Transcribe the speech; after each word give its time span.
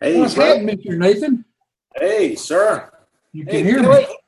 Hey, 0.00 0.20
What's 0.20 0.34
happening, 0.34 0.78
Mr. 0.78 0.98
Nathan? 0.98 1.44
Hey, 1.96 2.34
sir. 2.36 2.90
You 3.32 3.46
Hey, 3.46 3.58
can 3.58 3.64
hear 3.64 3.82
Kelly. 3.82 4.06
me. 4.08 4.23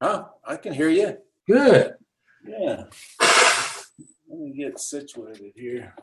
Huh? 0.00 0.26
I 0.46 0.56
can 0.56 0.72
hear 0.72 0.88
you. 0.88 1.16
Good. 1.46 1.94
Yeah. 2.46 2.84
Let 3.20 4.38
me 4.38 4.52
get 4.56 4.78
situated 4.78 5.52
here. 5.56 5.94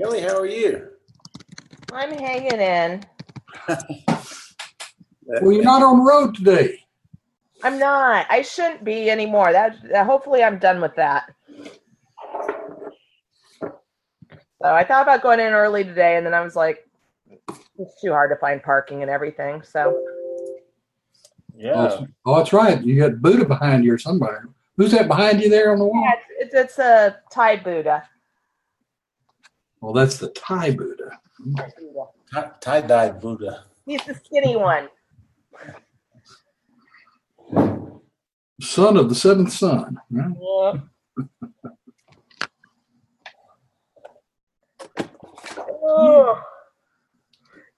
Kelly, 0.00 0.20
how 0.20 0.38
are 0.38 0.46
you? 0.46 0.88
I'm 1.92 2.12
hanging 2.12 2.60
in. 2.60 3.02
Well, 5.26 5.52
you're 5.52 5.64
not 5.64 5.82
on 5.82 5.98
the 5.98 6.04
road 6.04 6.34
today. 6.34 6.80
I'm 7.62 7.78
not. 7.78 8.26
I 8.28 8.42
shouldn't 8.42 8.84
be 8.84 9.08
anymore. 9.08 9.52
That 9.52 9.76
uh, 9.94 10.04
hopefully 10.04 10.42
I'm 10.42 10.58
done 10.58 10.80
with 10.80 10.96
that. 10.96 11.32
So 13.60 13.70
I 14.62 14.84
thought 14.84 15.02
about 15.02 15.22
going 15.22 15.40
in 15.40 15.52
early 15.52 15.84
today, 15.84 16.16
and 16.16 16.26
then 16.26 16.34
I 16.34 16.40
was 16.40 16.56
like, 16.56 16.88
it's 17.78 18.00
too 18.00 18.10
hard 18.10 18.30
to 18.30 18.36
find 18.36 18.62
parking 18.62 19.02
and 19.02 19.10
everything. 19.10 19.62
So 19.62 20.02
Oh, 21.64 22.00
yeah. 22.00 22.06
Oh, 22.26 22.36
that's 22.38 22.52
right. 22.52 22.82
You 22.82 22.98
got 22.98 23.20
Buddha 23.22 23.44
behind 23.44 23.84
you 23.84 23.94
or 23.94 23.98
somebody. 23.98 24.36
Who's 24.76 24.92
that 24.92 25.06
behind 25.06 25.40
you 25.40 25.48
there 25.48 25.72
on 25.72 25.78
the 25.78 25.84
wall? 25.84 26.02
yeah, 26.02 26.12
it's, 26.40 26.54
it's, 26.54 26.54
it's 26.54 26.78
a 26.78 27.18
Thai 27.30 27.56
Buddha. 27.56 28.08
Well, 29.80 29.92
that's 29.92 30.18
the 30.18 30.28
Thai 30.30 30.72
Buddha. 30.72 31.18
Tie 32.60 32.80
dye 32.80 33.10
Buddha. 33.10 33.64
He's 33.86 34.04
the 34.04 34.14
skinny 34.14 34.56
one. 34.56 34.88
Son 38.60 38.96
of 38.96 39.08
the 39.08 39.14
seventh 39.14 39.52
son. 39.52 39.98
right? 40.10 40.34
Yeah. 40.40 40.80
Oh. 45.84 46.40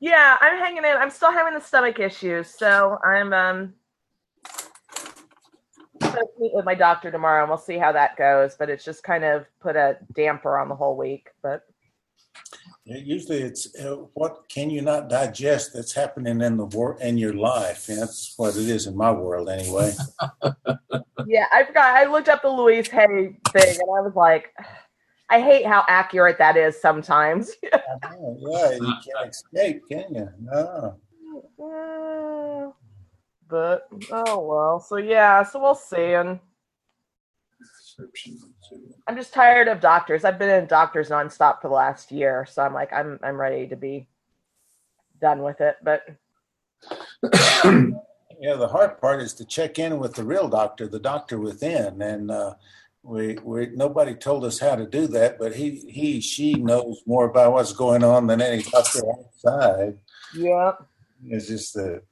Yeah, 0.04 0.36
I'm 0.38 0.58
hanging 0.58 0.84
in. 0.84 0.98
I'm 0.98 1.08
still 1.08 1.32
having 1.32 1.54
the 1.54 1.60
stomach 1.60 1.98
issues, 1.98 2.48
so 2.48 2.98
I'm 3.02 3.32
um 3.32 3.72
meet 6.38 6.52
with 6.52 6.66
my 6.66 6.74
doctor 6.74 7.10
tomorrow, 7.10 7.40
and 7.40 7.48
we'll 7.48 7.56
see 7.56 7.78
how 7.78 7.90
that 7.92 8.14
goes. 8.18 8.54
But 8.58 8.68
it's 8.68 8.84
just 8.84 9.02
kind 9.02 9.24
of 9.24 9.46
put 9.62 9.76
a 9.76 9.96
damper 10.14 10.58
on 10.58 10.68
the 10.68 10.74
whole 10.74 10.98
week. 10.98 11.30
But 11.42 11.62
Usually 12.84 13.38
it's 13.38 13.74
uh, 13.80 13.96
what 14.12 14.46
can 14.50 14.68
you 14.68 14.82
not 14.82 15.08
digest 15.08 15.72
that's 15.72 15.94
happening 15.94 16.42
in 16.42 16.58
the 16.58 16.66
wor- 16.66 17.00
in 17.00 17.16
your 17.16 17.32
life. 17.32 17.88
And 17.88 18.02
that's 18.02 18.34
what 18.36 18.56
it 18.56 18.68
is 18.68 18.86
in 18.86 18.94
my 18.94 19.10
world 19.10 19.48
anyway. 19.48 19.90
yeah, 21.26 21.46
I 21.50 21.64
forgot. 21.64 21.96
I 21.96 22.04
looked 22.04 22.28
up 22.28 22.42
the 22.42 22.50
Louise 22.50 22.90
Hay 22.90 23.38
thing, 23.54 23.76
and 23.80 23.88
I 23.96 24.02
was 24.02 24.12
like, 24.14 24.52
I 25.30 25.40
hate 25.40 25.66
how 25.66 25.84
accurate 25.88 26.38
that 26.38 26.56
is 26.56 26.80
sometimes. 26.80 27.52
I 27.72 27.78
know, 28.16 28.36
yeah, 28.38 28.72
you 28.72 28.94
can't 29.04 29.30
escape, 29.30 29.82
can 29.90 30.14
you? 30.14 30.28
No. 30.40 30.98
But 33.48 33.88
oh 34.10 34.40
well. 34.40 34.80
So 34.80 34.96
yeah, 34.96 35.42
so 35.42 35.60
we'll 35.60 35.74
see. 35.74 36.14
And 36.14 36.40
I'm 39.06 39.16
just 39.16 39.32
tired 39.32 39.68
of 39.68 39.80
doctors. 39.80 40.24
I've 40.24 40.38
been 40.38 40.50
in 40.50 40.66
doctors 40.66 41.08
nonstop 41.08 41.60
for 41.60 41.68
the 41.68 41.74
last 41.74 42.10
year, 42.10 42.46
so 42.50 42.62
I'm 42.62 42.74
like, 42.74 42.92
I'm 42.92 43.18
I'm 43.22 43.40
ready 43.40 43.66
to 43.68 43.76
be 43.76 44.08
done 45.20 45.42
with 45.42 45.60
it. 45.60 45.76
But 45.82 46.06
Yeah, 48.40 48.56
the 48.56 48.68
hard 48.68 49.00
part 49.00 49.22
is 49.22 49.32
to 49.34 49.44
check 49.44 49.78
in 49.78 49.98
with 49.98 50.14
the 50.14 50.24
real 50.24 50.48
doctor, 50.48 50.86
the 50.88 50.98
doctor 50.98 51.38
within, 51.38 52.02
and 52.02 52.30
uh, 52.30 52.54
we 53.04 53.36
we 53.42 53.66
nobody 53.74 54.14
told 54.14 54.44
us 54.44 54.58
how 54.58 54.74
to 54.74 54.86
do 54.86 55.06
that, 55.08 55.38
but 55.38 55.54
he 55.54 55.82
he 55.88 56.20
she 56.20 56.54
knows 56.54 57.02
more 57.06 57.26
about 57.26 57.52
what's 57.52 57.72
going 57.72 58.02
on 58.02 58.26
than 58.26 58.40
any 58.40 58.62
doctor 58.62 59.02
outside. 59.10 59.98
yeah, 60.34 60.72
It's 61.26 61.46
just 61.46 61.74
that 61.74 62.02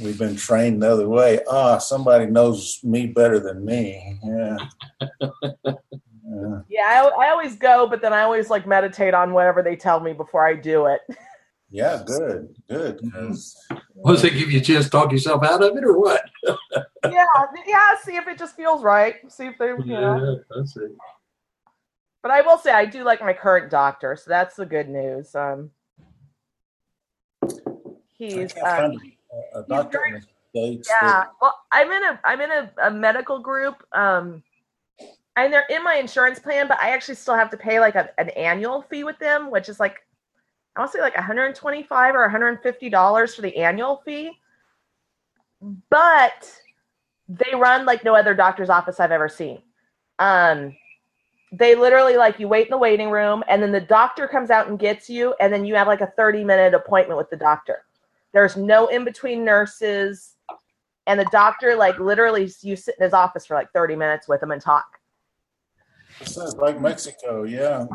we've 0.00 0.18
been 0.18 0.36
trained 0.36 0.82
the 0.82 0.90
other 0.90 1.08
way. 1.08 1.40
Ah, 1.50 1.78
somebody 1.78 2.26
knows 2.26 2.80
me 2.82 3.06
better 3.06 3.38
than 3.38 3.64
me. 3.64 4.18
Yeah. 4.24 4.56
Yeah. 5.20 6.60
yeah, 6.68 6.82
I, 6.86 7.26
I 7.26 7.30
always 7.30 7.56
go, 7.56 7.86
but 7.86 8.00
then 8.00 8.14
I 8.14 8.22
always 8.22 8.48
like 8.48 8.66
meditate 8.66 9.14
on 9.14 9.32
whatever 9.32 9.62
they 9.62 9.76
tell 9.76 10.00
me 10.00 10.14
before 10.14 10.46
I 10.46 10.54
do 10.54 10.86
it. 10.86 11.00
Yeah, 11.70 12.02
good, 12.06 12.54
good. 12.68 13.00
'cause- 13.12 13.56
Was 13.94 14.22
they 14.22 14.30
give 14.30 14.50
you 14.50 14.60
a 14.60 14.62
chance 14.62 14.84
to 14.86 14.90
talk 14.90 15.12
yourself 15.12 15.44
out 15.44 15.62
of 15.62 15.76
it 15.76 15.84
or 15.84 15.98
what? 15.98 16.22
yeah, 17.04 17.26
yeah. 17.66 17.96
See 18.02 18.16
if 18.16 18.26
it 18.28 18.38
just 18.38 18.56
feels 18.56 18.82
right. 18.82 19.16
See 19.30 19.46
if 19.46 19.58
they, 19.58 19.66
you 19.68 19.84
know. 19.84 20.40
that's 20.54 20.76
it. 20.76 20.92
But 22.22 22.30
I 22.30 22.40
will 22.42 22.58
say 22.58 22.72
I 22.72 22.84
do 22.84 23.04
like 23.04 23.20
my 23.20 23.32
current 23.32 23.70
doctor, 23.70 24.16
so 24.16 24.28
that's 24.28 24.56
the 24.56 24.66
good 24.66 24.88
news. 24.88 25.34
Um, 25.34 25.70
he's 28.16 28.56
um, 28.64 28.98
a, 29.54 29.60
a 29.60 29.64
doctor 29.68 30.04
in 30.06 30.14
the 30.14 30.20
States 30.50 30.88
yeah. 31.02 31.24
Well, 31.42 31.54
I'm 31.70 31.90
in 31.90 32.02
a 32.04 32.20
I'm 32.24 32.40
in 32.40 32.50
a, 32.50 32.70
a 32.84 32.90
medical 32.90 33.38
group. 33.38 33.84
Um, 33.92 34.42
and 35.36 35.52
they're 35.52 35.66
in 35.70 35.84
my 35.84 35.94
insurance 35.94 36.40
plan, 36.40 36.66
but 36.66 36.80
I 36.80 36.90
actually 36.90 37.14
still 37.14 37.34
have 37.34 37.50
to 37.50 37.56
pay 37.56 37.78
like 37.78 37.94
a, 37.94 38.08
an 38.18 38.30
annual 38.30 38.82
fee 38.82 39.04
with 39.04 39.18
them, 39.20 39.50
which 39.52 39.68
is 39.68 39.78
like 39.78 39.98
I 40.78 40.82
want 40.82 40.92
to 40.92 40.98
say 40.98 41.02
like 41.02 41.16
125 41.16 42.14
or 42.14 42.20
150 42.20 42.88
dollars 42.88 43.34
for 43.34 43.42
the 43.42 43.56
annual 43.56 44.00
fee. 44.04 44.30
But 45.90 46.52
they 47.28 47.52
run 47.56 47.84
like 47.84 48.04
no 48.04 48.14
other 48.14 48.32
doctor's 48.32 48.70
office 48.70 49.00
I've 49.00 49.10
ever 49.10 49.28
seen. 49.28 49.60
Um, 50.20 50.76
they 51.50 51.74
literally 51.74 52.16
like 52.16 52.38
you 52.38 52.46
wait 52.46 52.68
in 52.68 52.70
the 52.70 52.78
waiting 52.78 53.10
room, 53.10 53.42
and 53.48 53.60
then 53.60 53.72
the 53.72 53.80
doctor 53.80 54.28
comes 54.28 54.50
out 54.50 54.68
and 54.68 54.78
gets 54.78 55.10
you, 55.10 55.34
and 55.40 55.52
then 55.52 55.64
you 55.64 55.74
have 55.74 55.88
like 55.88 56.00
a 56.00 56.12
30 56.16 56.44
minute 56.44 56.74
appointment 56.74 57.18
with 57.18 57.28
the 57.28 57.36
doctor. 57.36 57.84
There's 58.32 58.56
no 58.56 58.86
in 58.86 59.04
between 59.04 59.44
nurses, 59.44 60.36
and 61.08 61.18
the 61.18 61.28
doctor 61.32 61.74
like 61.74 61.98
literally 61.98 62.48
you 62.60 62.76
sit 62.76 62.94
in 63.00 63.04
his 63.04 63.14
office 63.14 63.46
for 63.46 63.54
like 63.54 63.72
30 63.72 63.96
minutes 63.96 64.28
with 64.28 64.40
him 64.40 64.52
and 64.52 64.62
talk. 64.62 64.86
It 66.20 66.28
sounds 66.28 66.54
like 66.54 66.80
Mexico, 66.80 67.42
yeah. 67.42 67.86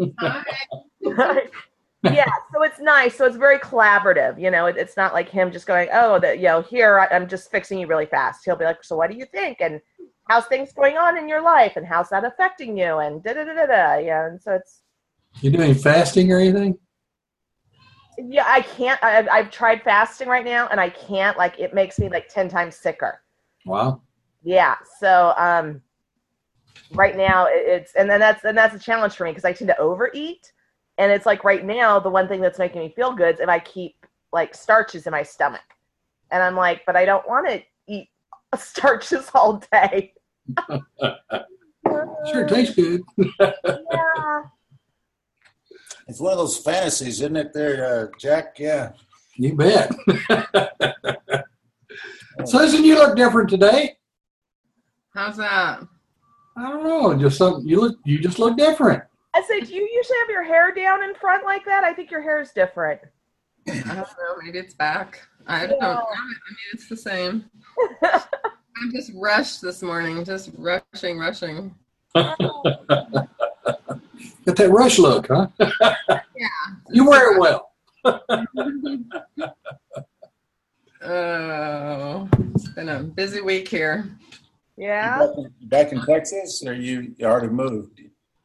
Susan. 0.00 0.44
yeah, 2.02 2.24
so 2.54 2.62
it's 2.62 2.80
nice. 2.80 3.14
So 3.16 3.26
it's 3.26 3.36
very 3.36 3.58
collaborative. 3.58 4.40
You 4.40 4.50
know, 4.50 4.66
it, 4.66 4.76
it's 4.76 4.96
not 4.96 5.12
like 5.12 5.28
him 5.28 5.52
just 5.52 5.66
going, 5.66 5.88
"Oh, 5.92 6.18
that 6.20 6.38
you 6.38 6.44
know, 6.44 6.62
here 6.62 6.98
I, 7.00 7.14
I'm 7.14 7.28
just 7.28 7.50
fixing 7.50 7.78
you 7.78 7.86
really 7.86 8.06
fast." 8.06 8.42
He'll 8.44 8.56
be 8.56 8.64
like, 8.64 8.82
"So 8.82 8.96
what 8.96 9.10
do 9.10 9.16
you 9.16 9.26
think?" 9.26 9.58
and 9.60 9.80
how's 10.28 10.46
things 10.46 10.72
going 10.72 10.96
on 10.96 11.18
in 11.18 11.28
your 11.28 11.42
life, 11.42 11.76
and 11.76 11.86
how's 11.86 12.08
that 12.10 12.24
affecting 12.24 12.76
you, 12.78 12.98
and 12.98 13.22
da 13.22 13.34
da 13.34 13.44
da 13.44 13.54
da 13.54 13.66
da. 13.66 13.98
Yeah, 13.98 14.26
and 14.26 14.40
so 14.40 14.52
it's 14.52 14.82
You 15.40 15.50
doing 15.50 15.74
fasting 15.74 16.32
or 16.32 16.38
anything? 16.38 16.78
yeah, 18.18 18.44
I 18.46 18.60
can't. 18.62 19.02
I, 19.02 19.26
I've 19.28 19.50
tried 19.50 19.82
fasting 19.82 20.28
right 20.28 20.44
now, 20.44 20.68
and 20.68 20.80
I 20.80 20.90
can't. 20.90 21.36
Like, 21.38 21.58
it 21.58 21.74
makes 21.74 21.98
me 21.98 22.08
like 22.08 22.28
ten 22.28 22.48
times 22.48 22.76
sicker. 22.76 23.22
Wow. 23.66 24.02
Yeah. 24.42 24.76
So 24.98 25.34
um, 25.36 25.82
right 26.92 27.16
now 27.16 27.46
it's 27.48 27.94
and 27.94 28.08
then 28.08 28.20
that's 28.20 28.44
and 28.44 28.56
that's 28.56 28.74
a 28.74 28.78
challenge 28.78 29.14
for 29.14 29.24
me 29.24 29.30
because 29.30 29.44
I 29.44 29.52
tend 29.52 29.68
to 29.68 29.78
overeat, 29.78 30.52
and 30.98 31.12
it's 31.12 31.26
like 31.26 31.44
right 31.44 31.64
now 31.64 31.98
the 31.98 32.10
one 32.10 32.28
thing 32.28 32.40
that's 32.40 32.58
making 32.58 32.80
me 32.80 32.92
feel 32.94 33.12
good 33.12 33.34
is 33.36 33.40
if 33.40 33.48
I 33.48 33.58
keep 33.58 33.94
like 34.32 34.54
starches 34.54 35.06
in 35.06 35.12
my 35.12 35.22
stomach, 35.22 35.60
and 36.30 36.42
I'm 36.42 36.56
like, 36.56 36.82
but 36.86 36.96
I 36.96 37.04
don't 37.04 37.26
want 37.28 37.48
to 37.48 37.62
eat 37.86 38.08
starches 38.56 39.30
all 39.34 39.62
day. 39.72 40.14
Sure 42.30 42.46
tastes 42.46 42.74
good. 42.74 43.02
Yeah. 43.38 44.42
It's 46.08 46.18
one 46.18 46.32
of 46.32 46.38
those 46.38 46.58
fantasies, 46.58 47.20
isn't 47.20 47.36
it 47.36 47.52
there, 47.52 47.86
uh, 47.86 48.06
Jack? 48.18 48.58
Yeah. 48.58 48.92
You 49.36 49.54
bet. 49.54 49.92
Susan, 52.44 52.84
you 52.84 52.96
look 52.96 53.16
different 53.16 53.48
today. 53.48 53.96
How's 55.14 55.36
that? 55.36 55.82
I 56.60 56.68
don't 56.68 56.84
know. 56.84 57.14
Just 57.16 57.38
something 57.38 57.66
you 57.66 57.80
look 57.80 57.98
you 58.04 58.18
just 58.18 58.38
look 58.38 58.56
different. 58.56 59.02
I 59.32 59.42
say, 59.42 59.60
do 59.60 59.72
you 59.74 59.82
usually 59.82 60.18
have 60.18 60.28
your 60.28 60.42
hair 60.42 60.74
down 60.74 61.02
in 61.02 61.14
front 61.14 61.44
like 61.44 61.64
that? 61.64 61.84
I 61.84 61.94
think 61.94 62.10
your 62.10 62.20
hair 62.20 62.38
is 62.40 62.50
different. 62.50 63.00
I 63.66 63.72
don't 63.80 63.96
know. 63.96 64.36
Maybe 64.42 64.58
it's 64.58 64.74
back. 64.74 65.26
I 65.46 65.66
don't 65.66 65.80
know. 65.80 65.86
I 65.86 66.24
mean, 66.26 66.56
it's 66.72 66.88
the 66.88 66.96
same. 66.96 67.48
I'm 68.02 68.92
just 68.92 69.12
rushed 69.14 69.62
this 69.62 69.82
morning. 69.82 70.22
Just 70.24 70.50
rushing, 70.58 71.18
rushing. 71.18 71.74
Got 72.14 72.38
that 74.44 74.70
rush 74.70 74.98
look, 74.98 75.28
huh? 75.28 75.46
Yeah. 76.36 76.48
You 76.90 77.08
wear 77.08 77.34
it 77.34 77.40
well. 77.40 77.72
Oh, 81.02 82.28
it's 82.54 82.68
been 82.68 82.90
a 82.90 83.02
busy 83.02 83.40
week 83.40 83.68
here. 83.68 84.06
Yeah. 84.80 85.18
Back 85.18 85.28
in, 85.36 85.52
back 85.68 85.92
in 85.92 86.00
Texas, 86.06 86.64
or 86.66 86.72
you 86.72 87.14
already 87.22 87.48
moved? 87.48 88.00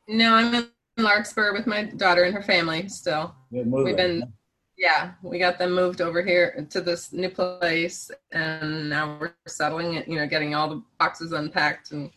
No, 0.10 0.34
I'm 0.34 0.54
in 0.54 0.68
Larkspur 0.98 1.54
with 1.54 1.65
my 1.65 1.84
daughter 1.84 2.24
and 2.24 2.36
her 2.36 2.44
family 2.44 2.89
still. 2.89 3.34
Moving. 3.51 3.72
We've 3.86 3.96
been, 3.96 4.34
yeah, 4.77 5.12
we 5.24 5.39
got 5.39 5.58
them 5.58 5.74
moved 5.74 6.01
over 6.01 6.22
here 6.22 6.68
to 6.70 6.82
this 6.82 7.13
new 7.13 7.30
place, 7.30 8.12
and 8.34 8.89
now 8.89 9.18
we're 9.20 9.34
settling 9.48 9.94
it. 9.94 10.10
You 10.10 10.18
know, 10.18 10.27
getting 10.27 10.56
all 10.56 10.68
the 10.70 10.84
boxes 11.00 11.32
unpacked 11.32 11.92
and 11.92 12.12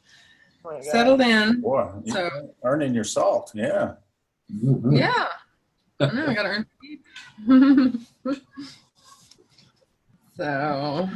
Oh 0.64 0.80
settled 0.82 1.20
in. 1.20 1.60
Boy, 1.60 1.88
So- 2.08 2.52
earning 2.64 2.92
your 2.94 3.04
salt. 3.04 3.52
Yeah. 3.54 3.94
Mhm. 4.52 4.98
Yeah, 4.98 5.28
I 6.00 6.06
know. 6.12 6.26
I 6.26 6.34
got 6.34 6.42
to 6.42 6.64
earn. 7.46 8.06
so, 10.36 11.08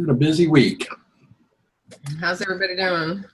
Had 0.00 0.08
a 0.10 0.14
busy 0.14 0.46
week. 0.46 0.88
how's 2.20 2.40
everybody 2.42 2.76
doing? 2.76 3.24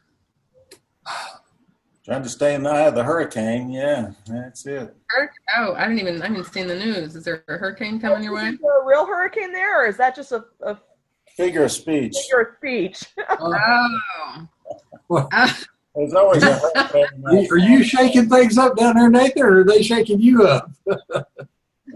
Trying 2.05 2.23
to 2.23 2.29
stay 2.29 2.55
in 2.55 2.63
the 2.63 2.71
eye 2.71 2.83
of 2.83 2.95
the 2.95 3.03
hurricane. 3.05 3.71
Yeah, 3.71 4.11
that's 4.27 4.67
it. 4.67 4.95
Oh, 5.57 5.75
I 5.75 5.85
didn't 5.89 6.01
even. 6.01 6.23
I 6.23 6.27
haven't 6.29 6.45
seen 6.45 6.67
the 6.67 6.75
news. 6.79 7.17
Is 7.17 7.25
there 7.25 7.43
a 7.49 7.53
hurricane 7.59 7.99
coming 8.01 8.23
your 8.23 8.35
way? 8.35 8.49
Is 8.49 8.59
there 8.61 8.83
a 8.83 8.87
real 8.87 9.07
hurricane 9.07 9.53
there, 9.53 9.83
or 9.85 9.87
is 9.89 9.97
that 9.97 10.15
just 10.15 10.33
a, 10.33 10.45
a 10.63 10.79
Figure 11.37 11.65
of 11.65 11.73
speech. 11.73 12.15
figure 12.17 12.41
of 12.43 12.57
speech? 12.59 13.05
Oh, 13.41 14.47
Well, 15.09 15.29
Ah, 15.33 15.59
There's 15.95 16.15
always 16.15 16.43
a 16.43 16.55
hurricane. 16.55 17.07
Are 17.27 17.35
you- 17.35 17.49
are 17.51 17.59
you 17.59 17.83
shaking 17.83 18.29
things 18.29 18.57
up 18.59 18.77
down 18.77 18.97
there, 18.97 19.11
Nathan, 19.11 19.43
or 19.43 19.61
are 19.61 19.65
they 19.65 19.83
shaking 19.83 20.21
you 20.21 20.47
up? 20.47 20.71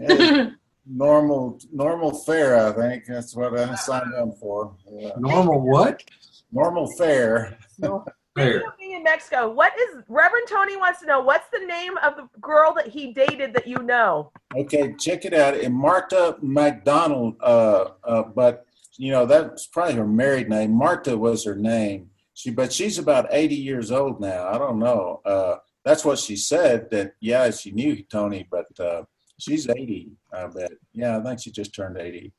Yeah, 0.01 0.51
normal 0.89 1.59
normal 1.71 2.13
fare? 2.13 2.67
I 2.67 2.71
think 2.71 3.05
that's 3.05 3.35
what 3.35 3.57
I 3.57 3.75
signed 3.75 4.13
up 4.15 4.37
for. 4.39 4.75
Yeah. 4.91 5.11
Normal 5.17 5.61
what? 5.61 6.03
Normal 6.51 6.87
fare. 6.97 7.57
There. 7.77 8.63
Being 8.79 8.91
in 8.91 9.03
Mexico, 9.03 9.51
what 9.51 9.73
is 9.77 10.03
Reverend 10.07 10.47
Tony 10.47 10.77
wants 10.77 11.01
to 11.01 11.05
know? 11.05 11.19
What's 11.19 11.49
the 11.51 11.65
name 11.65 11.97
of 11.97 12.15
the 12.15 12.29
girl 12.39 12.73
that 12.75 12.87
he 12.87 13.11
dated 13.11 13.53
that 13.53 13.67
you 13.67 13.77
know? 13.77 14.31
Okay, 14.55 14.93
check 14.97 15.25
it 15.25 15.33
out. 15.33 15.55
And 15.55 15.75
Marta 15.75 16.37
McDonald, 16.41 17.35
uh, 17.41 17.89
uh, 18.03 18.23
but 18.23 18.65
you 18.97 19.11
know 19.11 19.25
that's 19.25 19.67
probably 19.67 19.95
her 19.95 20.07
married 20.07 20.49
name. 20.49 20.71
Marta 20.71 21.17
was 21.17 21.43
her 21.45 21.55
name. 21.55 22.09
She, 22.33 22.51
but 22.51 22.71
she's 22.71 22.97
about 22.97 23.27
eighty 23.31 23.55
years 23.55 23.91
old 23.91 24.21
now. 24.21 24.47
I 24.47 24.57
don't 24.57 24.79
know. 24.79 25.21
Uh, 25.25 25.57
that's 25.83 26.05
what 26.05 26.19
she 26.19 26.35
said. 26.35 26.89
That 26.91 27.13
yeah, 27.19 27.49
she 27.51 27.71
knew 27.71 28.01
Tony, 28.03 28.47
but 28.49 28.79
uh, 28.79 29.03
she's 29.39 29.67
eighty. 29.69 30.11
I 30.31 30.47
bet. 30.47 30.71
Yeah, 30.93 31.17
I 31.17 31.23
think 31.23 31.39
she 31.41 31.51
just 31.51 31.73
turned 31.73 31.97
eighty. 31.97 32.31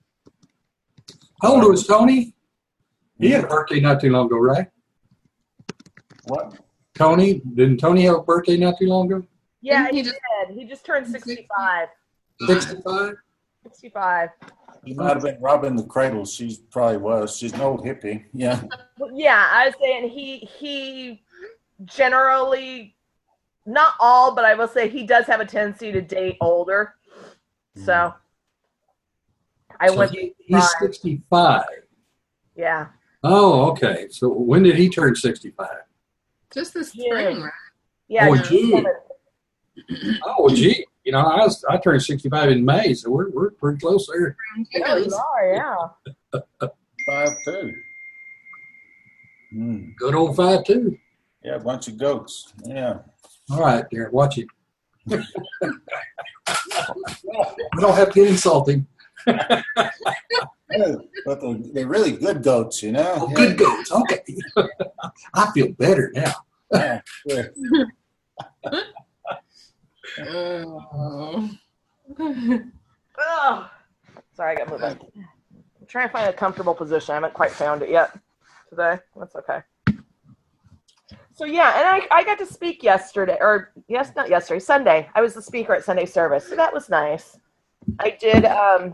How 1.42 1.54
old 1.54 1.64
was 1.68 1.86
Tony? 1.86 2.34
He 3.18 3.30
had 3.30 3.44
a 3.44 3.46
birthday 3.46 3.80
not 3.80 4.00
too 4.00 4.10
long 4.10 4.26
ago, 4.26 4.38
right? 4.38 4.68
What? 6.24 6.54
Tony, 6.94 7.40
didn't 7.54 7.78
Tony 7.78 8.02
have 8.02 8.16
a 8.16 8.22
birthday 8.22 8.56
not 8.56 8.74
too 8.78 8.86
long 8.86 9.12
ago? 9.12 9.26
Yeah, 9.62 9.84
Didn't 9.84 9.92
he 9.94 9.96
he 9.98 10.02
just- 10.04 10.20
did. 10.48 10.56
He 10.58 10.64
just 10.64 10.84
turned 10.86 11.06
65. 11.06 11.88
65? 12.46 13.14
65. 13.64 14.28
She 14.86 14.94
might 14.94 15.08
have 15.14 15.22
been 15.22 15.38
robbing 15.40 15.76
the 15.76 15.84
cradle. 15.84 16.24
She 16.24 16.56
probably 16.70 16.96
was. 16.96 17.36
She's 17.36 17.52
an 17.52 17.60
old 17.60 17.84
hippie. 17.84 18.24
Yeah. 18.32 18.62
Well, 18.98 19.10
Yeah, 19.12 19.48
I 19.50 19.66
was 19.66 19.74
saying 19.80 20.08
he 20.10 20.38
he 20.38 21.22
generally 21.84 22.96
not 23.66 23.94
all, 24.00 24.34
but 24.34 24.44
I 24.44 24.54
will 24.54 24.68
say 24.68 24.88
he 24.88 25.04
does 25.04 25.26
have 25.26 25.40
a 25.40 25.44
tendency 25.44 25.92
to 25.92 26.00
date 26.00 26.36
older. 26.40 26.94
So 27.76 28.14
I 29.78 29.88
So 29.88 29.96
went 29.96 30.10
he- 30.12 30.34
He's 30.38 30.70
65. 30.80 31.64
yeah. 32.56 32.88
Oh, 33.22 33.70
okay. 33.70 34.08
So 34.10 34.28
when 34.28 34.62
did 34.62 34.76
he 34.76 34.88
turn 34.88 35.14
65? 35.14 35.68
Just 36.52 36.74
this 36.74 36.94
Yeah. 36.94 37.04
spring, 37.10 37.42
right? 37.42 37.52
Yeah. 38.08 38.28
Oh, 38.28 38.32
he- 38.34 38.72
gee. 38.72 40.18
Oh, 40.24 40.48
gee. 40.48 40.86
You 41.04 41.12
know, 41.12 41.20
I, 41.20 41.36
was, 41.44 41.64
I 41.68 41.78
turned 41.78 42.02
65 42.02 42.50
in 42.50 42.64
May, 42.64 42.92
so 42.94 43.10
we're, 43.10 43.30
we're 43.30 43.50
pretty 43.52 43.78
close 43.78 44.06
there. 44.12 44.36
Yeah, 44.72 44.96
you 44.96 45.14
are, 45.14 45.54
yeah. 45.54 46.70
Five 47.06 47.28
two. 47.44 47.72
Hmm. 49.52 49.90
Good 49.98 50.14
old 50.14 50.36
five, 50.36 50.64
too. 50.64 50.98
Yeah, 51.42 51.56
a 51.56 51.60
bunch 51.60 51.88
of 51.88 51.96
goats. 51.98 52.52
Yeah. 52.64 52.98
All 53.50 53.60
right, 53.60 53.84
Darren, 53.90 54.12
watch 54.12 54.38
it. 54.38 54.46
we 55.06 55.16
don't 57.80 57.94
have 57.96 58.08
to 58.12 58.14
get 58.14 58.28
insulting. 58.28 58.86
Yeah, 59.26 59.62
but 61.26 61.40
they're, 61.40 61.54
they're 61.72 61.86
really 61.86 62.12
good 62.12 62.42
goats, 62.42 62.82
you 62.82 62.92
know. 62.92 63.12
Oh, 63.16 63.28
Yeah. 63.30 63.34
good 63.36 63.58
goats. 63.58 63.90
Okay. 63.92 64.36
I 65.34 65.50
feel 65.52 65.72
better 65.72 66.12
now. 66.14 66.32
Yeah, 66.72 67.00
yeah. 67.26 67.46
Oh. 73.18 73.70
Sorry, 74.34 74.52
I 74.52 74.54
got 74.56 74.68
moving. 74.70 74.98
I'm 75.80 75.86
trying 75.86 76.08
to 76.08 76.12
find 76.12 76.28
a 76.28 76.32
comfortable 76.32 76.74
position. 76.74 77.12
I 77.12 77.16
haven't 77.16 77.34
quite 77.34 77.50
found 77.50 77.82
it 77.82 77.90
yet 77.90 78.16
today. 78.68 78.98
That's 79.16 79.34
okay. 79.36 79.60
So 81.40 81.46
yeah, 81.46 81.78
and 81.78 81.88
I, 81.88 82.18
I 82.18 82.22
got 82.22 82.38
to 82.40 82.44
speak 82.44 82.82
yesterday, 82.82 83.38
or 83.40 83.72
yes, 83.88 84.12
not 84.14 84.28
yesterday, 84.28 84.60
Sunday. 84.60 85.08
I 85.14 85.22
was 85.22 85.32
the 85.32 85.40
speaker 85.40 85.74
at 85.74 85.82
Sunday 85.82 86.04
service, 86.04 86.46
so 86.46 86.54
that 86.54 86.70
was 86.70 86.90
nice. 86.90 87.38
I 87.98 88.10
did. 88.10 88.44
Um, 88.44 88.92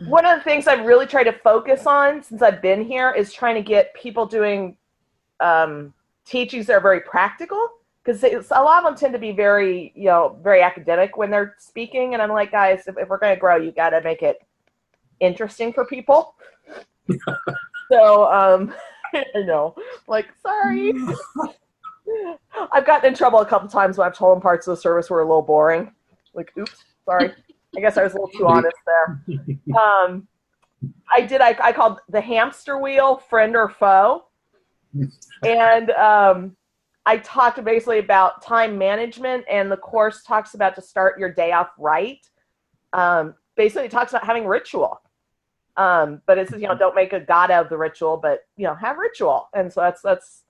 one 0.00 0.26
of 0.26 0.36
the 0.36 0.44
things 0.44 0.66
I've 0.66 0.84
really 0.84 1.06
tried 1.06 1.24
to 1.24 1.32
focus 1.32 1.86
on 1.86 2.22
since 2.22 2.42
I've 2.42 2.60
been 2.60 2.84
here 2.84 3.12
is 3.12 3.32
trying 3.32 3.54
to 3.54 3.62
get 3.62 3.94
people 3.94 4.26
doing 4.26 4.76
um, 5.40 5.94
teachings 6.26 6.66
that 6.66 6.74
are 6.74 6.82
very 6.82 7.00
practical 7.00 7.70
because 8.04 8.22
a 8.22 8.62
lot 8.62 8.84
of 8.84 8.84
them 8.84 8.96
tend 8.96 9.14
to 9.14 9.18
be 9.18 9.32
very, 9.32 9.90
you 9.96 10.04
know, 10.04 10.38
very 10.42 10.60
academic 10.60 11.16
when 11.16 11.30
they're 11.30 11.54
speaking. 11.58 12.12
And 12.12 12.20
I'm 12.20 12.28
like, 12.28 12.52
guys, 12.52 12.86
if, 12.86 12.98
if 12.98 13.08
we're 13.08 13.16
going 13.16 13.34
to 13.34 13.40
grow, 13.40 13.56
you 13.56 13.72
got 13.72 13.90
to 13.90 14.02
make 14.02 14.20
it 14.20 14.36
interesting 15.20 15.72
for 15.72 15.86
people. 15.86 16.34
so, 17.90 18.30
um, 18.30 18.74
I 19.34 19.42
know, 19.42 19.74
like, 20.06 20.28
sorry. 20.42 20.92
I've 22.72 22.86
gotten 22.86 23.08
in 23.08 23.16
trouble 23.16 23.40
a 23.40 23.46
couple 23.46 23.68
times 23.68 23.96
when 23.96 24.06
I've 24.06 24.16
told 24.16 24.36
them 24.36 24.42
parts 24.42 24.66
of 24.66 24.76
the 24.76 24.80
service 24.80 25.10
were 25.10 25.20
a 25.20 25.24
little 25.24 25.42
boring. 25.42 25.92
Like, 26.34 26.52
oops, 26.58 26.84
sorry. 27.04 27.32
I 27.76 27.80
guess 27.80 27.96
I 27.96 28.02
was 28.02 28.12
a 28.14 28.16
little 28.16 28.30
too 28.30 28.46
honest 28.46 28.76
there. 28.86 29.22
Um, 29.78 30.26
I 31.12 31.20
did. 31.20 31.42
I, 31.42 31.54
I 31.62 31.72
called 31.72 32.00
the 32.08 32.20
hamster 32.20 32.78
wheel 32.78 33.18
friend 33.28 33.54
or 33.54 33.68
foe, 33.68 34.24
and 35.44 35.90
um, 35.90 36.56
I 37.04 37.18
talked 37.18 37.62
basically 37.64 37.98
about 37.98 38.42
time 38.42 38.78
management, 38.78 39.44
and 39.50 39.70
the 39.70 39.76
course 39.76 40.22
talks 40.22 40.54
about 40.54 40.74
to 40.76 40.82
start 40.82 41.18
your 41.18 41.32
day 41.32 41.52
off 41.52 41.70
right. 41.78 42.26
Um, 42.92 43.34
basically, 43.56 43.86
it 43.86 43.90
talks 43.90 44.12
about 44.12 44.24
having 44.24 44.46
ritual, 44.46 44.99
um, 45.80 46.20
but 46.26 46.36
it 46.36 46.50
says 46.50 46.60
you 46.60 46.68
know 46.68 46.76
don't 46.76 46.94
make 46.94 47.14
a 47.14 47.20
god 47.20 47.50
out 47.50 47.64
of 47.64 47.70
the 47.70 47.78
ritual, 47.78 48.18
but 48.18 48.40
you 48.56 48.66
know 48.66 48.74
have 48.74 48.98
ritual, 48.98 49.48
and 49.54 49.72
so 49.72 49.80
that's 49.80 50.02
that's. 50.02 50.42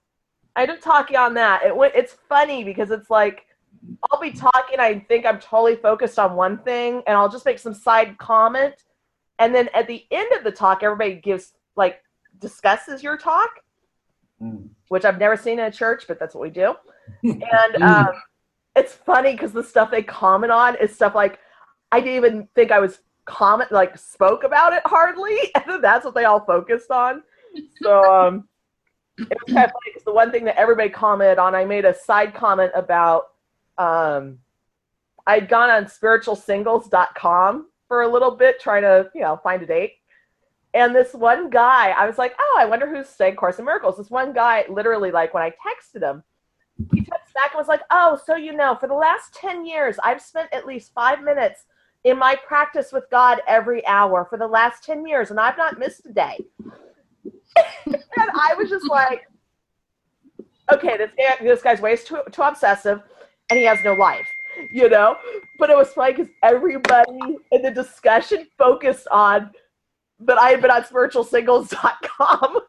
I 0.57 0.67
did 0.67 0.83
talk 0.83 1.13
you 1.13 1.19
on 1.19 1.35
that. 1.35 1.63
It 1.65 1.77
went. 1.77 1.95
It's 1.95 2.17
funny 2.29 2.65
because 2.65 2.91
it's 2.91 3.11
like 3.11 3.47
I'll 4.11 4.21
be 4.21 4.33
talking. 4.33 4.81
I 4.81 4.99
think 4.99 5.25
I'm 5.25 5.39
totally 5.39 5.77
focused 5.77 6.19
on 6.19 6.35
one 6.35 6.59
thing, 6.59 7.05
and 7.07 7.17
I'll 7.17 7.29
just 7.29 7.47
make 7.47 7.61
some 7.61 7.75
side 7.75 8.19
comment, 8.19 8.75
and 9.39 9.55
then 9.55 9.69
at 9.73 9.87
the 9.87 10.05
end 10.11 10.33
of 10.33 10.43
the 10.43 10.51
talk, 10.51 10.83
everybody 10.83 11.15
gives 11.15 11.53
like 11.77 12.03
discusses 12.41 13.01
your 13.01 13.17
talk, 13.17 13.51
Hmm. 14.41 14.57
which 14.89 15.05
I've 15.05 15.19
never 15.19 15.37
seen 15.37 15.59
in 15.59 15.67
a 15.67 15.71
church, 15.71 16.07
but 16.09 16.19
that's 16.19 16.35
what 16.35 16.43
we 16.43 16.51
do. 16.51 16.75
And 17.23 17.83
um, 17.83 18.09
it's 18.75 18.95
funny 18.95 19.33
because 19.33 19.53
the 19.53 19.63
stuff 19.63 19.91
they 19.91 20.03
comment 20.03 20.51
on 20.51 20.77
is 20.77 20.95
stuff 20.95 21.15
like 21.15 21.39
I 21.93 22.01
didn't 22.01 22.17
even 22.17 22.49
think 22.55 22.73
I 22.73 22.81
was 22.81 22.99
comment 23.31 23.71
like 23.73 23.97
spoke 23.97 24.45
about 24.45 24.73
it 24.73 24.83
hardly, 24.85 25.39
and 25.55 25.83
that's 25.83 26.05
what 26.05 26.15
they 26.15 26.25
all 26.25 26.41
focused 26.41 26.91
on. 26.91 27.23
So 27.83 28.05
um, 28.13 28.49
it 29.19 29.39
was 29.47 29.55
kind 29.55 29.65
of 29.67 29.71
funny 29.71 29.93
because 29.93 30.05
the 30.05 30.13
one 30.13 30.31
thing 30.31 30.45
that 30.45 30.57
everybody 30.57 30.89
commented 30.89 31.39
on, 31.39 31.55
I 31.55 31.65
made 31.65 31.85
a 31.85 31.95
side 31.95 32.35
comment 32.35 32.73
about. 32.75 33.29
Um, 33.79 34.39
I'd 35.27 35.49
gone 35.49 35.71
on 35.71 35.85
spiritualsingles.com 35.85 37.67
for 37.87 38.03
a 38.03 38.09
little 38.09 38.33
bit 38.33 38.61
trying 38.61 38.83
to, 38.83 39.11
you 39.15 39.21
know, 39.21 39.39
find 39.43 39.63
a 39.63 39.67
date. 39.67 39.95
And 40.75 40.95
this 40.95 41.13
one 41.15 41.51
guy, 41.51 41.91
I 41.91 42.07
was 42.07 42.19
like, 42.19 42.35
oh, 42.39 42.57
I 42.59 42.65
wonder 42.65 42.89
who's 42.89 43.09
saying 43.09 43.37
Course 43.37 43.59
in 43.59 43.65
Miracles. 43.65 43.97
This 43.97 44.11
one 44.11 44.33
guy, 44.33 44.65
literally, 44.69 45.11
like 45.11 45.35
when 45.35 45.43
I 45.43 45.51
texted 45.51 46.03
him, 46.03 46.23
he 46.93 47.01
texted 47.01 47.35
back 47.35 47.53
and 47.53 47.59
was 47.59 47.69
like, 47.69 47.83
oh, 47.91 48.19
so 48.25 48.37
you 48.37 48.53
know, 48.53 48.77
for 48.77 48.87
the 48.87 48.95
last 48.95 49.35
10 49.35 49.67
years, 49.67 49.99
I've 50.03 50.23
spent 50.23 50.49
at 50.53 50.67
least 50.67 50.93
five 50.95 51.23
minutes 51.23 51.65
in 52.05 52.19
my 52.19 52.37
practice 52.47 52.93
with 52.93 53.05
God 53.11 53.41
every 53.47 53.87
hour 53.87 54.27
for 54.29 54.39
the 54.39 54.47
last 54.47 54.85
10 54.85 55.07
years, 55.07 55.31
and 55.31 55.39
I've 55.39 55.57
not 55.57 55.79
missed 55.79 56.07
a 56.07 56.13
day. 56.13 56.39
and 57.87 57.97
I 58.17 58.55
was 58.57 58.71
just 58.71 58.89
like, 58.89 59.23
okay, 60.73 60.97
this 60.97 61.11
guy, 61.17 61.37
this 61.43 61.63
guy's 61.63 61.81
way 61.81 61.97
too, 61.97 62.21
too 62.31 62.43
obsessive, 62.43 63.01
and 63.51 63.59
he 63.59 63.65
has 63.65 63.79
no 63.85 63.95
life, 63.95 64.29
you 64.73 64.89
know. 64.89 65.17
But 65.59 65.71
it 65.71 65.77
was 65.77 65.93
funny 65.93 66.13
because 66.13 66.33
everybody 66.43 67.39
in 67.53 67.63
the 67.63 67.71
discussion 67.71 68.47
focused 68.57 69.09
on 69.11 69.51
that 70.21 70.39
I 70.39 70.51
had 70.51 70.63
been 70.63 70.71
on 70.71 70.83
spiritualsingles.com. 70.83 72.59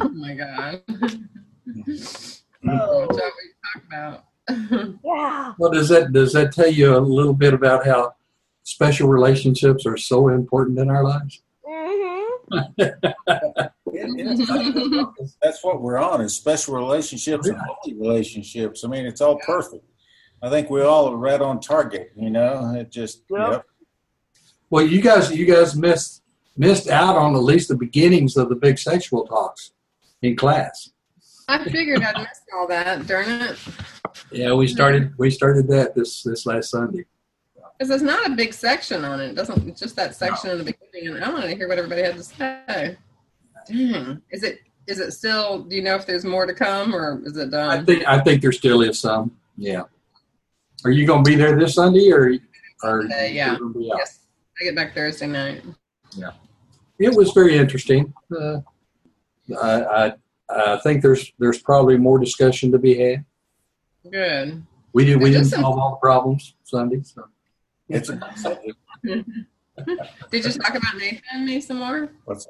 Oh 0.00 0.08
my 0.10 0.34
god. 0.34 0.82
Oh. 2.68 3.06
Watch 3.06 3.10
out 3.10 3.32
what 3.32 3.44
you 3.44 3.82
about. 3.88 4.24
Yeah. 5.02 5.54
Well, 5.58 5.70
does 5.70 5.88
that 5.88 6.12
does 6.12 6.32
that 6.34 6.52
tell 6.52 6.68
you 6.68 6.96
a 6.96 6.98
little 6.98 7.32
bit 7.32 7.54
about 7.54 7.86
how 7.86 8.14
special 8.70 9.08
relationships 9.08 9.84
are 9.84 9.96
so 9.96 10.28
important 10.28 10.78
in 10.78 10.88
our 10.90 11.02
lives? 11.04 11.42
Mm-hmm. 11.68 12.72
It- 12.78 12.94
it's- 13.92 15.36
that's 15.42 15.62
what 15.64 15.82
we're 15.82 15.98
on 15.98 16.20
is 16.20 16.34
special 16.34 16.74
relationships 16.76 17.48
and 17.48 17.58
holy 17.58 17.94
relationships. 17.98 18.84
I 18.84 18.88
mean, 18.88 19.04
it's 19.06 19.20
all 19.20 19.38
perfect. 19.44 19.84
I 20.42 20.48
think 20.48 20.70
we 20.70 20.80
all 20.82 21.08
are 21.08 21.16
right 21.16 21.40
on 21.40 21.60
target. 21.60 22.12
You 22.16 22.30
know, 22.30 22.74
it 22.76 22.90
just 22.90 23.22
Yeah. 23.30 23.50
yep. 23.50 23.64
Well, 24.70 24.86
you 24.86 25.00
guys 25.02 25.30
you 25.36 25.44
guys 25.46 25.74
missed 25.76 26.22
missed 26.56 26.88
out 26.88 27.16
on 27.16 27.34
at 27.34 27.42
least 27.42 27.68
the 27.68 27.76
beginnings 27.76 28.36
of 28.36 28.48
the 28.48 28.54
big 28.54 28.78
sexual 28.78 29.26
talks 29.26 29.72
in 30.22 30.36
class. 30.36 30.90
I 31.48 31.64
figured 31.64 32.02
I'd 32.02 32.16
missed 32.16 32.42
all 32.54 32.68
that, 32.68 33.06
darn 33.06 33.28
it. 33.28 33.58
Yeah, 34.30 34.54
we 34.54 34.66
started 34.68 35.12
we 35.18 35.30
started 35.30 35.66
that 35.68 35.94
this 35.96 36.22
this 36.22 36.46
last 36.46 36.70
Sunday. 36.70 37.04
Because 37.80 37.88
there's 37.88 38.02
not 38.02 38.30
a 38.30 38.34
big 38.34 38.52
section 38.52 39.06
on 39.06 39.22
it. 39.22 39.30
It 39.30 39.34
doesn't 39.36 39.66
it's 39.66 39.80
just 39.80 39.96
that 39.96 40.14
section 40.14 40.50
in 40.50 40.58
the 40.58 40.64
beginning 40.64 41.16
and 41.16 41.24
I 41.24 41.32
wanted 41.32 41.48
to 41.48 41.56
hear 41.56 41.66
what 41.66 41.78
everybody 41.78 42.02
had 42.02 42.14
to 42.14 42.22
say. 42.22 42.94
Dang. 43.66 44.20
Is 44.30 44.42
it 44.42 44.60
is 44.86 45.00
it 45.00 45.12
still? 45.12 45.62
Do 45.62 45.74
you 45.76 45.80
know 45.82 45.94
if 45.94 46.04
there's 46.04 46.24
more 46.26 46.44
to 46.44 46.52
come, 46.52 46.94
or 46.94 47.22
is 47.24 47.38
it 47.38 47.50
done? 47.50 47.70
I 47.80 47.82
think 47.82 48.06
I 48.06 48.20
think 48.20 48.42
there 48.42 48.52
still 48.52 48.82
is 48.82 48.98
some. 48.98 49.34
Yeah. 49.56 49.84
Are 50.84 50.90
you 50.90 51.06
going 51.06 51.24
to 51.24 51.30
be 51.30 51.36
there 51.36 51.58
this 51.58 51.76
Sunday, 51.76 52.10
or 52.10 52.34
or 52.82 53.04
Uh, 53.04 53.24
yeah. 53.24 53.52
you 53.52 53.58
gonna 53.58 53.72
be 53.72 53.90
out? 53.90 53.98
Yes, 54.00 54.26
I 54.60 54.64
get 54.64 54.74
back 54.74 54.94
Thursday 54.94 55.26
night. 55.26 55.62
Yeah, 56.14 56.32
it 56.98 57.14
was 57.16 57.32
very 57.32 57.56
interesting. 57.56 58.12
Uh, 58.30 58.60
I, 59.58 59.82
I 59.84 60.12
I 60.50 60.76
think 60.82 61.00
there's 61.00 61.32
there's 61.38 61.62
probably 61.62 61.96
more 61.96 62.18
discussion 62.18 62.72
to 62.72 62.78
be 62.78 62.98
had. 62.98 63.24
Good. 64.10 64.62
We 64.92 65.06
did. 65.06 65.18
We 65.22 65.30
didn't 65.30 65.46
solve 65.46 65.78
all 65.78 65.92
the 65.92 65.96
problems 65.96 66.56
Sunday, 66.64 67.00
so 67.04 67.26
It's 67.90 68.08
a 68.08 68.18
subject. 68.36 68.78
Did 69.02 70.44
you 70.44 70.52
talk 70.52 70.74
about 70.74 70.96
Nathan 70.96 71.44
me 71.44 71.60
some 71.60 71.78
more? 71.78 72.12
What's 72.24 72.46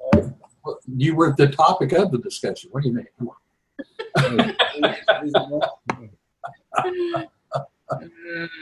you 0.96 1.14
were 1.14 1.34
the 1.36 1.48
topic 1.48 1.92
of 1.92 2.10
the 2.10 2.18
discussion. 2.18 2.70
What 2.72 2.82
do 2.82 2.90
you 2.90 2.94
mean? 2.96 3.06
Come 3.18 3.30
on. 3.30 3.36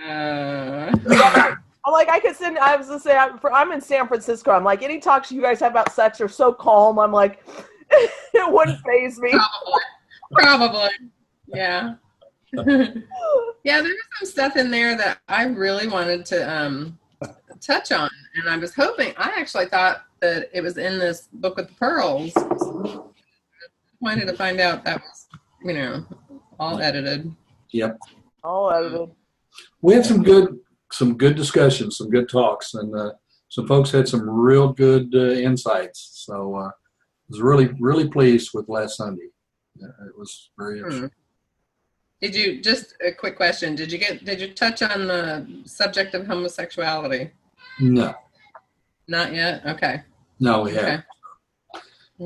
Uh, 0.06 0.92
I'm 1.85 1.92
like, 1.92 2.08
I 2.08 2.20
could 2.20 2.37
send. 2.37 2.58
I 2.58 2.76
was 2.76 2.87
gonna 2.87 3.00
say, 3.00 3.16
I'm, 3.16 3.38
for, 3.38 3.52
I'm 3.52 3.73
in 3.73 3.80
San 3.80 4.06
Francisco. 4.06 4.52
I'm 4.52 4.64
like, 4.64 4.82
any 4.82 4.99
talks 4.99 5.32
you 5.32 5.42
guys 5.42 5.61
have 5.61 5.73
about 5.73 5.92
sex 5.92 6.20
are 6.20 6.28
so 6.28 6.52
calm. 6.52 6.99
I'm 6.99 7.12
like, 7.12 7.44
it 7.90 8.52
wouldn't 8.52 8.80
phase 8.82 9.18
me. 9.18 9.30
probably. 9.30 9.82
Probably. 10.32 10.90
Yeah. 11.49 11.94
yeah, 13.64 13.83
there 13.83 13.83
was 13.85 13.97
some 14.21 14.28
stuff 14.28 14.57
in 14.57 14.71
there 14.71 14.97
that 14.97 15.19
I 15.28 15.45
really 15.45 15.87
wanted 15.87 16.25
to 16.26 16.50
um, 16.50 16.99
touch 17.61 17.93
on, 17.93 18.11
and 18.37 18.49
I 18.49 18.57
was 18.57 18.75
hoping. 18.75 19.12
I 19.17 19.33
actually 19.37 19.67
thought 19.67 20.05
that 20.21 20.49
it 20.52 20.62
was 20.62 20.78
in 20.78 20.99
this 20.99 21.28
book 21.33 21.57
with 21.57 21.69
the 21.69 21.75
pearls. 21.75 22.33
Wanted 24.00 24.26
to 24.28 24.35
find 24.35 24.61
out 24.61 24.85
that 24.85 25.00
was, 25.00 25.26
you 25.64 25.75
know, 25.75 26.07
all 26.59 26.81
edited. 26.81 27.35
Yep. 27.71 27.99
All 28.45 28.71
edited. 28.71 29.11
We 29.83 29.95
had 29.95 30.07
some 30.07 30.23
good 30.23 30.59
some 30.93 31.19
good 31.19 31.37
discussions, 31.37 31.99
some 31.99 32.09
good 32.09 32.28
talks, 32.28 32.75
and 32.75 32.95
uh, 32.97 33.12
some 33.49 33.67
folks 33.67 33.90
had 33.90 34.09
some 34.09 34.28
real 34.28 34.73
good 34.73 35.14
uh, 35.14 35.33
insights. 35.33 36.25
So 36.26 36.55
uh, 36.57 36.69
I 36.69 36.71
was 37.28 37.40
really 37.40 37.69
really 37.81 38.09
pleased 38.09 38.50
with 38.55 38.69
last 38.69 38.97
Sunday. 38.97 39.28
Yeah, 39.76 39.88
it 40.07 40.17
was 40.17 40.50
very 40.59 40.78
interesting. 40.78 41.02
Hmm. 41.02 41.18
Did 42.21 42.35
you 42.35 42.61
just 42.61 42.95
a 43.07 43.13
quick 43.13 43.37
question? 43.37 43.75
Did 43.77 43.93
you 43.93 43.99
get? 43.99 44.25
Did 44.25 44.41
you 44.41 44.53
touch 44.53 44.83
on 44.83 45.07
the 45.07 45.47
subject 45.65 46.15
of 46.15 46.27
homosexuality? 46.27 47.31
No, 47.81 48.15
Not 49.07 49.33
yet. 49.33 49.65
Okay. 49.67 50.03
no, 50.41 50.63
we 50.63 50.73
Okay. 50.73 50.81
haven't. 50.81 51.05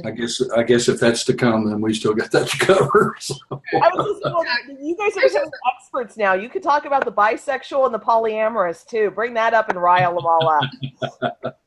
I 0.06 0.10
guess 0.10 0.40
I 0.56 0.62
guess 0.62 0.88
if 0.88 0.98
that's 0.98 1.22
to 1.24 1.34
come, 1.34 1.68
then 1.68 1.82
we 1.82 1.92
still 1.92 2.14
got 2.14 2.30
that 2.30 2.48
to 2.48 2.58
cover. 2.58 3.14
So. 3.20 3.34
I 3.50 3.90
was 3.94 4.18
just, 4.22 4.24
well, 4.24 4.44
you 4.80 4.96
guys 4.96 5.14
are 5.18 5.28
becoming 5.28 5.50
experts 5.76 6.16
now. 6.16 6.32
You 6.32 6.48
could 6.48 6.62
talk 6.62 6.86
about 6.86 7.04
the 7.04 7.12
bisexual 7.12 7.84
and 7.84 7.94
the 7.94 7.98
polyamorous 8.00 8.86
too. 8.86 9.10
Bring 9.10 9.34
that 9.34 9.52
up 9.52 9.68
and 9.68 9.80
rile 9.80 10.14
them 10.14 10.24
all 10.26 10.48
up. 10.48 11.54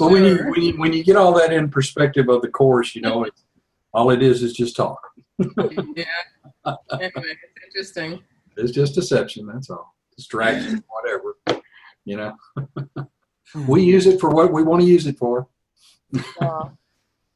But 0.00 0.10
when 0.10 0.24
you, 0.24 0.36
when 0.50 0.62
you 0.62 0.72
when 0.80 0.92
you 0.92 1.04
get 1.04 1.14
all 1.14 1.32
that 1.34 1.52
in 1.52 1.70
perspective 1.70 2.28
of 2.28 2.42
the 2.42 2.48
course, 2.48 2.96
you 2.96 3.02
know, 3.02 3.22
it's, 3.24 3.44
all 3.94 4.10
it 4.10 4.20
is 4.20 4.42
is 4.42 4.52
just 4.52 4.74
talk. 4.74 5.00
yeah. 5.38 6.04
Anyway, 6.92 7.10
it's 7.14 7.49
interesting. 7.70 8.22
It's 8.56 8.72
just 8.72 8.94
deception. 8.94 9.46
That's 9.46 9.70
all. 9.70 9.94
Distraction, 10.16 10.82
whatever. 11.02 11.36
You 12.04 12.16
know, 12.16 12.36
we 13.68 13.82
use 13.82 14.06
it 14.06 14.20
for 14.20 14.30
what 14.30 14.52
we 14.52 14.62
want 14.62 14.82
to 14.82 14.88
use 14.88 15.06
it 15.06 15.18
for. 15.18 15.48
Uh, 16.40 16.68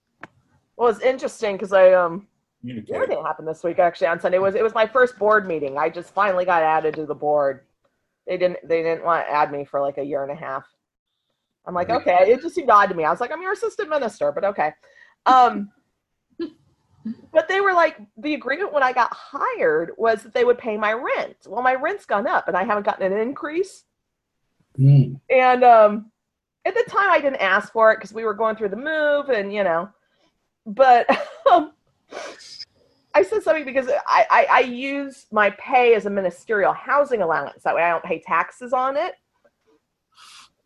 well, 0.77 0.89
it's 0.89 1.01
interesting 1.01 1.57
because 1.57 1.73
I 1.73 1.93
um 1.93 2.27
Communicate. 2.61 2.95
everything 2.95 3.23
happened 3.23 3.47
this 3.47 3.63
week 3.63 3.79
actually 3.79 4.09
on 4.09 4.21
Sunday. 4.21 4.39
It 4.39 4.43
was 4.43 4.55
it 4.55 4.63
was 4.63 4.75
my 4.75 4.87
first 4.87 5.19
board 5.19 5.47
meeting. 5.47 5.79
I 5.79 5.89
just 5.89 6.13
finally 6.13 6.45
got 6.45 6.63
added 6.63 6.95
to 6.95 7.07
the 7.07 7.15
board. 7.15 7.61
They 8.27 8.37
didn't 8.37 8.67
they 8.67 8.83
didn't 8.83 9.05
want 9.05 9.27
to 9.27 9.33
add 9.33 9.53
me 9.53 9.65
for 9.65 9.81
like 9.81 9.99
a 9.99 10.05
year 10.05 10.23
and 10.23 10.33
a 10.33 10.35
half. 10.35 10.65
I'm 11.67 11.75
like, 11.75 11.91
okay. 11.91 12.19
It 12.27 12.43
just 12.43 12.55
seemed 12.55 12.69
odd 12.69 12.89
to 12.91 12.95
me. 12.95 13.05
I 13.05 13.11
was 13.11 13.21
like, 13.21 13.33
I'm 13.33 13.41
your 13.41 13.53
assistant 13.53 13.89
minister, 13.89 14.33
but 14.33 14.45
okay. 14.45 14.73
Um 15.27 15.71
but 17.33 17.49
they 17.49 17.61
were 17.61 17.73
like 17.73 17.99
the 18.17 18.35
agreement 18.35 18.73
when 18.73 18.83
I 18.83 18.93
got 18.93 19.13
hired 19.13 19.93
was 19.97 20.23
that 20.23 20.35
they 20.35 20.45
would 20.45 20.59
pay 20.59 20.77
my 20.77 20.93
rent. 20.93 21.37
Well, 21.47 21.63
my 21.63 21.75
rent's 21.75 22.07
gone 22.07 22.27
up 22.27 22.49
and 22.49 22.57
I 22.57 22.65
haven't 22.65 22.87
gotten 22.87 23.13
an 23.13 23.19
increase. 23.19 23.85
Mm. 24.79 25.21
And 25.31 25.65
um, 25.65 26.11
at 26.65 26.75
the 26.75 26.85
time, 26.89 27.11
I 27.11 27.21
didn't 27.21 27.41
ask 27.41 27.73
for 27.73 27.93
it 27.93 27.97
because 27.97 28.13
we 28.13 28.25
were 28.25 28.35
going 28.35 28.57
through 28.57 28.71
the 28.71 28.77
move, 28.77 29.29
and 29.29 29.53
you 29.53 29.65
know. 29.65 29.89
But 30.67 31.07
um, 31.53 31.73
I 33.15 33.23
said 33.23 33.43
something 33.43 33.65
because 33.65 33.89
I, 34.07 34.27
I 34.31 34.47
I 34.51 34.61
use 34.61 35.27
my 35.31 35.51
pay 35.51 35.95
as 35.95 36.07
a 36.07 36.11
ministerial 36.11 36.73
housing 36.73 37.23
allowance. 37.23 37.63
That 37.63 37.75
way, 37.75 37.83
I 37.83 37.91
don't 37.91 38.05
pay 38.05 38.21
taxes 38.21 38.73
on 38.73 38.97
it. 38.97 39.15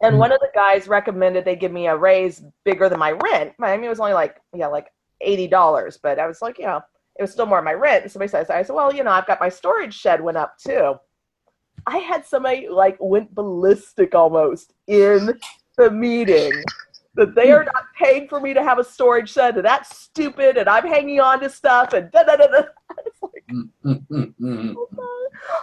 And 0.00 0.14
Hmm. 0.14 0.20
one 0.20 0.32
of 0.32 0.38
the 0.40 0.50
guys 0.54 0.86
recommended 0.86 1.44
they 1.44 1.56
give 1.56 1.72
me 1.72 1.88
a 1.88 1.96
raise 1.96 2.42
bigger 2.64 2.88
than 2.88 3.00
my 3.00 3.12
rent. 3.12 3.54
I 3.60 3.76
mean, 3.76 3.84
it 3.84 3.88
was 3.88 4.00
only 4.00 4.12
like 4.12 4.36
yeah, 4.54 4.68
like 4.68 4.86
eighty 5.20 5.46
dollars, 5.46 5.98
but 6.02 6.18
I 6.18 6.26
was 6.26 6.42
like, 6.42 6.58
you 6.58 6.66
know, 6.66 6.80
it 7.18 7.22
was 7.22 7.32
still 7.32 7.46
more 7.46 7.60
my 7.62 7.72
rent. 7.72 8.04
And 8.04 8.12
somebody 8.12 8.30
says, 8.30 8.48
I 8.48 8.62
said, 8.62 8.74
well, 8.74 8.94
you 8.94 9.02
know, 9.02 9.10
I've 9.10 9.26
got 9.26 9.40
my 9.40 9.48
storage 9.48 9.94
shed 9.94 10.20
went 10.20 10.36
up 10.36 10.56
too. 10.58 10.94
I 11.86 11.98
had 11.98 12.24
somebody 12.24 12.68
like 12.68 12.96
went 13.00 13.34
ballistic 13.34 14.14
almost 14.14 14.74
in 14.86 15.38
the 15.76 15.90
meeting 15.90 16.52
that 17.14 17.34
they 17.34 17.50
are 17.50 17.64
not 17.64 17.84
paying 17.98 18.28
for 18.28 18.40
me 18.40 18.54
to 18.54 18.62
have 18.62 18.78
a 18.78 18.84
storage 18.84 19.30
shed 19.30 19.56
and 19.56 19.64
that's 19.64 19.96
stupid 19.98 20.56
and 20.56 20.68
I'm 20.68 20.86
hanging 20.86 21.18
on 21.20 21.40
to 21.40 21.50
stuff 21.50 21.92
and 21.92 22.10
da 22.12 22.22
da 22.22 22.36
da 22.36 22.46
da. 22.46 22.62
I 22.90 22.94
was 23.04 23.14
like, 23.22 23.44
mm, 23.50 23.68
mm, 23.84 24.34
mm. 24.40 24.74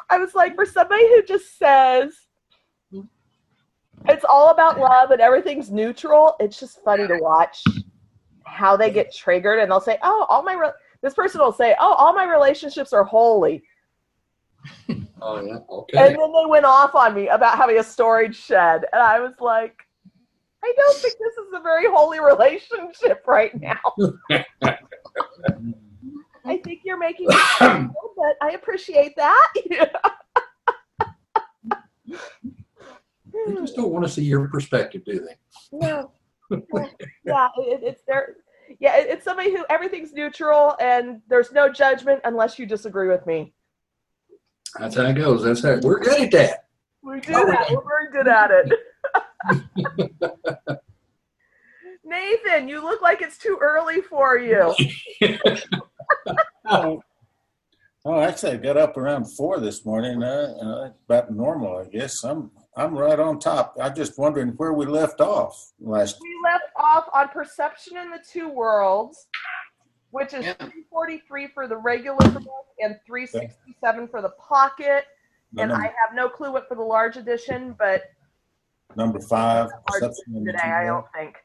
I 0.09 0.17
was 0.17 0.35
like, 0.35 0.55
for 0.55 0.65
somebody 0.65 1.07
who 1.07 1.23
just 1.23 1.57
says 1.57 2.13
it's 4.07 4.25
all 4.27 4.49
about 4.49 4.79
love 4.79 5.11
and 5.11 5.21
everything's 5.21 5.71
neutral, 5.71 6.35
it's 6.39 6.59
just 6.59 6.83
funny 6.83 7.07
to 7.07 7.17
watch 7.21 7.63
how 8.45 8.77
they 8.77 8.89
get 8.91 9.13
triggered 9.13 9.59
and 9.59 9.69
they'll 9.71 9.81
say, 9.81 9.97
oh, 10.03 10.25
all 10.29 10.43
my 10.43 10.53
re-, 10.53 10.71
this 11.01 11.13
person 11.13 11.41
will 11.41 11.51
say, 11.51 11.75
oh, 11.79 11.93
all 11.93 12.13
my 12.13 12.25
relationships 12.25 12.93
are 12.93 13.03
holy. 13.03 13.63
Oh 15.21 15.41
yeah. 15.41 15.53
And 15.53 15.61
Okay. 15.69 16.07
then 16.09 16.15
they 16.33 16.45
went 16.45 16.65
off 16.65 16.93
on 16.93 17.13
me 17.15 17.29
about 17.29 17.57
having 17.57 17.79
a 17.79 17.83
storage 17.83 18.35
shed. 18.35 18.85
And 18.91 19.01
I 19.01 19.19
was 19.19 19.33
like, 19.39 19.75
I 20.63 20.73
don't 20.75 20.97
think 21.01 21.15
this 21.17 21.33
is 21.33 21.53
a 21.55 21.61
very 21.61 21.85
holy 21.87 22.19
relationship 22.19 23.23
right 23.25 23.51
now. 23.59 23.79
I 26.45 26.57
think 26.57 26.81
you're 26.83 26.97
making 26.97 27.27
me 27.29 27.35
feel, 27.57 27.89
but 28.17 28.35
I 28.41 28.51
appreciate 28.51 29.15
that. 29.15 29.53
They 33.47 33.53
just 33.61 33.75
don't 33.75 33.91
want 33.91 34.05
to 34.05 34.11
see 34.11 34.23
your 34.23 34.47
perspective, 34.47 35.03
do 35.05 35.19
they? 35.19 35.37
no. 35.71 36.11
Yeah, 37.25 37.49
it, 37.57 37.81
it's 37.83 38.03
there. 38.07 38.35
Yeah, 38.79 38.97
it, 38.97 39.07
it's 39.09 39.23
somebody 39.23 39.51
who 39.51 39.65
everything's 39.69 40.13
neutral 40.13 40.75
and 40.79 41.21
there's 41.27 41.51
no 41.51 41.69
judgment 41.69 42.21
unless 42.23 42.59
you 42.59 42.65
disagree 42.65 43.07
with 43.07 43.25
me. 43.25 43.53
That's 44.79 44.95
how 44.95 45.05
it 45.05 45.13
goes. 45.13 45.43
That's 45.43 45.63
how 45.63 45.79
we're 45.81 45.99
good 45.99 46.21
at 46.21 46.31
that. 46.31 46.65
We 47.01 47.19
do 47.19 47.33
that. 47.33 47.67
We're 47.69 47.83
very 47.83 48.11
good 48.11 48.27
at 48.27 48.51
it. 48.51 48.73
Nathan, 52.03 52.67
you 52.67 52.81
look 52.83 53.01
like 53.01 53.21
it's 53.21 53.37
too 53.37 53.57
early 53.61 54.01
for 54.01 54.37
you. 54.37 54.73
Oh, 56.67 57.01
oh, 58.05 58.21
actually, 58.21 58.53
I 58.53 58.57
got 58.57 58.75
up 58.75 58.97
around 58.97 59.25
four 59.25 59.59
this 59.59 59.85
morning. 59.85 60.23
Uh, 60.23 60.55
uh, 60.59 60.89
about 61.07 61.31
normal, 61.31 61.77
I 61.77 61.85
guess. 61.85 62.23
I'm 62.23 62.49
I'm 62.77 62.93
right 62.97 63.19
on 63.19 63.39
top. 63.39 63.77
I'm 63.81 63.95
just 63.95 64.17
wondering 64.17 64.49
where 64.57 64.73
we 64.73 64.85
left 64.85 65.21
off 65.21 65.71
last. 65.79 66.17
We 66.21 66.35
left 66.43 66.65
off 66.75 67.05
on 67.13 67.29
Perception 67.29 67.97
and 67.97 68.11
the 68.11 68.19
Two 68.29 68.49
Worlds, 68.49 69.27
which 70.11 70.33
is 70.33 70.45
Yeah. 70.45 70.53
343 70.55 71.47
for 71.47 71.67
the 71.67 71.77
regular 71.77 72.17
book 72.17 72.65
and 72.79 72.99
367 73.07 74.07
for 74.09 74.21
the 74.21 74.29
pocket. 74.31 75.05
And 75.57 75.71
I 75.71 75.83
have 75.83 76.13
no 76.13 76.27
clue 76.27 76.51
what 76.51 76.67
for 76.67 76.75
the 76.75 76.81
large 76.83 77.15
edition, 77.15 77.75
but 77.79 78.11
number 78.97 79.19
five. 79.21 79.69
Perception 79.87 80.35
in 80.35 80.43
the 80.43 80.51
today, 80.51 80.63
I 80.69 80.85
don't 80.85 81.05
think. 81.13 81.37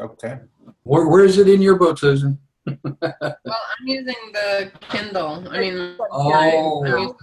Okay. 0.00 0.38
Where, 0.84 1.06
where 1.06 1.24
is 1.26 1.36
it 1.36 1.46
in 1.48 1.60
your 1.60 1.76
book, 1.76 1.98
Susan? 1.98 2.38
Well, 2.66 3.36
I'm 3.44 3.86
using 3.86 4.14
the 4.32 4.72
Kindle. 4.88 5.46
I 5.50 5.60
mean, 5.60 5.96
Oh. 6.10 7.14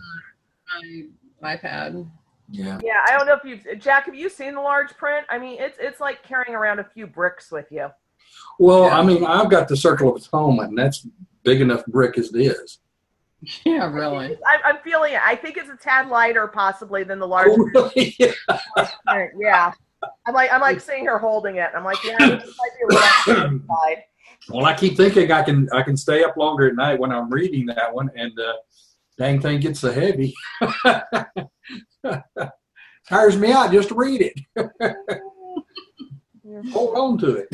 I'm 0.72 0.84
using 0.86 1.14
my 1.42 1.58
iPad. 1.58 2.08
Yeah. 2.52 2.80
Yeah, 2.84 3.06
I 3.08 3.18
don't 3.18 3.26
know 3.26 3.38
if 3.42 3.44
you've 3.46 3.80
Jack. 3.80 4.06
Have 4.06 4.16
you 4.16 4.30
seen 4.30 4.56
the 4.56 4.62
large 4.62 4.90
print? 4.98 5.26
I 5.30 5.38
mean, 5.40 5.58
it's 5.60 5.78
it's 5.80 6.00
like 6.00 6.22
carrying 6.24 6.54
around 6.54 6.80
a 6.80 6.84
few 6.84 7.08
bricks 7.08 7.52
with 7.52 7.66
you. 7.72 7.88
Well, 8.60 8.84
Yeah. 8.84 9.00
I 9.00 9.04
mean, 9.04 9.26
I've 9.26 9.50
got 9.50 9.68
the 9.68 9.78
Circle 9.78 10.16
of 10.16 10.22
Atonement, 10.22 10.70
and 10.70 10.78
that's 10.78 11.08
big 11.44 11.62
enough 11.62 11.86
brick 11.88 12.18
as 12.18 12.34
it 12.34 12.40
is. 12.42 12.80
Yeah, 13.66 13.92
really. 13.92 14.38
I'm, 14.48 14.60
I'm 14.64 14.78
feeling 14.84 15.14
it. 15.14 15.20
I 15.24 15.36
think 15.36 15.58
it's 15.58 15.68
a 15.70 15.76
tad 15.76 16.10
lighter, 16.10 16.46
possibly, 16.48 17.04
than 17.04 17.18
the 17.18 17.28
large 17.28 17.48
Oh, 17.50 17.58
really? 17.74 18.16
print. 19.08 19.32
Yeah, 19.40 19.72
I'm 20.28 20.34
like 20.36 20.54
I'm 20.54 20.62
like 20.62 20.80
seeing 20.80 21.06
her 21.08 21.18
holding 21.18 21.56
it. 21.56 21.70
I'm 21.76 21.84
like, 21.84 21.98
yeah, 22.04 22.18
this 22.20 22.30
might 22.30 22.90
be 22.90 22.96
a 22.96 23.36
little. 23.36 23.60
Well, 24.50 24.66
I 24.66 24.74
keep 24.76 24.96
thinking 24.98 25.32
I 25.32 25.42
can 25.44 25.68
I 25.72 25.82
can 25.84 25.96
stay 25.98 26.24
up 26.24 26.36
longer 26.38 26.68
at 26.68 26.76
night 26.76 27.00
when 27.00 27.12
I'm 27.12 27.30
reading 27.32 27.66
that 27.68 27.92
one, 27.94 28.10
and 28.16 28.32
uh, 28.40 28.54
dang 29.17 29.41
thing 29.41 29.60
gets 29.60 29.80
so 29.80 29.91
heavy. 29.91 30.36
Tires 33.08 33.38
me 33.38 33.52
out 33.52 33.71
just 33.71 33.89
to 33.89 33.95
read 33.95 34.21
it. 34.21 34.39
Hold 36.71 36.97
on 36.97 37.17
to 37.19 37.36
it. 37.36 37.47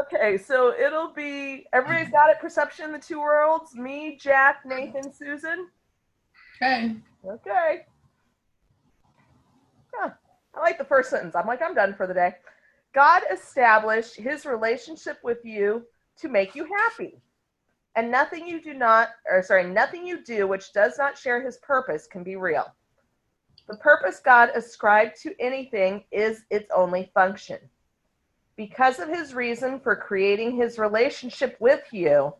okay, 0.00 0.38
so 0.38 0.74
it'll 0.74 1.12
be 1.12 1.66
everybody's 1.72 2.10
got 2.10 2.30
it. 2.30 2.40
Perception, 2.40 2.92
the 2.92 2.98
two 2.98 3.20
worlds. 3.20 3.74
Me, 3.74 4.18
Jack, 4.20 4.62
Nathan, 4.64 5.12
Susan. 5.12 5.68
Okay. 6.56 6.94
Okay. 7.24 7.86
Huh. 9.94 10.10
I 10.54 10.60
like 10.60 10.78
the 10.78 10.84
first 10.84 11.10
sentence. 11.10 11.34
I'm 11.34 11.46
like, 11.46 11.62
I'm 11.62 11.74
done 11.74 11.94
for 11.94 12.06
the 12.06 12.14
day. 12.14 12.34
God 12.94 13.22
established 13.32 14.16
his 14.16 14.44
relationship 14.44 15.18
with 15.24 15.44
you 15.44 15.84
to 16.18 16.28
make 16.28 16.54
you 16.54 16.68
happy. 16.76 17.22
And 17.94 18.10
nothing 18.10 18.46
you 18.46 18.60
do 18.60 18.74
not, 18.74 19.10
or 19.30 19.42
sorry, 19.42 19.64
nothing 19.64 20.06
you 20.06 20.24
do 20.24 20.46
which 20.46 20.72
does 20.72 20.96
not 20.96 21.18
share 21.18 21.42
his 21.42 21.58
purpose 21.58 22.06
can 22.06 22.22
be 22.22 22.36
real. 22.36 22.74
The 23.68 23.76
purpose 23.76 24.20
God 24.20 24.50
ascribed 24.54 25.20
to 25.22 25.34
anything 25.38 26.04
is 26.10 26.44
its 26.50 26.70
only 26.74 27.10
function. 27.14 27.58
Because 28.56 28.98
of 28.98 29.08
his 29.08 29.34
reason 29.34 29.80
for 29.80 29.94
creating 29.94 30.56
his 30.56 30.78
relationship 30.78 31.56
with 31.60 31.82
you, 31.92 32.34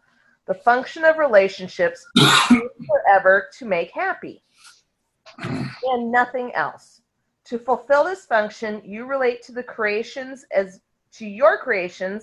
the 0.47 0.55
function 0.55 1.05
of 1.05 1.19
relationships 1.19 2.05
is 2.17 2.33
forever 2.87 3.49
to 3.59 3.65
make 3.65 3.91
happy 3.93 4.43
and 5.39 6.11
nothing 6.11 6.53
else. 6.55 7.03
To 7.47 7.59
fulfill 7.59 8.05
this 8.05 8.25
function, 8.25 8.83
you 8.85 9.05
relate 9.05 9.43
to 9.43 9.53
the 9.53 9.63
creations 9.63 10.45
as 10.55 10.81
to 11.13 11.27
your 11.27 11.59
creations 11.59 12.23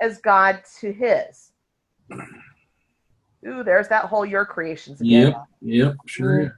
as 0.00 0.18
God 0.18 0.62
to 0.80 0.92
his. 0.92 1.52
Ooh, 3.46 3.62
there's 3.62 3.88
that 3.88 4.06
whole 4.06 4.26
your 4.26 4.44
creations 4.44 5.00
again. 5.00 5.28
Yep, 5.28 5.44
yep, 5.62 5.96
sure. 6.06 6.38
Mm. 6.38 6.46
is. 6.46 6.52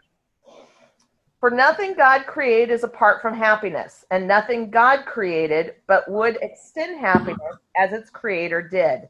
For 1.40 1.50
nothing 1.50 1.94
God 1.94 2.26
created 2.26 2.70
is 2.70 2.84
apart 2.84 3.22
from 3.22 3.34
happiness, 3.34 4.04
and 4.10 4.28
nothing 4.28 4.70
God 4.70 5.06
created 5.06 5.76
but 5.86 6.10
would 6.10 6.38
extend 6.42 7.00
happiness 7.00 7.38
as 7.78 7.92
its 7.92 8.10
creator 8.10 8.60
did. 8.60 9.08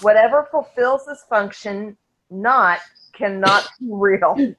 Whatever 0.00 0.48
fulfills 0.50 1.04
this 1.04 1.24
function 1.28 1.96
not 2.30 2.80
cannot 3.12 3.68
be 3.78 3.86
real. 3.90 4.54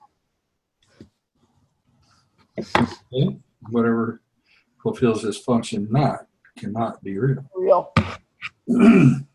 Yeah, 3.09 3.29
Whatever 3.71 4.21
fulfills 4.83 5.23
this 5.23 5.39
function 5.39 5.87
not 5.89 6.27
cannot 6.57 7.03
be 7.03 7.17
real. 7.17 7.43
Real. 7.55 7.91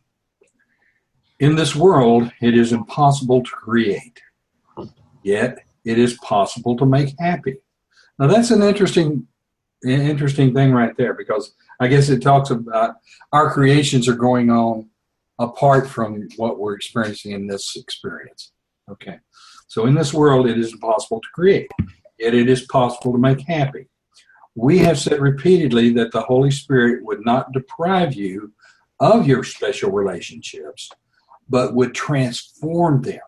In 1.41 1.55
this 1.55 1.77
world, 1.77 2.33
it 2.41 2.57
is 2.57 2.73
impossible 2.73 3.45
to 3.45 3.51
create, 3.53 4.21
yet 5.23 5.59
it 5.85 5.97
is 5.97 6.19
possible 6.19 6.77
to 6.77 6.85
make 6.85 7.15
happy. 7.21 7.59
Now 8.19 8.27
that's 8.27 8.51
an 8.51 8.63
interesting, 8.63 9.29
interesting 9.85 10.53
thing 10.53 10.73
right 10.73 10.97
there 10.97 11.15
because 11.15 11.55
I 11.79 11.87
guess 11.87 12.09
it 12.09 12.23
talks 12.23 12.51
about 12.51 12.97
our 13.33 13.53
creations 13.53 14.09
are 14.09 14.17
going 14.17 14.51
on 14.51 14.91
apart 15.39 15.89
from 15.89 16.27
what 16.39 16.59
we're 16.59 16.75
experiencing 16.75 17.31
in 17.31 17.47
this 17.47 17.77
experience. 17.77 18.51
Okay, 18.91 19.21
so 19.69 19.87
in 19.87 19.95
this 19.95 20.13
world, 20.13 20.49
it 20.49 20.59
is 20.59 20.73
impossible 20.73 21.21
to 21.21 21.29
create, 21.33 21.71
yet 22.19 22.35
it 22.35 22.49
is 22.49 22.63
possible 22.63 23.13
to 23.13 23.19
make 23.19 23.43
happy. 23.43 23.89
We 24.57 24.79
have 24.79 24.99
said 24.99 25.21
repeatedly 25.21 25.93
that 25.93 26.11
the 26.11 26.23
Holy 26.23 26.51
Spirit 26.51 27.05
would 27.05 27.25
not 27.25 27.53
deprive 27.53 28.15
you 28.15 28.55
of 28.99 29.29
your 29.29 29.45
special 29.45 29.93
relationships 29.93 30.91
but 31.49 31.75
would 31.75 31.95
transform 31.95 33.03
them. 33.03 33.21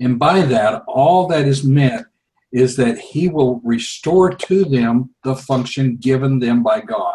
And 0.00 0.18
by 0.18 0.40
that, 0.42 0.82
all 0.86 1.28
that 1.28 1.46
is 1.46 1.64
meant 1.64 2.06
is 2.52 2.76
that 2.76 2.98
he 2.98 3.28
will 3.28 3.60
restore 3.64 4.30
to 4.30 4.64
them 4.64 5.14
the 5.24 5.36
function 5.36 5.96
given 5.96 6.38
them 6.38 6.62
by 6.62 6.80
God. 6.80 7.14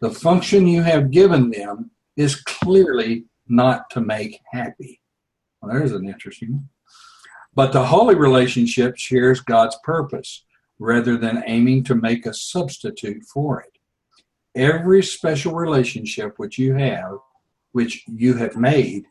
The 0.00 0.10
function 0.10 0.66
you 0.66 0.82
have 0.82 1.10
given 1.10 1.50
them 1.50 1.90
is 2.16 2.36
clearly 2.36 3.24
not 3.48 3.90
to 3.90 4.00
make 4.00 4.40
happy. 4.52 5.00
Well, 5.60 5.72
there's 5.72 5.92
an 5.92 6.08
interesting 6.08 6.52
one. 6.52 6.68
But 7.54 7.72
the 7.72 7.86
holy 7.86 8.14
relationship 8.14 8.96
shares 8.96 9.40
God's 9.40 9.76
purpose 9.82 10.44
rather 10.78 11.16
than 11.16 11.42
aiming 11.46 11.84
to 11.84 11.94
make 11.94 12.24
a 12.24 12.32
substitute 12.32 13.24
for 13.24 13.60
it. 13.60 13.78
Every 14.54 15.02
special 15.02 15.54
relationship 15.54 16.38
which 16.38 16.58
you 16.58 16.74
have 16.74 17.18
which 17.72 18.04
you 18.06 18.34
have 18.34 18.56
made 18.56 19.06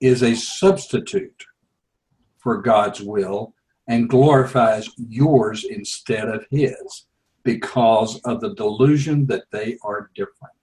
is 0.00 0.22
a 0.22 0.34
substitute 0.34 1.44
for 2.38 2.62
God's 2.62 3.00
will 3.00 3.54
and 3.88 4.08
glorifies 4.08 4.88
yours 4.96 5.64
instead 5.64 6.28
of 6.28 6.46
his 6.50 7.06
because 7.42 8.20
of 8.24 8.40
the 8.40 8.54
delusion 8.54 9.26
that 9.26 9.44
they 9.50 9.76
are 9.82 10.10
different. 10.14 10.54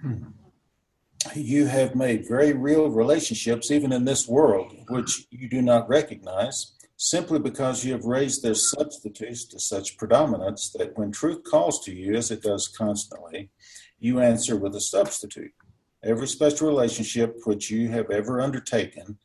Hmm. 0.00 0.24
You 1.34 1.66
have 1.66 1.94
made 1.94 2.28
very 2.28 2.52
real 2.52 2.90
relationships, 2.90 3.70
even 3.70 3.92
in 3.92 4.04
this 4.04 4.28
world, 4.28 4.74
which 4.88 5.26
you 5.30 5.48
do 5.48 5.62
not 5.62 5.88
recognize, 5.88 6.74
simply 6.96 7.38
because 7.38 7.84
you 7.84 7.92
have 7.92 8.04
raised 8.04 8.42
their 8.42 8.54
substitutes 8.54 9.44
to 9.46 9.58
such 9.58 9.96
predominance 9.96 10.70
that 10.76 10.96
when 10.98 11.12
truth 11.12 11.44
calls 11.44 11.80
to 11.84 11.94
you, 11.94 12.14
as 12.14 12.30
it 12.30 12.42
does 12.42 12.68
constantly, 12.68 13.50
you 13.98 14.20
answer 14.20 14.56
with 14.56 14.74
a 14.74 14.80
substitute. 14.80 15.52
Every 16.04 16.26
special 16.26 16.66
relationship 16.66 17.36
which 17.44 17.70
you 17.70 17.88
have 17.90 18.10
ever 18.10 18.40
undertaken 18.40 19.18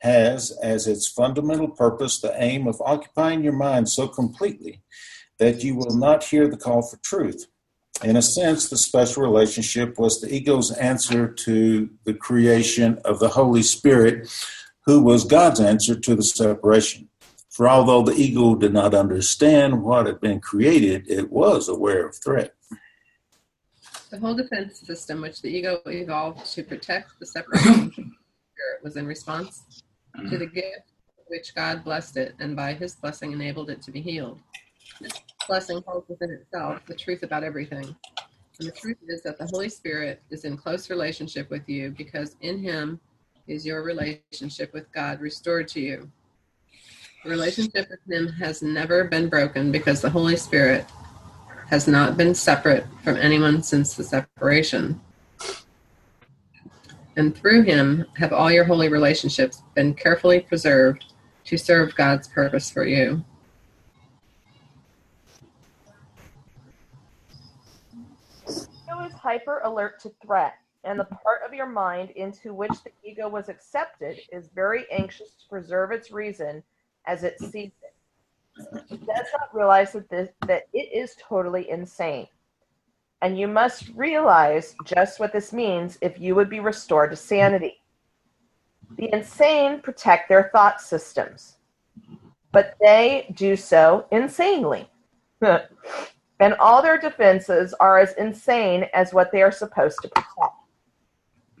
has 0.00 0.50
as 0.62 0.86
its 0.86 1.08
fundamental 1.08 1.68
purpose 1.68 2.20
the 2.20 2.34
aim 2.40 2.68
of 2.68 2.80
occupying 2.82 3.42
your 3.42 3.54
mind 3.54 3.88
so 3.88 4.06
completely 4.06 4.82
that 5.38 5.64
you 5.64 5.74
will 5.74 5.96
not 5.96 6.24
hear 6.24 6.46
the 6.46 6.56
call 6.56 6.82
for 6.82 6.98
truth. 6.98 7.46
In 8.04 8.16
a 8.16 8.22
sense, 8.22 8.68
the 8.68 8.76
special 8.76 9.22
relationship 9.22 9.98
was 9.98 10.20
the 10.20 10.32
ego's 10.32 10.70
answer 10.72 11.32
to 11.32 11.90
the 12.04 12.14
creation 12.14 12.98
of 13.04 13.18
the 13.18 13.30
Holy 13.30 13.62
Spirit, 13.62 14.28
who 14.84 15.02
was 15.02 15.24
God's 15.24 15.60
answer 15.60 15.98
to 15.98 16.14
the 16.14 16.22
separation. 16.22 17.08
For 17.48 17.68
although 17.68 18.02
the 18.02 18.14
ego 18.14 18.54
did 18.54 18.72
not 18.72 18.94
understand 18.94 19.82
what 19.82 20.06
had 20.06 20.20
been 20.20 20.40
created, 20.40 21.10
it 21.10 21.32
was 21.32 21.68
aware 21.68 22.06
of 22.06 22.14
threat. 22.16 22.54
The 24.10 24.18
whole 24.18 24.34
defense 24.34 24.80
system, 24.80 25.20
which 25.20 25.42
the 25.42 25.48
ego 25.48 25.80
evolved 25.86 26.46
to 26.52 26.62
protect 26.62 27.18
the 27.20 27.26
separation 27.26 27.92
spirit, 27.92 28.82
was 28.82 28.96
in 28.96 29.06
response 29.06 29.82
to 30.30 30.38
the 30.38 30.46
gift 30.46 30.92
which 31.26 31.54
God 31.54 31.84
blessed 31.84 32.16
it, 32.16 32.34
and 32.40 32.56
by 32.56 32.72
his 32.72 32.94
blessing 32.94 33.32
enabled 33.32 33.68
it 33.68 33.82
to 33.82 33.90
be 33.90 34.00
healed. 34.00 34.40
This 35.00 35.12
blessing 35.46 35.82
holds 35.86 36.08
within 36.08 36.30
itself 36.30 36.84
the 36.86 36.94
truth 36.94 37.22
about 37.22 37.44
everything. 37.44 37.84
And 38.58 38.68
the 38.68 38.72
truth 38.72 38.96
is 39.06 39.22
that 39.22 39.38
the 39.38 39.46
Holy 39.46 39.68
Spirit 39.68 40.22
is 40.30 40.44
in 40.44 40.56
close 40.56 40.90
relationship 40.90 41.50
with 41.50 41.68
you 41.68 41.94
because 41.96 42.36
in 42.40 42.58
him 42.58 42.98
is 43.46 43.64
your 43.64 43.82
relationship 43.82 44.72
with 44.72 44.90
God 44.92 45.20
restored 45.20 45.68
to 45.68 45.80
you. 45.80 46.10
The 47.24 47.30
relationship 47.30 47.88
with 47.90 48.00
him 48.10 48.28
has 48.34 48.62
never 48.62 49.04
been 49.04 49.28
broken 49.28 49.70
because 49.70 50.00
the 50.00 50.10
Holy 50.10 50.36
Spirit 50.36 50.86
has 51.68 51.86
not 51.86 52.16
been 52.16 52.34
separate 52.34 52.86
from 53.04 53.16
anyone 53.16 53.62
since 53.62 53.94
the 53.94 54.02
separation. 54.02 55.00
And 57.16 57.36
through 57.36 57.62
him 57.62 58.06
have 58.16 58.32
all 58.32 58.50
your 58.50 58.64
holy 58.64 58.88
relationships 58.88 59.62
been 59.74 59.92
carefully 59.92 60.40
preserved 60.40 61.12
to 61.44 61.58
serve 61.58 61.94
God's 61.94 62.28
purpose 62.28 62.70
for 62.70 62.86
you. 62.86 63.22
Ego 68.46 69.00
is 69.04 69.12
hyper 69.12 69.60
alert 69.64 70.00
to 70.00 70.12
threat, 70.24 70.54
and 70.84 70.98
the 70.98 71.04
part 71.04 71.40
of 71.46 71.52
your 71.52 71.66
mind 71.66 72.10
into 72.10 72.54
which 72.54 72.82
the 72.82 72.92
ego 73.04 73.28
was 73.28 73.50
accepted 73.50 74.18
is 74.32 74.48
very 74.54 74.86
anxious 74.90 75.34
to 75.34 75.48
preserve 75.50 75.92
its 75.92 76.10
reason 76.10 76.62
as 77.06 77.24
it 77.24 77.38
sees 77.40 77.72
does 78.90 79.26
not 79.32 79.54
realize 79.54 79.92
that 79.92 80.08
this 80.08 80.30
that 80.46 80.64
it 80.72 80.90
is 80.92 81.16
totally 81.20 81.70
insane. 81.70 82.26
And 83.20 83.38
you 83.38 83.48
must 83.48 83.88
realize 83.94 84.74
just 84.84 85.18
what 85.18 85.32
this 85.32 85.52
means 85.52 85.98
if 86.00 86.20
you 86.20 86.34
would 86.34 86.48
be 86.48 86.60
restored 86.60 87.10
to 87.10 87.16
sanity. 87.16 87.82
The 88.96 89.12
insane 89.12 89.80
protect 89.80 90.28
their 90.28 90.50
thought 90.52 90.80
systems, 90.80 91.56
but 92.52 92.76
they 92.80 93.32
do 93.36 93.56
so 93.56 94.06
insanely. 94.12 94.88
and 95.42 96.54
all 96.60 96.80
their 96.80 96.98
defenses 96.98 97.74
are 97.80 97.98
as 97.98 98.14
insane 98.14 98.86
as 98.94 99.12
what 99.12 99.32
they 99.32 99.42
are 99.42 99.52
supposed 99.52 99.98
to 100.02 100.08
protect. 100.08 100.54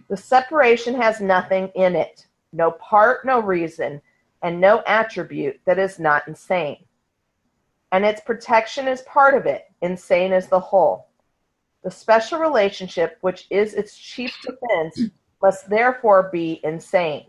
The 0.08 0.16
separation 0.16 0.94
has 0.94 1.20
nothing 1.20 1.68
in 1.74 1.94
it, 1.94 2.26
no 2.52 2.70
part, 2.70 3.26
no 3.26 3.40
reason, 3.40 4.00
and 4.42 4.60
no 4.60 4.82
attribute 4.86 5.60
that 5.66 5.78
is 5.78 5.98
not 5.98 6.26
insane 6.28 6.84
and 7.92 8.04
its 8.04 8.20
protection 8.20 8.88
is 8.88 9.02
part 9.02 9.34
of 9.34 9.46
it, 9.46 9.64
insane 9.82 10.32
as 10.32 10.48
the 10.48 10.60
whole. 10.60 11.08
The 11.84 11.90
special 11.90 12.38
relationship, 12.38 13.18
which 13.20 13.46
is 13.50 13.74
its 13.74 13.96
chief 13.96 14.34
defense, 14.42 15.10
must 15.42 15.68
therefore 15.70 16.30
be 16.32 16.60
insane. 16.64 17.26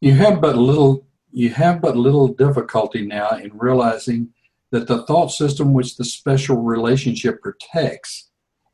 You 0.00 0.14
have 0.14 0.40
but 0.40 0.56
little 0.56 1.04
you 1.32 1.50
have 1.50 1.80
but 1.80 1.96
little 1.96 2.28
difficulty 2.28 3.06
now 3.06 3.30
in 3.30 3.56
realizing 3.56 4.30
that 4.70 4.88
the 4.88 5.04
thought 5.04 5.30
system 5.30 5.72
which 5.72 5.96
the 5.96 6.04
special 6.04 6.56
relationship 6.56 7.40
protects 7.40 8.30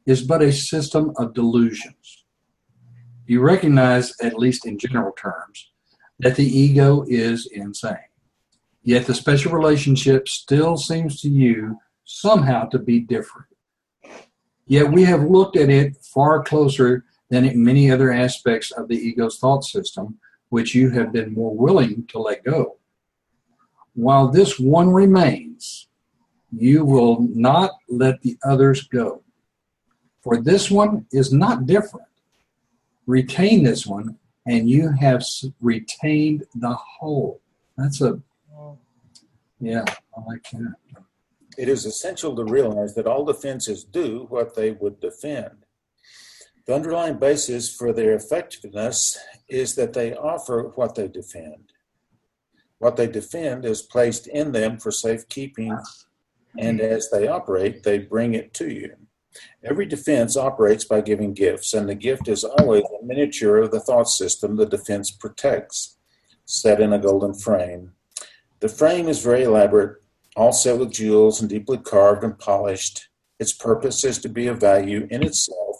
is 0.06 0.22
but 0.22 0.40
a 0.40 0.52
system 0.52 1.12
of 1.16 1.34
delusions. 1.34 2.24
You 3.26 3.40
recognize, 3.40 4.14
at 4.22 4.38
least 4.38 4.66
in 4.66 4.78
general 4.78 5.12
terms, 5.12 5.70
that 6.20 6.36
the 6.36 6.46
ego 6.46 7.04
is 7.08 7.46
insane. 7.52 7.96
Yet 8.86 9.06
the 9.06 9.14
special 9.14 9.50
relationship 9.50 10.28
still 10.28 10.76
seems 10.76 11.20
to 11.22 11.28
you 11.28 11.80
somehow 12.04 12.66
to 12.66 12.78
be 12.78 13.00
different. 13.00 13.48
Yet 14.68 14.92
we 14.92 15.02
have 15.02 15.24
looked 15.24 15.56
at 15.56 15.70
it 15.70 15.96
far 15.96 16.44
closer 16.44 17.04
than 17.28 17.44
in 17.44 17.64
many 17.64 17.90
other 17.90 18.12
aspects 18.12 18.70
of 18.70 18.86
the 18.86 18.94
ego's 18.94 19.40
thought 19.40 19.64
system, 19.64 20.20
which 20.50 20.72
you 20.76 20.90
have 20.90 21.12
been 21.12 21.34
more 21.34 21.52
willing 21.52 22.06
to 22.12 22.20
let 22.20 22.44
go. 22.44 22.76
While 23.94 24.28
this 24.28 24.56
one 24.56 24.92
remains, 24.92 25.88
you 26.56 26.84
will 26.84 27.22
not 27.22 27.72
let 27.88 28.22
the 28.22 28.38
others 28.44 28.84
go. 28.84 29.24
For 30.22 30.40
this 30.40 30.70
one 30.70 31.06
is 31.10 31.32
not 31.32 31.66
different. 31.66 32.06
Retain 33.08 33.64
this 33.64 33.84
one, 33.84 34.16
and 34.46 34.70
you 34.70 34.92
have 34.92 35.24
retained 35.60 36.44
the 36.54 36.74
whole. 36.74 37.40
That's 37.76 38.00
a 38.00 38.22
yeah, 39.60 39.84
I 40.16 40.20
like 40.26 40.48
that. 40.52 40.74
It 41.58 41.68
is 41.68 41.86
essential 41.86 42.36
to 42.36 42.44
realize 42.44 42.94
that 42.94 43.06
all 43.06 43.24
defenses 43.24 43.84
do 43.84 44.26
what 44.28 44.54
they 44.54 44.72
would 44.72 45.00
defend. 45.00 45.64
The 46.66 46.74
underlying 46.74 47.18
basis 47.18 47.74
for 47.74 47.92
their 47.92 48.14
effectiveness 48.14 49.18
is 49.48 49.74
that 49.76 49.92
they 49.92 50.14
offer 50.14 50.72
what 50.74 50.94
they 50.96 51.08
defend. 51.08 51.72
What 52.78 52.96
they 52.96 53.06
defend 53.06 53.64
is 53.64 53.82
placed 53.82 54.26
in 54.26 54.52
them 54.52 54.78
for 54.78 54.90
safekeeping, 54.90 55.78
and 56.58 56.80
as 56.80 57.08
they 57.10 57.26
operate, 57.26 57.82
they 57.84 57.98
bring 57.98 58.34
it 58.34 58.52
to 58.54 58.68
you. 58.68 58.96
Every 59.62 59.86
defense 59.86 60.36
operates 60.36 60.84
by 60.84 61.00
giving 61.00 61.32
gifts, 61.32 61.72
and 61.72 61.88
the 61.88 61.94
gift 61.94 62.28
is 62.28 62.44
always 62.44 62.84
a 62.84 63.04
miniature 63.04 63.58
of 63.58 63.70
the 63.70 63.80
thought 63.80 64.08
system 64.08 64.56
the 64.56 64.66
defense 64.66 65.10
protects, 65.10 65.96
set 66.44 66.80
in 66.80 66.92
a 66.92 66.98
golden 66.98 67.34
frame. 67.34 67.92
The 68.60 68.68
frame 68.68 69.08
is 69.08 69.22
very 69.22 69.42
elaborate, 69.42 70.02
all 70.34 70.52
set 70.52 70.78
with 70.78 70.92
jewels 70.92 71.40
and 71.40 71.50
deeply 71.50 71.76
carved 71.76 72.24
and 72.24 72.38
polished. 72.38 73.08
Its 73.38 73.52
purpose 73.52 74.02
is 74.02 74.18
to 74.18 74.30
be 74.30 74.46
of 74.46 74.58
value 74.58 75.06
in 75.10 75.22
itself 75.22 75.76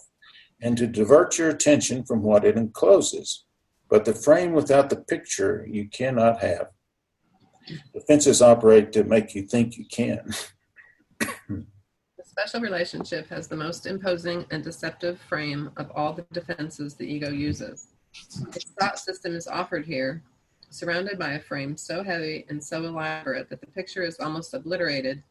and 0.60 0.76
to 0.76 0.86
divert 0.86 1.38
your 1.38 1.48
attention 1.48 2.04
from 2.04 2.22
what 2.22 2.44
it 2.44 2.56
encloses. 2.56 3.44
But 3.88 4.04
the 4.04 4.14
frame 4.14 4.52
without 4.52 4.90
the 4.90 4.96
picture 4.96 5.66
you 5.70 5.88
cannot 5.88 6.40
have. 6.40 6.68
Defenses 7.94 8.42
operate 8.42 8.92
to 8.92 9.04
make 9.04 9.34
you 9.34 9.42
think 9.42 9.78
you 9.78 9.86
can. 9.86 10.30
the 11.48 12.24
special 12.24 12.60
relationship 12.60 13.26
has 13.28 13.48
the 13.48 13.56
most 13.56 13.86
imposing 13.86 14.44
and 14.50 14.62
deceptive 14.62 15.18
frame 15.28 15.70
of 15.78 15.90
all 15.94 16.12
the 16.12 16.26
defenses 16.32 16.94
the 16.94 17.06
ego 17.06 17.30
uses. 17.30 17.88
Its 18.54 18.70
thought 18.78 18.98
system 18.98 19.34
is 19.34 19.46
offered 19.46 19.86
here 19.86 20.22
surrounded 20.70 21.18
by 21.18 21.33
a 21.33 21.40
frame 21.40 21.76
so 21.76 22.02
heavy 22.02 22.44
and 22.48 22.62
so 22.62 22.85
elaborate 22.85 23.48
that 23.48 23.61
the 23.61 23.66
picture 23.66 24.02
is 24.02 24.18
almost 24.20 24.55
obliterated 24.55 25.22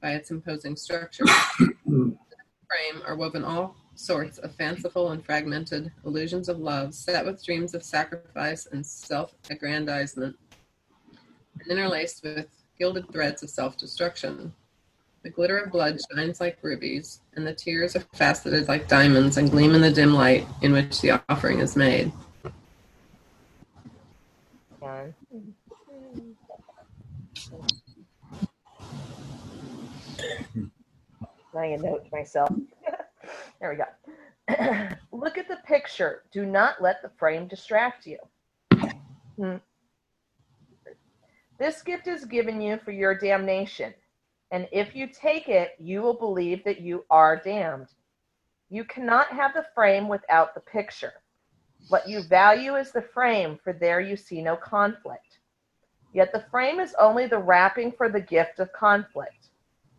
by 0.00 0.12
its 0.12 0.30
imposing 0.30 0.76
structure. 0.76 1.24
the 1.58 1.74
frame 1.86 3.02
are 3.06 3.16
woven 3.16 3.44
all 3.44 3.76
sorts 3.94 4.38
of 4.38 4.54
fanciful 4.54 5.10
and 5.10 5.24
fragmented 5.24 5.92
illusions 6.04 6.48
of 6.48 6.58
love, 6.58 6.94
set 6.94 7.24
with 7.24 7.44
dreams 7.44 7.74
of 7.74 7.82
sacrifice 7.82 8.66
and 8.66 8.84
self 8.84 9.34
aggrandizement, 9.50 10.36
and 11.60 11.70
interlaced 11.70 12.22
with 12.22 12.48
gilded 12.78 13.10
threads 13.12 13.42
of 13.42 13.50
self 13.50 13.76
destruction. 13.76 14.52
The 15.22 15.30
glitter 15.30 15.58
of 15.58 15.70
blood 15.70 16.00
shines 16.10 16.40
like 16.40 16.58
rubies, 16.62 17.20
and 17.36 17.46
the 17.46 17.54
tears 17.54 17.94
are 17.94 18.04
faceted 18.12 18.66
like 18.66 18.88
diamonds 18.88 19.36
and 19.36 19.50
gleam 19.50 19.74
in 19.74 19.80
the 19.80 19.90
dim 19.90 20.14
light 20.14 20.46
in 20.62 20.72
which 20.72 21.00
the 21.00 21.22
offering 21.28 21.60
is 21.60 21.76
made. 21.76 22.10
Writing 31.52 31.74
a 31.74 31.82
note 31.82 32.04
to 32.04 32.10
myself. 32.10 32.52
there 33.60 33.70
we 33.70 33.76
go. 33.76 34.88
Look 35.12 35.38
at 35.38 35.46
the 35.48 35.58
picture. 35.64 36.22
Do 36.32 36.44
not 36.44 36.82
let 36.82 37.00
the 37.02 37.10
frame 37.16 37.46
distract 37.46 38.06
you. 38.06 38.18
Hmm. 39.36 39.56
This 41.58 41.82
gift 41.82 42.08
is 42.08 42.24
given 42.24 42.60
you 42.60 42.78
for 42.84 42.90
your 42.90 43.16
damnation, 43.16 43.94
and 44.50 44.66
if 44.72 44.96
you 44.96 45.06
take 45.06 45.48
it, 45.48 45.76
you 45.78 46.02
will 46.02 46.14
believe 46.14 46.64
that 46.64 46.80
you 46.80 47.04
are 47.08 47.36
damned. 47.36 47.88
You 48.68 48.84
cannot 48.84 49.28
have 49.28 49.54
the 49.54 49.66
frame 49.74 50.08
without 50.08 50.54
the 50.54 50.60
picture. 50.60 51.21
What 51.88 52.08
you 52.08 52.22
value 52.22 52.76
is 52.76 52.90
the 52.90 53.02
frame, 53.02 53.58
for 53.62 53.72
there 53.72 54.00
you 54.00 54.16
see 54.16 54.40
no 54.42 54.56
conflict. 54.56 55.38
Yet 56.14 56.32
the 56.32 56.44
frame 56.50 56.80
is 56.80 56.94
only 56.98 57.26
the 57.26 57.38
wrapping 57.38 57.92
for 57.92 58.08
the 58.08 58.20
gift 58.20 58.60
of 58.60 58.72
conflict. 58.72 59.48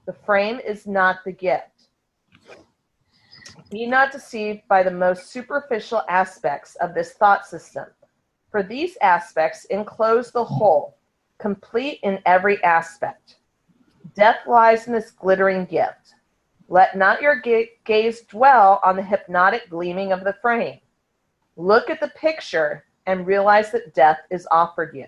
The 0.06 0.14
frame 0.14 0.60
is 0.60 0.86
not 0.86 1.24
the 1.24 1.32
gift. 1.32 1.90
Be 3.70 3.86
not 3.86 4.12
deceived 4.12 4.68
by 4.68 4.84
the 4.84 4.92
most 4.92 5.32
superficial 5.32 6.04
aspects 6.08 6.76
of 6.76 6.94
this 6.94 7.14
thought 7.14 7.46
system, 7.46 7.86
for 8.52 8.62
these 8.62 8.98
aspects 9.02 9.66
enclose 9.66 10.32
the 10.32 10.44
whole, 10.44 10.98
complete 11.40 12.00
in 12.04 12.20
every 12.26 12.64
aspect. 12.64 13.38
Death 14.16 14.40
lies 14.48 14.86
in 14.86 14.94
this 14.94 15.12
glittering 15.12 15.66
gift. 15.66 16.14
Let 16.68 16.96
not 16.96 17.22
your 17.22 17.42
gaze 17.86 18.22
dwell 18.22 18.80
on 18.84 18.96
the 18.96 19.04
hypnotic 19.04 19.70
gleaming 19.70 20.12
of 20.12 20.24
the 20.24 20.36
frame. 20.42 20.80
Look 21.56 21.90
at 21.90 22.00
the 22.00 22.10
picture 22.10 22.86
and 23.06 23.28
realize 23.28 23.72
that 23.72 23.94
death 23.94 24.20
is 24.32 24.48
offered 24.50 24.96
you. 24.96 25.06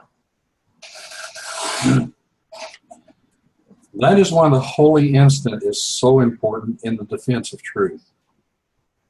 That 3.97 4.19
is 4.19 4.31
why 4.31 4.49
the 4.49 4.59
holy 4.59 5.13
instant 5.15 5.63
is 5.63 5.81
so 5.81 6.19
important 6.19 6.81
in 6.83 6.97
the 6.97 7.05
defense 7.05 7.53
of 7.53 7.63
truth. 7.63 8.11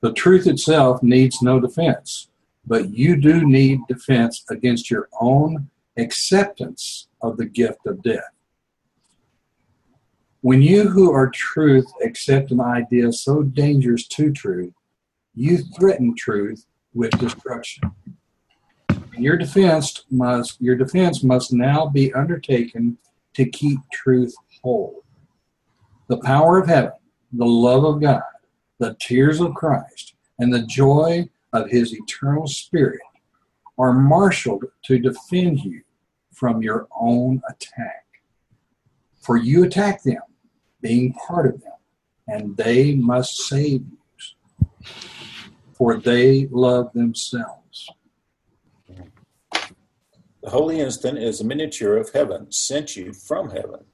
The 0.02 0.14
truth 0.14 0.46
itself 0.46 1.02
needs 1.02 1.42
no 1.42 1.60
defense, 1.60 2.30
but 2.68 2.90
you 2.90 3.20
do 3.20 3.46
need 3.46 3.80
defense 3.88 4.46
against 4.52 4.92
your 4.92 5.10
own 5.20 5.70
acceptance 5.98 7.08
of 7.22 7.38
the 7.38 7.46
gift 7.46 7.88
of 7.88 8.04
death. 8.04 8.30
When 10.42 10.62
you 10.62 10.90
who 10.90 11.12
are 11.12 11.32
truth 11.32 11.92
accept 12.04 12.52
an 12.52 12.62
idea 12.62 13.12
so 13.12 13.42
dangerous 13.42 14.06
to 14.10 14.32
truth, 14.32 14.74
you 15.34 15.58
threaten 15.58 16.16
truth 16.16 16.68
with 16.96 17.12
destruction. 17.20 17.92
Your 19.18 19.38
defense 19.38 20.04
must 20.10 20.60
your 20.60 20.76
defense 20.76 21.24
must 21.24 21.54
now 21.54 21.88
be 21.88 22.14
undertaken 22.14 22.98
to 23.34 23.46
keep 23.46 23.80
truth 23.94 24.34
whole. 24.64 25.04
The 26.08 26.18
power 26.18 26.60
of 26.60 26.68
heaven, 26.68 26.94
the 27.32 27.46
love 27.46 27.84
of 27.84 28.02
God, 28.02 28.22
the 28.80 28.96
tears 29.00 29.40
of 29.40 29.54
Christ, 29.54 30.16
and 30.40 30.54
the 30.54 30.66
joy 30.66 31.30
of 31.54 31.70
his 31.70 31.94
eternal 31.94 32.48
spirit 32.48 33.02
are 33.78 33.94
marshaled 33.94 34.66
to 34.86 35.00
defend 35.00 35.60
you 35.60 35.82
from 36.32 36.62
your 36.62 36.88
own 37.00 37.42
attack. 37.50 38.06
For 39.22 39.38
you 39.38 39.64
attack 39.64 40.04
them, 40.04 40.22
being 40.82 41.14
part 41.14 41.48
of 41.48 41.62
them, 41.62 41.72
and 42.28 42.56
they 42.58 42.96
must 42.96 43.38
save 43.38 43.82
you, 43.82 44.68
for 45.76 45.98
they 45.98 46.48
love 46.52 46.92
themselves. 46.94 47.90
The 50.42 50.52
holy 50.52 50.80
instant 50.80 51.18
is 51.18 51.42
a 51.42 51.46
miniature 51.46 51.98
of 51.98 52.12
heaven, 52.14 52.52
sent 52.52 52.96
you 52.96 53.14
from 53.14 53.50
heaven. 53.50 53.86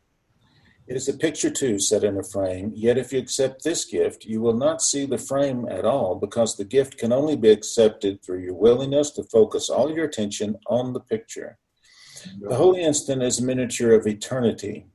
It 0.86 0.98
is 0.98 1.08
a 1.08 1.14
picture 1.14 1.50
too 1.50 1.80
set 1.80 2.04
in 2.04 2.18
a 2.18 2.24
frame, 2.24 2.74
yet 2.76 2.98
if 2.98 3.14
you 3.14 3.20
accept 3.20 3.64
this 3.64 3.86
gift, 3.86 4.26
you 4.26 4.42
will 4.42 4.58
not 4.58 4.82
see 4.82 5.06
the 5.06 5.18
frame 5.18 5.66
at 5.70 5.86
all 5.86 6.16
because 6.16 6.58
the 6.58 6.66
gift 6.66 6.98
can 6.98 7.14
only 7.14 7.38
be 7.38 7.50
accepted 7.50 8.22
through 8.22 8.44
your 8.44 8.54
willingness 8.54 9.12
to 9.12 9.24
focus 9.24 9.70
all 9.70 9.90
your 9.90 10.06
attention 10.06 10.58
on 10.68 10.92
the 10.92 11.00
picture. 11.00 11.58
The 12.42 12.56
holy 12.56 12.82
instant 12.82 13.24
is 13.24 13.40
a 13.40 13.46
miniature 13.46 13.94
of 13.94 14.06
eternity, 14.06 14.88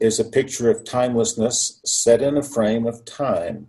it 0.00 0.06
is 0.06 0.18
a 0.18 0.24
picture 0.24 0.70
of 0.70 0.84
timelessness 0.84 1.80
set 1.84 2.22
in 2.22 2.36
a 2.36 2.42
frame 2.42 2.86
of 2.86 3.04
time. 3.04 3.68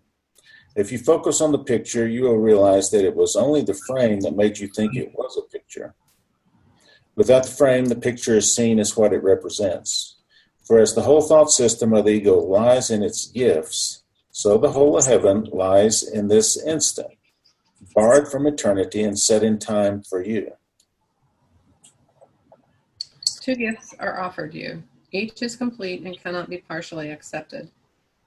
If 0.75 0.91
you 0.91 0.97
focus 0.99 1.41
on 1.41 1.51
the 1.51 1.59
picture, 1.59 2.07
you 2.07 2.23
will 2.23 2.37
realize 2.37 2.89
that 2.91 3.03
it 3.03 3.15
was 3.15 3.35
only 3.35 3.61
the 3.61 3.73
frame 3.73 4.19
that 4.21 4.35
made 4.35 4.59
you 4.59 4.67
think 4.67 4.95
it 4.95 5.11
was 5.13 5.37
a 5.37 5.41
picture. 5.51 5.95
Without 7.15 7.43
the 7.43 7.51
frame, 7.51 7.85
the 7.85 7.95
picture 7.95 8.37
is 8.37 8.55
seen 8.55 8.79
as 8.79 8.95
what 8.95 9.11
it 9.11 9.23
represents. 9.23 10.17
For 10.63 10.79
as 10.79 10.93
the 10.93 11.01
whole 11.01 11.21
thought 11.21 11.51
system 11.51 11.93
of 11.93 12.05
the 12.05 12.11
ego 12.11 12.37
lies 12.37 12.91
in 12.91 13.03
its 13.03 13.27
gifts, 13.27 14.03
So 14.31 14.57
the 14.57 14.71
whole 14.71 14.97
of 14.97 15.05
heaven 15.05 15.49
lies 15.51 16.01
in 16.01 16.29
this 16.29 16.55
instant, 16.55 17.17
barred 17.93 18.31
from 18.31 18.47
eternity 18.47 19.03
and 19.03 19.19
set 19.19 19.43
in 19.43 19.57
time 19.59 20.01
for 20.01 20.23
you. 20.23 20.53
Two 23.41 23.55
gifts 23.55 23.93
are 23.99 24.19
offered 24.21 24.53
you. 24.53 24.83
Each 25.11 25.41
is 25.41 25.57
complete 25.57 26.03
and 26.03 26.17
cannot 26.21 26.49
be 26.49 26.59
partially 26.59 27.09
accepted. 27.09 27.69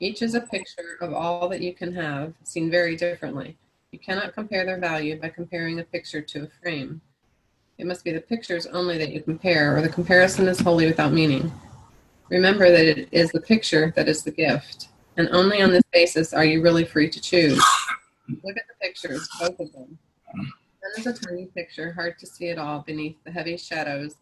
Each 0.03 0.21
is 0.21 0.35
a 0.35 0.41
picture 0.41 0.99
of 1.01 1.13
all 1.13 1.49
that 1.49 1.61
you 1.61 1.73
can 1.73 1.95
have, 1.95 2.35
seen 2.43 2.69
very 2.73 2.97
differently. 2.97 3.57
You 3.93 4.01
cannot 4.01 4.35
compare 4.35 4.67
their 4.67 4.81
value 4.81 5.17
by 5.21 5.29
comparing 5.29 5.79
a 5.79 5.85
picture 5.85 6.21
to 6.21 6.43
a 6.43 6.49
frame. 6.61 7.01
It 7.79 7.87
must 7.87 8.03
be 8.03 8.11
the 8.11 8.21
pictures 8.21 8.67
only 8.67 8.99
that 8.99 9.13
you 9.13 9.21
compare, 9.21 9.77
or 9.77 9.81
the 9.81 9.89
comparison 9.89 10.49
is 10.49 10.59
wholly 10.59 10.87
without 10.87 11.13
meaning. 11.13 11.53
Remember 12.31 12.69
that 12.69 12.85
it 12.85 13.11
is 13.13 13.31
the 13.31 13.43
picture 13.43 13.93
that 13.95 14.09
is 14.09 14.25
the 14.25 14.33
gift, 14.33 14.89
and 15.19 15.29
only 15.29 15.63
on 15.63 15.71
this 15.71 15.85
basis 15.93 16.33
are 16.33 16.45
you 16.45 16.63
really 16.63 16.85
free 16.85 17.09
to 17.09 17.21
choose. 17.21 17.63
Look 18.29 18.57
at 18.57 18.65
the 18.67 18.85
pictures, 18.85 19.29
both 19.39 19.61
of 19.61 19.71
them. 19.71 19.97
One 20.35 20.93
is 20.99 21.07
a 21.07 21.13
tiny 21.13 21.47
picture, 21.47 21.93
hard 21.93 22.19
to 22.19 22.27
see 22.27 22.49
at 22.49 22.59
all 22.59 22.81
beneath 22.81 23.23
the 23.23 23.31
heavy 23.31 23.57
shadows 23.57 24.17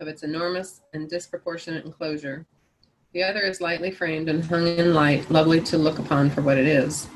of 0.00 0.08
its 0.08 0.22
enormous 0.22 0.80
and 0.94 1.06
disproportionate 1.06 1.84
enclosure. 1.84 2.46
The 3.12 3.22
other 3.22 3.40
is 3.40 3.60
lightly 3.60 3.90
framed 3.90 4.28
and 4.28 4.44
hung 4.44 4.66
in 4.66 4.92
light, 4.92 5.30
lovely 5.30 5.60
to 5.62 5.78
look 5.78 5.98
upon 5.98 6.30
for 6.30 6.42
what 6.42 6.58
it 6.58 6.66
is. 6.66 7.08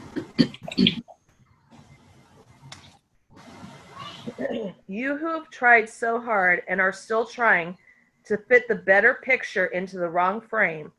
You 4.89 5.17
who 5.17 5.27
have 5.27 5.51
tried 5.51 5.89
so 5.89 6.21
hard 6.21 6.63
and 6.69 6.81
are 6.81 6.93
still 6.93 7.27
trying 7.27 7.77
to 8.25 8.39
fit 8.49 8.69
the 8.69 8.75
better 8.75 9.21
picture 9.23 9.67
into 9.67 9.99
the 9.99 10.09
wrong 10.09 10.41
frame 10.41 10.93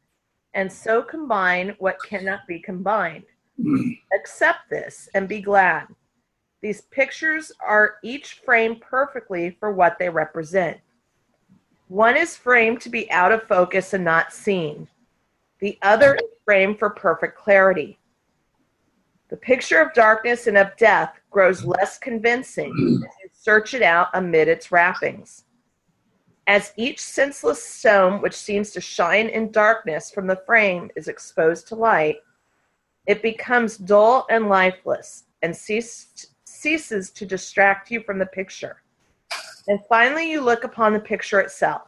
and 0.54 0.72
so 0.72 1.02
combine 1.02 1.76
what 1.80 1.98
cannot 2.08 2.42
be 2.48 2.60
combined. 2.60 3.24
Accept 4.16 4.70
this 4.70 5.10
and 5.14 5.28
be 5.28 5.42
glad. 5.42 5.88
These 6.62 6.82
pictures 6.92 7.52
are 7.60 7.96
each 8.04 8.42
framed 8.46 8.82
perfectly 8.82 9.58
for 9.60 9.72
what 9.74 9.98
they 10.00 10.10
represent. 10.10 10.78
One 11.88 12.18
is 12.18 12.38
framed 12.38 12.82
to 12.82 12.90
be 12.90 13.12
out 13.12 13.32
of 13.32 13.44
focus 13.44 13.94
and 13.94 14.04
not 14.04 14.34
seen. 14.34 14.88
The 15.60 15.78
other 15.82 16.16
is 16.16 16.30
framed 16.46 16.80
for 16.80 16.90
perfect 16.90 17.38
clarity. 17.38 18.00
The 19.30 19.38
picture 19.38 19.82
of 19.82 19.94
darkness 19.94 20.48
and 20.48 20.58
of 20.58 20.76
death 20.78 21.20
grows 21.32 21.66
less 21.66 21.98
convincing 21.98 22.72
as 22.72 23.16
you 23.24 23.30
search 23.32 23.74
it 23.74 23.82
out 23.82 24.10
amid 24.14 24.48
its 24.48 24.72
wrappings. 24.72 25.46
As 26.46 26.74
each 26.78 27.00
senseless 27.00 27.64
stone 27.64 28.22
which 28.22 28.36
seems 28.36 28.72
to 28.72 28.82
shine 28.82 29.30
in 29.30 29.52
darkness 29.52 30.12
from 30.12 30.28
the 30.28 30.42
frame 30.46 30.92
is 30.96 31.08
exposed 31.08 31.68
to 31.70 31.76
light, 31.76 32.18
it 33.08 33.24
becomes 33.24 33.78
dull 33.78 34.28
and 34.30 34.50
lifeless 34.50 35.24
and 35.42 35.56
cease, 35.56 36.28
ceases 36.44 37.10
to 37.12 37.26
distract 37.26 37.90
you 37.90 38.02
from 38.04 38.20
the 38.20 38.26
picture. 38.28 38.83
And 39.68 39.80
finally, 39.88 40.30
you 40.30 40.42
look 40.42 40.64
upon 40.64 40.94
the 40.94 41.00
picture 41.00 41.40
itself. 41.40 41.84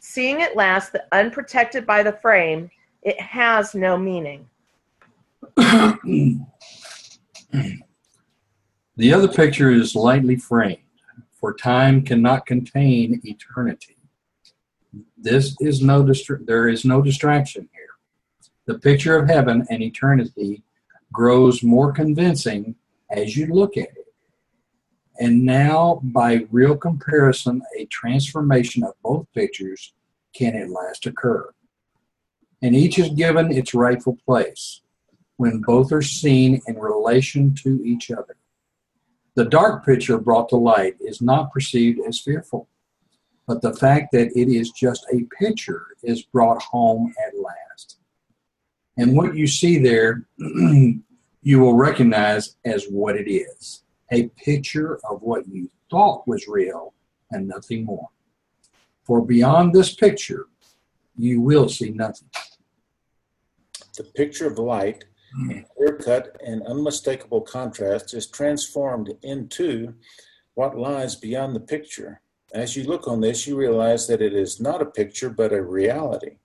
Seeing 0.00 0.42
at 0.42 0.56
last 0.56 0.92
that 0.92 1.08
unprotected 1.12 1.86
by 1.86 2.02
the 2.02 2.12
frame, 2.12 2.70
it 3.02 3.20
has 3.20 3.74
no 3.74 3.96
meaning. 3.96 4.48
the 5.56 6.38
other 9.12 9.28
picture 9.28 9.70
is 9.70 9.94
lightly 9.94 10.36
framed, 10.36 10.78
for 11.32 11.54
time 11.54 12.02
cannot 12.02 12.46
contain 12.46 13.20
eternity. 13.24 13.96
This 15.16 15.56
is 15.60 15.82
no 15.82 16.02
distra- 16.02 16.44
there 16.46 16.68
is 16.68 16.84
no 16.84 17.02
distraction 17.02 17.68
here. 17.72 17.88
The 18.66 18.78
picture 18.78 19.16
of 19.16 19.28
heaven 19.28 19.66
and 19.70 19.82
eternity 19.82 20.62
grows 21.12 21.62
more 21.62 21.92
convincing 21.92 22.74
as 23.10 23.36
you 23.36 23.46
look 23.46 23.76
at 23.76 23.88
it. 23.96 23.97
And 25.18 25.44
now, 25.44 26.00
by 26.04 26.46
real 26.50 26.76
comparison, 26.76 27.62
a 27.76 27.86
transformation 27.86 28.84
of 28.84 28.94
both 29.02 29.26
pictures 29.34 29.92
can 30.32 30.54
at 30.54 30.70
last 30.70 31.06
occur. 31.06 31.50
And 32.62 32.74
each 32.76 32.98
is 32.98 33.10
given 33.10 33.50
its 33.50 33.74
rightful 33.74 34.16
place 34.24 34.80
when 35.36 35.60
both 35.60 35.92
are 35.92 36.02
seen 36.02 36.60
in 36.66 36.78
relation 36.78 37.54
to 37.62 37.82
each 37.84 38.10
other. 38.10 38.36
The 39.34 39.44
dark 39.44 39.84
picture 39.84 40.18
brought 40.18 40.48
to 40.50 40.56
light 40.56 40.96
is 41.00 41.20
not 41.20 41.52
perceived 41.52 42.00
as 42.06 42.20
fearful, 42.20 42.68
but 43.46 43.62
the 43.62 43.74
fact 43.74 44.12
that 44.12 44.36
it 44.36 44.48
is 44.48 44.70
just 44.70 45.06
a 45.12 45.26
picture 45.40 45.86
is 46.02 46.22
brought 46.22 46.62
home 46.62 47.12
at 47.26 47.38
last. 47.38 47.98
And 48.96 49.16
what 49.16 49.36
you 49.36 49.46
see 49.46 49.78
there, 49.78 50.26
you 50.38 51.60
will 51.60 51.74
recognize 51.74 52.56
as 52.64 52.86
what 52.86 53.16
it 53.16 53.30
is 53.30 53.82
a 54.12 54.28
picture 54.28 54.98
of 55.08 55.22
what 55.22 55.46
you 55.48 55.70
thought 55.90 56.26
was 56.26 56.48
real 56.48 56.94
and 57.30 57.48
nothing 57.48 57.84
more. 57.84 58.08
For 59.04 59.24
beyond 59.24 59.72
this 59.72 59.94
picture, 59.94 60.46
you 61.16 61.40
will 61.40 61.68
see 61.68 61.90
nothing. 61.90 62.28
The 63.96 64.04
picture 64.04 64.46
of 64.46 64.58
light, 64.58 65.04
mm. 65.36 65.50
in 65.50 65.66
clear 65.76 65.96
cut 65.96 66.36
and 66.44 66.62
unmistakable 66.62 67.40
contrast, 67.40 68.14
is 68.14 68.26
transformed 68.26 69.12
into 69.22 69.94
what 70.54 70.78
lies 70.78 71.16
beyond 71.16 71.56
the 71.56 71.60
picture. 71.60 72.20
As 72.52 72.76
you 72.76 72.84
look 72.84 73.08
on 73.08 73.20
this, 73.20 73.46
you 73.46 73.56
realize 73.56 74.06
that 74.06 74.22
it 74.22 74.34
is 74.34 74.60
not 74.60 74.82
a 74.82 74.86
picture, 74.86 75.30
but 75.30 75.52
a 75.52 75.62
reality. 75.62 76.36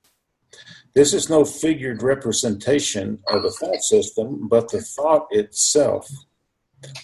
This 0.93 1.13
is 1.13 1.29
no 1.29 1.43
figured 1.43 2.03
representation 2.03 3.19
of 3.29 3.45
a 3.45 3.51
thought 3.51 3.81
system, 3.81 4.47
but 4.47 4.69
the 4.69 4.81
thought 4.81 5.27
itself. 5.31 6.09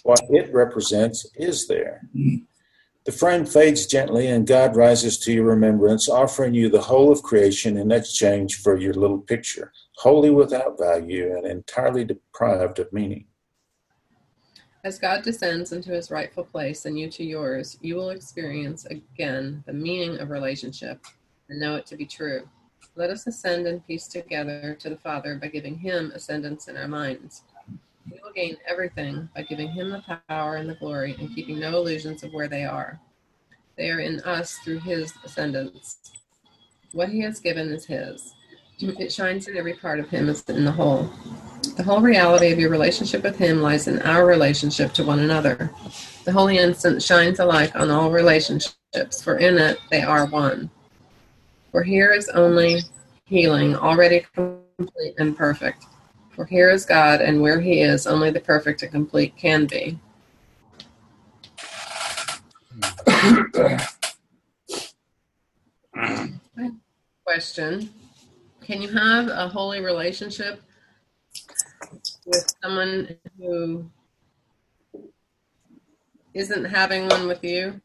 What 0.04 0.22
it 0.30 0.54
represents 0.54 1.26
is 1.36 1.68
there. 1.68 2.08
The 3.06 3.12
frame 3.12 3.46
fades 3.46 3.88
gently, 3.88 4.28
and 4.28 4.46
God 4.46 4.76
rises 4.76 5.18
to 5.20 5.34
your 5.34 5.46
remembrance, 5.46 6.08
offering 6.08 6.54
you 6.54 6.70
the 6.70 6.82
whole 6.82 7.12
of 7.12 7.24
creation 7.24 7.78
in 7.78 7.92
exchange 7.92 8.62
for 8.62 8.78
your 8.78 8.94
little 8.94 9.20
picture, 9.20 9.72
wholly 9.98 10.30
without 10.30 10.78
value 10.78 11.36
and 11.36 11.48
entirely 11.48 12.04
deprived 12.04 12.78
of 12.80 12.94
meaning. 12.94 13.26
As 14.84 15.00
God 15.00 15.24
descends 15.24 15.72
into 15.72 15.92
his 15.92 16.12
rightful 16.12 16.46
place 16.46 16.86
and 16.86 16.98
you 16.98 17.10
to 17.12 17.24
yours, 17.24 17.78
you 17.82 17.96
will 17.96 18.12
experience 18.12 18.86
again 18.86 19.62
the 19.66 19.74
meaning 19.74 20.20
of 20.20 20.30
relationship 20.30 21.04
and 21.50 21.60
know 21.60 21.76
it 21.76 21.86
to 21.88 21.98
be 21.98 22.06
true. 22.06 22.48
Let 22.96 23.10
us 23.10 23.28
ascend 23.28 23.68
in 23.68 23.82
peace 23.82 24.08
together 24.08 24.78
to 24.80 24.90
the 24.90 24.98
Father 24.98 25.36
by 25.36 25.48
giving 25.48 25.78
him 25.78 26.12
ascendance 26.14 26.68
in 26.68 26.78
our 26.78 26.88
minds. 26.88 27.44
Will 28.30 28.34
gain 28.44 28.58
everything 28.68 29.28
by 29.36 29.42
giving 29.42 29.72
him 29.72 29.90
the 29.90 30.04
power 30.28 30.58
and 30.58 30.70
the 30.70 30.76
glory 30.76 31.16
and 31.18 31.34
keeping 31.34 31.60
no 31.60 31.78
illusions 31.78 32.22
of 32.22 32.32
where 32.32 32.48
they 32.48 32.64
are. 32.64 33.00
They 33.76 33.90
are 33.90 34.00
in 34.00 34.20
us 34.20 34.60
through 34.64 34.82
his 34.82 35.14
ascendance. 35.24 35.98
What 36.92 37.10
he 37.10 37.22
has 37.22 37.40
given 37.40 37.70
is 37.70 37.86
his. 37.86 38.36
It 38.80 39.12
shines 39.12 39.48
in 39.48 39.58
every 39.58 39.74
part 39.74 40.00
of 40.00 40.10
him 40.10 40.30
as 40.30 40.44
in 40.44 40.64
the 40.64 40.72
whole. 40.72 41.10
The 41.76 41.82
whole 41.82 42.02
reality 42.02 42.52
of 42.52 42.60
your 42.60 42.70
relationship 42.70 43.24
with 43.24 43.38
him 43.38 43.64
lies 43.64 43.88
in 43.88 44.00
our 44.04 44.28
relationship 44.28 44.94
to 44.94 45.04
one 45.04 45.20
another. 45.20 45.72
The 46.26 46.32
holy 46.32 46.60
instant 46.60 47.02
shines 47.02 47.40
alike 47.40 47.76
on 47.76 47.90
all 47.90 48.12
relationships, 48.12 49.24
for 49.24 49.38
in 49.38 49.58
it 49.58 49.80
they 49.90 50.04
are 50.04 50.28
one. 50.28 50.70
For 51.72 51.82
here 51.82 52.12
is 52.12 52.30
only 52.30 52.82
healing, 53.26 53.76
already 53.76 54.24
complete 54.36 55.16
and 55.18 55.36
perfect. 55.36 55.86
For 56.40 56.46
here 56.46 56.70
is 56.70 56.86
God, 56.86 57.20
and 57.20 57.42
where 57.42 57.60
He 57.60 57.82
is, 57.82 58.08
only 58.08 58.32
the 58.32 58.40
perfect 58.40 58.82
and 58.82 58.90
complete 58.90 59.36
can 59.36 59.66
be. 59.66 60.00
Question 67.26 67.90
Can 68.62 68.82
you 68.82 68.88
have 68.88 69.28
a 69.28 69.50
holy 69.50 69.82
relationship 69.82 70.62
with 72.26 72.56
someone 72.64 73.18
who 73.38 73.92
isn't 76.34 76.64
having 76.64 77.10
one 77.10 77.28
with 77.28 77.44
you? 77.44 77.82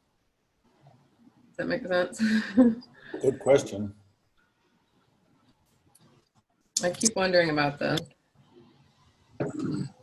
Does 1.49 1.57
that 1.57 1.66
make 1.66 1.85
sense? 1.85 2.22
Good 3.20 3.41
question. 3.41 3.93
I 6.85 6.91
keep 6.91 7.16
wondering 7.16 7.51
about 7.51 7.81
this. 7.81 7.99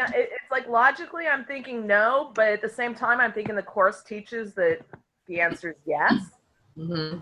Yeah, 0.00 0.10
it, 0.14 0.30
it's 0.32 0.50
like 0.50 0.66
logically, 0.66 1.26
I'm 1.26 1.44
thinking 1.44 1.86
no, 1.86 2.32
but 2.34 2.48
at 2.48 2.62
the 2.62 2.68
same 2.68 2.94
time, 2.94 3.20
I'm 3.20 3.32
thinking 3.32 3.54
the 3.54 3.62
course 3.62 4.02
teaches 4.02 4.54
that 4.54 4.78
the 5.26 5.40
answer 5.40 5.70
is 5.70 5.76
yes. 5.86 6.30
hmm 6.74 7.18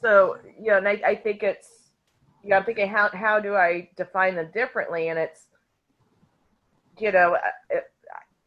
So, 0.00 0.38
you 0.58 0.68
know, 0.68 0.78
and 0.78 0.88
I, 0.88 1.00
I 1.04 1.14
think 1.14 1.42
it's, 1.42 1.90
you 2.42 2.50
know, 2.50 2.56
I'm 2.56 2.64
thinking 2.64 2.88
how 2.88 3.10
how 3.10 3.40
do 3.40 3.56
I 3.56 3.90
define 3.94 4.36
them 4.36 4.50
differently? 4.54 5.08
And 5.08 5.18
it's, 5.18 5.48
you 6.98 7.12
know, 7.12 7.34
uh, 7.34 7.40
it, 7.68 7.84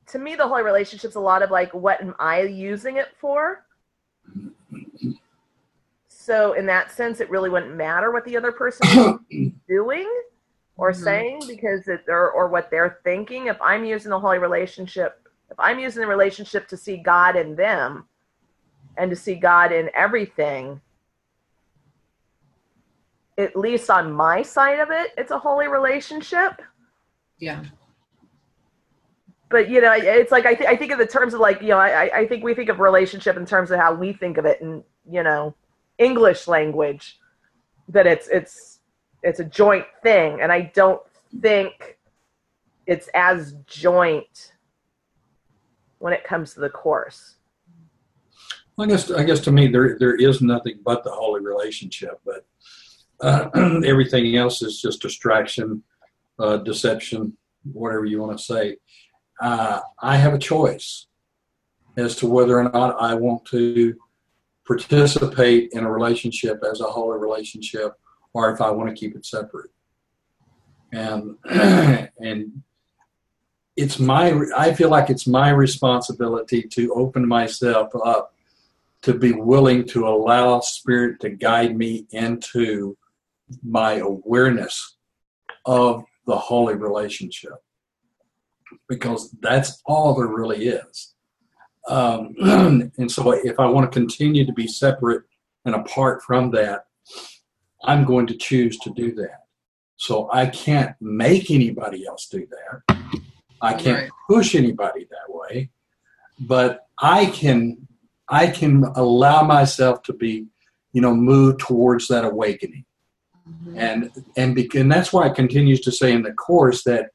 to 0.08 0.18
me, 0.18 0.36
the 0.36 0.48
whole 0.48 0.64
relationship's 0.64 1.16
a 1.16 1.20
lot 1.20 1.44
of 1.44 1.52
like, 1.52 1.72
what 1.74 2.02
am 2.02 2.16
I 2.20 2.42
using 2.42 2.98
it 2.98 3.10
for? 3.20 3.64
So 6.30 6.54
in 6.54 6.68
that 6.68 6.92
sense, 6.92 7.22
it 7.22 7.30
really 7.32 7.50
wouldn't 7.50 7.76
matter 7.76 8.12
what 8.12 8.24
the 8.24 8.38
other 8.38 8.52
person 8.52 8.86
is 9.32 9.52
doing 9.68 10.08
or 10.78 10.92
Mhm. 10.92 11.04
saying 11.04 11.42
because 11.48 11.88
it 11.88 12.04
or, 12.08 12.30
or 12.30 12.48
what 12.48 12.70
they're 12.70 13.00
thinking. 13.04 13.48
If 13.48 13.60
I'm 13.60 13.84
using 13.84 14.12
the 14.12 14.20
holy 14.20 14.38
relationship, 14.38 15.28
if 15.50 15.60
I'm 15.60 15.80
using 15.80 16.02
the 16.02 16.08
relationship 16.08 16.68
to 16.68 16.78
see 16.78 16.98
God 16.98 17.36
in 17.36 17.56
them 17.56 18.06
and 18.96 19.10
to 19.10 19.16
see 19.16 19.34
God 19.34 19.72
in 19.72 19.90
everything, 19.96 20.80
at 23.40 23.56
least 23.56 23.90
on 23.90 24.12
my 24.14 24.44
side 24.44 24.80
of 24.80 24.92
it, 24.92 25.14
it's 25.18 25.32
a 25.32 25.40
holy 25.40 25.68
relationship. 25.68 26.62
Yeah. 27.40 27.64
But 29.50 29.68
you 29.68 29.82
know, 29.82 29.94
it's 29.94 30.32
like 30.32 30.46
I, 30.46 30.54
th- 30.54 30.70
I 30.70 30.76
think 30.76 30.92
of 30.92 31.00
the 31.00 31.08
terms 31.08 31.34
of 31.34 31.40
like 31.40 31.60
you 31.64 31.70
know, 31.70 31.80
I, 31.80 32.20
I 32.20 32.28
think 32.28 32.44
we 32.44 32.54
think 32.54 32.70
of 32.70 32.80
relationship 32.80 33.36
in 33.36 33.48
terms 33.48 33.72
of 33.72 33.80
how 33.80 33.96
we 33.96 34.14
think 34.14 34.38
of 34.38 34.46
it 34.46 34.62
and 34.62 34.84
you 35.10 35.24
know 35.24 35.56
English 36.00 36.48
language, 36.48 37.20
that 37.90 38.08
it's 38.08 38.28
it's 38.30 38.80
it's 39.22 39.40
a 39.40 39.46
joint 39.46 39.86
thing, 40.02 40.42
and 40.42 40.52
I 40.52 40.72
don't 40.74 41.02
think 41.42 42.00
it's 42.88 43.10
as 43.14 43.54
joint 43.68 44.54
when 46.00 46.14
it 46.14 46.24
comes 46.24 46.54
to 46.54 46.62
the 46.62 46.70
course. 46.70 47.36
I 48.80 48.86
guess 48.86 49.12
I 49.12 49.24
guess 49.24 49.42
to 49.42 49.52
me 49.52 49.68
there 49.68 49.98
there 50.00 50.16
is 50.16 50.42
nothing 50.42 50.80
but 50.84 51.04
the 51.04 51.12
holy 51.12 51.42
relationship, 51.42 52.20
but 52.26 52.46
uh, 53.22 53.50
everything 53.86 54.38
else 54.38 54.62
is 54.62 54.82
just 54.82 55.02
distraction, 55.02 55.84
uh, 56.40 56.58
deception, 56.58 57.36
whatever 57.74 58.06
you 58.06 58.22
want 58.22 58.38
to 58.38 58.44
say. 58.44 58.78
Uh, 59.42 59.82
I 60.02 60.16
have 60.16 60.34
a 60.34 60.40
choice 60.40 61.08
as 61.98 62.16
to 62.18 62.28
whether 62.28 62.58
or 62.58 62.70
not 62.70 63.02
I 63.02 63.14
want 63.16 63.46
to 63.46 63.96
participate 64.70 65.72
in 65.72 65.84
a 65.84 65.92
relationship 65.92 66.62
as 66.70 66.80
a 66.80 66.84
holy 66.84 67.18
relationship, 67.18 67.94
or 68.34 68.52
if 68.52 68.62
I 68.62 68.70
want 68.70 68.88
to 68.88 68.96
keep 68.96 69.16
it 69.16 69.26
separate. 69.26 69.72
And 70.94 71.38
and 72.20 72.62
it's 73.76 73.98
my 73.98 74.40
I 74.56 74.74
feel 74.76 74.90
like 74.90 75.10
it's 75.10 75.26
my 75.26 75.50
responsibility 75.50 76.62
to 76.62 76.94
open 76.94 77.28
myself 77.28 77.90
up 78.06 78.36
to 79.02 79.14
be 79.16 79.32
willing 79.32 79.86
to 79.88 80.08
allow 80.08 80.60
spirit 80.60 81.20
to 81.22 81.30
guide 81.32 81.76
me 81.76 82.06
into 82.12 82.96
my 83.64 83.94
awareness 83.94 84.98
of 85.66 86.04
the 86.28 86.38
holy 86.38 86.76
relationship 86.76 87.54
because 88.88 89.32
that's 89.42 89.82
all 89.86 90.14
there 90.14 90.28
really 90.28 90.68
is 90.68 91.16
um, 91.88 92.36
and 92.98 93.12
so 93.12 93.32
if 93.32 93.60
i 93.60 93.66
want 93.66 93.90
to 93.92 94.00
continue 94.00 94.46
to 94.46 94.54
be 94.54 94.68
separate 94.68 95.24
and 95.66 95.76
apart 95.76 96.22
from 96.24 96.52
that 96.52 96.86
i'm 97.86 98.04
going 98.06 98.28
to 98.28 98.36
choose 98.36 98.78
to 98.80 98.90
do 98.92 99.14
that 99.14 99.44
so 99.98 100.30
i 100.34 100.46
can't 100.46 100.96
make 101.02 101.50
anybody 101.52 102.06
else 102.06 102.28
do 102.28 102.46
that 102.50 103.00
i 103.62 103.74
can't 103.74 104.04
Right. 104.04 104.12
push 104.30 104.56
anybody 104.56 105.08
that 105.10 105.34
way 105.34 105.70
but 106.40 106.88
i 107.00 107.26
can 107.28 107.86
I 108.32 108.46
can 108.46 108.84
allow 108.96 109.42
myself 109.42 110.04
to 110.04 110.14
be, 110.14 110.46
you 110.94 111.02
know, 111.02 111.16
move 111.16 111.58
towards 111.58 112.08
that 112.10 112.24
awakening. 112.26 112.86
Mhm. 113.50 113.74
And 113.76 114.12
and 114.38 114.54
bec- 114.54 114.76
and 114.76 114.92
that's 114.92 115.12
why 115.12 115.26
it 115.26 115.34
continues 115.34 115.82
to 115.82 115.92
say 115.92 116.12
in 116.14 116.22
the 116.22 116.34
course 116.34 116.84
that, 116.84 117.10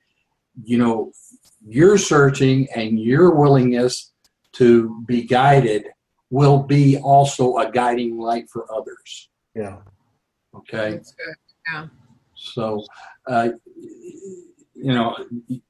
you 0.64 0.76
know, 0.76 1.12
your 1.64 1.98
searching 1.98 2.66
and 2.74 2.98
your 2.98 3.32
willingness 3.32 4.10
to 4.54 5.02
be 5.06 5.22
guided 5.24 5.86
will 6.30 6.62
be 6.62 6.98
also 6.98 7.56
a 7.58 7.70
guiding 7.70 8.18
light 8.18 8.48
for 8.50 8.66
others. 8.72 9.28
Yeah. 9.54 9.78
Okay. 10.54 10.92
That's 10.92 11.12
good. 11.12 11.90
So, 12.36 12.84
uh, 13.26 13.50
you 13.76 14.92
know, 14.92 15.16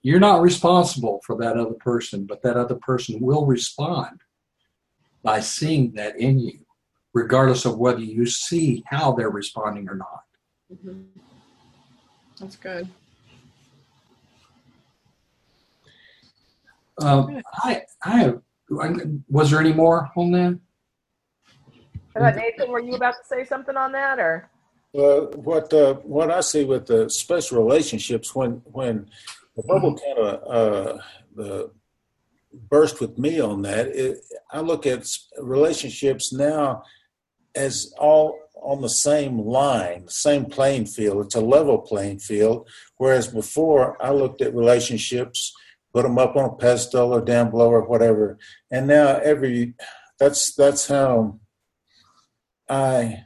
you're 0.02 0.20
not 0.20 0.40
responsible 0.40 1.20
for 1.24 1.36
that 1.38 1.56
other 1.56 1.74
person, 1.74 2.24
but 2.24 2.42
that 2.42 2.56
other 2.56 2.76
person 2.76 3.20
will 3.20 3.46
respond 3.46 4.22
by 5.22 5.40
seeing 5.40 5.92
that 5.92 6.18
in 6.18 6.38
you, 6.38 6.60
regardless 7.12 7.64
of 7.64 7.78
whether 7.78 8.00
you 8.00 8.26
see 8.26 8.82
how 8.86 9.12
they're 9.12 9.30
responding 9.30 9.88
or 9.88 9.94
not. 9.94 10.24
Mhm. 10.72 11.06
That's 12.40 12.56
good. 12.56 12.88
Um, 16.98 17.42
I, 17.56 17.82
I 18.04 18.18
have. 18.18 18.42
Was 19.28 19.50
there 19.50 19.60
any 19.60 19.72
more 19.72 20.10
on 20.16 20.30
that? 20.32 20.58
Nathan, 22.16 22.70
were 22.70 22.80
you 22.80 22.94
about 22.94 23.14
to 23.14 23.26
say 23.26 23.44
something 23.44 23.76
on 23.76 23.92
that, 23.92 24.18
or 24.18 24.48
Well, 24.92 25.32
what 25.34 25.72
uh, 25.72 25.94
what 25.94 26.30
I 26.30 26.40
see 26.40 26.64
with 26.64 26.86
the 26.86 27.10
special 27.10 27.62
relationships 27.62 28.34
when 28.34 28.62
when 28.64 29.08
the 29.56 29.62
bubble 29.62 29.98
kind 29.98 30.18
of 30.18 30.42
uh, 30.48 30.98
the 31.34 31.70
burst 32.68 33.00
with 33.00 33.18
me 33.18 33.40
on 33.40 33.62
that, 33.62 33.88
it, 33.88 34.20
I 34.50 34.60
look 34.60 34.86
at 34.86 35.06
relationships 35.40 36.32
now 36.32 36.84
as 37.54 37.92
all 37.98 38.38
on 38.54 38.80
the 38.80 38.88
same 38.88 39.38
line, 39.40 40.08
same 40.08 40.46
playing 40.46 40.86
field. 40.86 41.26
It's 41.26 41.34
a 41.34 41.40
level 41.40 41.78
playing 41.78 42.18
field. 42.18 42.68
Whereas 42.96 43.28
before, 43.28 44.02
I 44.02 44.10
looked 44.10 44.40
at 44.40 44.54
relationships, 44.54 45.52
put 45.94 46.02
them 46.02 46.18
up 46.18 46.36
on 46.36 46.44
a 46.44 46.54
pedestal 46.54 47.14
or 47.14 47.20
down 47.20 47.50
below 47.50 47.70
or 47.70 47.82
whatever, 47.82 48.36
and 48.70 48.86
now 48.86 49.16
every 49.18 49.74
that's 50.18 50.54
that's 50.54 50.88
how 50.88 51.38
I 52.68 53.24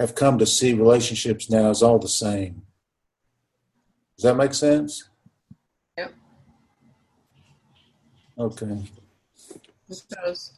have 0.00 0.14
come 0.14 0.38
to 0.38 0.46
see 0.46 0.74
relationships 0.74 1.48
now 1.48 1.70
as 1.70 1.82
all 1.82 1.98
the 1.98 2.08
same. 2.08 2.62
Does 4.16 4.24
that 4.24 4.36
make 4.36 4.54
sense? 4.54 5.08
Yep. 5.96 6.14
Okay. 8.38 8.82
It 9.88 10.02
does. 10.10 10.52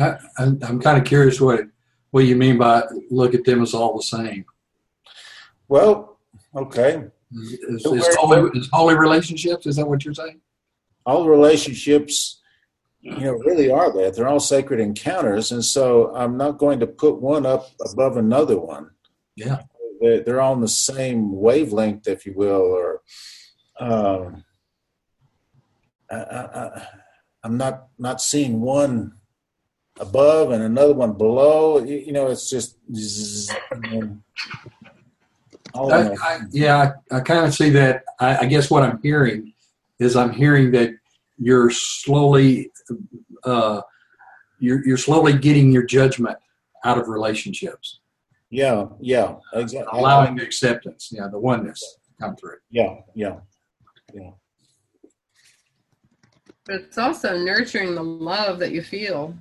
I, 0.00 0.16
I'm, 0.38 0.58
I'm 0.62 0.80
kind 0.80 0.98
of 0.98 1.04
curious 1.04 1.40
what 1.40 1.60
what 2.10 2.24
you 2.24 2.36
mean 2.36 2.58
by 2.58 2.84
look 3.10 3.34
at 3.34 3.44
them 3.44 3.62
as 3.62 3.74
all 3.74 3.96
the 3.96 4.02
same. 4.02 4.44
Well, 5.68 6.18
okay. 6.54 7.04
Is, 7.34 7.84
is, 7.84 8.16
holy, 8.16 8.50
is 8.58 8.68
holy 8.72 8.94
relationships? 8.94 9.66
Is 9.66 9.76
that 9.76 9.86
what 9.86 10.04
you're 10.04 10.14
saying? 10.14 10.40
All 11.06 11.28
relationships, 11.28 12.40
you 13.00 13.20
know, 13.20 13.32
really 13.32 13.70
are 13.70 13.92
that. 13.92 14.14
They're 14.14 14.28
all 14.28 14.40
sacred 14.40 14.80
encounters. 14.80 15.52
And 15.52 15.64
so 15.64 16.14
I'm 16.14 16.36
not 16.36 16.58
going 16.58 16.80
to 16.80 16.86
put 16.86 17.20
one 17.20 17.44
up 17.44 17.68
above 17.90 18.16
another 18.16 18.58
one. 18.58 18.90
Yeah. 19.36 19.62
They're, 20.00 20.20
they're 20.22 20.40
all 20.40 20.52
on 20.52 20.60
the 20.60 20.68
same 20.68 21.32
wavelength, 21.32 22.06
if 22.08 22.26
you 22.26 22.34
will, 22.34 22.60
or 22.60 23.02
um, 23.78 24.44
I, 26.10 26.16
I, 26.16 26.40
I, 26.60 26.86
I'm 27.42 27.56
not 27.56 27.88
not 27.98 28.20
seeing 28.20 28.60
one 28.60 29.12
above 30.00 30.50
and 30.50 30.62
another 30.62 30.94
one 30.94 31.12
below. 31.12 31.84
You, 31.84 31.96
you 31.96 32.12
know, 32.12 32.28
it's 32.28 32.48
just. 32.48 32.76
zzz, 32.94 33.54
you 33.90 34.00
know, 34.00 34.18
all 35.74 35.92
in 35.92 36.06
I, 36.06 36.10
a- 36.10 36.16
I, 36.18 36.40
yeah, 36.52 36.92
I, 37.10 37.16
I 37.16 37.20
kind 37.20 37.44
of 37.44 37.54
see 37.54 37.70
that. 37.70 38.04
I, 38.20 38.38
I 38.38 38.46
guess 38.46 38.70
what 38.70 38.82
I'm 38.82 39.00
hearing 39.02 39.52
is 39.98 40.16
I'm 40.16 40.32
hearing 40.32 40.70
that 40.72 40.94
you're 41.38 41.70
slowly, 41.70 42.70
uh, 43.44 43.80
you're 44.58 44.84
you're 44.86 44.96
slowly 44.96 45.36
getting 45.36 45.70
your 45.72 45.82
judgment 45.82 46.36
out 46.84 46.98
of 46.98 47.08
relationships, 47.08 48.00
yeah, 48.50 48.86
yeah, 49.00 49.34
exactly. 49.52 49.98
allowing 49.98 50.36
the 50.36 50.42
acceptance, 50.44 51.10
yeah, 51.12 51.28
the 51.28 51.38
oneness 51.38 51.80
to 51.80 52.12
come 52.24 52.36
through. 52.36 52.58
Yeah, 52.70 52.96
yeah, 53.14 53.36
yeah. 54.12 54.30
But 56.66 56.76
it's 56.76 56.98
also 56.98 57.36
nurturing 57.36 57.94
the 57.94 58.02
love 58.02 58.58
that 58.60 58.72
you 58.72 58.82
feel, 58.82 59.34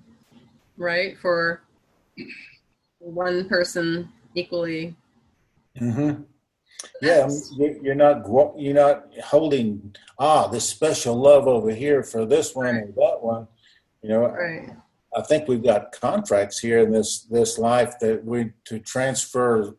right? 0.77 1.17
For 1.19 1.61
one 2.99 3.47
person 3.47 4.09
equally. 4.35 4.95
Mm-hmm. 5.79 6.23
Yeah, 7.01 7.27
you- 7.57 7.79
you're 7.83 7.95
not 7.95 8.25
you're 8.57 8.73
not 8.73 9.05
holding 9.23 9.95
ah 10.19 10.47
this 10.47 10.67
special 10.67 11.15
love 11.15 11.47
over 11.47 11.71
here 11.71 12.03
for 12.03 12.25
this 12.25 12.53
one 12.55 12.75
or 12.75 12.87
that 12.95 13.17
one. 13.21 13.47
You 14.01 14.09
know, 14.09 14.25
Right. 14.27 14.69
I 15.15 15.21
think 15.21 15.47
we've 15.47 15.63
got 15.63 15.91
contracts 15.91 16.59
here 16.59 16.79
in 16.79 16.91
this 16.91 17.21
this 17.29 17.57
life 17.57 17.97
that 17.99 18.25
we 18.25 18.51
to 18.65 18.79
transfer 18.79 19.75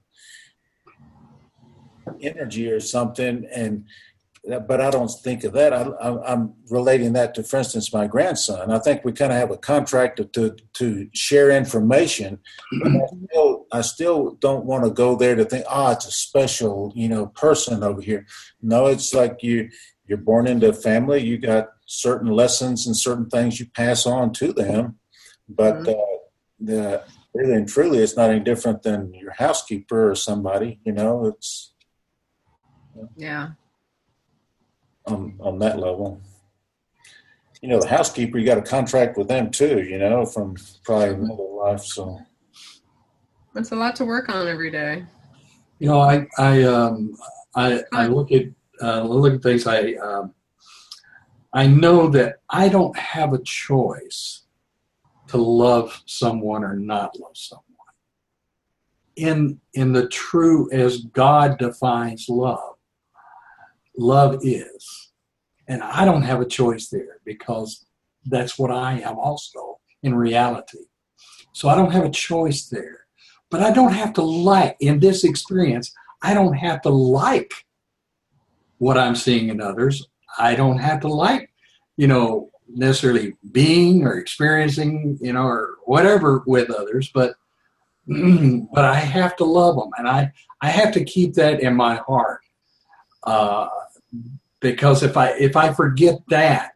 energy 2.20 2.70
or 2.70 2.80
something, 2.80 3.46
and 3.54 3.84
but 4.68 4.78
I 4.80 4.90
don't 4.90 5.08
think 5.10 5.42
of 5.44 5.54
that. 5.54 5.72
I, 5.72 5.82
I, 5.82 6.32
I'm 6.32 6.52
relating 6.70 7.14
that 7.14 7.34
to, 7.34 7.42
for 7.42 7.56
instance, 7.56 7.94
my 7.94 8.06
grandson. 8.06 8.70
I 8.70 8.78
think 8.78 9.02
we 9.02 9.10
kind 9.12 9.32
of 9.32 9.38
have 9.38 9.50
a 9.50 9.56
contract 9.56 10.18
to 10.18 10.24
to, 10.26 10.56
to 10.74 11.08
share 11.14 11.50
information. 11.50 12.38
But 12.82 12.92
I 12.92 13.06
still, 13.30 13.63
I 13.78 13.80
still 13.82 14.36
don't 14.40 14.64
want 14.64 14.84
to 14.84 14.90
go 14.90 15.16
there 15.16 15.34
to 15.34 15.44
think, 15.44 15.64
ah, 15.68 15.92
it's 15.92 16.06
a 16.06 16.12
special, 16.12 16.92
you 16.94 17.08
know, 17.08 17.26
person 17.26 17.82
over 17.82 18.00
here. 18.00 18.26
No, 18.62 18.86
it's 18.86 19.12
like 19.12 19.42
you 19.42 19.70
you're 20.06 20.18
born 20.18 20.46
into 20.46 20.68
a 20.68 20.72
family. 20.72 21.22
You 21.22 21.38
got 21.38 21.68
certain 21.86 22.28
lessons 22.28 22.86
and 22.86 22.96
certain 22.96 23.28
things 23.28 23.58
you 23.58 23.66
pass 23.74 24.06
on 24.06 24.32
to 24.34 24.52
them 24.52 24.98
but 25.48 25.86
uh, 25.88 25.94
the 26.60 27.04
really 27.34 27.54
and 27.54 27.68
truly, 27.68 27.98
it's 27.98 28.16
not 28.16 28.30
any 28.30 28.40
different 28.40 28.82
than 28.82 29.12
your 29.14 29.32
housekeeper 29.32 30.10
or 30.10 30.14
somebody. 30.14 30.80
You 30.84 30.92
know, 30.92 31.26
it's 31.26 31.74
Yeah. 33.16 33.50
on 35.06 35.36
on 35.40 35.58
that 35.58 35.78
level. 35.78 36.20
You 37.60 37.68
know, 37.68 37.80
the 37.80 37.88
housekeeper, 37.88 38.38
you 38.38 38.44
got 38.46 38.58
a 38.58 38.62
contract 38.62 39.16
with 39.16 39.28
them 39.28 39.50
too. 39.50 39.82
You 39.82 39.98
know, 39.98 40.24
from 40.26 40.56
probably 40.84 41.14
another 41.14 41.42
life. 41.42 41.84
So 41.84 42.20
It's 43.56 43.70
a 43.70 43.76
lot 43.76 43.94
to 43.96 44.04
work 44.04 44.28
on 44.28 44.48
every 44.48 44.70
day. 44.70 45.04
You 45.78 45.88
know, 45.88 46.00
I 46.00 46.26
I 46.38 46.62
um, 46.64 47.16
I, 47.54 47.84
I 47.92 48.06
look 48.06 48.32
at 48.32 48.46
uh, 48.82 49.02
look 49.02 49.32
at 49.32 49.42
things. 49.42 49.66
I 49.66 49.92
um, 49.94 50.34
I 51.52 51.68
know 51.68 52.08
that 52.08 52.40
I 52.50 52.68
don't 52.68 52.96
have 52.98 53.32
a 53.32 53.42
choice 53.42 54.42
to 55.28 55.36
love 55.36 56.02
someone 56.06 56.64
or 56.64 56.74
not 56.74 57.18
love 57.18 57.36
someone. 57.36 57.64
In 59.16 59.60
in 59.74 59.92
the 59.92 60.08
true 60.08 60.68
as 60.72 61.02
God 61.02 61.58
defines 61.58 62.28
love, 62.28 62.74
love 63.96 64.40
is, 64.42 65.12
and 65.68 65.80
I 65.80 66.04
don't 66.04 66.22
have 66.22 66.40
a 66.40 66.46
choice 66.46 66.88
there 66.88 67.20
because 67.24 67.86
that's 68.26 68.58
what 68.58 68.72
I 68.72 69.00
am 69.00 69.16
also 69.16 69.78
in 70.02 70.12
reality. 70.12 70.86
So 71.52 71.68
I 71.68 71.76
don't 71.76 71.92
have 71.92 72.04
a 72.04 72.10
choice 72.10 72.66
there 72.66 73.03
but 73.54 73.62
I 73.62 73.70
don't 73.70 73.92
have 73.92 74.12
to 74.14 74.22
like 74.22 74.76
in 74.80 74.98
this 74.98 75.22
experience. 75.22 75.94
I 76.22 76.34
don't 76.34 76.54
have 76.54 76.82
to 76.82 76.88
like 76.88 77.54
what 78.78 78.98
I'm 78.98 79.14
seeing 79.14 79.48
in 79.48 79.60
others. 79.60 80.08
I 80.36 80.56
don't 80.56 80.78
have 80.78 80.98
to 81.02 81.08
like, 81.08 81.52
you 81.96 82.08
know, 82.08 82.50
necessarily 82.66 83.36
being 83.52 84.04
or 84.04 84.18
experiencing, 84.18 85.18
you 85.20 85.32
know, 85.32 85.46
or 85.46 85.76
whatever 85.84 86.42
with 86.48 86.68
others. 86.68 87.12
But 87.14 87.36
but 88.08 88.84
I 88.84 88.96
have 88.96 89.36
to 89.36 89.44
love 89.44 89.76
them, 89.76 89.90
and 89.98 90.08
I 90.08 90.32
I 90.60 90.70
have 90.70 90.92
to 90.94 91.04
keep 91.04 91.34
that 91.34 91.60
in 91.60 91.76
my 91.76 92.00
heart. 92.08 92.40
Uh, 93.22 93.68
because 94.58 95.04
if 95.04 95.16
I 95.16 95.28
if 95.38 95.54
I 95.54 95.72
forget 95.72 96.16
that, 96.26 96.72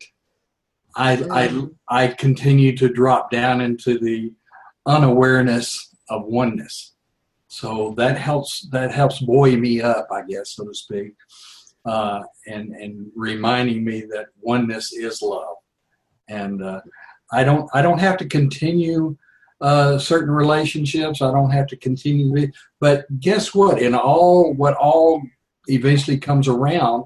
I 0.95 1.25
I 1.33 1.67
I 1.89 2.07
continue 2.07 2.77
to 2.77 2.89
drop 2.89 3.33
down 3.33 3.63
into 3.63 3.99
the 3.99 4.33
unawareness 4.87 5.88
of 6.11 6.25
oneness. 6.25 6.95
So 7.49 7.95
that 7.97 8.19
helps 8.19 8.69
that 8.71 8.93
helps 8.93 9.21
buoy 9.21 9.57
me 9.57 9.81
up, 9.81 10.09
I 10.13 10.23
guess, 10.23 10.53
so 10.53 10.67
to 10.67 10.75
speak, 10.75 11.15
uh, 11.87 12.21
and 12.47 12.75
and 12.75 13.11
reminding 13.17 13.85
me 13.85 14.03
that 14.11 14.27
oneness 14.41 14.93
is 14.93 15.23
love, 15.23 15.57
and 16.29 16.63
uh, 16.63 16.83
I 17.33 17.45
don't 17.45 17.69
I 17.73 17.81
don't 17.81 18.01
have 18.01 18.19
to 18.19 18.29
continue 18.29 19.17
uh, 19.63 19.97
certain 19.99 20.31
relationships. 20.31 21.23
I 21.23 21.33
don't 21.33 21.51
have 21.51 21.67
to 21.69 21.77
continue, 21.77 22.51
but 22.81 23.07
guess 23.19 23.55
what? 23.55 23.81
In 23.81 23.95
all 23.95 24.53
what 24.53 24.75
all 24.75 25.23
eventually 25.69 26.19
comes 26.19 26.49
around 26.49 27.05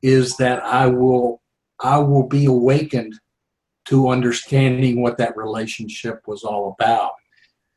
is 0.00 0.36
that 0.36 0.62
I 0.62 0.86
will 0.86 1.42
I 1.80 1.98
will 1.98 2.28
be 2.28 2.44
awakened 2.44 3.18
to 3.86 4.10
understanding 4.10 5.02
what 5.02 5.18
that 5.18 5.36
relationship 5.36 6.22
was 6.28 6.44
all 6.44 6.76
about 6.78 7.14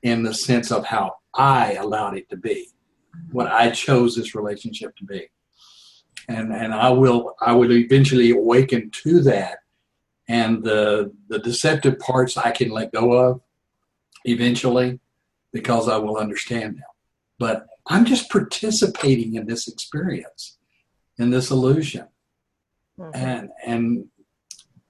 in 0.06 0.22
the 0.22 0.34
sense 0.34 0.72
of 0.72 0.86
how 0.86 1.16
I 1.34 1.74
allowed 1.74 2.16
it 2.16 2.30
to 2.30 2.38
be, 2.38 2.70
what 3.32 3.48
I 3.48 3.72
chose 3.72 4.16
this 4.16 4.36
relationship 4.36 4.96
to 4.98 5.04
be. 5.04 5.28
And 6.30 6.54
and 6.54 6.74
I 6.74 6.90
will 6.90 7.36
I 7.42 7.54
will 7.54 7.72
eventually 7.72 8.32
awaken 8.32 8.92
to 9.04 9.22
that. 9.22 9.58
And 10.28 10.64
the 10.64 11.12
the 11.28 11.40
deceptive 11.40 11.98
parts 12.00 12.38
I 12.38 12.52
can 12.52 12.70
let 12.70 12.94
go 12.94 13.14
of 13.14 13.42
eventually 14.26 15.00
because 15.52 15.90
I 15.90 15.98
will 15.98 16.18
understand 16.18 16.76
them. 16.76 16.92
But 17.40 17.66
I'm 17.88 18.06
just 18.06 18.30
participating 18.30 19.36
in 19.36 19.48
this 19.48 19.68
experience, 19.68 20.58
in 21.18 21.32
this 21.32 21.50
illusion. 21.50 22.08
Mm-hmm. 23.00 23.16
And 23.16 23.50
and 23.66 24.06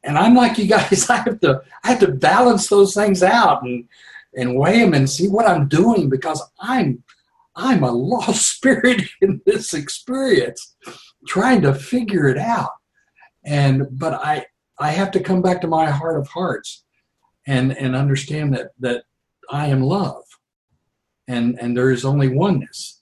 and 0.03 0.17
I'm 0.17 0.35
like 0.35 0.57
you 0.57 0.67
guys, 0.67 1.09
I 1.09 1.17
have 1.17 1.39
to 1.39 1.61
I 1.85 1.91
have 1.91 1.99
to 1.99 2.11
balance 2.11 2.67
those 2.67 2.93
things 2.93 3.23
out 3.23 3.63
and 3.63 3.87
and 4.35 4.55
weigh 4.55 4.79
them 4.79 4.93
and 4.93 5.09
see 5.09 5.27
what 5.27 5.47
I'm 5.47 5.67
doing 5.67 6.09
because 6.09 6.41
I'm 6.59 7.03
I'm 7.55 7.83
a 7.83 7.91
lost 7.91 8.49
spirit 8.55 9.03
in 9.21 9.41
this 9.45 9.73
experience, 9.73 10.75
trying 11.27 11.61
to 11.61 11.73
figure 11.73 12.27
it 12.27 12.37
out. 12.37 12.71
And 13.43 13.87
but 13.91 14.13
I 14.13 14.45
I 14.79 14.89
have 14.91 15.11
to 15.11 15.19
come 15.19 15.41
back 15.41 15.61
to 15.61 15.67
my 15.67 15.89
heart 15.89 16.19
of 16.19 16.27
hearts 16.27 16.83
and 17.47 17.75
and 17.77 17.95
understand 17.95 18.53
that 18.55 18.71
that 18.79 19.03
I 19.49 19.67
am 19.67 19.81
love. 19.81 20.23
And 21.27 21.57
and 21.59 21.75
there 21.75 21.91
is 21.91 22.05
only 22.05 22.29
oneness. 22.29 23.01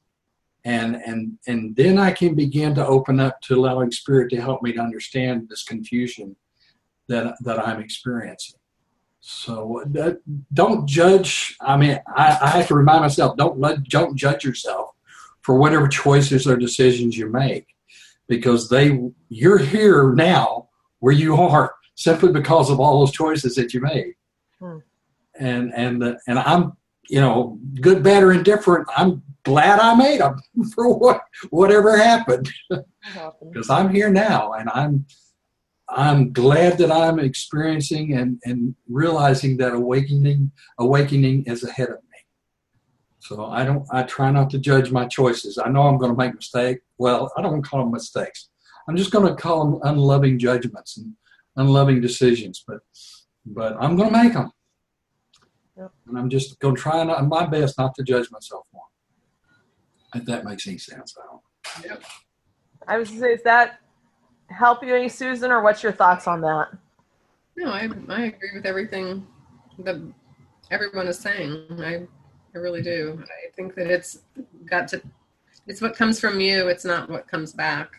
And 0.65 0.95
and 0.95 1.37
and 1.47 1.75
then 1.75 1.97
I 1.97 2.11
can 2.11 2.35
begin 2.35 2.75
to 2.75 2.85
open 2.85 3.19
up 3.19 3.41
to 3.41 3.55
allowing 3.55 3.91
spirit 3.91 4.29
to 4.29 4.41
help 4.41 4.61
me 4.61 4.73
to 4.73 4.79
understand 4.79 5.49
this 5.49 5.63
confusion 5.63 6.35
that 7.07 7.35
that 7.41 7.59
I'm 7.67 7.81
experiencing. 7.81 8.59
So 9.25 9.81
uh, 9.97 10.15
don't 10.53 10.85
judge. 10.85 11.55
I 11.61 11.77
mean, 11.77 11.97
I, 12.13 12.37
I, 12.41 12.49
have 12.49 12.67
to 12.67 12.75
remind 12.75 12.99
myself: 12.99 13.37
don't 13.37 13.57
let, 13.57 13.81
don't 13.85 14.17
judge 14.17 14.43
yourself 14.43 14.89
for 15.39 15.55
whatever 15.55 15.87
choices 15.87 16.45
or 16.45 16.57
decisions 16.57 17.17
you 17.17 17.29
make, 17.29 17.67
because 18.27 18.67
they 18.67 18.99
you're 19.29 19.59
here 19.59 20.11
now 20.11 20.67
where 20.99 21.13
you 21.13 21.37
are 21.37 21.73
simply 21.95 22.33
because 22.33 22.69
of 22.69 22.81
all 22.81 22.99
those 22.99 23.13
choices 23.13 23.55
that 23.55 23.73
you 23.73 23.79
made. 23.79 24.13
Hmm. 24.59 24.79
And 25.39 25.73
and 25.73 26.03
uh, 26.03 26.15
and 26.27 26.37
I'm 26.39 26.73
you 27.07 27.21
know 27.21 27.57
good, 27.79 28.03
bad, 28.03 28.23
or 28.23 28.33
indifferent. 28.33 28.89
I'm 28.97 29.23
glad 29.43 29.79
I 29.79 29.95
made 29.95 30.19
them 30.19 30.37
for 30.75 30.93
what 30.99 31.21
whatever 31.49 31.95
happened, 31.95 32.51
because 32.69 33.69
I'm 33.69 33.89
here 33.89 34.09
now 34.09 34.51
and 34.51 34.69
I'm 34.69 35.05
I'm 35.95 36.33
glad 36.33 36.77
that 36.79 36.91
I'm 36.91 37.19
experiencing 37.19 38.13
and, 38.13 38.39
and 38.45 38.75
realizing 38.89 39.57
that 39.57 39.73
awakening 39.73 40.51
awakening 40.79 41.43
is 41.45 41.63
ahead 41.63 41.89
of 41.89 41.95
me. 41.95 42.19
So 43.19 43.45
I 43.45 43.63
don't 43.63 43.85
I 43.91 44.03
try 44.03 44.31
not 44.31 44.49
to 44.51 44.59
judge 44.59 44.91
my 44.91 45.05
choices. 45.05 45.57
I 45.57 45.69
know 45.69 45.83
I'm 45.83 45.97
going 45.97 46.11
to 46.11 46.17
make 46.17 46.35
mistakes. 46.35 46.81
Well, 46.97 47.31
I 47.37 47.41
don't 47.41 47.61
call 47.61 47.81
them 47.81 47.91
mistakes. 47.91 48.49
I'm 48.87 48.97
just 48.97 49.11
going 49.11 49.27
to 49.27 49.41
call 49.41 49.63
them 49.63 49.79
unloving 49.83 50.39
judgments 50.39 50.97
and 50.97 51.13
unloving 51.55 52.01
decisions. 52.01 52.63
But 52.67 52.79
but 53.45 53.75
I'm 53.79 53.95
going 53.95 54.11
to 54.11 54.23
make 54.23 54.33
them, 54.33 54.51
yep. 55.77 55.91
and 56.07 56.17
I'm 56.17 56.29
just 56.29 56.59
going 56.59 56.75
to 56.75 56.81
try 56.81 57.03
not, 57.03 57.27
my 57.27 57.45
best 57.45 57.77
not 57.77 57.93
to 57.95 58.03
judge 58.03 58.31
myself 58.31 58.65
more. 58.73 58.83
If 60.15 60.25
that 60.25 60.45
makes 60.45 60.65
any 60.67 60.77
sense, 60.77 61.15
I 61.21 61.25
don't. 61.29 61.91
Yep. 61.91 62.03
I 62.87 62.97
was 62.97 63.09
to 63.11 63.19
say, 63.19 63.33
is 63.33 63.43
that 63.43 63.79
help 64.53 64.83
you 64.83 64.95
any, 64.95 65.09
Susan, 65.09 65.51
or 65.51 65.61
what's 65.61 65.83
your 65.83 65.91
thoughts 65.91 66.27
on 66.27 66.41
that? 66.41 66.69
No, 67.55 67.71
I 67.71 67.89
I 68.09 68.25
agree 68.25 68.51
with 68.53 68.65
everything 68.65 69.25
that 69.79 70.01
everyone 70.71 71.07
is 71.07 71.19
saying. 71.19 71.65
I 71.79 72.07
I 72.55 72.57
really 72.57 72.81
do. 72.81 73.21
I 73.23 73.51
think 73.55 73.75
that 73.75 73.87
it's 73.87 74.19
got 74.65 74.87
to 74.89 75.01
it's 75.67 75.81
what 75.81 75.95
comes 75.95 76.19
from 76.19 76.39
you, 76.39 76.67
it's 76.67 76.85
not 76.85 77.09
what 77.09 77.27
comes 77.27 77.53
back 77.53 77.91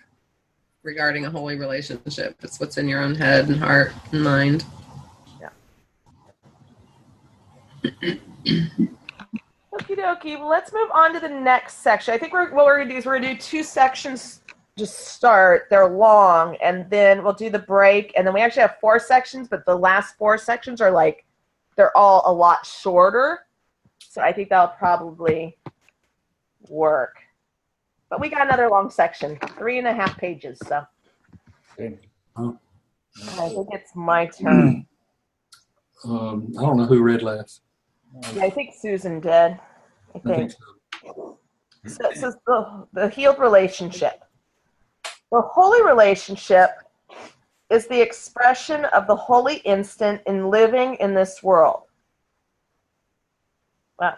regarding 0.82 1.24
a 1.24 1.30
holy 1.30 1.56
relationship. 1.56 2.36
It's 2.42 2.60
what's 2.60 2.76
in 2.76 2.88
your 2.88 3.00
own 3.00 3.14
head 3.14 3.48
and 3.48 3.56
heart 3.56 3.92
and 4.12 4.22
mind. 4.22 4.64
Yeah. 5.40 5.48
Okie 9.74 9.96
dokie. 9.98 10.38
Well, 10.38 10.48
let's 10.48 10.72
move 10.72 10.88
on 10.92 11.12
to 11.14 11.20
the 11.20 11.28
next 11.28 11.78
section. 11.78 12.14
I 12.14 12.18
think 12.18 12.32
we're, 12.32 12.54
what 12.54 12.64
we're 12.64 12.76
going 12.76 12.88
to 12.88 12.94
do 12.94 12.98
is 12.98 13.06
we're 13.06 13.18
going 13.18 13.34
to 13.34 13.34
do 13.34 13.40
two 13.40 13.62
sections 13.64 14.40
just 14.76 15.08
start. 15.08 15.66
They're 15.70 15.88
long, 15.88 16.56
and 16.56 16.88
then 16.90 17.22
we'll 17.22 17.32
do 17.32 17.50
the 17.50 17.58
break, 17.58 18.12
and 18.16 18.26
then 18.26 18.34
we 18.34 18.40
actually 18.40 18.62
have 18.62 18.78
four 18.80 18.98
sections, 18.98 19.48
but 19.48 19.64
the 19.66 19.76
last 19.76 20.16
four 20.16 20.36
sections 20.36 20.80
are 20.80 20.90
like 20.90 21.24
they're 21.76 21.96
all 21.96 22.22
a 22.26 22.32
lot 22.32 22.66
shorter. 22.66 23.46
So 23.98 24.20
I 24.20 24.32
think 24.32 24.48
that'll 24.48 24.68
probably 24.68 25.56
work. 26.68 27.16
But 28.10 28.20
we 28.20 28.28
got 28.28 28.46
another 28.46 28.68
long 28.68 28.90
section, 28.90 29.38
three 29.58 29.78
and 29.78 29.86
a 29.86 29.92
half 29.92 30.16
pages. 30.18 30.60
So. 30.66 30.84
I 33.38 33.48
think 33.48 33.68
it's 33.72 33.94
my 33.94 34.26
turn. 34.26 34.86
Um, 36.06 36.52
I 36.58 36.60
don't 36.60 36.76
know 36.76 36.84
who 36.84 37.02
read 37.02 37.22
last. 37.22 37.62
Yeah, 38.34 38.44
I 38.44 38.50
think 38.50 38.74
Susan 38.78 39.20
did. 39.20 39.32
I 39.32 40.18
think. 40.22 40.26
I 40.26 40.36
think 40.36 40.52
so. 41.06 41.38
So, 41.86 42.12
so 42.12 42.32
the, 42.46 42.86
the 42.92 43.08
healed 43.08 43.38
relationship. 43.38 44.22
The 45.34 45.40
holy 45.40 45.82
relationship 45.82 46.70
is 47.68 47.88
the 47.88 48.00
expression 48.00 48.84
of 48.84 49.08
the 49.08 49.16
holy 49.16 49.56
instant 49.56 50.22
in 50.26 50.48
living 50.48 50.94
in 51.00 51.12
this 51.12 51.42
world. 51.42 51.88
Well, 53.98 54.16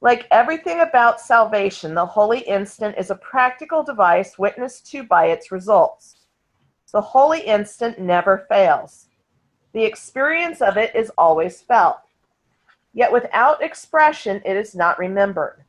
like 0.00 0.26
everything 0.32 0.80
about 0.80 1.20
salvation, 1.20 1.94
the 1.94 2.04
holy 2.04 2.40
instant 2.40 2.96
is 2.98 3.10
a 3.10 3.14
practical 3.14 3.84
device 3.84 4.36
witnessed 4.36 4.90
to 4.90 5.04
by 5.04 5.26
its 5.26 5.52
results. 5.52 6.26
The 6.90 7.02
holy 7.02 7.42
instant 7.42 8.00
never 8.00 8.44
fails. 8.48 9.06
The 9.74 9.84
experience 9.84 10.60
of 10.60 10.76
it 10.76 10.92
is 10.92 11.12
always 11.16 11.60
felt. 11.62 11.98
Yet 12.92 13.12
without 13.12 13.62
expression, 13.62 14.42
it 14.44 14.56
is 14.56 14.74
not 14.74 14.98
remembered. 14.98 15.62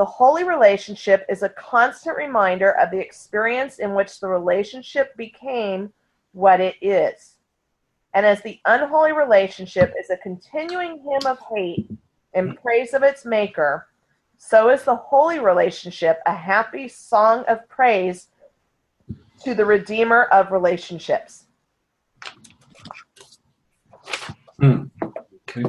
The 0.00 0.06
holy 0.06 0.44
relationship 0.44 1.26
is 1.28 1.42
a 1.42 1.50
constant 1.50 2.16
reminder 2.16 2.70
of 2.70 2.90
the 2.90 2.98
experience 2.98 3.80
in 3.80 3.92
which 3.92 4.18
the 4.18 4.28
relationship 4.28 5.14
became 5.14 5.92
what 6.32 6.58
it 6.58 6.76
is. 6.80 7.36
And 8.14 8.24
as 8.24 8.40
the 8.40 8.58
unholy 8.64 9.12
relationship 9.12 9.92
is 10.00 10.08
a 10.08 10.16
continuing 10.16 11.02
hymn 11.02 11.26
of 11.26 11.38
hate 11.54 11.86
in 12.32 12.56
praise 12.56 12.94
of 12.94 13.02
its 13.02 13.26
maker, 13.26 13.88
so 14.38 14.70
is 14.70 14.84
the 14.84 14.96
holy 14.96 15.38
relationship 15.38 16.20
a 16.24 16.34
happy 16.34 16.88
song 16.88 17.44
of 17.46 17.68
praise 17.68 18.28
to 19.44 19.54
the 19.54 19.66
Redeemer 19.66 20.22
of 20.32 20.50
relationships. 20.50 21.44
Hmm. 24.58 24.84
Okay. 25.46 25.64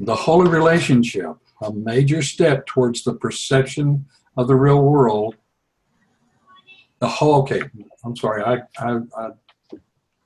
The 0.00 0.16
holy 0.16 0.50
relationship, 0.50 1.36
a 1.62 1.72
major 1.72 2.22
step 2.22 2.66
towards 2.66 3.04
the 3.04 3.14
perception 3.14 4.06
of 4.36 4.48
the 4.48 4.54
real 4.54 4.82
world. 4.82 5.36
The 6.98 7.08
whole, 7.08 7.42
okay, 7.42 7.62
I'm 8.04 8.16
sorry, 8.16 8.42
I, 8.42 8.62
I, 8.78 9.00
I, 9.18 9.30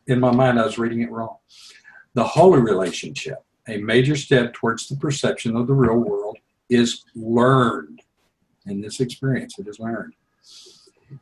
in 0.06 0.20
my 0.20 0.32
mind, 0.32 0.58
I 0.58 0.64
was 0.64 0.78
reading 0.78 1.02
it 1.02 1.10
wrong. 1.10 1.36
The 2.14 2.24
holy 2.24 2.60
relationship, 2.60 3.38
a 3.68 3.78
major 3.78 4.16
step 4.16 4.52
towards 4.54 4.88
the 4.88 4.96
perception 4.96 5.56
of 5.56 5.66
the 5.66 5.74
real 5.74 5.96
world, 5.96 6.38
is 6.68 7.04
learned. 7.14 8.02
In 8.66 8.80
this 8.80 9.00
experience, 9.00 9.58
it 9.58 9.66
is 9.66 9.80
learned. 9.80 10.14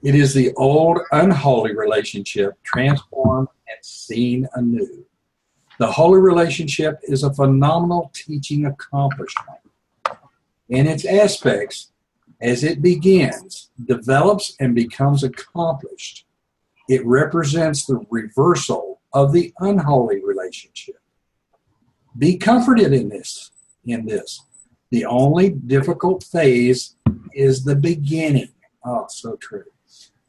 It 0.03 0.15
is 0.15 0.35
the 0.35 0.53
old 0.55 0.99
unholy 1.13 1.75
relationship 1.75 2.63
transformed 2.63 3.49
and 3.69 3.79
seen 3.83 4.47
anew. 4.55 5.07
The 5.79 5.91
holy 5.91 6.21
relationship 6.21 6.99
is 7.05 7.23
a 7.23 7.33
phenomenal 7.33 8.11
teaching 8.13 8.67
accomplishment. 8.67 9.61
In 10.69 10.87
its 10.87 11.05
aspects, 11.05 11.93
as 12.41 12.63
it 12.63 12.83
begins, 12.83 13.71
develops, 13.85 14.55
and 14.61 14.75
becomes 14.75 15.25
accomplished, 15.25 16.27
it 16.89 17.05
represents 17.07 17.85
the 17.85 18.05
reversal 18.11 19.01
of 19.13 19.33
the 19.33 19.53
unholy 19.61 20.23
relationship. 20.23 21.01
Be 22.17 22.37
comforted 22.37 22.93
in 22.93 23.09
this, 23.09 23.51
in 23.85 24.07
this. 24.07 24.43
The 24.91 25.05
only 25.05 25.51
difficult 25.51 26.25
phase 26.25 26.97
is 27.35 27.65
the 27.65 27.77
beginning. 27.77 28.49
Oh, 28.85 29.07
so 29.09 29.37
true. 29.37 29.65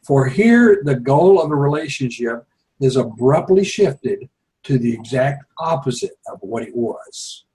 For 0.03 0.27
here, 0.27 0.81
the 0.83 0.95
goal 0.95 1.41
of 1.41 1.51
a 1.51 1.55
relationship 1.55 2.45
is 2.79 2.95
abruptly 2.95 3.63
shifted 3.63 4.29
to 4.63 4.77
the 4.77 4.93
exact 4.93 5.43
opposite 5.57 6.17
of 6.31 6.39
what 6.41 6.63
it 6.63 6.75
was. 6.75 7.45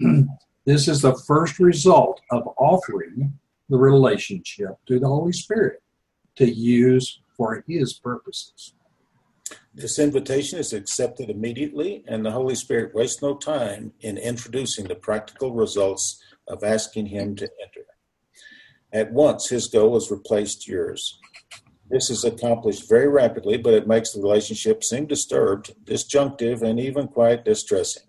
this 0.66 0.88
is 0.88 1.00
the 1.00 1.16
first 1.26 1.60
result 1.60 2.20
of 2.30 2.48
offering 2.58 3.38
the 3.68 3.78
relationship 3.78 4.76
to 4.86 4.98
the 4.98 5.06
Holy 5.06 5.32
Spirit 5.32 5.80
to 6.34 6.50
use 6.50 7.20
for 7.36 7.64
His 7.68 7.94
purposes. 7.94 8.74
This 9.72 9.98
invitation 9.98 10.58
is 10.58 10.72
accepted 10.72 11.30
immediately, 11.30 12.04
and 12.08 12.24
the 12.24 12.32
Holy 12.32 12.56
Spirit 12.56 12.94
wastes 12.94 13.22
no 13.22 13.36
time 13.36 13.92
in 14.00 14.18
introducing 14.18 14.86
the 14.86 14.96
practical 14.96 15.52
results 15.52 16.20
of 16.48 16.64
asking 16.64 17.06
Him 17.06 17.36
to 17.36 17.48
enter. 17.62 17.86
At 18.92 19.12
once, 19.12 19.48
His 19.48 19.68
goal 19.68 19.96
is 19.96 20.10
replaced 20.10 20.66
yours. 20.66 21.18
This 21.88 22.10
is 22.10 22.24
accomplished 22.24 22.88
very 22.88 23.06
rapidly, 23.06 23.56
but 23.56 23.74
it 23.74 23.86
makes 23.86 24.10
the 24.10 24.20
relationship 24.20 24.82
seem 24.82 25.06
disturbed, 25.06 25.74
disjunctive, 25.84 26.62
and 26.62 26.80
even 26.80 27.06
quite 27.06 27.44
distressing. 27.44 28.05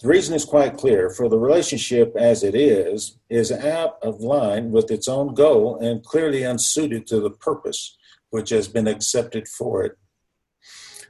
The 0.00 0.08
reason 0.08 0.34
is 0.34 0.46
quite 0.46 0.78
clear, 0.78 1.10
for 1.10 1.28
the 1.28 1.38
relationship 1.38 2.16
as 2.16 2.42
it 2.42 2.54
is, 2.54 3.18
is 3.28 3.52
out 3.52 3.98
of 4.02 4.20
line 4.20 4.70
with 4.70 4.90
its 4.90 5.06
own 5.06 5.34
goal 5.34 5.76
and 5.76 6.02
clearly 6.02 6.42
unsuited 6.42 7.06
to 7.08 7.20
the 7.20 7.30
purpose 7.30 7.98
which 8.30 8.48
has 8.50 8.66
been 8.66 8.88
accepted 8.88 9.46
for 9.46 9.84
it. 9.84 9.98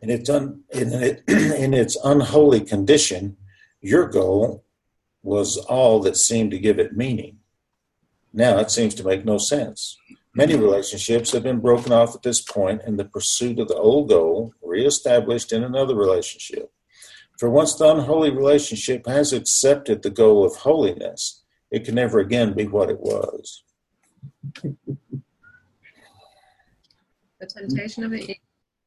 In 0.02 0.10
its, 0.10 0.28
un, 0.28 0.62
in, 0.70 0.92
it, 0.92 1.22
in 1.28 1.72
its 1.72 1.96
unholy 2.02 2.60
condition, 2.62 3.36
your 3.80 4.08
goal 4.08 4.64
was 5.22 5.56
all 5.56 6.00
that 6.00 6.16
seemed 6.16 6.50
to 6.50 6.58
give 6.58 6.78
it 6.78 6.96
meaning. 6.96 7.38
Now 8.32 8.58
it 8.58 8.70
seems 8.72 8.94
to 8.96 9.04
make 9.04 9.24
no 9.24 9.38
sense. 9.38 9.98
Many 10.34 10.56
relationships 10.56 11.30
have 11.32 11.42
been 11.42 11.60
broken 11.60 11.92
off 11.92 12.14
at 12.14 12.22
this 12.22 12.40
point 12.40 12.82
in 12.86 12.96
the 12.96 13.04
pursuit 13.04 13.58
of 13.58 13.68
the 13.68 13.76
old 13.76 14.08
goal, 14.08 14.54
reestablished 14.62 15.52
in 15.52 15.62
another 15.62 15.94
relationship. 15.94 16.72
For 17.40 17.48
once 17.48 17.74
the 17.74 17.90
unholy 17.90 18.28
relationship 18.28 19.06
has 19.06 19.32
accepted 19.32 20.02
the 20.02 20.10
goal 20.10 20.44
of 20.44 20.56
holiness, 20.56 21.42
it 21.70 21.86
can 21.86 21.94
never 21.94 22.18
again 22.18 22.52
be 22.52 22.66
what 22.66 22.90
it 22.90 23.00
was. 23.00 23.62
The 24.62 24.76
temptation 27.48 28.04
of 28.04 28.10
the 28.10 28.24
ego 28.24 28.34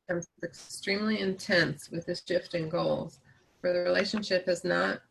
becomes 0.07 0.27
extremely 0.43 1.19
intense 1.19 1.89
with 1.89 2.05
this 2.05 2.21
shift 2.27 2.53
in 2.53 2.69
goals, 2.69 3.21
for 3.59 3.73
the 3.73 3.79
relationship 3.79 4.45
has 4.45 4.63
not 4.63 5.01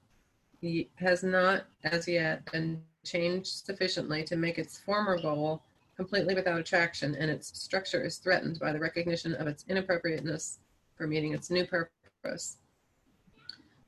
has 0.94 1.24
not 1.24 1.64
as 1.82 2.06
yet 2.06 2.44
been 2.52 2.80
changed 3.04 3.66
sufficiently 3.66 4.22
to 4.22 4.36
make 4.36 4.56
its 4.56 4.78
former 4.78 5.20
goal 5.20 5.64
completely 5.96 6.36
without 6.36 6.60
attraction, 6.60 7.16
and 7.16 7.28
its 7.28 7.60
structure 7.60 8.04
is 8.04 8.18
threatened 8.18 8.60
by 8.60 8.72
the 8.72 8.78
recognition 8.78 9.34
of 9.34 9.48
its 9.48 9.64
inappropriateness 9.68 10.60
for 10.94 11.08
meeting 11.08 11.34
its 11.34 11.50
new 11.50 11.66
purpose. 11.66 12.58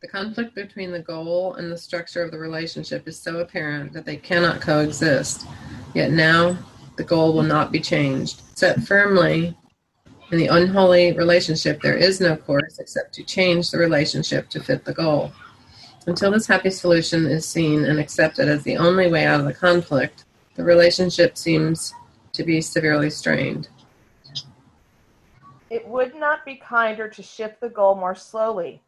The 0.04 0.10
conflict 0.10 0.54
between 0.54 0.92
the 0.92 1.00
goal 1.00 1.54
and 1.54 1.72
the 1.72 1.78
structure 1.78 2.22
of 2.22 2.30
the 2.30 2.38
relationship 2.38 3.08
is 3.08 3.18
so 3.18 3.38
apparent 3.38 3.94
that 3.94 4.04
they 4.04 4.16
cannot 4.16 4.60
coexist. 4.60 5.46
Yet 5.94 6.10
now, 6.10 6.58
the 6.96 7.04
goal 7.04 7.32
will 7.32 7.42
not 7.42 7.72
be 7.72 7.80
changed. 7.80 8.42
Set 8.54 8.82
firmly 8.82 9.56
in 10.30 10.36
the 10.36 10.48
unholy 10.48 11.14
relationship, 11.14 11.80
there 11.80 11.96
is 11.96 12.20
no 12.20 12.36
course 12.36 12.78
except 12.78 13.14
to 13.14 13.24
change 13.24 13.70
the 13.70 13.78
relationship 13.78 14.50
to 14.50 14.62
fit 14.62 14.84
the 14.84 14.92
goal. 14.92 15.32
Until 16.06 16.32
this 16.32 16.48
happy 16.48 16.68
solution 16.68 17.24
is 17.24 17.48
seen 17.48 17.86
and 17.86 17.98
accepted 17.98 18.46
as 18.46 18.62
the 18.62 18.76
only 18.76 19.10
way 19.10 19.24
out 19.24 19.40
of 19.40 19.46
the 19.46 19.54
conflict, 19.54 20.26
the 20.54 20.64
relationship 20.64 21.38
seems 21.38 21.94
to 22.34 22.44
be 22.44 22.60
severely 22.60 23.08
strained. 23.08 23.70
It 25.70 25.88
would 25.88 26.14
not 26.14 26.44
be 26.44 26.56
kinder 26.56 27.08
to 27.08 27.22
shift 27.22 27.62
the 27.62 27.70
goal 27.70 27.94
more 27.94 28.14
slowly, 28.14 28.82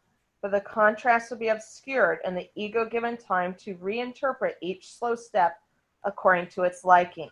for 0.47 0.51
the 0.51 0.61
contrast 0.61 1.29
will 1.29 1.37
be 1.37 1.49
obscured 1.49 2.19
and 2.23 2.37
the 2.37 2.49
ego 2.55 2.85
given 2.85 3.17
time 3.17 3.53
to 3.55 3.75
reinterpret 3.75 4.53
each 4.61 4.95
slow 4.95 5.13
step 5.13 5.59
according 6.05 6.47
to 6.47 6.63
its 6.63 6.85
liking. 6.85 7.29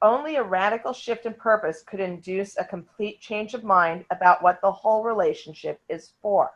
Only 0.00 0.34
a 0.34 0.42
radical 0.42 0.92
shift 0.92 1.26
in 1.26 1.34
purpose 1.34 1.84
could 1.86 2.00
induce 2.00 2.58
a 2.58 2.64
complete 2.64 3.20
change 3.20 3.54
of 3.54 3.62
mind 3.62 4.04
about 4.10 4.42
what 4.42 4.60
the 4.60 4.72
whole 4.72 5.04
relationship 5.04 5.80
is 5.88 6.14
for. 6.20 6.50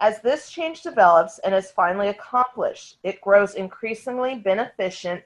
As 0.00 0.20
this 0.20 0.50
change 0.50 0.82
develops 0.82 1.38
and 1.38 1.54
is 1.54 1.70
finally 1.70 2.08
accomplished, 2.08 2.98
it 3.04 3.20
grows 3.20 3.54
increasingly 3.54 4.34
beneficent, 4.34 5.22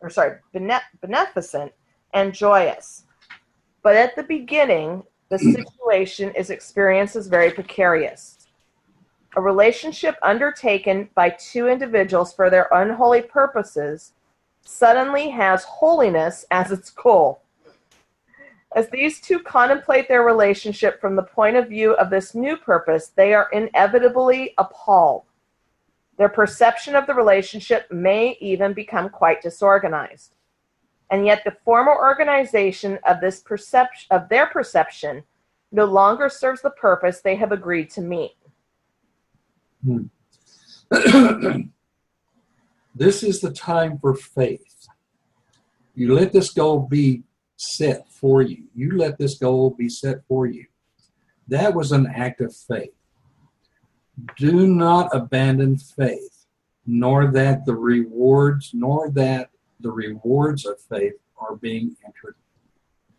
or 0.00 0.10
sorry, 0.10 0.38
beneficent 0.52 1.72
and 2.12 2.32
joyous. 2.32 3.04
But 3.82 3.96
at 3.96 4.14
the 4.14 4.22
beginning, 4.22 5.02
the 5.34 5.52
situation 5.52 6.30
is 6.36 6.50
experienced 6.50 7.16
as 7.16 7.26
very 7.26 7.50
precarious. 7.50 8.46
A 9.36 9.40
relationship 9.40 10.16
undertaken 10.22 11.08
by 11.16 11.30
two 11.30 11.66
individuals 11.66 12.32
for 12.32 12.50
their 12.50 12.68
unholy 12.70 13.22
purposes 13.22 14.12
suddenly 14.64 15.30
has 15.30 15.64
holiness 15.64 16.44
as 16.52 16.70
its 16.70 16.90
goal. 16.90 17.40
As 18.76 18.88
these 18.90 19.20
two 19.20 19.40
contemplate 19.40 20.06
their 20.06 20.22
relationship 20.22 21.00
from 21.00 21.16
the 21.16 21.22
point 21.22 21.56
of 21.56 21.68
view 21.68 21.94
of 21.94 22.10
this 22.10 22.34
new 22.34 22.56
purpose, 22.56 23.08
they 23.08 23.34
are 23.34 23.48
inevitably 23.52 24.54
appalled. 24.56 25.24
Their 26.16 26.28
perception 26.28 26.94
of 26.94 27.08
the 27.08 27.14
relationship 27.14 27.90
may 27.90 28.36
even 28.40 28.72
become 28.72 29.08
quite 29.08 29.42
disorganized. 29.42 30.36
And 31.14 31.24
yet 31.24 31.44
the 31.44 31.56
formal 31.64 31.94
organization 31.94 32.98
of 33.06 33.20
this 33.20 33.38
perception 33.38 34.08
of 34.10 34.28
their 34.28 34.46
perception 34.46 35.22
no 35.70 35.84
longer 35.84 36.28
serves 36.28 36.60
the 36.60 36.70
purpose 36.70 37.20
they 37.20 37.36
have 37.36 37.52
agreed 37.52 37.88
to 37.90 38.00
meet. 38.00 38.34
Hmm. 39.84 40.06
this 42.96 43.22
is 43.22 43.40
the 43.40 43.52
time 43.52 43.96
for 44.00 44.16
faith. 44.16 44.88
You 45.94 46.14
let 46.14 46.32
this 46.32 46.50
goal 46.50 46.80
be 46.80 47.22
set 47.58 48.08
for 48.10 48.42
you. 48.42 48.64
You 48.74 48.98
let 48.98 49.16
this 49.16 49.38
goal 49.38 49.70
be 49.70 49.88
set 49.88 50.26
for 50.26 50.48
you. 50.48 50.66
That 51.46 51.74
was 51.74 51.92
an 51.92 52.08
act 52.12 52.40
of 52.40 52.52
faith. 52.56 52.90
Do 54.36 54.66
not 54.66 55.14
abandon 55.14 55.76
faith, 55.76 56.46
nor 56.84 57.30
that 57.30 57.66
the 57.66 57.76
rewards, 57.76 58.72
nor 58.74 59.10
that 59.10 59.50
the 59.84 59.92
rewards 59.92 60.64
of 60.64 60.80
faith 60.80 61.12
are 61.38 61.54
being 61.56 61.94
entered. 62.04 62.34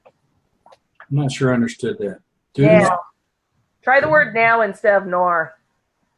I'm 0.05 1.17
not 1.17 1.31
sure 1.31 1.51
I 1.51 1.53
understood 1.53 1.97
that. 1.99 2.19
Do 2.55 2.65
not 2.65 2.99
Try 3.83 4.01
the 4.01 4.09
word 4.09 4.33
now 4.33 4.61
instead 4.61 4.95
of 4.95 5.05
nor. 5.05 5.53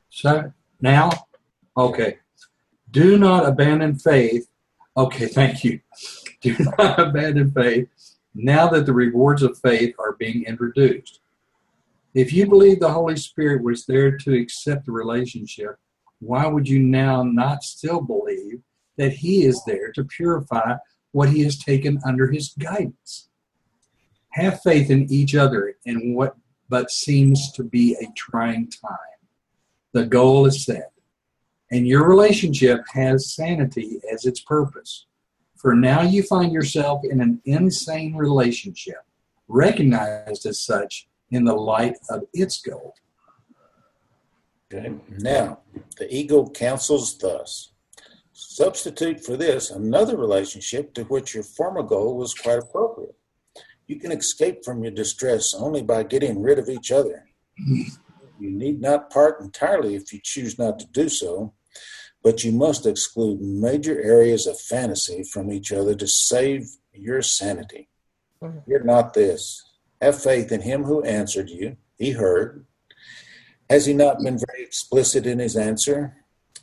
So 0.09 0.53
now, 0.79 1.09
okay. 1.75 2.19
Do 2.89 3.17
not 3.17 3.45
abandon 3.45 3.95
faith. 3.95 4.47
Okay, 4.95 5.27
thank 5.27 5.65
you. 5.65 5.81
Do 6.41 6.55
not 6.77 6.97
abandon 7.07 7.51
faith 7.51 7.89
now 8.33 8.69
that 8.69 8.85
the 8.85 8.93
rewards 8.93 9.43
of 9.43 9.59
faith 9.59 9.95
are 9.99 10.13
being 10.13 10.45
introduced. 10.45 11.19
If 12.13 12.31
you 12.31 12.47
believe 12.47 12.79
the 12.79 12.93
Holy 12.93 13.17
Spirit 13.17 13.63
was 13.63 13.85
there 13.85 14.17
to 14.17 14.33
accept 14.33 14.85
the 14.85 14.93
relationship, 14.93 15.77
why 16.19 16.47
would 16.47 16.69
you 16.69 16.79
now 16.79 17.21
not 17.21 17.63
still 17.63 17.99
believe 17.99 18.61
that 18.97 19.13
He 19.13 19.43
is 19.43 19.63
there 19.65 19.91
to 19.93 20.03
purify 20.03 20.75
what 21.11 21.29
He 21.29 21.43
has 21.43 21.57
taken 21.57 21.99
under 22.05 22.31
His 22.31 22.53
guidance? 22.59 23.29
Have 24.31 24.61
faith 24.61 24.89
in 24.89 25.11
each 25.11 25.35
other 25.35 25.75
in 25.85 26.13
what 26.13 26.35
but 26.69 26.91
seems 26.91 27.51
to 27.53 27.63
be 27.63 27.95
a 27.95 28.11
trying 28.15 28.69
time. 28.69 28.97
The 29.93 30.05
goal 30.05 30.45
is 30.45 30.65
set, 30.65 30.91
and 31.71 31.87
your 31.87 32.07
relationship 32.07 32.81
has 32.93 33.33
sanity 33.33 33.99
as 34.11 34.25
its 34.25 34.41
purpose. 34.41 35.05
For 35.55 35.73
now, 35.73 36.01
you 36.01 36.23
find 36.23 36.51
yourself 36.51 37.01
in 37.09 37.21
an 37.21 37.41
insane 37.45 38.15
relationship, 38.15 39.01
recognized 39.47 40.45
as 40.45 40.61
such 40.61 41.07
in 41.31 41.45
the 41.45 41.55
light 41.55 41.95
of 42.09 42.23
its 42.33 42.61
goal. 42.61 42.95
Okay. 44.71 44.93
Now, 45.19 45.59
the 45.97 46.13
ego 46.13 46.49
counsels 46.49 47.17
thus 47.17 47.71
substitute 48.57 49.23
for 49.23 49.37
this 49.37 49.69
another 49.69 50.17
relationship 50.17 50.91
to 50.95 51.03
which 51.03 51.35
your 51.35 51.43
former 51.43 51.83
goal 51.83 52.17
was 52.17 52.33
quite 52.33 52.57
appropriate. 52.57 53.15
You 53.85 53.99
can 53.99 54.11
escape 54.11 54.65
from 54.65 54.81
your 54.81 54.91
distress 54.91 55.53
only 55.53 55.83
by 55.83 56.01
getting 56.01 56.41
rid 56.41 56.57
of 56.57 56.67
each 56.67 56.91
other. 56.91 57.25
Mm-hmm. 57.61 58.43
You 58.43 58.49
need 58.49 58.81
not 58.81 59.11
part 59.11 59.39
entirely 59.41 59.93
if 59.93 60.11
you 60.11 60.19
choose 60.23 60.57
not 60.57 60.79
to 60.79 60.87
do 60.87 61.07
so, 61.07 61.53
but 62.23 62.43
you 62.43 62.51
must 62.51 62.87
exclude 62.87 63.39
major 63.41 64.01
areas 64.01 64.47
of 64.47 64.59
fantasy 64.59 65.21
from 65.21 65.51
each 65.51 65.71
other 65.71 65.93
to 65.93 66.07
save 66.07 66.67
your 66.93 67.21
sanity. 67.21 67.89
Mm-hmm. 68.41 68.59
Fear 68.65 68.83
not 68.85 69.13
this. 69.13 69.63
Have 70.01 70.19
faith 70.19 70.51
in 70.51 70.61
him 70.61 70.83
who 70.83 71.03
answered 71.03 71.51
you. 71.51 71.77
He 71.99 72.11
heard. 72.11 72.65
Has 73.69 73.85
he 73.85 73.93
not 73.93 74.17
been 74.23 74.39
very 74.39 74.63
explicit 74.63 75.27
in 75.27 75.37
his 75.37 75.55
answer? 75.55 76.16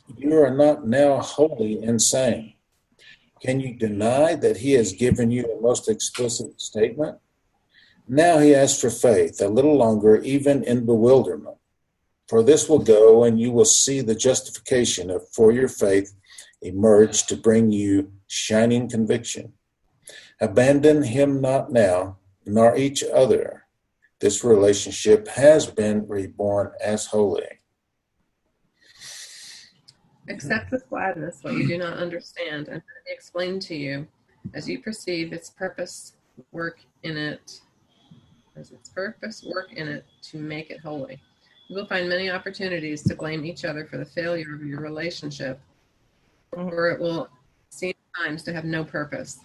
You 0.07 0.37
are 0.41 0.55
not 0.55 0.87
now 0.87 1.17
wholly 1.19 1.81
insane. 1.81 2.53
Can 3.41 3.59
you 3.59 3.73
deny 3.73 4.35
that 4.35 4.57
he 4.57 4.73
has 4.73 4.93
given 4.93 5.31
you 5.31 5.45
a 5.51 5.61
most 5.61 5.89
explicit 5.89 6.61
statement? 6.61 7.17
Now 8.07 8.37
he 8.37 8.53
asks 8.53 8.79
for 8.79 8.89
faith, 8.89 9.41
a 9.41 9.47
little 9.47 9.75
longer, 9.75 10.17
even 10.21 10.63
in 10.63 10.85
bewilderment. 10.85 11.57
For 12.27 12.43
this 12.43 12.69
will 12.69 12.79
go, 12.79 13.23
and 13.23 13.39
you 13.39 13.51
will 13.51 13.65
see 13.65 14.01
the 14.01 14.15
justification 14.15 15.09
of 15.09 15.27
for 15.29 15.51
your 15.51 15.67
faith 15.67 16.13
emerge 16.61 17.25
to 17.27 17.35
bring 17.35 17.71
you 17.71 18.11
shining 18.27 18.89
conviction. 18.89 19.53
Abandon 20.39 21.03
him 21.03 21.41
not 21.41 21.71
now, 21.71 22.17
nor 22.45 22.75
each 22.75 23.03
other. 23.03 23.65
This 24.19 24.43
relationship 24.43 25.27
has 25.29 25.65
been 25.67 26.07
reborn 26.07 26.71
as 26.83 27.07
holy. 27.07 27.54
Accept 30.27 30.71
with 30.71 30.89
gladness 30.89 31.39
what 31.43 31.53
you 31.53 31.67
do 31.67 31.77
not 31.77 31.97
understand, 31.97 32.67
and 32.67 32.75
let 32.75 32.77
it 32.77 33.05
be 33.05 33.13
explained 33.13 33.61
to 33.63 33.75
you 33.75 34.07
as 34.53 34.67
you 34.67 34.79
perceive 34.79 35.33
its 35.33 35.51
purpose 35.51 36.13
work 36.51 36.79
in 37.03 37.15
it, 37.15 37.61
as 38.55 38.71
its 38.71 38.89
purpose 38.89 39.43
work 39.43 39.73
in 39.73 39.87
it 39.87 40.05
to 40.23 40.37
make 40.37 40.71
it 40.71 40.79
holy. 40.79 41.21
You 41.67 41.75
will 41.75 41.85
find 41.85 42.09
many 42.09 42.29
opportunities 42.29 43.03
to 43.03 43.15
blame 43.15 43.45
each 43.45 43.65
other 43.65 43.85
for 43.85 43.97
the 43.97 44.05
failure 44.05 44.53
of 44.55 44.65
your 44.65 44.81
relationship, 44.81 45.59
or 46.51 46.89
it 46.89 46.99
will 46.99 47.29
seem 47.69 47.93
times 48.17 48.43
to 48.43 48.53
have 48.53 48.65
no 48.65 48.83
purpose. 48.83 49.39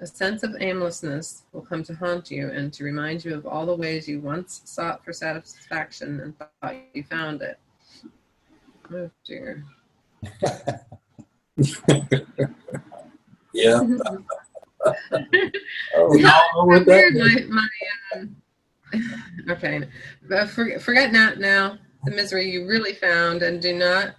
A 0.00 0.06
sense 0.06 0.44
of 0.44 0.54
aimlessness 0.60 1.42
will 1.52 1.62
come 1.62 1.82
to 1.84 1.94
haunt 1.94 2.30
you 2.30 2.50
and 2.50 2.72
to 2.72 2.84
remind 2.84 3.24
you 3.24 3.34
of 3.34 3.46
all 3.46 3.66
the 3.66 3.74
ways 3.74 4.08
you 4.08 4.20
once 4.20 4.62
sought 4.64 5.04
for 5.04 5.12
satisfaction 5.12 6.20
and 6.20 6.34
thought 6.38 6.76
you 6.94 7.02
found 7.02 7.42
it. 7.42 7.58
Oh 8.92 9.10
dear. 9.24 9.64
Yeah. 13.52 13.82
Oh, 15.96 16.08
We 16.10 16.24
all 16.24 16.42
know 16.54 16.64
what 16.64 16.86
that 16.86 17.12
my, 17.14 17.44
my, 17.48 17.68
um, 18.14 18.36
okay, 19.50 19.82
but 20.28 20.48
for, 20.48 20.78
forget 20.78 21.12
not 21.12 21.38
now 21.38 21.78
the 22.04 22.12
misery 22.12 22.48
you 22.48 22.66
really 22.66 22.94
found, 22.94 23.42
and 23.42 23.60
do 23.60 23.76
not 23.76 24.14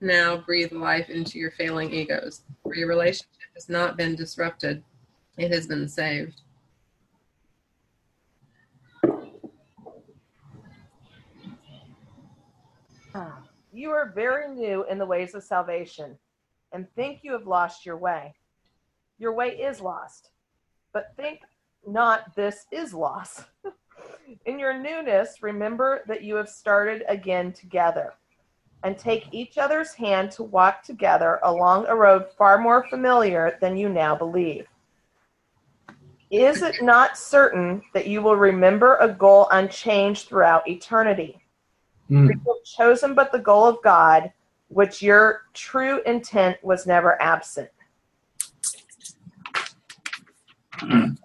now 0.00 0.36
breathe 0.36 0.72
life 0.72 1.08
into 1.08 1.38
your 1.38 1.50
failing 1.52 1.92
egos. 1.92 2.42
For 2.62 2.74
your 2.74 2.88
relationship 2.88 3.26
has 3.54 3.68
not 3.68 3.96
been 3.96 4.14
disrupted; 4.14 4.82
it 5.38 5.50
has 5.52 5.66
been 5.66 5.88
saved. 5.88 6.42
Ah, 13.14 13.41
You 13.74 13.90
are 13.90 14.12
very 14.14 14.54
new 14.54 14.84
in 14.84 14.98
the 14.98 15.06
ways 15.06 15.34
of 15.34 15.42
salvation 15.42 16.18
and 16.72 16.86
think 16.94 17.20
you 17.22 17.32
have 17.32 17.46
lost 17.46 17.86
your 17.86 17.96
way. 17.96 18.34
Your 19.18 19.32
way 19.32 19.48
is 19.48 19.80
lost, 19.80 20.28
but 20.92 21.14
think 21.16 21.40
not 21.86 22.34
this 22.36 22.66
is 22.70 22.92
lost. 22.92 23.46
in 24.46 24.58
your 24.58 24.78
newness, 24.78 25.42
remember 25.42 26.02
that 26.06 26.22
you 26.22 26.34
have 26.36 26.50
started 26.50 27.02
again 27.08 27.50
together 27.52 28.12
and 28.84 28.98
take 28.98 29.32
each 29.32 29.56
other's 29.56 29.94
hand 29.94 30.30
to 30.32 30.42
walk 30.42 30.82
together 30.82 31.38
along 31.42 31.86
a 31.86 31.96
road 31.96 32.26
far 32.36 32.58
more 32.58 32.86
familiar 32.90 33.56
than 33.62 33.76
you 33.76 33.88
now 33.88 34.14
believe. 34.14 34.66
Is 36.30 36.62
it 36.62 36.82
not 36.82 37.16
certain 37.16 37.82
that 37.94 38.06
you 38.06 38.20
will 38.20 38.36
remember 38.36 38.96
a 38.96 39.08
goal 39.08 39.48
unchanged 39.50 40.28
throughout 40.28 40.68
eternity? 40.68 41.41
Mm. 42.12 42.28
You 42.28 42.40
have 42.46 42.62
chosen 42.64 43.14
but 43.14 43.32
the 43.32 43.38
goal 43.38 43.64
of 43.64 43.82
God, 43.82 44.30
which 44.68 45.00
your 45.00 45.44
true 45.54 46.02
intent 46.04 46.58
was 46.62 46.86
never 46.86 47.20
absent. 47.22 47.70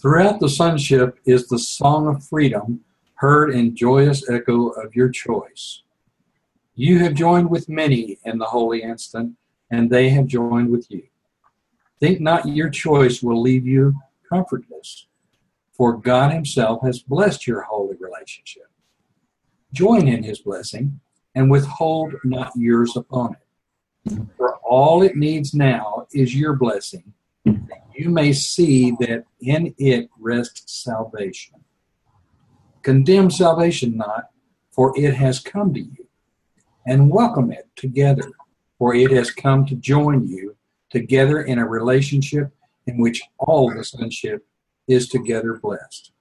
Throughout 0.00 0.40
the 0.40 0.48
sonship 0.48 1.18
is 1.26 1.48
the 1.48 1.58
song 1.58 2.06
of 2.06 2.24
freedom, 2.24 2.80
heard 3.16 3.50
in 3.50 3.76
joyous 3.76 4.30
echo 4.30 4.68
of 4.68 4.96
your 4.96 5.10
choice. 5.10 5.82
You 6.74 7.00
have 7.00 7.12
joined 7.12 7.50
with 7.50 7.68
many 7.68 8.16
in 8.24 8.38
the 8.38 8.46
holy 8.46 8.82
instant, 8.82 9.36
and 9.70 9.90
they 9.90 10.08
have 10.10 10.28
joined 10.28 10.70
with 10.70 10.90
you. 10.90 11.02
Think 12.00 12.22
not 12.22 12.48
your 12.48 12.70
choice 12.70 13.22
will 13.22 13.42
leave 13.42 13.66
you 13.66 13.94
comfortless, 14.32 15.08
for 15.72 15.94
God 15.94 16.32
Himself 16.32 16.80
has 16.84 17.00
blessed 17.00 17.46
your 17.46 17.62
holy 17.62 17.96
relationship. 18.00 18.67
Join 19.72 20.08
in 20.08 20.22
His 20.22 20.40
blessing 20.40 21.00
and 21.34 21.50
withhold 21.50 22.14
not 22.24 22.52
yours 22.56 22.96
upon 22.96 23.34
it. 23.34 24.18
For 24.36 24.56
all 24.56 25.02
it 25.02 25.16
needs 25.16 25.54
now 25.54 26.06
is 26.12 26.34
your 26.34 26.54
blessing 26.54 27.12
that 27.44 27.82
you 27.94 28.10
may 28.10 28.32
see 28.32 28.92
that 29.00 29.24
in 29.40 29.74
it 29.78 30.08
rests 30.18 30.82
salvation. 30.82 31.56
Condemn 32.82 33.30
salvation 33.30 33.96
not, 33.96 34.30
for 34.70 34.92
it 34.96 35.14
has 35.14 35.40
come 35.40 35.74
to 35.74 35.80
you, 35.80 36.06
and 36.86 37.10
welcome 37.10 37.50
it 37.50 37.68
together, 37.76 38.30
for 38.78 38.94
it 38.94 39.10
has 39.10 39.30
come 39.30 39.66
to 39.66 39.74
join 39.74 40.26
you 40.26 40.56
together 40.90 41.42
in 41.42 41.58
a 41.58 41.66
relationship 41.66 42.50
in 42.86 42.98
which 42.98 43.20
all 43.38 43.70
the 43.74 43.84
sonship 43.84 44.46
is 44.86 45.08
together 45.08 45.54
blessed. 45.54 46.12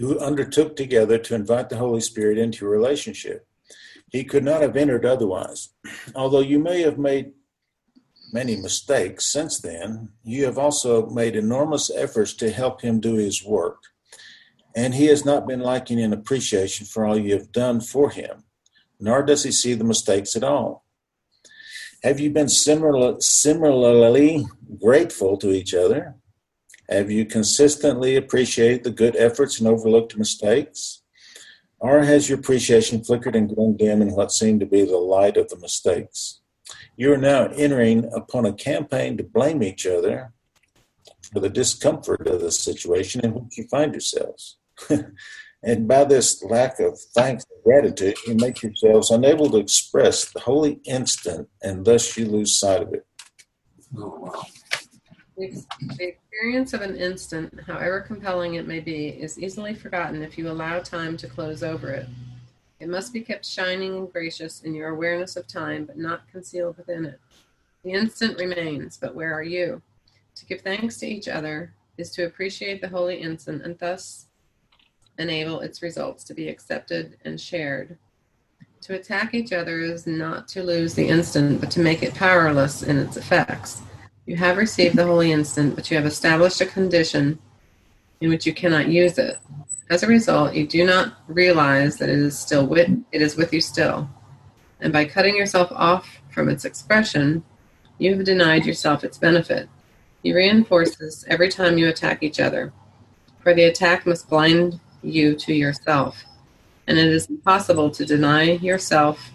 You 0.00 0.18
undertook 0.18 0.76
together 0.76 1.18
to 1.18 1.34
invite 1.34 1.68
the 1.68 1.76
Holy 1.76 2.00
Spirit 2.00 2.38
into 2.38 2.64
your 2.64 2.70
relationship. 2.70 3.46
He 4.08 4.24
could 4.24 4.42
not 4.42 4.62
have 4.62 4.74
entered 4.74 5.04
otherwise. 5.04 5.74
Although 6.14 6.40
you 6.40 6.58
may 6.58 6.80
have 6.80 6.96
made 6.96 7.32
many 8.32 8.56
mistakes 8.56 9.30
since 9.30 9.60
then, 9.60 10.08
you 10.24 10.46
have 10.46 10.56
also 10.56 11.10
made 11.10 11.36
enormous 11.36 11.90
efforts 11.90 12.32
to 12.36 12.50
help 12.50 12.80
him 12.80 12.98
do 12.98 13.16
his 13.16 13.44
work. 13.44 13.82
And 14.74 14.94
he 14.94 15.04
has 15.08 15.26
not 15.26 15.46
been 15.46 15.60
lacking 15.60 15.98
in 15.98 16.14
appreciation 16.14 16.86
for 16.86 17.04
all 17.04 17.18
you 17.18 17.34
have 17.34 17.52
done 17.52 17.82
for 17.82 18.08
him, 18.08 18.44
nor 18.98 19.22
does 19.22 19.44
he 19.44 19.52
see 19.52 19.74
the 19.74 19.84
mistakes 19.84 20.34
at 20.34 20.42
all. 20.42 20.82
Have 22.02 22.20
you 22.20 22.30
been 22.30 22.48
similar, 22.48 23.20
similarly 23.20 24.46
grateful 24.80 25.36
to 25.36 25.52
each 25.52 25.74
other? 25.74 26.14
Have 26.90 27.10
you 27.10 27.24
consistently 27.24 28.16
appreciated 28.16 28.84
the 28.84 28.90
good 28.90 29.14
efforts 29.16 29.58
and 29.58 29.68
overlooked 29.68 30.16
mistakes? 30.16 31.02
Or 31.78 32.02
has 32.02 32.28
your 32.28 32.38
appreciation 32.38 33.04
flickered 33.04 33.36
and 33.36 33.54
grown 33.54 33.76
dim 33.76 34.02
in 34.02 34.10
what 34.10 34.32
seemed 34.32 34.60
to 34.60 34.66
be 34.66 34.84
the 34.84 34.96
light 34.96 35.36
of 35.36 35.48
the 35.48 35.58
mistakes? 35.58 36.40
You 36.96 37.12
are 37.12 37.16
now 37.16 37.46
entering 37.54 38.10
upon 38.12 38.44
a 38.44 38.52
campaign 38.52 39.16
to 39.16 39.22
blame 39.22 39.62
each 39.62 39.86
other 39.86 40.32
for 41.32 41.40
the 41.40 41.48
discomfort 41.48 42.26
of 42.26 42.40
the 42.40 42.50
situation 42.50 43.24
in 43.24 43.34
which 43.34 43.56
you 43.56 43.68
find 43.68 43.92
yourselves. 43.92 44.58
And 45.62 45.86
by 45.86 46.04
this 46.04 46.42
lack 46.42 46.80
of 46.80 46.98
thanks 46.98 47.44
and 47.50 47.62
gratitude, 47.62 48.16
you 48.26 48.34
make 48.34 48.62
yourselves 48.62 49.10
unable 49.10 49.50
to 49.50 49.58
express 49.58 50.30
the 50.30 50.40
holy 50.40 50.80
instant, 50.84 51.48
and 51.62 51.84
thus 51.84 52.16
you 52.16 52.24
lose 52.24 52.58
sight 52.58 52.82
of 52.82 52.94
it. 52.94 53.06
Oh, 53.96 54.08
wow. 54.20 54.46
The 55.40 56.08
experience 56.08 56.74
of 56.74 56.82
an 56.82 56.96
instant, 56.96 57.60
however 57.66 58.00
compelling 58.00 58.54
it 58.54 58.66
may 58.66 58.80
be, 58.80 59.08
is 59.08 59.38
easily 59.38 59.74
forgotten 59.74 60.22
if 60.22 60.36
you 60.36 60.50
allow 60.50 60.80
time 60.80 61.16
to 61.16 61.26
close 61.26 61.62
over 61.62 61.90
it. 61.90 62.06
It 62.78 62.90
must 62.90 63.12
be 63.12 63.22
kept 63.22 63.46
shining 63.46 63.96
and 63.96 64.12
gracious 64.12 64.62
in 64.62 64.74
your 64.74 64.90
awareness 64.90 65.36
of 65.36 65.46
time, 65.46 65.86
but 65.86 65.96
not 65.96 66.30
concealed 66.30 66.76
within 66.76 67.06
it. 67.06 67.20
The 67.84 67.92
instant 67.92 68.38
remains, 68.38 68.98
but 68.98 69.14
where 69.14 69.32
are 69.32 69.42
you? 69.42 69.80
To 70.34 70.44
give 70.44 70.60
thanks 70.60 70.98
to 70.98 71.06
each 71.06 71.28
other 71.28 71.72
is 71.96 72.10
to 72.12 72.26
appreciate 72.26 72.82
the 72.82 72.88
holy 72.88 73.16
instant 73.16 73.62
and 73.62 73.78
thus 73.78 74.26
enable 75.18 75.60
its 75.60 75.82
results 75.82 76.22
to 76.24 76.34
be 76.34 76.48
accepted 76.48 77.16
and 77.24 77.40
shared. 77.40 77.96
To 78.82 78.94
attack 78.94 79.34
each 79.34 79.52
other 79.52 79.80
is 79.80 80.06
not 80.06 80.48
to 80.48 80.62
lose 80.62 80.94
the 80.94 81.08
instant, 81.08 81.60
but 81.60 81.70
to 81.72 81.80
make 81.80 82.02
it 82.02 82.14
powerless 82.14 82.82
in 82.82 82.98
its 82.98 83.16
effects. 83.16 83.82
You 84.30 84.36
have 84.36 84.58
received 84.58 84.94
the 84.94 85.06
holy 85.06 85.32
instant, 85.32 85.74
but 85.74 85.90
you 85.90 85.96
have 85.96 86.06
established 86.06 86.60
a 86.60 86.64
condition 86.64 87.40
in 88.20 88.30
which 88.30 88.46
you 88.46 88.54
cannot 88.54 88.86
use 88.86 89.18
it. 89.18 89.40
As 89.90 90.04
a 90.04 90.06
result, 90.06 90.54
you 90.54 90.68
do 90.68 90.86
not 90.86 91.14
realize 91.26 91.96
that 91.96 92.08
it 92.08 92.16
is 92.20 92.38
still 92.38 92.64
with 92.64 92.88
it 93.10 93.22
is 93.22 93.34
with 93.34 93.52
you 93.52 93.60
still. 93.60 94.08
And 94.80 94.92
by 94.92 95.06
cutting 95.06 95.34
yourself 95.34 95.72
off 95.72 96.20
from 96.32 96.48
its 96.48 96.64
expression, 96.64 97.42
you 97.98 98.14
have 98.14 98.24
denied 98.24 98.66
yourself 98.66 99.02
its 99.02 99.18
benefit. 99.18 99.68
You 100.22 100.36
reinforce 100.36 100.94
this 100.94 101.24
every 101.26 101.48
time 101.48 101.76
you 101.76 101.88
attack 101.88 102.22
each 102.22 102.38
other. 102.38 102.72
For 103.40 103.52
the 103.52 103.64
attack 103.64 104.06
must 104.06 104.28
blind 104.28 104.78
you 105.02 105.34
to 105.34 105.52
yourself. 105.52 106.22
And 106.86 106.96
it 106.96 107.08
is 107.08 107.26
impossible 107.26 107.90
to 107.90 108.06
deny 108.06 108.42
yourself 108.44 109.32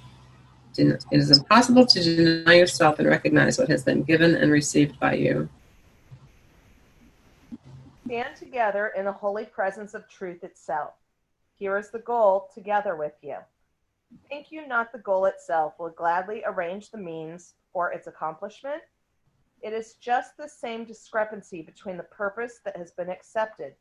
it 0.77 1.03
is 1.11 1.37
impossible 1.37 1.85
to 1.85 2.03
deny 2.03 2.55
yourself 2.55 2.99
and 2.99 3.07
recognize 3.07 3.57
what 3.57 3.69
has 3.69 3.83
been 3.83 4.03
given 4.03 4.35
and 4.35 4.51
received 4.51 4.99
by 4.99 5.13
you. 5.13 5.49
Stand 8.05 8.35
together 8.35 8.93
in 8.95 9.05
the 9.05 9.11
holy 9.11 9.45
presence 9.45 9.93
of 9.93 10.07
truth 10.07 10.43
itself. 10.43 10.93
Here 11.57 11.77
is 11.77 11.89
the 11.89 11.99
goal 11.99 12.49
together 12.53 12.95
with 12.95 13.13
you. 13.21 13.37
Think 14.29 14.51
you 14.51 14.67
not 14.67 14.91
the 14.91 14.99
goal 14.99 15.25
itself 15.25 15.73
will 15.79 15.89
gladly 15.89 16.43
arrange 16.45 16.91
the 16.91 16.97
means 16.97 17.55
for 17.73 17.91
its 17.91 18.07
accomplishment? 18.07 18.81
It 19.61 19.73
is 19.73 19.93
just 19.93 20.37
the 20.37 20.47
same 20.47 20.85
discrepancy 20.85 21.61
between 21.61 21.97
the 21.97 22.03
purpose 22.03 22.59
that 22.63 22.77
has 22.77 22.91
been 22.91 23.09
accepted 23.09 23.73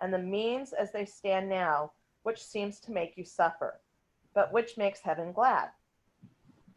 and 0.00 0.12
the 0.12 0.18
means 0.18 0.72
as 0.72 0.92
they 0.92 1.04
stand 1.04 1.48
now, 1.48 1.92
which 2.22 2.42
seems 2.42 2.80
to 2.80 2.92
make 2.92 3.16
you 3.16 3.24
suffer, 3.24 3.80
but 4.34 4.52
which 4.52 4.76
makes 4.76 5.00
heaven 5.00 5.32
glad. 5.32 5.70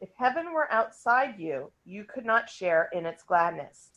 If 0.01 0.09
heaven 0.17 0.51
were 0.51 0.71
outside 0.73 1.35
you, 1.37 1.71
you 1.85 2.05
could 2.05 2.25
not 2.25 2.49
share 2.49 2.89
in 2.91 3.05
its 3.05 3.21
gladness. 3.21 3.91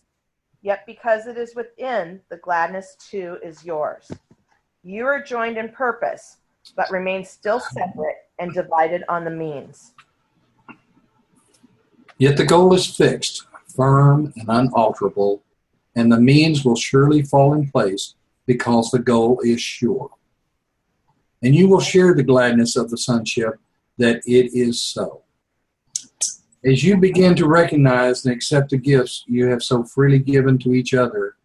Yet 0.61 0.81
because 0.87 1.27
it 1.27 1.39
is 1.39 1.55
within, 1.55 2.21
the 2.29 2.37
gladness 2.37 2.95
too 3.11 3.39
is 3.43 3.65
yours. 3.65 4.13
You 4.83 5.07
are 5.07 5.23
joined 5.23 5.57
in 5.57 5.71
purpose, 5.71 6.37
but 6.77 6.91
remain 6.91 7.25
still 7.25 7.59
separate 7.59 8.17
and 8.39 8.53
divided 8.53 9.03
on 9.09 9.25
the 9.25 9.31
means. 9.31 9.95
Yet 12.19 12.37
the 12.37 12.45
goal 12.45 12.75
is 12.75 12.87
fixed, 12.87 13.47
firm, 13.75 14.31
and 14.37 14.49
unalterable, 14.49 15.43
and 15.97 16.13
the 16.13 16.21
means 16.21 16.67
will 16.67 16.77
surely 16.77 17.23
fall 17.23 17.55
in 17.55 17.71
place 17.71 18.15
because 18.45 18.91
the 18.91 18.99
goal 18.99 19.41
is 19.43 19.63
sure. 19.63 20.11
And 21.43 21.55
you 21.55 21.67
will 21.67 21.81
share 21.81 22.13
the 22.13 22.23
gladness 22.23 22.77
of 22.77 22.91
the 22.91 22.99
sonship 22.99 23.59
that 23.97 24.23
it 24.27 24.55
is 24.55 24.83
so. 24.83 25.24
As 26.67 26.83
you 26.83 26.97
begin 26.97 27.35
to 27.37 27.47
recognize 27.47 28.25
and 28.25 28.35
accept 28.35 28.71
the 28.71 28.79
gifts 28.79 29.23
you 29.27 29.49
have 29.49 29.63
so 29.63 29.85
freely 29.85 30.19
given 30.19 30.57
to 30.61 30.73
each 30.73 30.95
other, 30.95 31.37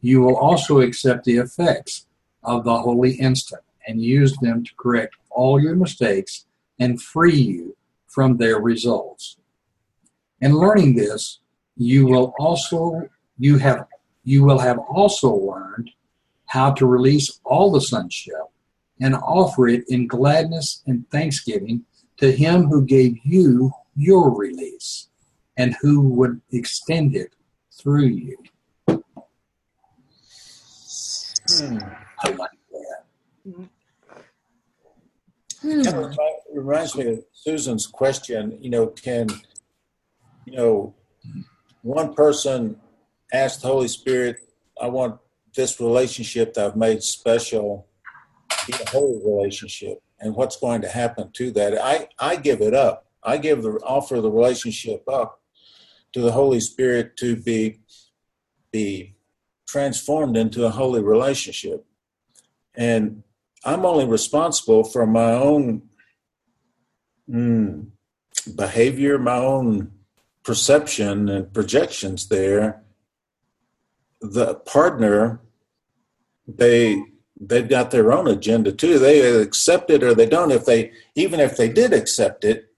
you 0.00 0.20
will 0.20 0.36
also 0.36 0.80
accept 0.80 1.24
the 1.24 1.36
effects 1.36 2.06
of 2.42 2.64
the 2.64 2.76
holy 2.76 3.12
instant 3.12 3.62
and 3.86 4.02
use 4.02 4.36
them 4.38 4.64
to 4.64 4.74
correct 4.76 5.14
all 5.30 5.60
your 5.60 5.76
mistakes 5.76 6.46
and 6.80 7.00
free 7.00 7.36
you 7.36 7.76
from 8.08 8.36
their 8.36 8.58
results. 8.58 9.36
In 10.40 10.54
learning 10.54 10.96
this, 10.96 11.38
you 11.76 12.06
will 12.06 12.34
also 12.40 13.08
you 13.38 13.58
have 13.58 13.86
you 14.24 14.42
will 14.42 14.58
have 14.58 14.78
also 14.78 15.32
learned 15.32 15.90
how 16.46 16.72
to 16.72 16.86
release 16.86 17.40
all 17.44 17.70
the 17.70 17.80
sonship 17.80 18.46
and 19.00 19.14
offer 19.14 19.68
it 19.68 19.84
in 19.88 20.08
gladness 20.08 20.82
and 20.86 21.08
thanksgiving 21.10 21.84
to 22.16 22.32
him 22.32 22.64
who 22.64 22.84
gave 22.84 23.18
you 23.22 23.72
your 23.96 24.36
release 24.36 25.08
and 25.56 25.76
who 25.80 26.00
would 26.00 26.40
extend 26.52 27.14
it 27.14 27.34
through 27.72 28.06
you. 28.06 28.36
Hmm. 31.46 31.78
I 32.24 32.30
like 32.30 32.50
that. 32.72 33.68
Of 35.86 35.94
remi- 35.94 36.16
reminds 36.52 36.94
me 36.96 37.08
of 37.08 37.24
Susan's 37.32 37.86
question. 37.86 38.58
You 38.60 38.70
know, 38.70 38.86
can 38.88 39.28
you 40.44 40.56
know 40.56 40.94
one 41.82 42.14
person 42.14 42.80
ask 43.32 43.60
the 43.60 43.68
Holy 43.68 43.88
Spirit, 43.88 44.38
"I 44.80 44.88
want 44.88 45.20
this 45.54 45.80
relationship 45.80 46.54
that 46.54 46.66
I've 46.66 46.76
made 46.76 47.02
special 47.02 47.86
be 48.66 48.72
a 48.72 48.90
holy 48.90 49.20
relationship," 49.24 50.02
and 50.20 50.34
what's 50.34 50.56
going 50.56 50.82
to 50.82 50.88
happen 50.88 51.30
to 51.32 51.50
that? 51.52 51.78
I 51.82 52.08
I 52.18 52.36
give 52.36 52.60
it 52.60 52.74
up. 52.74 53.03
I 53.24 53.38
give 53.38 53.62
the 53.62 53.80
offer 53.84 54.16
of 54.16 54.22
the 54.22 54.30
relationship 54.30 55.08
up 55.08 55.40
to 56.12 56.20
the 56.20 56.32
Holy 56.32 56.60
Spirit 56.60 57.16
to 57.18 57.36
be 57.36 57.80
be 58.70 59.14
transformed 59.66 60.36
into 60.36 60.64
a 60.66 60.70
holy 60.70 61.02
relationship, 61.02 61.84
and 62.74 63.22
I'm 63.64 63.86
only 63.86 64.06
responsible 64.06 64.84
for 64.84 65.06
my 65.06 65.32
own 65.32 65.82
mm, 67.30 67.86
behavior, 68.54 69.18
my 69.18 69.36
own 69.36 69.92
perception 70.42 71.28
and 71.28 71.52
projections 71.52 72.28
there. 72.28 72.82
The 74.20 74.56
partner, 74.56 75.40
they 76.46 77.02
they've 77.40 77.68
got 77.68 77.90
their 77.90 78.12
own 78.12 78.28
agenda 78.28 78.72
too. 78.72 78.98
They 78.98 79.40
accept 79.40 79.90
it 79.90 80.02
or 80.02 80.14
they 80.14 80.26
don't. 80.26 80.50
If 80.50 80.66
they 80.66 80.92
even 81.14 81.40
if 81.40 81.56
they 81.56 81.68
did 81.68 81.92
accept 81.92 82.44
it, 82.44 82.73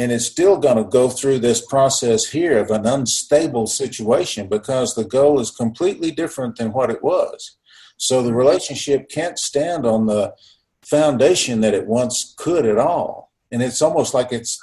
and 0.00 0.10
it's 0.10 0.24
still 0.24 0.56
going 0.56 0.78
to 0.78 0.84
go 0.84 1.10
through 1.10 1.40
this 1.40 1.60
process 1.60 2.24
here 2.24 2.56
of 2.56 2.70
an 2.70 2.86
unstable 2.86 3.66
situation 3.66 4.48
because 4.48 4.94
the 4.94 5.04
goal 5.04 5.38
is 5.38 5.50
completely 5.50 6.10
different 6.10 6.56
than 6.56 6.72
what 6.72 6.88
it 6.88 7.04
was. 7.04 7.58
So 7.98 8.22
the 8.22 8.32
relationship 8.32 9.10
can't 9.10 9.38
stand 9.38 9.84
on 9.84 10.06
the 10.06 10.34
foundation 10.80 11.60
that 11.60 11.74
it 11.74 11.86
once 11.86 12.34
could 12.38 12.64
at 12.64 12.78
all. 12.78 13.30
And 13.52 13.62
it's 13.62 13.82
almost 13.82 14.14
like 14.14 14.32
it's 14.32 14.58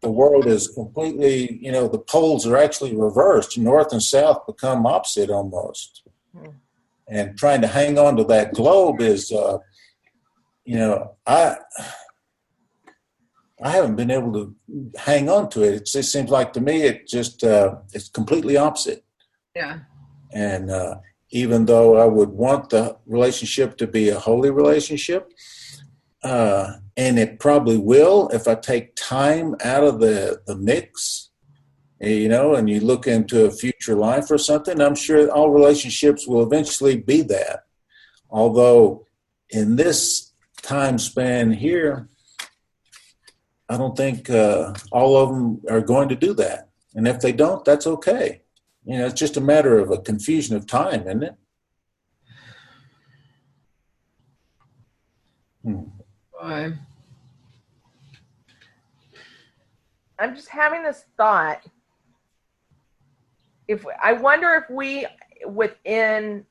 the 0.00 0.10
world 0.10 0.48
is 0.48 0.66
completely, 0.66 1.60
you 1.62 1.70
know, 1.70 1.86
the 1.86 2.00
poles 2.00 2.44
are 2.44 2.56
actually 2.56 2.96
reversed. 2.96 3.56
North 3.56 3.92
and 3.92 4.02
south 4.02 4.44
become 4.44 4.86
opposite 4.86 5.30
almost. 5.30 6.02
And 7.06 7.38
trying 7.38 7.60
to 7.60 7.68
hang 7.68 7.96
on 7.96 8.16
to 8.16 8.24
that 8.24 8.54
globe 8.54 9.00
is, 9.00 9.30
uh, 9.30 9.58
you 10.64 10.78
know, 10.78 11.14
I. 11.28 11.58
I 13.62 13.70
haven't 13.72 13.96
been 13.96 14.10
able 14.10 14.32
to 14.32 14.54
hang 14.98 15.28
on 15.28 15.50
to 15.50 15.62
it. 15.62 15.74
It 15.74 15.86
just 15.86 16.12
seems 16.12 16.30
like 16.30 16.52
to 16.54 16.60
me 16.60 16.82
it 16.82 17.06
just 17.06 17.44
uh, 17.44 17.76
it's 17.92 18.08
completely 18.08 18.56
opposite. 18.56 19.04
Yeah. 19.54 19.80
And 20.32 20.70
uh, 20.70 20.96
even 21.30 21.66
though 21.66 21.96
I 21.96 22.06
would 22.06 22.30
want 22.30 22.70
the 22.70 22.96
relationship 23.06 23.76
to 23.78 23.86
be 23.86 24.08
a 24.08 24.18
holy 24.18 24.50
relationship, 24.50 25.32
uh, 26.22 26.74
and 26.96 27.18
it 27.18 27.38
probably 27.38 27.78
will 27.78 28.28
if 28.32 28.46
I 28.48 28.54
take 28.54 28.94
time 28.96 29.56
out 29.64 29.84
of 29.84 30.00
the, 30.00 30.40
the 30.46 30.56
mix, 30.56 31.30
you 32.00 32.28
know, 32.28 32.54
and 32.54 32.68
you 32.68 32.80
look 32.80 33.06
into 33.06 33.44
a 33.44 33.50
future 33.50 33.94
life 33.94 34.30
or 34.30 34.38
something, 34.38 34.80
I'm 34.80 34.94
sure 34.94 35.30
all 35.30 35.50
relationships 35.50 36.26
will 36.26 36.42
eventually 36.42 36.96
be 36.96 37.22
that. 37.22 37.64
Although 38.30 39.06
in 39.50 39.76
this 39.76 40.32
time 40.62 40.98
span 40.98 41.52
here, 41.52 42.08
I 43.70 43.76
don't 43.76 43.96
think 43.96 44.28
uh, 44.28 44.74
all 44.90 45.16
of 45.16 45.28
them 45.28 45.60
are 45.70 45.80
going 45.80 46.08
to 46.08 46.16
do 46.16 46.34
that. 46.34 46.70
And 46.96 47.06
if 47.06 47.20
they 47.20 47.30
don't, 47.30 47.64
that's 47.64 47.86
okay. 47.86 48.42
You 48.84 48.98
know, 48.98 49.06
it's 49.06 49.18
just 49.18 49.36
a 49.36 49.40
matter 49.40 49.78
of 49.78 49.92
a 49.92 49.98
confusion 49.98 50.56
of 50.56 50.66
time, 50.66 51.02
isn't 51.06 51.22
it? 51.22 51.34
Hmm. 55.62 55.82
Why? 56.32 56.72
I'm 60.18 60.34
just 60.34 60.48
having 60.48 60.82
this 60.82 61.04
thought. 61.16 61.64
If 63.68 63.86
I 64.02 64.14
wonder 64.14 64.54
if 64.54 64.68
we, 64.68 65.06
within 65.46 66.44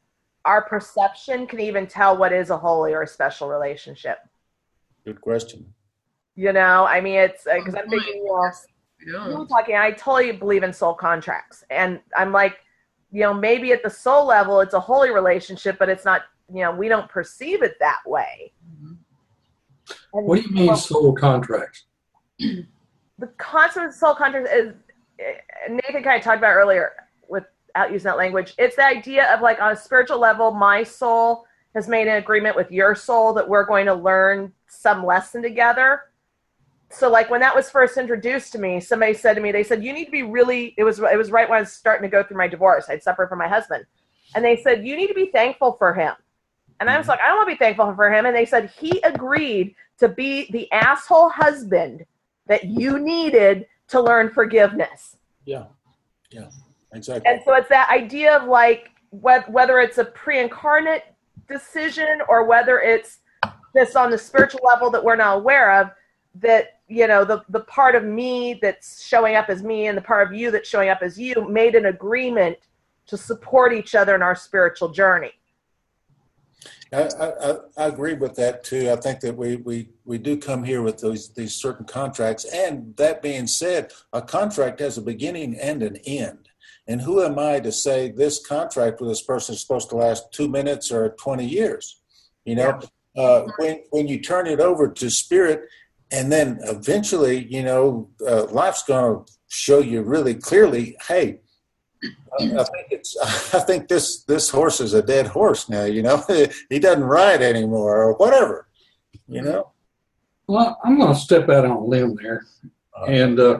our 0.45 0.61
perception, 0.61 1.47
can 1.47 1.59
even 1.59 1.85
tell 1.85 2.15
what 2.15 2.31
is 2.31 2.49
a 2.49 2.57
holy 2.57 2.93
or 2.93 3.01
a 3.01 3.07
special 3.07 3.49
relationship. 3.49 4.19
Good 5.03 5.19
question. 5.19 5.73
You 6.39 6.53
know, 6.53 6.85
I 6.85 7.01
mean, 7.01 7.15
it's 7.19 7.43
because 7.43 7.75
I'm 7.75 7.89
thinking, 7.89 8.23
well, 8.25 8.49
We 9.05 9.11
you 9.11 9.17
were 9.17 9.29
don't. 9.29 9.47
talking, 9.49 9.75
I 9.75 9.91
totally 9.91 10.31
believe 10.31 10.63
in 10.63 10.71
soul 10.71 10.93
contracts. 10.93 11.65
And 11.69 11.99
I'm 12.15 12.31
like, 12.31 12.59
you 13.11 13.23
know, 13.23 13.33
maybe 13.33 13.73
at 13.73 13.83
the 13.83 13.89
soul 13.89 14.25
level, 14.25 14.61
it's 14.61 14.73
a 14.73 14.79
holy 14.79 15.09
relationship, 15.11 15.77
but 15.77 15.89
it's 15.89 16.05
not, 16.05 16.21
you 16.49 16.61
know, 16.61 16.71
we 16.71 16.87
don't 16.87 17.09
perceive 17.09 17.61
it 17.61 17.75
that 17.81 17.99
way. 18.05 18.53
And 18.79 20.25
What 20.25 20.37
do 20.37 20.43
you 20.47 20.53
mean 20.55 20.67
well, 20.67 20.77
soul 20.77 21.11
contracts? 21.13 21.83
the 22.39 23.27
concept 23.37 23.87
of 23.87 23.93
soul 23.93 24.15
contracts 24.15 24.49
is 24.49 24.73
eh, 25.19 25.33
Nathan 25.69 26.03
kind 26.03 26.19
of 26.19 26.23
talked 26.23 26.37
about 26.37 26.53
earlier 26.53 26.93
without 27.27 27.91
using 27.91 28.05
that 28.05 28.17
language. 28.17 28.53
It's 28.57 28.77
the 28.77 28.85
idea 28.85 29.29
of 29.33 29.41
like 29.41 29.59
on 29.61 29.73
a 29.73 29.75
spiritual 29.75 30.19
level, 30.19 30.51
my 30.51 30.83
soul 30.83 31.43
has 31.75 31.89
made 31.89 32.07
an 32.07 32.15
agreement 32.15 32.55
with 32.55 32.71
your 32.71 32.95
soul 32.95 33.33
that 33.33 33.49
we're 33.49 33.65
going 33.65 33.87
to 33.87 33.93
learn 33.93 34.53
some 34.69 35.05
lesson 35.05 35.41
together. 35.41 36.03
So 36.91 37.09
like 37.09 37.29
when 37.29 37.41
that 37.41 37.55
was 37.55 37.69
first 37.69 37.97
introduced 37.97 38.51
to 38.53 38.59
me, 38.59 38.79
somebody 38.79 39.13
said 39.13 39.35
to 39.35 39.41
me, 39.41 39.51
they 39.51 39.63
said, 39.63 39.83
you 39.83 39.93
need 39.93 40.05
to 40.05 40.11
be 40.11 40.23
really, 40.23 40.73
it 40.77 40.83
was, 40.83 40.99
it 40.99 41.17
was 41.17 41.29
right 41.29 41.47
when 41.47 41.57
I 41.57 41.61
was 41.61 41.71
starting 41.71 42.09
to 42.09 42.11
go 42.11 42.23
through 42.23 42.37
my 42.37 42.47
divorce. 42.47 42.85
I'd 42.89 43.03
separated 43.03 43.29
from 43.29 43.39
my 43.39 43.47
husband. 43.47 43.85
And 44.35 44.43
they 44.43 44.57
said, 44.57 44.85
you 44.85 44.95
need 44.95 45.07
to 45.07 45.13
be 45.13 45.27
thankful 45.27 45.73
for 45.73 45.93
him. 45.93 46.13
And 46.79 46.89
I 46.89 46.97
was 46.97 47.03
mm-hmm. 47.03 47.11
like, 47.11 47.19
I 47.21 47.27
don't 47.27 47.37
want 47.37 47.49
to 47.49 47.55
be 47.55 47.59
thankful 47.59 47.93
for 47.93 48.11
him. 48.11 48.25
And 48.25 48.35
they 48.35 48.45
said, 48.45 48.71
he 48.79 48.99
agreed 49.01 49.75
to 49.99 50.09
be 50.09 50.49
the 50.51 50.71
asshole 50.71 51.29
husband 51.29 52.05
that 52.47 52.65
you 52.65 52.99
needed 52.99 53.67
to 53.89 54.01
learn 54.01 54.31
forgiveness. 54.31 55.17
Yeah. 55.45 55.65
Yeah. 56.31 56.49
Exactly. 56.93 57.31
And 57.31 57.41
so 57.45 57.53
it's 57.53 57.69
that 57.69 57.89
idea 57.89 58.35
of 58.35 58.47
like 58.47 58.89
whe- 59.11 59.47
whether 59.47 59.79
it's 59.79 59.99
a 59.99 60.05
pre-incarnate 60.05 61.03
decision 61.47 62.21
or 62.27 62.45
whether 62.45 62.79
it's 62.79 63.19
this 63.75 63.95
on 63.95 64.09
the 64.09 64.17
spiritual 64.17 64.61
level 64.63 64.89
that 64.89 65.03
we're 65.03 65.15
not 65.15 65.37
aware 65.37 65.79
of, 65.79 65.91
that 66.35 66.78
you 66.89 67.07
know 67.07 67.23
the 67.23 67.43
the 67.49 67.61
part 67.61 67.95
of 67.95 68.03
me 68.03 68.59
that's 68.61 69.05
showing 69.05 69.35
up 69.35 69.49
as 69.49 69.63
me 69.63 69.87
and 69.87 69.97
the 69.97 70.01
part 70.01 70.27
of 70.27 70.33
you 70.33 70.51
that's 70.51 70.67
showing 70.67 70.89
up 70.89 70.99
as 71.01 71.19
you 71.19 71.47
made 71.47 71.75
an 71.75 71.85
agreement 71.85 72.57
to 73.07 73.17
support 73.17 73.73
each 73.73 73.95
other 73.95 74.15
in 74.15 74.21
our 74.21 74.35
spiritual 74.35 74.89
journey. 74.89 75.31
I, 76.91 77.09
I, 77.19 77.55
I 77.77 77.85
agree 77.85 78.15
with 78.15 78.35
that 78.35 78.63
too. 78.63 78.91
I 78.91 78.95
think 78.95 79.19
that 79.21 79.35
we, 79.35 79.57
we, 79.57 79.89
we 80.05 80.17
do 80.17 80.37
come 80.37 80.63
here 80.63 80.81
with 80.81 80.99
those 80.99 81.29
these 81.33 81.53
certain 81.53 81.85
contracts. 81.85 82.45
And 82.45 82.95
that 82.97 83.21
being 83.21 83.47
said, 83.47 83.93
a 84.11 84.21
contract 84.21 84.79
has 84.79 84.97
a 84.97 85.01
beginning 85.01 85.55
and 85.59 85.83
an 85.83 85.97
end. 86.05 86.49
And 86.87 87.01
who 87.01 87.23
am 87.23 87.37
I 87.37 87.59
to 87.59 87.71
say 87.71 88.09
this 88.09 88.45
contract 88.45 88.99
with 88.99 89.09
this 89.09 89.21
person 89.21 89.53
is 89.53 89.61
supposed 89.61 89.89
to 89.89 89.95
last 89.95 90.31
two 90.31 90.47
minutes 90.47 90.91
or 90.91 91.09
20 91.09 91.45
years? 91.45 92.01
You 92.45 92.55
know, 92.55 92.79
uh, 93.15 93.43
when, 93.57 93.83
when 93.91 94.07
you 94.07 94.19
turn 94.19 94.47
it 94.47 94.59
over 94.59 94.87
to 94.87 95.09
spirit, 95.11 95.61
and 96.11 96.31
then 96.31 96.59
eventually, 96.63 97.45
you 97.45 97.63
know, 97.63 98.09
uh, 98.27 98.45
life's 98.45 98.83
going 98.83 99.25
to 99.25 99.31
show 99.47 99.79
you 99.79 100.01
really 100.01 100.33
clearly, 100.33 100.97
hey, 101.07 101.39
I 102.39 102.43
I 102.43 102.63
think 102.63 102.87
it's. 102.91 103.17
I 103.53 103.59
think 103.59 103.87
this 103.87 104.23
this 104.23 104.49
horse 104.49 104.79
is 104.79 104.93
a 104.93 105.01
dead 105.01 105.27
horse 105.27 105.69
now. 105.69 105.85
You 105.85 106.03
know, 106.03 106.23
he 106.69 106.79
doesn't 106.79 107.03
ride 107.03 107.41
anymore, 107.41 108.01
or 108.01 108.13
whatever. 108.13 108.67
You 109.27 109.41
know. 109.41 109.71
Well, 110.47 110.79
I'm 110.83 110.97
going 110.97 111.13
to 111.13 111.19
step 111.19 111.49
out 111.49 111.65
on 111.65 111.71
a 111.71 111.85
limb 111.85 112.15
there, 112.15 112.45
and 113.07 113.39
uh, 113.39 113.59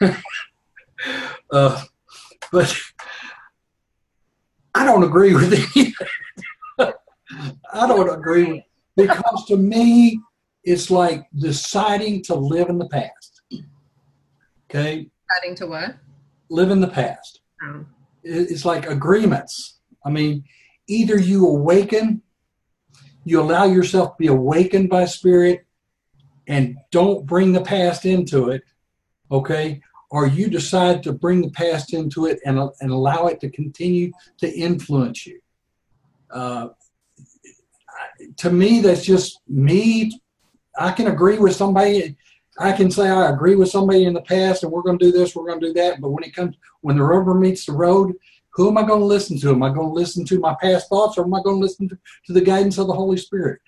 uh, 1.50 1.82
but 2.50 2.80
I 4.74 4.84
don't 4.84 5.04
agree 5.04 5.34
with 5.34 5.52
it. 5.52 5.94
I 6.78 7.86
don't 7.86 8.08
agree 8.08 8.52
with 8.52 8.62
because 8.96 9.44
to 9.48 9.56
me, 9.56 10.20
it's 10.64 10.90
like 10.90 11.26
deciding 11.38 12.22
to 12.24 12.34
live 12.34 12.68
in 12.68 12.78
the 12.78 12.88
past. 12.88 13.42
Okay, 14.70 15.08
Adding 15.38 15.54
to 15.56 15.66
what? 15.66 15.96
live 16.50 16.70
in 16.70 16.80
the 16.80 16.88
past. 16.88 17.40
It- 18.22 18.50
It's 18.50 18.64
like 18.64 18.86
agreements. 18.88 19.78
I 20.04 20.10
mean, 20.10 20.44
either 20.88 21.18
you 21.18 21.46
awaken, 21.46 22.22
you 23.24 23.40
allow 23.40 23.64
yourself 23.64 24.10
to 24.10 24.16
be 24.18 24.26
awakened 24.26 24.88
by 24.90 25.04
spirit 25.06 25.64
and 26.48 26.76
don't 26.90 27.24
bring 27.26 27.52
the 27.52 27.62
past 27.62 28.04
into 28.04 28.50
it, 28.50 28.62
okay? 29.30 29.80
Or 30.10 30.26
you 30.26 30.48
decide 30.48 31.02
to 31.04 31.12
bring 31.12 31.40
the 31.42 31.50
past 31.50 31.94
into 31.94 32.26
it 32.26 32.38
and, 32.44 32.58
and 32.80 32.90
allow 32.90 33.26
it 33.28 33.40
to 33.40 33.50
continue 33.50 34.12
to 34.38 34.52
influence 34.52 35.26
you. 35.26 35.40
Uh, 36.30 36.68
to 38.36 38.50
me, 38.50 38.80
that's 38.80 39.04
just 39.04 39.40
me. 39.48 40.10
I 40.78 40.92
can 40.92 41.06
agree 41.08 41.38
with 41.38 41.54
somebody. 41.56 42.16
I 42.58 42.72
can 42.72 42.90
say 42.90 43.08
I 43.08 43.30
agree 43.30 43.56
with 43.56 43.68
somebody 43.70 44.04
in 44.04 44.14
the 44.14 44.22
past, 44.22 44.62
and 44.62 44.70
we're 44.72 44.82
going 44.82 44.98
to 44.98 45.04
do 45.04 45.12
this, 45.12 45.34
we're 45.34 45.46
going 45.46 45.60
to 45.60 45.66
do 45.68 45.72
that. 45.74 46.00
But 46.00 46.10
when 46.10 46.22
it 46.24 46.34
comes, 46.34 46.56
when 46.82 46.96
the 46.96 47.02
rubber 47.02 47.34
meets 47.34 47.66
the 47.66 47.72
road, 47.72 48.14
who 48.50 48.68
am 48.68 48.78
I 48.78 48.82
going 48.82 49.00
to 49.00 49.04
listen 49.06 49.38
to? 49.40 49.50
Am 49.50 49.62
I 49.62 49.68
going 49.72 49.88
to 49.88 49.92
listen 49.92 50.24
to 50.26 50.38
my 50.38 50.54
past 50.60 50.88
thoughts, 50.88 51.18
or 51.18 51.24
am 51.24 51.34
I 51.34 51.42
going 51.42 51.56
to 51.56 51.60
listen 51.62 51.88
to, 51.88 51.98
to 52.26 52.32
the 52.32 52.40
guidance 52.40 52.78
of 52.78 52.86
the 52.86 52.92
Holy 52.92 53.16
Spirit? 53.16 53.60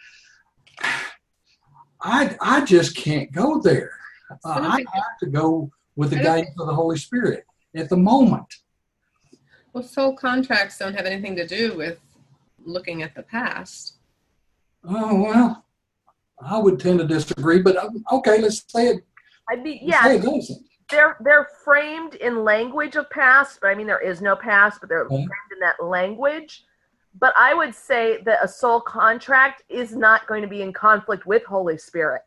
I 2.00 2.36
I 2.40 2.64
just 2.64 2.96
can't 2.96 3.32
go 3.32 3.60
there. 3.60 3.92
Uh, 4.44 4.48
I 4.50 4.54
don't 4.60 4.66
I 4.72 4.76
think- 4.76 4.88
have 4.94 5.18
to 5.20 5.26
go 5.26 5.70
with 5.96 6.10
the 6.10 6.16
guidance 6.16 6.54
of 6.60 6.66
the 6.66 6.74
Holy 6.74 6.98
Spirit 6.98 7.44
at 7.74 7.88
the 7.88 7.96
moment. 7.96 8.46
well, 9.72 9.82
soul 9.82 10.14
contracts 10.14 10.78
don't 10.78 10.94
have 10.94 11.06
anything 11.06 11.34
to 11.36 11.46
do 11.46 11.74
with 11.76 11.98
looking 12.64 13.02
at 13.02 13.14
the 13.14 13.22
past. 13.22 13.94
Oh 14.84 15.14
well, 15.22 15.64
I 16.44 16.58
would 16.58 16.78
tend 16.78 16.98
to 16.98 17.06
disagree, 17.06 17.62
but 17.62 17.76
um, 17.76 18.04
okay, 18.12 18.40
let's 18.40 18.64
say 18.68 18.88
it. 18.88 19.04
I 19.48 19.56
mean, 19.56 19.80
let's 19.86 20.04
yeah, 20.04 20.12
it 20.12 20.58
they're 20.90 21.16
they're 21.20 21.48
framed 21.64 22.14
in 22.16 22.44
language 22.44 22.96
of 22.96 23.08
past, 23.10 23.58
but 23.60 23.68
I 23.68 23.74
mean 23.74 23.86
there 23.86 24.00
is 24.00 24.20
no 24.20 24.36
past, 24.36 24.80
but 24.80 24.88
they're 24.88 25.06
Okay. 25.06 25.16
framed 25.16 25.52
in 25.52 25.60
that 25.60 25.82
language. 25.82 26.64
But 27.18 27.32
I 27.36 27.54
would 27.54 27.74
say 27.74 28.22
that 28.22 28.44
a 28.44 28.48
soul 28.48 28.80
contract 28.80 29.62
is 29.68 29.96
not 29.96 30.26
going 30.26 30.42
to 30.42 30.48
be 30.48 30.60
in 30.62 30.72
conflict 30.72 31.26
with 31.26 31.44
Holy 31.44 31.78
Spirit. 31.78 32.22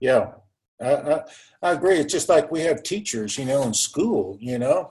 Yeah, 0.00 0.32
I, 0.80 0.94
I, 0.94 1.20
I 1.62 1.72
agree. 1.72 1.96
It's 1.98 2.12
just 2.12 2.28
like 2.28 2.50
we 2.50 2.62
have 2.62 2.82
teachers, 2.82 3.38
you 3.38 3.44
know, 3.44 3.62
in 3.62 3.72
school, 3.72 4.36
you 4.40 4.58
know, 4.58 4.90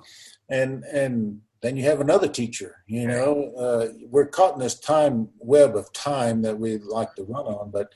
and 0.49 0.83
and 0.85 1.41
then 1.61 1.75
you 1.77 1.83
have 1.83 1.99
another 2.01 2.27
teacher, 2.27 2.77
you 2.87 3.07
know. 3.07 3.51
Uh, 3.57 3.87
we're 4.09 4.25
caught 4.25 4.53
in 4.53 4.59
this 4.59 4.79
time 4.79 5.27
web 5.37 5.75
of 5.75 5.91
time 5.93 6.41
that 6.43 6.57
we 6.57 6.77
like 6.77 7.13
to 7.15 7.23
run 7.23 7.45
on, 7.45 7.69
but 7.69 7.93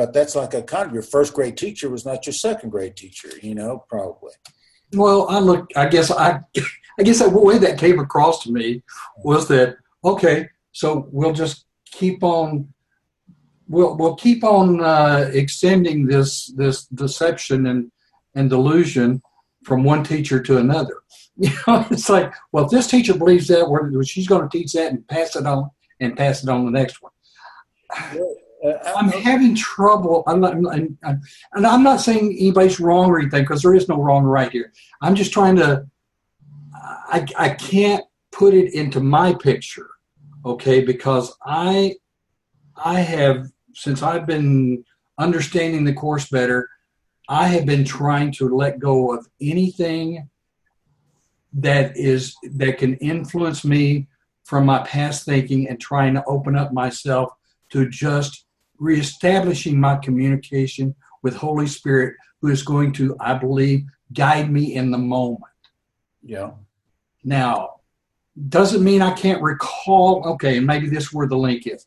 but 0.00 0.14
that's 0.14 0.34
like 0.34 0.54
a 0.54 0.62
kind 0.62 0.86
of 0.86 0.94
your 0.94 1.02
first 1.02 1.34
grade 1.34 1.58
teacher 1.58 1.90
was 1.90 2.06
not 2.06 2.24
your 2.24 2.32
second 2.32 2.70
grade 2.70 2.96
teacher, 2.96 3.28
you 3.42 3.54
know, 3.54 3.84
probably. 3.86 4.32
Well, 4.94 5.28
I 5.28 5.40
look. 5.40 5.68
I 5.76 5.88
guess 5.88 6.10
I, 6.10 6.40
I 6.98 7.02
guess 7.02 7.18
the 7.18 7.28
way 7.28 7.58
that 7.58 7.78
came 7.78 7.98
across 7.98 8.42
to 8.44 8.50
me 8.50 8.82
was 9.18 9.46
that 9.48 9.76
okay. 10.02 10.48
So 10.72 11.06
we'll 11.12 11.34
just 11.34 11.66
keep 11.84 12.24
on. 12.24 12.72
We'll 13.68 13.94
we'll 13.98 14.14
keep 14.14 14.42
on 14.42 14.82
uh, 14.82 15.30
extending 15.34 16.06
this 16.06 16.46
this 16.56 16.86
deception 16.86 17.66
and 17.66 17.92
and 18.34 18.48
delusion 18.48 19.20
from 19.64 19.84
one 19.84 20.02
teacher 20.02 20.42
to 20.42 20.56
another. 20.56 20.96
You 21.36 21.50
know, 21.66 21.86
it's 21.90 22.10
like, 22.10 22.34
well, 22.52 22.66
if 22.66 22.70
this 22.70 22.86
teacher 22.86 23.14
believes 23.14 23.48
that, 23.48 24.04
she's 24.06 24.28
going 24.28 24.42
to 24.46 24.58
teach 24.58 24.72
that 24.74 24.92
and 24.92 25.08
pass 25.08 25.36
it 25.36 25.46
on 25.46 25.70
and 25.98 26.14
pass 26.14 26.42
it 26.42 26.50
on 26.50 26.66
the 26.66 26.70
next 26.70 27.00
one. 27.00 27.12
Uh, 28.64 28.72
I'm 28.96 29.08
having 29.08 29.54
trouble. 29.54 30.22
I'm 30.26 30.40
not, 30.40 30.54
I'm, 30.54 30.98
I'm, 31.02 31.22
and 31.54 31.66
I'm 31.66 31.82
not 31.82 32.00
saying 32.00 32.36
anybody's 32.38 32.80
wrong 32.80 33.10
or 33.10 33.18
anything 33.18 33.42
because 33.42 33.62
there 33.62 33.74
is 33.74 33.88
no 33.88 33.96
wrong 33.96 34.24
or 34.24 34.28
right 34.28 34.50
here. 34.50 34.72
I'm 35.00 35.14
just 35.14 35.32
trying 35.32 35.56
to. 35.56 35.86
I 36.74 37.26
I 37.38 37.48
can't 37.50 38.04
put 38.32 38.54
it 38.54 38.74
into 38.74 39.00
my 39.00 39.34
picture, 39.34 39.88
okay? 40.44 40.84
Because 40.84 41.34
I 41.44 41.96
I 42.76 43.00
have 43.00 43.46
since 43.74 44.02
I've 44.02 44.26
been 44.26 44.84
understanding 45.18 45.84
the 45.84 45.92
course 45.92 46.28
better, 46.28 46.68
I 47.28 47.46
have 47.48 47.66
been 47.66 47.84
trying 47.84 48.32
to 48.32 48.48
let 48.48 48.78
go 48.78 49.14
of 49.14 49.26
anything 49.40 50.28
that 51.52 51.96
is 51.96 52.36
that 52.42 52.78
can 52.78 52.94
influence 52.96 53.64
me 53.64 54.08
from 54.44 54.66
my 54.66 54.80
past 54.80 55.24
thinking 55.24 55.68
and 55.68 55.80
trying 55.80 56.14
to 56.14 56.24
open 56.24 56.56
up 56.56 56.72
myself 56.72 57.32
to 57.70 57.88
just 57.88 58.46
reestablishing 58.80 59.78
my 59.78 59.96
communication 59.96 60.94
with 61.22 61.36
Holy 61.36 61.68
Spirit, 61.68 62.16
who 62.40 62.48
is 62.48 62.62
going 62.62 62.92
to, 62.94 63.14
I 63.20 63.34
believe, 63.34 63.84
guide 64.12 64.50
me 64.50 64.74
in 64.74 64.90
the 64.90 64.98
moment. 64.98 65.44
yeah, 66.22 66.50
Now, 67.22 67.76
doesn't 68.48 68.82
mean 68.82 69.02
I 69.02 69.12
can't 69.12 69.42
recall. 69.42 70.26
Okay, 70.26 70.56
and 70.56 70.66
maybe 70.66 70.88
this 70.88 71.04
is 71.04 71.12
where 71.12 71.28
the 71.28 71.36
link 71.36 71.66
is. 71.66 71.86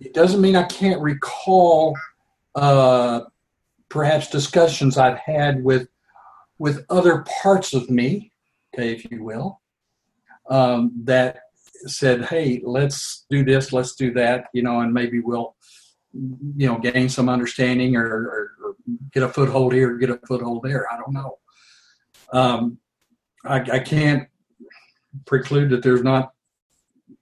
It 0.00 0.12
doesn't 0.12 0.40
mean 0.40 0.56
I 0.56 0.64
can't 0.64 1.00
recall, 1.00 1.96
uh, 2.54 3.20
perhaps 3.88 4.28
discussions 4.30 4.98
I've 4.98 5.18
had 5.18 5.62
with 5.62 5.88
with 6.58 6.84
other 6.90 7.24
parts 7.42 7.72
of 7.72 7.88
me, 7.88 8.32
okay, 8.74 8.92
if 8.92 9.10
you 9.10 9.24
will, 9.24 9.62
um, 10.50 10.92
that 11.04 11.38
said, 11.86 12.24
"Hey, 12.26 12.60
let's 12.64 13.24
do 13.30 13.44
this, 13.44 13.72
let's 13.72 13.94
do 13.94 14.12
that," 14.14 14.48
you 14.52 14.62
know, 14.62 14.80
and 14.80 14.92
maybe 14.92 15.20
we'll 15.20 15.54
you 16.12 16.66
know, 16.66 16.78
gain 16.78 17.08
some 17.08 17.28
understanding 17.28 17.96
or, 17.96 18.04
or, 18.04 18.52
or 18.62 18.76
get 19.12 19.22
a 19.22 19.28
foothold 19.28 19.72
here, 19.72 19.96
get 19.96 20.10
a 20.10 20.18
foothold 20.26 20.62
there. 20.62 20.90
I 20.92 20.96
don't 20.96 21.12
know. 21.12 21.38
Um, 22.32 22.78
I, 23.44 23.60
I 23.60 23.78
can't 23.78 24.28
preclude 25.26 25.70
that 25.70 25.82
there's 25.82 26.02
not 26.02 26.32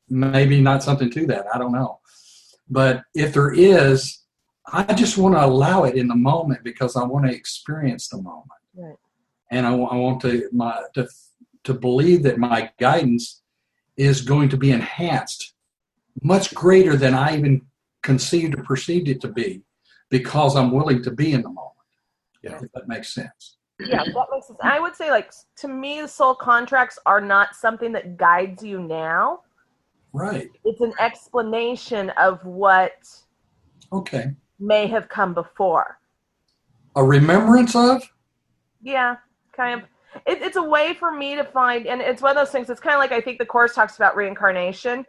maybe 0.08 0.60
not 0.60 0.82
something 0.82 1.10
to 1.10 1.26
that. 1.26 1.46
I 1.52 1.58
don't 1.58 1.72
know. 1.72 2.00
But 2.68 3.02
if 3.14 3.32
there 3.32 3.52
is, 3.52 4.22
I 4.70 4.92
just 4.94 5.16
want 5.16 5.34
to 5.34 5.44
allow 5.44 5.84
it 5.84 5.96
in 5.96 6.08
the 6.08 6.16
moment 6.16 6.64
because 6.64 6.96
I 6.96 7.04
want 7.04 7.26
to 7.26 7.34
experience 7.34 8.08
the 8.08 8.18
moment. 8.18 8.48
Right. 8.74 8.96
And 9.50 9.66
I, 9.66 9.72
I 9.72 9.96
want 9.96 10.20
to 10.22 10.48
my 10.52 10.78
to 10.94 11.08
to 11.64 11.74
believe 11.74 12.22
that 12.22 12.38
my 12.38 12.70
guidance 12.78 13.42
is 13.96 14.20
going 14.20 14.48
to 14.50 14.56
be 14.56 14.70
enhanced 14.70 15.54
much 16.22 16.54
greater 16.54 16.96
than 16.96 17.14
I 17.14 17.36
even 17.36 17.62
conceived 18.08 18.58
or 18.58 18.62
perceived 18.62 19.06
it 19.08 19.20
to 19.20 19.28
be 19.28 19.62
because 20.08 20.56
I'm 20.56 20.72
willing 20.72 21.02
to 21.02 21.10
be 21.10 21.32
in 21.32 21.42
the 21.42 21.50
moment. 21.50 21.74
Yeah. 22.42 22.58
If 22.62 22.72
that 22.72 22.88
makes 22.88 23.12
sense. 23.12 23.58
Yeah, 23.78 24.02
that 24.02 24.26
makes 24.32 24.46
sense. 24.46 24.58
I 24.62 24.80
would 24.80 24.96
say, 24.96 25.10
like, 25.10 25.30
to 25.56 25.68
me, 25.68 26.06
soul 26.06 26.34
contracts 26.34 26.98
are 27.04 27.20
not 27.20 27.54
something 27.54 27.92
that 27.92 28.16
guides 28.16 28.62
you 28.62 28.80
now. 28.80 29.40
Right. 30.14 30.48
It's 30.64 30.80
an 30.80 30.94
explanation 30.98 32.08
of 32.10 32.42
what 32.46 32.96
Okay. 33.92 34.32
may 34.58 34.86
have 34.86 35.10
come 35.10 35.34
before. 35.34 35.98
A 36.96 37.04
remembrance 37.04 37.76
of? 37.76 38.02
Yeah, 38.82 39.16
kind 39.52 39.82
of. 39.82 39.88
It, 40.26 40.40
it's 40.40 40.56
a 40.56 40.62
way 40.62 40.94
for 40.94 41.12
me 41.12 41.36
to 41.36 41.44
find, 41.44 41.86
and 41.86 42.00
it's 42.00 42.22
one 42.22 42.30
of 42.30 42.36
those 42.36 42.50
things. 42.50 42.70
It's 42.70 42.80
kind 42.80 42.94
of 42.94 43.00
like 43.00 43.12
I 43.12 43.20
think 43.20 43.38
the 43.38 43.44
course 43.44 43.74
talks 43.74 43.96
about 43.96 44.16
reincarnation. 44.16 45.04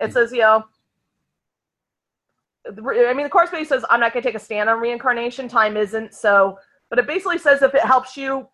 It 0.00 0.10
mm. 0.10 0.12
says, 0.14 0.32
you 0.32 0.40
know, 0.40 0.64
the 0.64 0.64
re- 0.64 0.68
I 2.78 3.14
mean, 3.14 3.24
the 3.24 3.30
course 3.30 3.50
basically 3.50 3.66
says 3.66 3.84
I'm 3.90 4.00
not 4.00 4.12
going 4.12 4.22
to 4.22 4.28
take 4.28 4.36
a 4.36 4.44
stand 4.44 4.68
on 4.68 4.80
reincarnation. 4.80 5.48
Time 5.48 5.76
isn't 5.76 6.14
so, 6.14 6.58
but 6.88 6.98
it 6.98 7.06
basically 7.06 7.38
says 7.38 7.62
if 7.62 7.74
it 7.74 7.82
helps 7.82 8.16
you, 8.16 8.46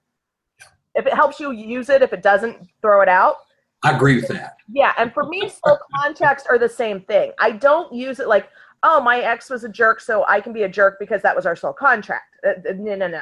if 0.95 1.07
it 1.07 1.15
helps 1.15 1.39
you, 1.41 1.53
use 1.53 1.89
it. 1.89 2.03
If 2.03 2.13
it 2.13 2.23
doesn't, 2.23 2.57
throw 2.81 3.03
it 3.03 3.09
out. 3.09 3.37
I 3.83 3.95
agree 3.95 4.17
with 4.17 4.29
that. 4.29 4.57
Yeah, 4.73 4.93
and 4.99 5.13
for 5.13 5.25
me, 5.25 5.49
soul 5.49 5.79
contracts 5.95 6.45
are 6.49 6.59
the 6.59 6.69
same 6.69 7.03
thing. 7.03 7.33
I 7.39 7.53
don't 7.53 7.93
use 7.93 8.19
it 8.21 8.29
like, 8.29 8.49
oh, 8.83 9.01
my 9.01 9.21
ex 9.21 9.51
was 9.51 9.65
a 9.65 9.69
jerk, 9.69 10.01
so 10.01 10.25
I 10.29 10.41
can 10.41 10.53
be 10.53 10.63
a 10.63 10.69
jerk 10.69 10.97
because 10.99 11.23
that 11.23 11.37
was 11.37 11.47
our 11.47 11.55
soul 11.55 11.73
contract. 11.73 12.37
Uh, 12.45 12.51
uh, 12.69 12.73
no, 12.77 12.97
no, 12.97 13.09
no. 13.09 13.21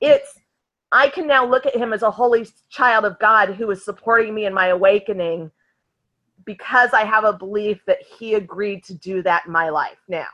It's 0.00 0.38
I 0.92 1.08
can 1.08 1.26
now 1.26 1.44
look 1.44 1.66
at 1.66 1.74
him 1.74 1.92
as 1.92 2.02
a 2.02 2.10
holy 2.10 2.46
child 2.68 3.04
of 3.04 3.18
God 3.18 3.54
who 3.54 3.70
is 3.70 3.84
supporting 3.84 4.34
me 4.34 4.46
in 4.46 4.54
my 4.54 4.68
awakening 4.68 5.50
because 6.46 6.90
I 6.92 7.04
have 7.04 7.24
a 7.24 7.32
belief 7.32 7.80
that 7.86 7.98
he 8.18 8.34
agreed 8.34 8.84
to 8.84 8.94
do 8.94 9.22
that 9.24 9.44
in 9.46 9.52
my 9.52 9.68
life 9.68 9.98
now. 10.08 10.26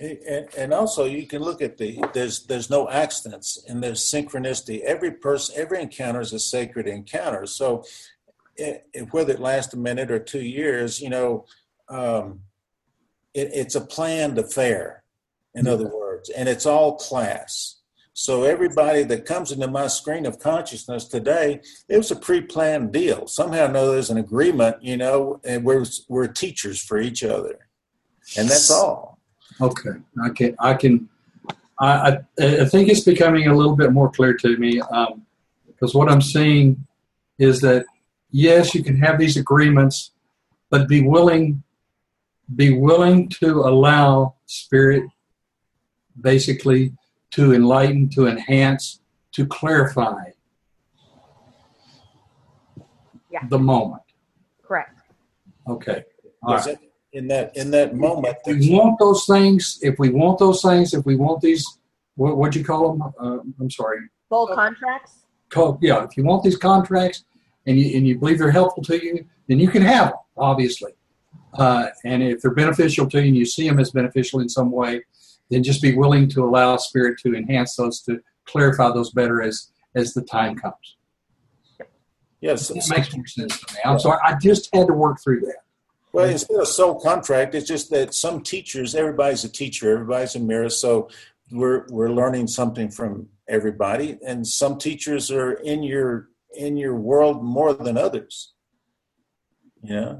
And, 0.00 0.48
and 0.56 0.72
also 0.74 1.04
you 1.04 1.26
can 1.26 1.42
look 1.42 1.60
at 1.60 1.76
the 1.76 2.00
there's 2.14 2.46
there's 2.46 2.70
no 2.70 2.88
accidents 2.88 3.64
and 3.68 3.82
there's 3.82 4.00
synchronicity. 4.04 4.80
Every 4.80 5.10
person, 5.10 5.56
every 5.58 5.82
encounter 5.82 6.20
is 6.20 6.32
a 6.32 6.38
sacred 6.38 6.86
encounter. 6.86 7.46
So 7.46 7.84
it, 8.56 8.86
it- 8.92 9.12
whether 9.12 9.32
it 9.34 9.40
lasts 9.40 9.74
a 9.74 9.76
minute 9.76 10.10
or 10.10 10.18
two 10.20 10.42
years, 10.42 11.00
you 11.00 11.10
know, 11.10 11.46
um, 11.88 12.40
it, 13.34 13.50
it's 13.52 13.74
a 13.74 13.80
planned 13.80 14.38
affair. 14.38 15.02
In 15.54 15.66
other 15.66 15.88
words, 15.88 16.28
and 16.30 16.48
it's 16.48 16.66
all 16.66 16.96
class. 16.96 17.77
So 18.18 18.42
everybody 18.42 19.04
that 19.04 19.26
comes 19.26 19.52
into 19.52 19.68
my 19.68 19.86
screen 19.86 20.26
of 20.26 20.40
consciousness 20.40 21.04
today, 21.04 21.60
it 21.88 21.96
was 21.96 22.10
a 22.10 22.16
pre-planned 22.16 22.92
deal. 22.92 23.28
Somehow, 23.28 23.66
or 23.66 23.68
another, 23.68 23.92
there's 23.92 24.10
an 24.10 24.18
agreement, 24.18 24.82
you 24.82 24.96
know, 24.96 25.40
and 25.44 25.62
we're 25.62 25.84
we're 26.08 26.26
teachers 26.26 26.82
for 26.82 26.98
each 27.00 27.22
other, 27.22 27.68
and 28.36 28.48
that's 28.48 28.72
all. 28.72 29.20
Okay, 29.60 29.90
I 30.20 30.30
can, 30.30 30.56
I 30.58 30.74
can, 30.74 31.08
I, 31.78 32.18
I, 32.40 32.62
I 32.62 32.64
think 32.64 32.88
it's 32.88 33.04
becoming 33.04 33.46
a 33.46 33.54
little 33.54 33.76
bit 33.76 33.92
more 33.92 34.10
clear 34.10 34.34
to 34.34 34.56
me 34.56 34.80
um, 34.80 35.24
because 35.68 35.94
what 35.94 36.10
I'm 36.10 36.20
seeing 36.20 36.88
is 37.38 37.60
that 37.60 37.86
yes, 38.32 38.74
you 38.74 38.82
can 38.82 38.98
have 38.98 39.20
these 39.20 39.36
agreements, 39.36 40.10
but 40.70 40.88
be 40.88 41.02
willing, 41.02 41.62
be 42.56 42.72
willing 42.72 43.28
to 43.40 43.60
allow 43.60 44.34
spirit, 44.46 45.04
basically, 46.20 46.97
to 47.32 47.52
enlighten, 47.54 48.08
to 48.10 48.26
enhance, 48.26 49.00
to 49.32 49.46
clarify 49.46 50.30
Yeah. 53.30 53.40
the 53.48 53.58
moment. 53.58 54.02
Correct. 54.62 54.96
Okay, 55.68 56.04
all 56.42 56.54
Because 56.54 56.66
right. 56.68 56.78
in 57.12 57.28
that 57.28 57.56
in 57.56 57.70
that 57.72 57.94
moment, 57.94 58.36
If 58.46 58.58
we 58.58 58.70
want 58.74 58.98
those 58.98 59.26
things, 59.26 59.78
if 59.82 59.98
we 59.98 60.08
want 60.08 60.38
those 60.38 60.62
things, 60.62 60.94
if 60.94 61.04
we 61.04 61.16
want 61.16 61.40
these, 61.42 61.64
what 62.16 62.36
what'd 62.38 62.56
you 62.56 62.64
call 62.64 62.92
them? 62.92 63.02
Uh, 63.20 63.38
I'm 63.60 63.70
sorry. 63.70 63.98
Soul 64.30 64.46
contracts? 64.48 65.24
Call, 65.50 65.78
yeah, 65.80 66.04
if 66.04 66.16
you 66.16 66.24
want 66.24 66.42
these 66.42 66.56
contracts 66.56 67.24
and 67.66 67.78
you 67.78 67.96
and 67.96 68.06
you 68.06 68.18
believe 68.18 68.38
they're 68.38 68.50
helpful 68.50 68.82
to 68.84 69.02
you, 69.02 69.26
then 69.46 69.58
you 69.58 69.68
can 69.68 69.82
have 69.82 70.08
them, 70.08 70.18
obviously. 70.36 70.92
Uh, 71.54 71.88
and 72.04 72.22
if 72.22 72.40
they're 72.42 72.50
beneficial 72.54 73.08
to 73.08 73.20
you 73.20 73.28
and 73.28 73.36
you 73.36 73.46
see 73.46 73.66
them 73.68 73.78
as 73.78 73.90
beneficial 73.90 74.40
in 74.40 74.48
some 74.48 74.70
way, 74.70 75.02
then 75.50 75.62
just 75.62 75.82
be 75.82 75.94
willing 75.94 76.28
to 76.28 76.44
allow 76.44 76.76
spirit 76.76 77.18
to 77.20 77.34
enhance 77.34 77.76
those, 77.76 78.00
to 78.02 78.20
clarify 78.44 78.90
those 78.90 79.10
better 79.12 79.42
as 79.42 79.70
as 79.94 80.14
the 80.14 80.22
time 80.22 80.54
comes. 80.54 80.96
yes. 82.40 82.70
It 82.70 82.84
makes 82.90 83.14
more 83.14 83.26
sense 83.26 83.58
to 83.58 83.74
me. 83.74 83.80
I'm 83.84 83.98
sorry, 83.98 84.18
I 84.24 84.34
just 84.34 84.68
had 84.74 84.86
to 84.86 84.92
work 84.92 85.18
through 85.22 85.40
that. 85.40 85.62
Well, 86.12 86.28
instead 86.28 86.60
a 86.60 86.66
soul 86.66 87.00
contract, 87.00 87.54
it's 87.54 87.66
just 87.66 87.90
that 87.90 88.14
some 88.14 88.42
teachers, 88.42 88.94
everybody's 88.94 89.44
a 89.44 89.48
teacher, 89.48 89.92
everybody's 89.92 90.34
a 90.34 90.40
mirror, 90.40 90.68
so 90.68 91.08
we're 91.50 91.86
we're 91.88 92.10
learning 92.10 92.46
something 92.48 92.90
from 92.90 93.28
everybody, 93.48 94.18
and 94.26 94.46
some 94.46 94.78
teachers 94.78 95.30
are 95.30 95.52
in 95.52 95.82
your 95.82 96.28
in 96.54 96.76
your 96.76 96.94
world 96.94 97.42
more 97.42 97.72
than 97.72 97.96
others. 97.96 98.52
Yeah. 99.82 100.16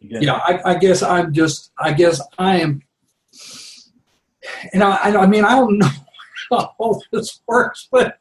Yeah 0.00 0.32
I, 0.32 0.60
I 0.64 0.74
guess 0.78 1.02
i'm 1.02 1.32
just 1.32 1.72
i 1.78 1.92
guess 1.92 2.22
i 2.38 2.56
am 2.60 2.80
and 4.72 4.82
i 4.82 4.96
i 4.96 5.16
I 5.16 5.26
mean 5.26 5.44
i 5.44 5.54
don't 5.56 5.78
know 5.78 5.88
how 6.50 7.00
this 7.12 7.40
works 7.46 7.88
but 7.90 8.18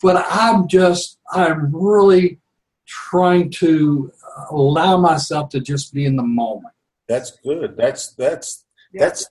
but 0.00 0.24
i'm 0.30 0.68
just 0.68 1.18
i'm 1.32 1.74
really 1.74 2.38
trying 2.86 3.50
to 3.50 4.12
allow 4.50 4.96
myself 4.96 5.48
to 5.50 5.60
just 5.60 5.92
be 5.94 6.04
in 6.04 6.16
the 6.16 6.22
moment 6.22 6.74
That's 7.08 7.32
good. 7.44 7.76
That's 7.76 8.12
that's 8.14 8.64
that's 8.94 9.28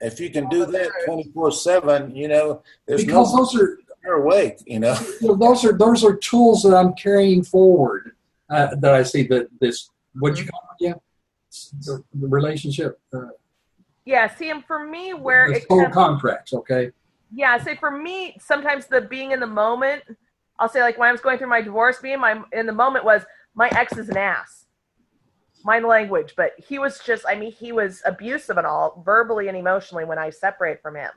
if 0.00 0.20
you 0.20 0.30
can 0.30 0.48
do 0.48 0.64
that 0.64 0.90
twenty 1.04 1.30
four 1.34 1.50
seven, 1.50 2.14
you 2.14 2.28
know, 2.28 2.62
there's 2.86 3.04
because 3.04 3.32
no 3.34 3.38
those 3.38 3.60
are 3.60 3.78
you're 4.04 4.22
awake, 4.22 4.58
you 4.66 4.78
know. 4.78 4.94
those 5.20 5.64
are 5.64 5.76
those 5.76 6.04
are 6.04 6.16
tools 6.16 6.62
that 6.62 6.74
i'm 6.74 6.94
carrying 6.94 7.42
forward 7.42 8.12
uh, 8.50 8.74
that 8.76 8.94
i 8.94 9.02
see 9.02 9.24
that 9.26 9.48
this 9.60 9.90
what 10.14 10.38
you 10.38 10.46
call 10.46 10.62
it 10.70 10.84
again 10.84 11.00
the, 11.84 12.02
the 12.14 12.28
relationship 12.28 13.00
uh, 13.12 13.26
Yeah, 14.08 14.34
see, 14.34 14.50
and 14.50 14.64
for 14.64 14.86
me, 14.86 15.12
where 15.12 15.48
the 15.48 15.56
it 15.56 15.66
soul 15.68 15.82
comes, 15.82 15.94
contracts 15.94 16.52
okay 16.54 16.92
yeah, 17.32 17.58
say 17.62 17.76
for 17.76 17.90
me, 17.90 18.36
sometimes 18.40 18.86
the 18.86 19.02
being 19.02 19.32
in 19.32 19.40
the 19.40 19.46
moment, 19.46 20.02
I'll 20.58 20.68
say 20.68 20.80
like 20.80 20.98
when 20.98 21.08
I 21.08 21.12
was 21.12 21.20
going 21.20 21.38
through 21.38 21.48
my 21.48 21.60
divorce, 21.60 21.98
being 22.00 22.20
my 22.20 22.42
in 22.52 22.66
the 22.66 22.72
moment 22.72 23.04
was 23.04 23.22
my 23.54 23.68
ex 23.68 23.96
is 23.96 24.08
an 24.08 24.16
ass. 24.16 24.66
Mind 25.64 25.84
language, 25.84 26.34
but 26.36 26.52
he 26.56 26.78
was 26.78 27.00
just, 27.00 27.24
I 27.28 27.34
mean, 27.34 27.52
he 27.52 27.72
was 27.72 28.00
abusive 28.06 28.56
and 28.56 28.66
all, 28.66 29.02
verbally 29.04 29.48
and 29.48 29.56
emotionally 29.56 30.04
when 30.04 30.18
I 30.18 30.30
separate 30.30 30.80
from 30.80 30.94
him. 30.96 31.10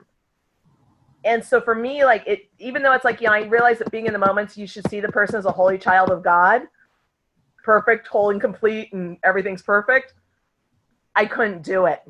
And 1.24 1.42
so 1.44 1.60
for 1.60 1.74
me, 1.74 2.04
like 2.04 2.24
it, 2.26 2.50
even 2.58 2.82
though 2.82 2.92
it's 2.92 3.04
like, 3.04 3.20
you 3.20 3.28
know, 3.28 3.32
I 3.32 3.44
realize 3.44 3.78
that 3.78 3.90
being 3.92 4.06
in 4.06 4.12
the 4.12 4.18
moments, 4.18 4.58
you 4.58 4.66
should 4.66 4.88
see 4.90 5.00
the 5.00 5.08
person 5.08 5.36
as 5.36 5.46
a 5.46 5.52
holy 5.52 5.78
child 5.78 6.10
of 6.10 6.24
God, 6.24 6.62
perfect, 7.64 8.08
whole 8.08 8.30
and 8.30 8.40
complete, 8.40 8.92
and 8.92 9.16
everything's 9.22 9.62
perfect. 9.62 10.14
I 11.14 11.24
couldn't 11.24 11.62
do 11.62 11.86
it. 11.86 12.02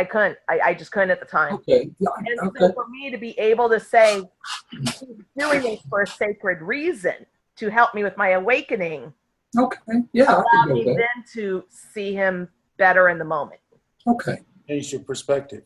I 0.00 0.04
couldn't. 0.04 0.38
I, 0.48 0.60
I 0.68 0.74
just 0.74 0.92
couldn't 0.92 1.10
at 1.10 1.20
the 1.20 1.26
time. 1.26 1.52
okay 1.56 1.90
yeah, 1.98 2.08
And 2.26 2.40
okay 2.48 2.60
so 2.68 2.72
for 2.72 2.88
me 2.88 3.10
to 3.10 3.18
be 3.18 3.38
able 3.38 3.68
to 3.68 3.78
say, 3.78 4.22
he's 4.70 5.04
doing 5.38 5.60
this 5.60 5.80
for 5.90 6.00
a 6.00 6.06
sacred 6.06 6.62
reason 6.62 7.16
to 7.56 7.68
help 7.68 7.94
me 7.94 8.02
with 8.02 8.16
my 8.16 8.30
awakening, 8.30 9.12
okay 9.58 9.76
yeah 10.14 10.24
I 10.32 10.42
allowed 10.42 10.72
me 10.72 10.84
that. 10.84 10.96
then 11.02 11.24
to 11.34 11.64
see 11.68 12.14
him 12.14 12.48
better 12.78 13.10
in 13.10 13.18
the 13.18 13.26
moment. 13.26 13.60
okay 14.06 14.38
Change 14.68 14.92
your 14.92 15.02
perspective. 15.02 15.64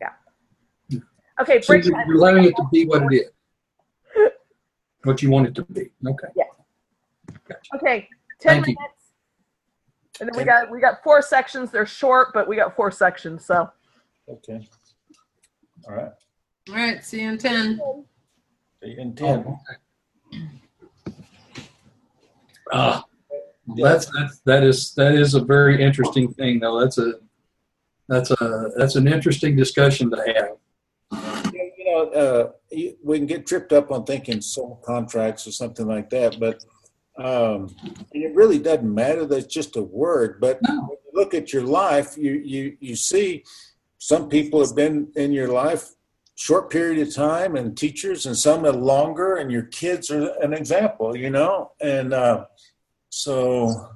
Yeah. 0.00 0.12
Okay, 1.40 1.60
So 1.60 1.74
you're 1.74 1.82
time. 1.92 2.06
you're 2.08 2.16
allowing 2.16 2.44
it 2.50 2.56
to 2.56 2.64
be 2.72 2.80
what 2.86 3.02
it 3.12 3.14
is. 3.14 3.30
What 5.04 5.22
you 5.22 5.30
want 5.30 5.46
it 5.48 5.54
to 5.56 5.62
be. 5.64 5.84
Okay. 6.12 6.28
Yeah. 6.34 6.44
Okay, 7.76 8.08
ten 8.40 8.64
Thank 8.64 8.66
you. 8.68 8.76
Minutes. 10.20 10.20
And 10.20 10.28
then 10.28 10.36
we 10.36 10.44
got 10.44 10.70
we 10.70 10.80
got 10.80 11.02
four 11.02 11.22
sections. 11.22 11.70
They're 11.70 11.86
short, 11.86 12.28
but 12.34 12.48
we 12.48 12.56
got 12.56 12.74
four 12.76 12.90
sections. 12.90 13.44
So 13.44 13.70
Okay. 14.28 14.68
All 15.88 15.94
right. 15.94 16.12
All 16.68 16.74
right, 16.74 17.02
see 17.02 17.22
you 17.22 17.30
in 17.30 17.38
10. 17.38 17.80
In 18.82 19.14
ten. 19.14 19.44
Oh, 19.46 19.58
okay. 20.32 20.42
Ah, 22.70 23.04
that's, 23.76 24.06
that's, 24.12 24.40
that 24.40 24.62
is, 24.62 24.92
that 24.94 25.14
is 25.14 25.34
a 25.34 25.40
very 25.40 25.82
interesting 25.82 26.32
thing 26.34 26.60
though. 26.60 26.78
That's 26.78 26.98
a, 26.98 27.14
that's 28.08 28.30
a 28.30 28.70
that's 28.76 28.96
an 28.96 29.08
interesting 29.08 29.56
discussion 29.56 30.10
to 30.10 30.16
have. 30.16 31.52
You 31.52 31.84
know, 31.84 32.10
uh, 32.10 32.50
we 33.02 33.18
can 33.18 33.26
get 33.26 33.46
tripped 33.46 33.72
up 33.72 33.90
on 33.90 34.04
thinking 34.04 34.42
soul 34.42 34.82
contracts 34.84 35.46
or 35.46 35.52
something 35.52 35.86
like 35.86 36.10
that, 36.10 36.38
but 36.38 36.62
um, 37.18 37.74
it 38.12 38.34
really 38.34 38.58
doesn't 38.58 38.94
matter. 38.94 39.26
That's 39.26 39.46
just 39.46 39.76
a 39.76 39.82
word. 39.82 40.40
But 40.40 40.60
No. 40.62 40.74
when 40.82 40.98
you 41.04 41.10
look 41.14 41.34
at 41.34 41.52
your 41.52 41.64
life, 41.64 42.16
you 42.16 42.32
you 42.32 42.76
you 42.80 42.96
see 42.96 43.44
some 43.98 44.28
people 44.28 44.60
have 44.64 44.76
been 44.76 45.08
in 45.16 45.32
your 45.32 45.48
life 45.48 45.90
short 46.36 46.70
period 46.70 47.04
of 47.06 47.12
time 47.12 47.56
and 47.56 47.76
teachers 47.76 48.24
and 48.24 48.38
some 48.38 48.64
are 48.64 48.70
longer 48.70 49.34
and 49.36 49.50
your 49.50 49.64
kids 49.64 50.08
are 50.08 50.30
an 50.40 50.52
example 50.52 51.16
you 51.16 51.28
know 51.28 51.72
and 51.80 52.12
uh, 52.12 52.44
so 53.08 53.88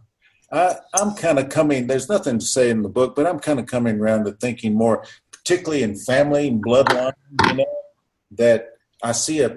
I, 0.50 0.74
i'm 0.94 1.14
kind 1.14 1.38
of 1.38 1.50
coming 1.50 1.86
there's 1.86 2.08
nothing 2.08 2.40
to 2.40 2.44
say 2.44 2.68
in 2.68 2.82
the 2.82 2.88
book 2.88 3.14
but 3.14 3.28
i'm 3.28 3.38
kind 3.38 3.60
of 3.60 3.66
coming 3.66 4.00
around 4.00 4.24
to 4.24 4.32
thinking 4.32 4.74
more 4.74 5.04
particularly 5.30 5.84
in 5.84 5.94
family 5.94 6.48
and 6.48 6.60
bloodline 6.64 7.12
you 7.46 7.54
know 7.54 7.66
that 8.32 8.70
i 9.04 9.12
see 9.12 9.38
a, 9.42 9.56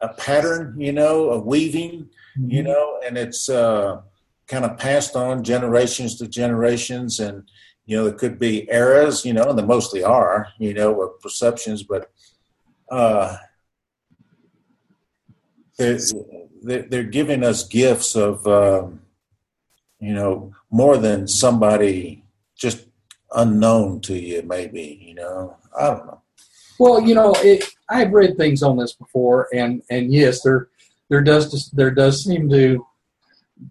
a 0.00 0.08
pattern 0.14 0.74
you 0.80 0.92
know 0.92 1.30
a 1.30 1.38
weaving 1.38 2.10
you 2.38 2.62
know 2.62 3.00
and 3.06 3.16
it's 3.16 3.48
uh, 3.48 4.00
kind 4.46 4.64
of 4.64 4.76
passed 4.78 5.16
on 5.16 5.44
generations 5.44 6.16
to 6.16 6.26
generations 6.26 7.20
and 7.20 7.44
you 7.86 7.96
know, 7.96 8.04
there 8.04 8.12
could 8.12 8.38
be 8.38 8.68
eras, 8.70 9.24
you 9.24 9.32
know, 9.32 9.44
and 9.44 9.58
they 9.58 9.64
mostly 9.64 10.02
are, 10.02 10.48
you 10.58 10.74
know, 10.74 10.92
or 10.92 11.08
perceptions, 11.08 11.84
but 11.84 12.10
uh, 12.90 13.36
they're, 15.78 15.98
they're 16.62 16.82
they're 16.82 17.04
giving 17.04 17.44
us 17.44 17.66
gifts 17.66 18.16
of, 18.16 18.44
um, 18.46 19.02
you 20.00 20.12
know, 20.12 20.52
more 20.70 20.96
than 20.98 21.28
somebody 21.28 22.24
just 22.56 22.86
unknown 23.34 24.00
to 24.00 24.18
you, 24.18 24.42
maybe, 24.42 25.00
you 25.00 25.14
know, 25.14 25.56
I 25.78 25.86
don't 25.86 26.06
know. 26.06 26.22
Well, 26.80 27.00
you 27.00 27.14
know, 27.14 27.34
it, 27.38 27.64
I've 27.88 28.12
read 28.12 28.36
things 28.36 28.64
on 28.64 28.76
this 28.76 28.94
before, 28.94 29.48
and 29.54 29.82
and 29.90 30.12
yes, 30.12 30.42
there 30.42 30.68
there 31.08 31.22
does 31.22 31.70
there 31.70 31.90
does 31.90 32.24
seem 32.24 32.48
to 32.50 32.86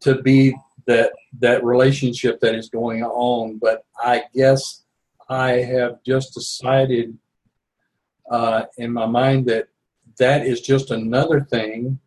to 0.02 0.22
be 0.22 0.56
that 0.88 1.14
that 1.40 1.64
relationship 1.64 2.40
that 2.40 2.56
is 2.56 2.70
going 2.70 3.04
on, 3.04 3.58
but 3.58 3.86
I 4.00 4.24
guess 4.34 4.84
I 5.30 5.52
have 5.54 6.04
just 6.04 6.34
decided 6.34 7.18
uh, 8.30 8.64
in 8.78 8.94
my 8.94 9.06
mind 9.06 9.48
that 9.48 9.68
that 10.18 10.46
is 10.46 10.62
just 10.62 10.92
another 10.92 11.42
thing. 11.42 12.00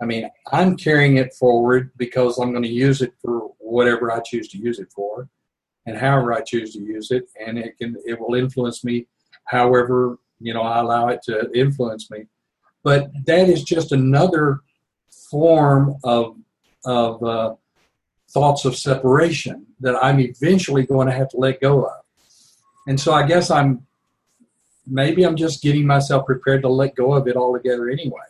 I 0.00 0.04
mean, 0.04 0.28
I'm 0.50 0.76
carrying 0.76 1.18
it 1.18 1.32
forward 1.34 1.92
because 1.96 2.38
I'm 2.38 2.50
going 2.50 2.64
to 2.64 2.68
use 2.68 3.02
it 3.02 3.12
for 3.22 3.52
whatever 3.58 4.10
I 4.10 4.20
choose 4.20 4.48
to 4.48 4.58
use 4.58 4.80
it 4.80 4.90
for, 4.94 5.28
and 5.86 5.96
however 5.96 6.32
I 6.32 6.40
choose 6.40 6.72
to 6.72 6.80
use 6.80 7.10
it, 7.10 7.28
and 7.44 7.58
it 7.58 7.78
can 7.78 7.96
it 8.04 8.18
will 8.18 8.34
influence 8.34 8.84
me 8.84 9.06
however 9.44 10.18
you 10.40 10.54
know 10.54 10.62
I 10.62 10.78
allow 10.78 11.08
it 11.08 11.20
to 11.24 11.50
influence 11.54 12.10
me. 12.10 12.26
But 12.82 13.10
that 13.26 13.48
is 13.48 13.62
just 13.62 13.92
another 13.92 14.60
form 15.30 15.96
of 16.04 16.36
of 16.84 17.22
uh, 17.22 17.54
thoughts 18.30 18.64
of 18.64 18.76
separation 18.76 19.66
that 19.80 19.94
I'm 20.02 20.18
eventually 20.20 20.84
going 20.84 21.06
to 21.06 21.12
have 21.12 21.28
to 21.30 21.36
let 21.36 21.60
go 21.60 21.84
of. 21.84 22.00
And 22.88 22.98
so 22.98 23.12
I 23.12 23.26
guess 23.26 23.50
I'm 23.50 23.86
maybe 24.86 25.24
I'm 25.24 25.36
just 25.36 25.62
getting 25.62 25.86
myself 25.86 26.26
prepared 26.26 26.62
to 26.62 26.68
let 26.68 26.96
go 26.96 27.12
of 27.14 27.28
it 27.28 27.36
altogether 27.36 27.88
anyway. 27.88 28.20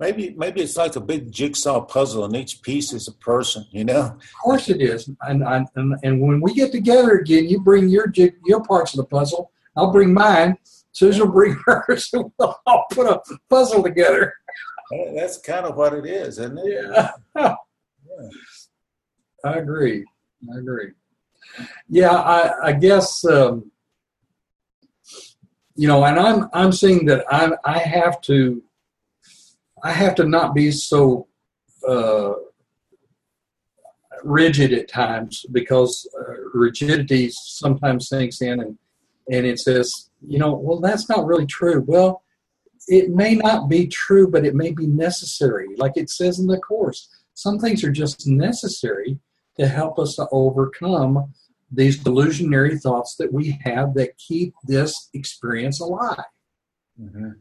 Maybe 0.00 0.34
maybe 0.36 0.62
it's 0.62 0.78
like 0.78 0.96
a 0.96 1.00
big 1.00 1.30
jigsaw 1.30 1.82
puzzle, 1.82 2.24
and 2.24 2.34
each 2.34 2.62
piece 2.62 2.94
is 2.94 3.06
a 3.06 3.12
person, 3.12 3.66
you 3.70 3.84
know. 3.84 4.00
Of 4.00 4.32
course 4.42 4.70
it 4.70 4.80
is. 4.80 5.10
And 5.20 5.42
and, 5.44 5.68
and, 6.02 6.20
when 6.20 6.40
we 6.40 6.54
get 6.54 6.72
together 6.72 7.18
again, 7.18 7.48
you 7.48 7.60
bring 7.60 7.88
your 7.88 8.06
jig, 8.06 8.36
your 8.46 8.64
parts 8.64 8.94
of 8.94 8.96
the 8.96 9.04
puzzle. 9.04 9.52
I'll 9.76 9.92
bring 9.92 10.14
mine. 10.14 10.56
Susan 10.92 11.26
will 11.26 11.32
bring 11.32 11.54
hers. 11.66 12.08
and 12.14 12.32
we'll 12.38 12.58
all 12.66 12.86
put 12.90 13.06
a 13.06 13.20
puzzle 13.50 13.82
together. 13.82 14.34
That's 14.90 15.38
kind 15.38 15.66
of 15.66 15.76
what 15.76 15.94
it 15.94 16.06
is, 16.06 16.38
isn't 16.38 16.58
it? 16.58 17.12
Yeah. 17.36 17.54
I 19.44 19.54
agree. 19.54 20.04
I 20.52 20.58
agree. 20.58 20.90
Yeah, 21.88 22.12
I, 22.12 22.68
I 22.68 22.72
guess 22.72 23.24
um, 23.24 23.70
you 25.74 25.88
know, 25.88 26.04
and 26.04 26.18
I'm 26.18 26.48
I'm 26.52 26.72
seeing 26.72 27.06
that 27.06 27.24
I 27.30 27.52
I 27.64 27.78
have 27.78 28.20
to 28.22 28.62
I 29.82 29.92
have 29.92 30.14
to 30.16 30.24
not 30.24 30.54
be 30.54 30.70
so 30.70 31.26
uh, 31.88 32.32
rigid 34.22 34.72
at 34.72 34.88
times 34.88 35.46
because 35.52 36.06
uh, 36.18 36.34
rigidity 36.52 37.30
sometimes 37.32 38.08
sinks 38.08 38.42
in 38.42 38.60
and 38.60 38.78
and 39.30 39.46
it 39.46 39.58
says, 39.58 40.10
you 40.26 40.38
know, 40.38 40.54
well 40.54 40.80
that's 40.80 41.08
not 41.08 41.26
really 41.26 41.46
true. 41.46 41.82
Well, 41.86 42.22
it 42.88 43.10
may 43.10 43.34
not 43.34 43.68
be 43.68 43.86
true, 43.86 44.28
but 44.28 44.44
it 44.44 44.54
may 44.54 44.70
be 44.72 44.86
necessary. 44.86 45.68
Like 45.76 45.96
it 45.96 46.10
says 46.10 46.38
in 46.38 46.46
the 46.46 46.58
course, 46.58 47.08
some 47.34 47.58
things 47.58 47.84
are 47.84 47.92
just 47.92 48.26
necessary 48.26 49.18
to 49.58 49.66
help 49.68 49.98
us 49.98 50.16
to 50.16 50.26
overcome 50.32 51.32
these 51.70 52.02
delusionary 52.02 52.80
thoughts 52.80 53.14
that 53.16 53.32
we 53.32 53.58
have 53.64 53.94
that 53.94 54.16
keep 54.18 54.54
this 54.64 55.08
experience 55.14 55.80
alive. 55.80 56.24
Mhm. 57.00 57.36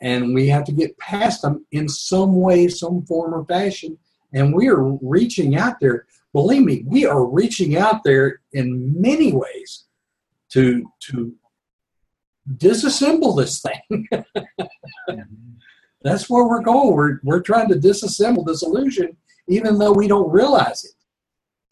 And 0.00 0.34
we 0.34 0.48
have 0.48 0.64
to 0.64 0.72
get 0.72 0.98
past 0.98 1.42
them 1.42 1.64
in 1.72 1.88
some 1.88 2.36
way, 2.36 2.68
some 2.68 3.06
form 3.06 3.34
or 3.34 3.44
fashion. 3.46 3.98
And 4.32 4.54
we 4.54 4.68
are 4.68 4.82
reaching 5.00 5.56
out 5.56 5.80
there. 5.80 6.06
Believe 6.32 6.64
me, 6.64 6.84
we 6.86 7.06
are 7.06 7.24
reaching 7.24 7.78
out 7.78 8.04
there 8.04 8.40
in 8.52 9.00
many 9.00 9.32
ways 9.32 9.84
to 10.50 10.90
to 11.00 11.34
disassemble 12.54 13.36
this 13.36 13.60
thing. 13.60 14.08
That's 16.02 16.30
where 16.30 16.46
we're 16.46 16.62
going. 16.62 16.94
We're, 16.94 17.20
we're 17.24 17.40
trying 17.40 17.68
to 17.68 17.74
disassemble 17.74 18.46
this 18.46 18.62
illusion, 18.62 19.16
even 19.48 19.78
though 19.78 19.92
we 19.92 20.06
don't 20.06 20.30
realize 20.30 20.84
it. 20.84 20.92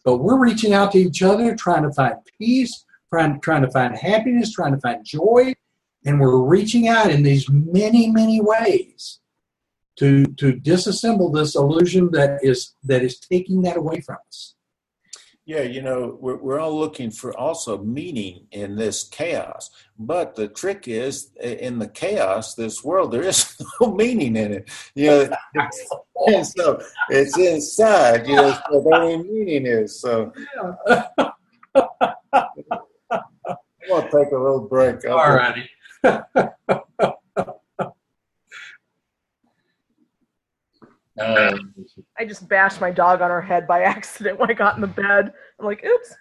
But 0.03 0.17
we're 0.17 0.37
reaching 0.37 0.73
out 0.73 0.91
to 0.91 0.99
each 0.99 1.23
other, 1.23 1.55
trying 1.55 1.83
to 1.83 1.91
find 1.91 2.15
peace, 2.37 2.85
trying, 3.09 3.39
trying 3.41 3.61
to 3.61 3.71
find 3.71 3.95
happiness, 3.95 4.51
trying 4.51 4.73
to 4.73 4.79
find 4.79 5.05
joy. 5.05 5.53
And 6.05 6.19
we're 6.19 6.43
reaching 6.43 6.87
out 6.87 7.09
in 7.09 7.23
these 7.23 7.49
many, 7.49 8.11
many 8.11 8.41
ways 8.41 9.19
to, 9.97 10.25
to 10.25 10.53
disassemble 10.53 11.33
this 11.33 11.55
illusion 11.55 12.11
that 12.11 12.39
is, 12.43 12.75
that 12.83 13.01
is 13.03 13.17
taking 13.17 13.61
that 13.61 13.77
away 13.77 14.01
from 14.01 14.17
us. 14.27 14.54
Yeah, 15.47 15.61
you 15.61 15.83
know, 15.83 16.17
we're, 16.19 16.37
we're 16.37 16.59
all 16.59 16.75
looking 16.75 17.11
for 17.11 17.37
also 17.37 17.77
meaning 17.77 18.47
in 18.51 18.75
this 18.75 19.03
chaos. 19.03 19.69
But 19.99 20.35
the 20.35 20.47
trick 20.47 20.87
is, 20.87 21.29
in 21.39 21.77
the 21.77 21.87
chaos, 21.87 22.55
this 22.55 22.83
world, 22.83 23.11
there 23.11 23.21
is 23.21 23.55
no 23.81 23.93
meaning 23.93 24.35
in 24.35 24.53
it. 24.53 24.71
You 24.95 25.07
know, 25.07 25.29
and 26.27 26.47
so 26.47 26.81
it's 27.09 27.37
inside, 27.37 28.27
you 28.27 28.35
know, 28.35 28.57
so 28.71 28.81
the 28.81 28.95
only 28.95 29.17
meaning 29.29 29.67
is. 29.67 30.01
So 30.01 30.33
I'm 30.87 31.31
going 33.87 34.01
to 34.01 34.11
take 34.11 34.31
a 34.31 34.37
little 34.37 34.67
break. 34.67 35.07
All 35.07 35.35
righty. 35.35 35.69
Um, 41.19 41.73
I 42.19 42.25
just 42.25 42.47
bashed 42.49 42.81
my 42.81 42.91
dog 42.91 43.21
on 43.21 43.29
her 43.29 43.41
head 43.41 43.67
by 43.67 43.81
accident 43.83 44.39
when 44.39 44.49
I 44.49 44.53
got 44.53 44.75
in 44.75 44.81
the 44.81 44.87
bed. 44.87 45.33
I'm 45.59 45.65
like, 45.65 45.83
oops. 45.85 46.13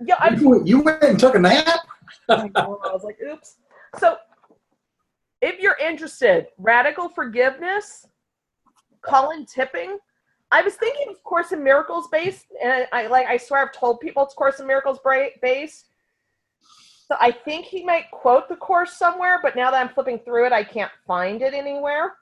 Yeah, 0.00 0.16
I, 0.18 0.30
You, 0.34 0.62
you 0.64 0.80
went 0.80 1.02
and 1.02 1.18
took 1.18 1.34
a 1.34 1.38
nap? 1.38 1.80
I 2.28 2.50
know, 2.54 2.80
I 2.84 2.92
was 2.92 3.02
like, 3.04 3.18
oops. 3.22 3.56
So, 3.98 4.16
if 5.42 5.58
you're 5.60 5.76
interested, 5.78 6.48
radical 6.58 7.08
forgiveness, 7.08 8.06
Colin 9.02 9.46
Tipping. 9.46 9.98
I 10.52 10.62
was 10.62 10.74
thinking 10.74 11.06
of 11.08 11.22
Course 11.22 11.52
in 11.52 11.62
Miracles 11.62 12.08
based, 12.08 12.46
and 12.62 12.86
I 12.92 13.06
like 13.06 13.26
I 13.26 13.36
swear 13.36 13.62
I've 13.62 13.72
told 13.72 14.00
people 14.00 14.24
it's 14.24 14.34
Course 14.34 14.60
in 14.60 14.66
Miracles 14.66 14.98
bra- 15.02 15.28
based. 15.40 15.86
So 17.06 17.16
I 17.20 17.32
think 17.32 17.64
he 17.64 17.84
might 17.84 18.10
quote 18.10 18.48
the 18.48 18.56
course 18.56 18.96
somewhere, 18.96 19.40
but 19.42 19.56
now 19.56 19.70
that 19.70 19.80
I'm 19.80 19.88
flipping 19.88 20.18
through 20.20 20.46
it, 20.46 20.52
I 20.52 20.62
can't 20.62 20.92
find 21.06 21.42
it 21.42 21.54
anywhere. 21.54 22.14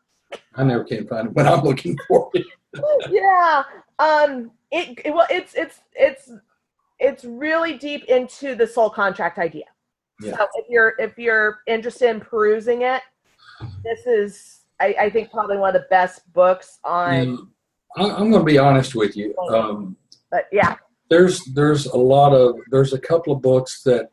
I 0.54 0.64
never 0.64 0.84
can 0.84 1.06
find 1.06 1.28
it, 1.28 1.34
but 1.34 1.46
I'm 1.46 1.62
looking 1.62 1.96
for 2.06 2.30
it. 2.34 2.46
yeah. 3.10 3.62
Um. 3.98 4.50
It, 4.70 4.98
it 5.04 5.14
well, 5.14 5.26
it's 5.30 5.54
it's 5.54 5.80
it's 5.94 6.30
it's 6.98 7.24
really 7.24 7.78
deep 7.78 8.04
into 8.04 8.54
the 8.54 8.66
soul 8.66 8.90
contract 8.90 9.38
idea. 9.38 9.64
Yeah. 10.20 10.36
So 10.36 10.46
if 10.54 10.66
you're 10.68 10.94
if 10.98 11.16
you're 11.18 11.60
interested 11.66 12.10
in 12.10 12.20
perusing 12.20 12.82
it, 12.82 13.02
this 13.84 14.06
is 14.06 14.60
I, 14.80 14.94
I 15.00 15.10
think 15.10 15.30
probably 15.30 15.56
one 15.56 15.74
of 15.74 15.80
the 15.80 15.86
best 15.88 16.30
books 16.32 16.78
on. 16.84 17.50
I- 17.96 18.10
I'm 18.10 18.30
going 18.30 18.32
to 18.32 18.44
be 18.44 18.58
honest 18.58 18.94
with 18.94 19.16
you. 19.16 19.34
Um, 19.50 19.96
But 20.30 20.44
yeah, 20.52 20.76
there's 21.08 21.42
there's 21.54 21.86
a 21.86 21.96
lot 21.96 22.32
of 22.34 22.56
there's 22.70 22.92
a 22.92 23.00
couple 23.00 23.32
of 23.32 23.42
books 23.42 23.82
that 23.84 24.10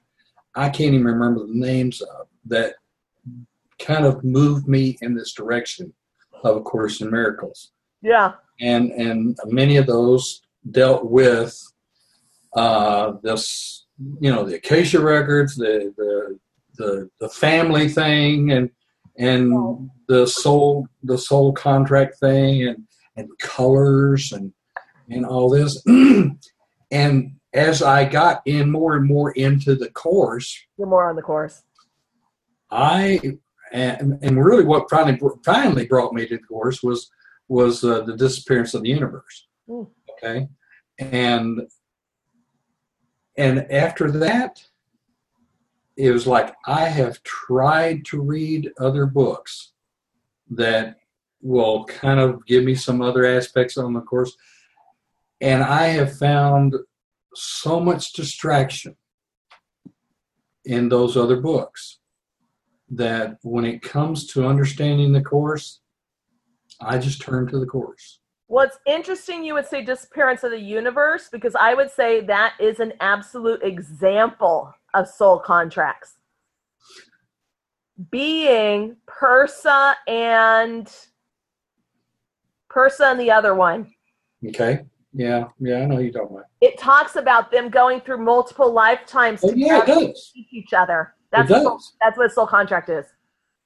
I 0.56 0.70
can't 0.70 0.94
even 0.94 1.06
remember 1.06 1.46
the 1.46 1.54
names 1.54 2.02
of 2.02 2.28
that 2.46 2.76
kind 3.80 4.06
of 4.06 4.24
moved 4.24 4.68
me 4.68 4.98
in 5.02 5.14
this 5.14 5.34
direction 5.34 5.94
of 6.46 6.58
A 6.58 6.62
Course 6.62 7.02
in 7.02 7.12
Miracles, 7.12 7.72
yeah, 8.02 8.34
and 8.60 8.92
and 8.92 9.38
many 9.46 9.78
of 9.78 9.88
those 9.88 10.42
dealt 10.72 11.06
with 11.06 11.60
uh, 12.56 13.14
this 13.24 13.86
you 14.20 14.32
know 14.32 14.44
the 14.44 14.56
Akashic 14.56 15.02
records, 15.02 15.56
the 15.56 15.94
the 15.98 16.40
the, 16.78 17.10
the 17.20 17.30
family 17.30 17.88
thing, 17.88 18.52
and 18.52 18.70
and 19.18 19.90
the 20.08 20.28
soul 20.28 20.88
the 21.04 21.18
soul 21.18 21.54
contract 21.54 22.20
thing, 22.20 22.68
and 22.68 22.84
and 23.16 23.30
colors 23.40 24.32
and 24.32 24.54
and 25.10 25.26
all 25.26 25.50
this. 25.50 25.84
and 26.92 27.32
as 27.54 27.82
I 27.82 28.06
got 28.06 28.42
in 28.46 28.70
more 28.70 28.96
and 28.96 29.06
more 29.06 29.32
into 29.32 29.76
the 29.76 29.90
course, 29.90 30.58
You're 30.78 30.88
more 30.88 31.10
on 31.10 31.16
the 31.16 31.22
course. 31.22 31.64
I 32.70 33.38
and, 33.72 34.18
and 34.22 34.44
really 34.44 34.64
what 34.64 34.90
finally 34.90 35.20
finally 35.44 35.86
brought 35.86 36.14
me 36.14 36.28
to 36.28 36.38
the 36.38 36.44
course 36.44 36.84
was 36.84 37.10
was 37.48 37.84
uh, 37.84 38.02
the 38.02 38.16
disappearance 38.16 38.74
of 38.74 38.84
the 38.84 38.90
universe. 38.90 39.48
Mm. 39.70 39.90
Okay, 40.12 40.48
and 41.00 41.62
and 43.38 43.72
after 43.72 44.12
that, 44.12 44.64
it 45.98 46.12
was 46.12 46.26
like 46.26 46.56
I 46.66 46.86
have 46.86 47.22
tried 47.24 48.06
to 48.06 48.22
read 48.22 48.72
other 48.80 49.06
books 49.06 49.74
that 50.52 50.98
will 51.42 51.86
kind 51.86 52.20
of 52.20 52.46
give 52.46 52.64
me 52.64 52.76
some 52.76 53.02
other 53.02 53.26
aspects 53.26 53.78
on 53.78 53.94
the 53.94 54.02
course, 54.02 54.36
and 55.42 55.64
I 55.64 55.88
have 55.88 56.18
found 56.18 56.76
so 57.36 57.80
much 57.80 58.14
distraction 58.14 58.96
in 60.64 60.90
those 60.90 61.16
other 61.16 61.40
books 61.42 62.00
that 62.90 63.38
when 63.42 63.66
it 63.66 63.82
comes 63.82 64.28
to 64.28 64.46
understanding 64.48 65.12
the 65.12 65.22
course, 65.22 65.80
I 66.82 66.98
just 66.98 67.22
turn 67.22 67.48
to 67.48 67.60
the 67.60 67.66
course. 67.66 68.20
Well, 68.48 68.66
it's 68.66 68.78
interesting 68.86 69.44
you 69.44 69.56
would 69.56 69.66
say 69.66 69.84
disappearance 69.84 70.44
of 70.44 70.52
the 70.52 70.60
universe 70.60 71.30
because 71.32 71.56
I 71.56 71.74
would 71.74 71.90
say 71.90 72.22
that 72.22 72.54
is 72.60 72.80
an 72.80 72.94
absolute 73.00 73.64
example 73.64 74.72
of 74.94 75.08
soul 75.08 75.40
contracts. 75.40 76.18
Being 78.12 78.98
Pursah 79.08 79.96
and 80.08 80.94
Pursah 82.70 83.12
and 83.12 83.20
the 83.20 83.32
other 83.32 83.56
one. 83.56 83.92
Okay. 84.48 84.82
Yeah. 85.14 85.46
Yeah. 85.60 85.78
I 85.78 85.86
know 85.86 86.00
you 86.00 86.12
don't 86.12 86.30
about. 86.30 86.44
It 86.62 86.78
talks 86.78 87.16
about 87.16 87.52
them 87.52 87.70
going 87.70 88.02
through 88.02 88.20
multiple 88.24 88.72
lifetimes 88.72 89.44
Oh, 89.44 89.54
yeah, 89.56 89.82
it 89.82 89.86
to 89.86 90.08
does. 90.08 90.34
each 90.52 90.74
other. 90.74 91.15
That's 91.36 91.50
it 91.52 91.54
what 91.64 91.74
does. 91.74 91.94
that's 92.02 92.18
what 92.18 92.28
a 92.28 92.30
soul 92.30 92.48
contract 92.48 92.90
is, 92.90 93.06
It, 93.06 93.14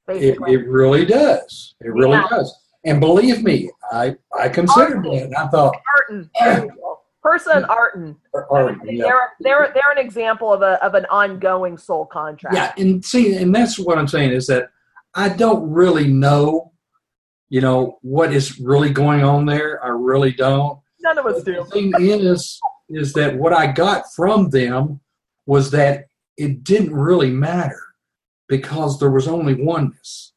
basically. 0.08 0.54
it 0.54 0.68
really 0.68 1.06
does. 1.06 1.76
It 1.82 1.94
really 1.94 2.18
Yeah. 2.18 2.28
does. 2.30 2.56
And 2.86 3.00
believe 3.00 3.44
me, 3.44 3.70
I 3.92 4.16
I 4.38 4.50
considered 4.50 5.04
that, 5.04 5.24
and 5.24 5.36
I 5.36 5.48
thought, 5.48 5.76
Arten. 5.98 6.30
There 6.40 6.66
you 6.66 6.72
go. 6.72 7.00
Pursah 7.24 7.58
and 7.58 7.66
Arten. 7.66 8.16
yeah. 8.86 9.04
They're 9.04 9.30
they're 9.42 9.72
they're 9.74 9.92
an 9.92 9.98
example 9.98 10.54
of 10.54 10.62
a 10.62 10.82
of 10.84 10.94
an 10.96 11.06
ongoing 11.12 11.78
soul 11.78 12.06
contract. 12.06 12.56
Yeah, 12.56 12.72
and 12.78 13.04
see, 13.04 13.36
and 13.36 13.54
that's 13.54 13.78
what 13.78 13.98
I'm 13.98 14.08
saying 14.08 14.32
is 14.32 14.48
that 14.48 14.70
I 15.16 15.28
don't 15.28 15.70
really 15.70 16.08
know, 16.08 16.72
you 17.50 17.60
know, 17.60 18.00
what 18.02 18.32
is 18.34 18.60
really 18.62 18.92
going 18.92 19.24
on 19.24 19.46
there. 19.46 19.84
I 19.84 19.90
really 19.90 20.32
don't. 20.32 20.80
None 21.02 21.18
of 21.18 21.26
us 21.26 21.44
But 21.44 21.46
the 21.46 21.66
thing 21.66 21.92
is, 21.98 22.60
is 22.90 23.12
that 23.14 23.36
what 23.38 23.52
I 23.54 23.68
got 23.72 24.04
from 24.16 24.50
them 24.50 25.02
was 25.46 25.72
that 25.72 26.06
it 26.40 26.64
didn't 26.64 26.96
really 26.96 27.30
matter 27.30 27.82
because 28.48 28.98
there 28.98 29.12
was 29.12 29.28
only 29.28 29.54
oneness. 29.54 30.34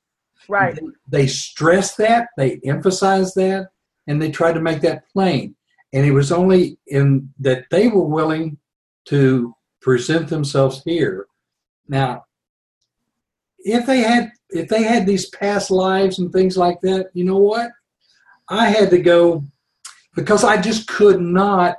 Right. 0.49 0.79
They 1.09 1.29
stressed 1.29 1.97
that, 1.99 2.29
they 2.37 2.61
emphasized 2.65 3.37
that, 3.37 3.69
and 4.09 4.20
they 4.20 4.31
tried 4.31 4.55
to 4.55 4.61
make 4.61 4.81
that 4.83 5.09
plain. 5.12 5.55
And 5.93 6.05
it 6.05 6.11
was 6.11 6.33
only 6.33 6.79
in 6.89 7.33
that 7.39 7.66
they 7.70 7.87
were 7.87 8.03
willing 8.05 8.59
to 9.07 9.55
present 9.81 10.29
themselves 10.29 10.83
here. 10.85 11.27
Now, 11.89 12.24
if 13.59 13.87
they 13.87 14.01
had 14.01 14.33
if 14.51 14.69
they 14.69 14.83
had 14.83 15.07
these 15.07 15.31
past 15.31 15.70
lives 15.70 16.19
and 16.19 16.33
things 16.33 16.57
like 16.57 16.81
that, 16.81 17.11
you 17.15 17.24
know 17.24 17.39
what? 17.39 17.70
I 18.49 18.69
had 18.69 18.91
to 18.91 18.99
go 18.99 19.45
because 20.16 20.43
I 20.43 20.61
just 20.61 20.89
could 20.89 21.20
not 21.20 21.77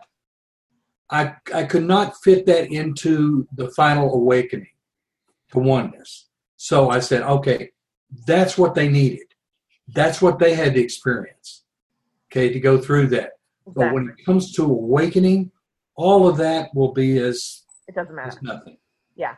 I 1.14 1.35
I 1.53 1.64
could 1.64 1.84
not 1.85 2.18
fit 2.23 2.45
that 2.48 2.72
into 2.72 3.48
the 3.56 3.69
final 3.72 4.14
awakening 4.14 4.73
to 5.52 5.60
oneness. 5.60 6.30
So 6.57 6.90
I 6.90 6.99
said, 6.99 7.22
okay, 7.22 7.72
that's 8.26 8.57
what 8.57 8.73
they 8.73 8.90
needed. 8.90 9.27
That's 9.90 10.22
what 10.22 10.40
they 10.40 10.56
had 10.56 10.73
to 10.73 10.81
experience. 10.81 11.64
Okay, 12.31 12.52
to 12.52 12.60
go 12.60 12.80
through 12.80 13.07
that. 13.07 13.34
But 13.68 13.94
when 13.94 14.10
it 14.10 14.26
comes 14.26 14.53
to 14.53 14.64
awakening, 14.64 15.52
all 15.95 16.27
of 16.27 16.35
that 16.38 16.73
will 16.73 16.94
be 16.94 17.19
as, 17.19 17.64
It 17.88 17.95
doesn't 17.95 18.15
matter. 18.15 18.38
nothing. 18.41 18.77
Yeah. 19.15 19.35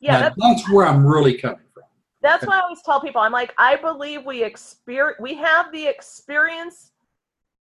Yeah, 0.00 0.20
that's, 0.20 0.36
that's 0.38 0.70
where 0.70 0.86
I'm 0.86 1.04
really 1.04 1.36
coming 1.36 1.66
from. 1.74 1.82
that's 2.22 2.46
why 2.46 2.58
I 2.58 2.60
always 2.60 2.82
tell 2.82 3.00
people 3.00 3.20
I'm 3.20 3.32
like, 3.32 3.52
I 3.58 3.76
believe 3.76 4.24
we 4.24 4.44
experience 4.44 5.18
we 5.20 5.34
have 5.34 5.72
the 5.72 5.86
experience 5.86 6.92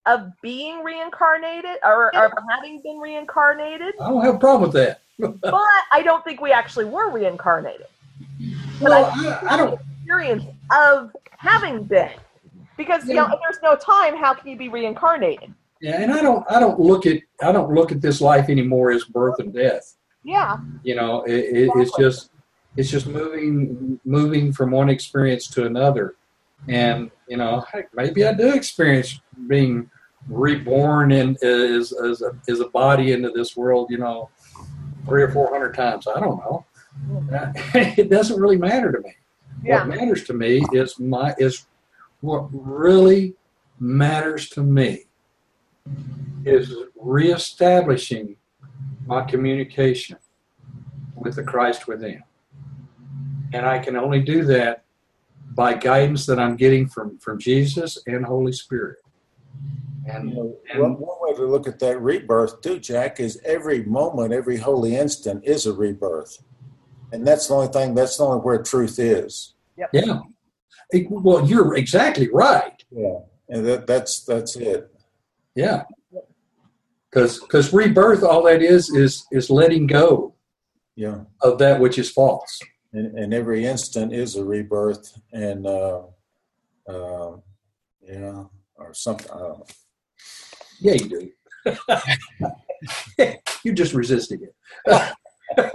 of 0.07 0.31
being 0.43 0.83
reincarnated 0.83 1.79
or, 1.83 2.15
or 2.17 2.33
having 2.51 2.81
been 2.83 2.99
reincarnated, 2.99 3.95
I 4.01 4.11
don't 4.11 4.25
have 4.25 4.35
a 4.37 4.39
problem 4.39 4.71
with 4.71 4.73
that. 4.73 5.01
but 5.19 5.55
I 5.93 6.03
don't 6.03 6.25
think 6.25 6.41
we 6.41 6.53
actually 6.53 6.85
were 6.87 7.11
reincarnated. 7.11 7.87
But 8.81 8.91
Well, 8.91 9.05
I, 9.05 9.29
I, 9.29 9.55
I 9.55 9.57
don't. 9.57 9.81
experience 10.01 10.45
of 10.73 11.11
having 11.39 11.85
been. 11.85 12.11
Because 12.77 13.07
you 13.07 13.15
know, 13.15 13.27
if 13.27 13.39
there's 13.41 13.63
no 13.63 13.77
time, 13.77 14.17
how 14.17 14.35
can 14.35 14.49
you 14.49 14.57
be 14.57 14.69
reincarnated? 14.69 15.55
Yeah, 15.81 16.01
and 16.01 16.13
I 16.13 16.21
don't. 16.23 16.45
I 16.51 16.59
don't 16.59 16.81
look 16.81 17.07
at. 17.07 17.21
I 17.41 17.53
don't 17.53 17.73
look 17.73 17.93
at 17.93 18.01
this 18.01 18.21
life 18.21 18.49
anymore 18.49 18.91
as 18.91 19.05
birth 19.05 19.39
and 19.39 19.55
death. 19.55 19.95
Yeah. 20.25 20.57
You 20.83 20.97
know, 20.97 21.23
it, 21.23 21.33
it, 21.35 21.71
it's 21.77 21.97
just. 21.97 22.31
It's 22.77 22.91
just 22.91 23.07
moving, 23.07 24.01
moving 24.05 24.53
from 24.53 24.73
one 24.73 24.91
experience 24.91 25.47
to 25.51 25.67
another, 25.67 26.17
and 26.67 27.13
you 27.29 27.37
know, 27.37 27.65
heck, 27.71 27.95
maybe 27.95 28.25
I 28.25 28.33
do 28.33 28.53
experience 28.53 29.21
being 29.47 29.89
reborn 30.29 31.13
in 31.13 31.37
as 31.43 31.93
as 31.93 32.23
a, 32.23 32.37
as 32.49 32.61
a 32.61 32.69
body 32.69 33.13
into 33.13 33.31
this 33.31 33.57
world. 33.57 33.91
You 33.91 33.99
know, 33.99 34.31
three 35.07 35.23
or 35.23 35.31
four 35.31 35.51
hundred 35.51 35.75
times. 35.75 36.07
I 36.07 36.21
don't 36.21 36.39
know. 36.39 36.65
It 37.75 38.09
doesn't 38.09 38.41
really 38.41 38.57
matter 38.57 38.93
to 38.93 39.01
me. 39.01 39.15
Yeah. 39.65 39.87
What 39.87 39.97
matters 39.99 40.25
to 40.25 40.33
me 40.33 40.63
is 40.73 40.99
my 40.99 41.35
is 41.39 41.67
what 42.21 42.49
really 42.53 43.35
matters 43.79 44.49
to 44.51 44.63
me 44.63 45.05
is 46.45 46.75
reestablishing 46.97 48.37
my 49.07 49.23
communication 49.23 50.17
with 51.17 51.37
the 51.37 51.43
Christ 51.43 51.87
within. 51.87 52.23
And 53.53 53.67
I 53.67 53.79
can 53.79 53.97
only 53.97 54.21
do 54.21 54.45
that 54.45 54.85
by 55.55 55.75
guidance 55.75 56.27
that 56.27 56.41
I'm 56.41 56.57
getting 56.57 56.89
from, 56.89 57.19
from 57.19 57.39
Jesus 57.39 57.99
and 58.07 58.25
Holy 58.25 58.53
Spirit. 58.53 58.99
And, 60.07 60.31
You 60.31 60.37
know, 60.37 60.57
and 60.73 60.83
one, 60.83 60.93
one 60.95 61.17
way 61.21 61.35
to 61.37 61.47
look 61.47 61.67
at 61.67 61.79
that 61.79 62.01
rebirth 62.01 62.61
too, 62.61 62.79
Jack, 62.79 63.21
is 63.21 63.41
every 63.45 63.83
moment, 63.85 64.33
every 64.33 64.59
holy 64.59 64.97
instant 64.97 65.43
is 65.45 65.65
a 65.67 65.73
rebirth, 65.73 66.39
and 67.13 67.27
that's 67.27 67.49
the 67.49 67.55
only 67.55 67.69
thing. 67.69 67.95
That's 67.95 68.17
the 68.19 68.25
only 68.25 68.41
where 68.41 68.63
truth 68.63 68.99
is. 68.99 69.55
yeah. 69.77 70.21
It- 70.91 71.07
well, 71.11 71.47
you're 71.49 71.75
exactly 71.77 72.29
right. 72.33 72.85
Yeah, 72.91 73.21
and 73.49 73.65
that, 73.67 73.87
that's 73.87 74.25
that's 74.25 74.55
it. 74.57 74.91
Yeah. 75.55 75.85
Because 77.11 77.39
because 77.41 77.73
rebirth, 77.73 78.23
all 78.23 78.43
that 78.43 78.61
is 78.61 78.91
is 78.91 79.25
is 79.33 79.49
letting 79.49 79.87
go 79.87 80.35
Yeah, 80.97 81.21
of 81.41 81.59
that 81.59 81.81
which 81.81 81.99
is 81.99 82.11
false. 82.11 82.61
and, 82.93 83.17
and 83.19 83.33
every 83.33 83.65
instant 83.65 84.13
is 84.13 84.37
a 84.37 84.45
rebirth, 84.45 85.17
and 85.33 85.67
uh, 85.67 86.03
uh, 86.89 87.37
yeah, 88.03 88.45
or 88.77 88.93
something. 88.93 89.31
I 89.31 89.39
don't 89.39 89.59
know. 89.61 89.67
Yeah, 90.81 90.95
you 90.95 91.09
do. 91.09 91.31
You're 93.65 93.75
just 93.75 93.95
resisting 93.95 94.43
it. 94.43 94.55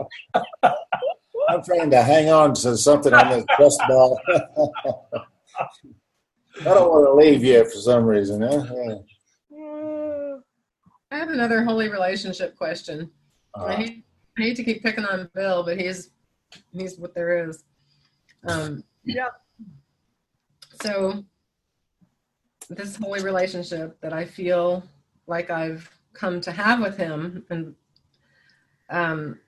I'm 1.50 1.64
trying 1.64 1.90
to 1.92 2.04
hang 2.04 2.30
on 2.30 2.54
to 2.56 2.78
something 2.78 3.14
on 3.14 3.30
this 3.32 3.46
best 3.58 3.82
ball. 3.88 4.20
I 6.62 6.64
don't 6.64 6.90
want 6.90 7.06
to 7.08 7.14
leave 7.14 7.44
yet 7.44 7.66
for 7.72 7.80
some 7.80 8.06
reason. 8.06 8.42
Huh? 8.42 8.66
Yeah. 9.50 10.36
I 11.12 11.18
have 11.18 11.30
another 11.30 11.64
holy 11.64 11.90
relationship 11.90 12.56
question. 12.56 13.10
I, 13.56 13.60
Uh, 13.60 13.76
hate, 13.78 14.04
I 14.38 14.42
hate 14.42 14.56
to 14.58 14.64
keep 14.64 14.84
picking 14.84 15.06
on 15.06 15.30
Bill, 15.34 15.64
but 15.64 15.80
he's 15.80 16.12
he's 16.72 17.00
what 17.00 17.16
there 17.16 17.50
is. 17.50 17.64
Um, 18.48 18.84
Yeah. 19.04 19.30
So 20.84 21.24
this 22.70 22.96
holy 22.96 23.22
relationship 23.22 24.00
that 24.02 24.14
I 24.14 24.26
feel 24.26 24.84
like 25.28 25.50
I've 25.50 25.90
come 26.14 26.42
to 26.42 26.52
have 26.52 26.80
with 26.82 26.98
him, 26.98 27.46
and 27.50 27.76
um, 28.90 29.40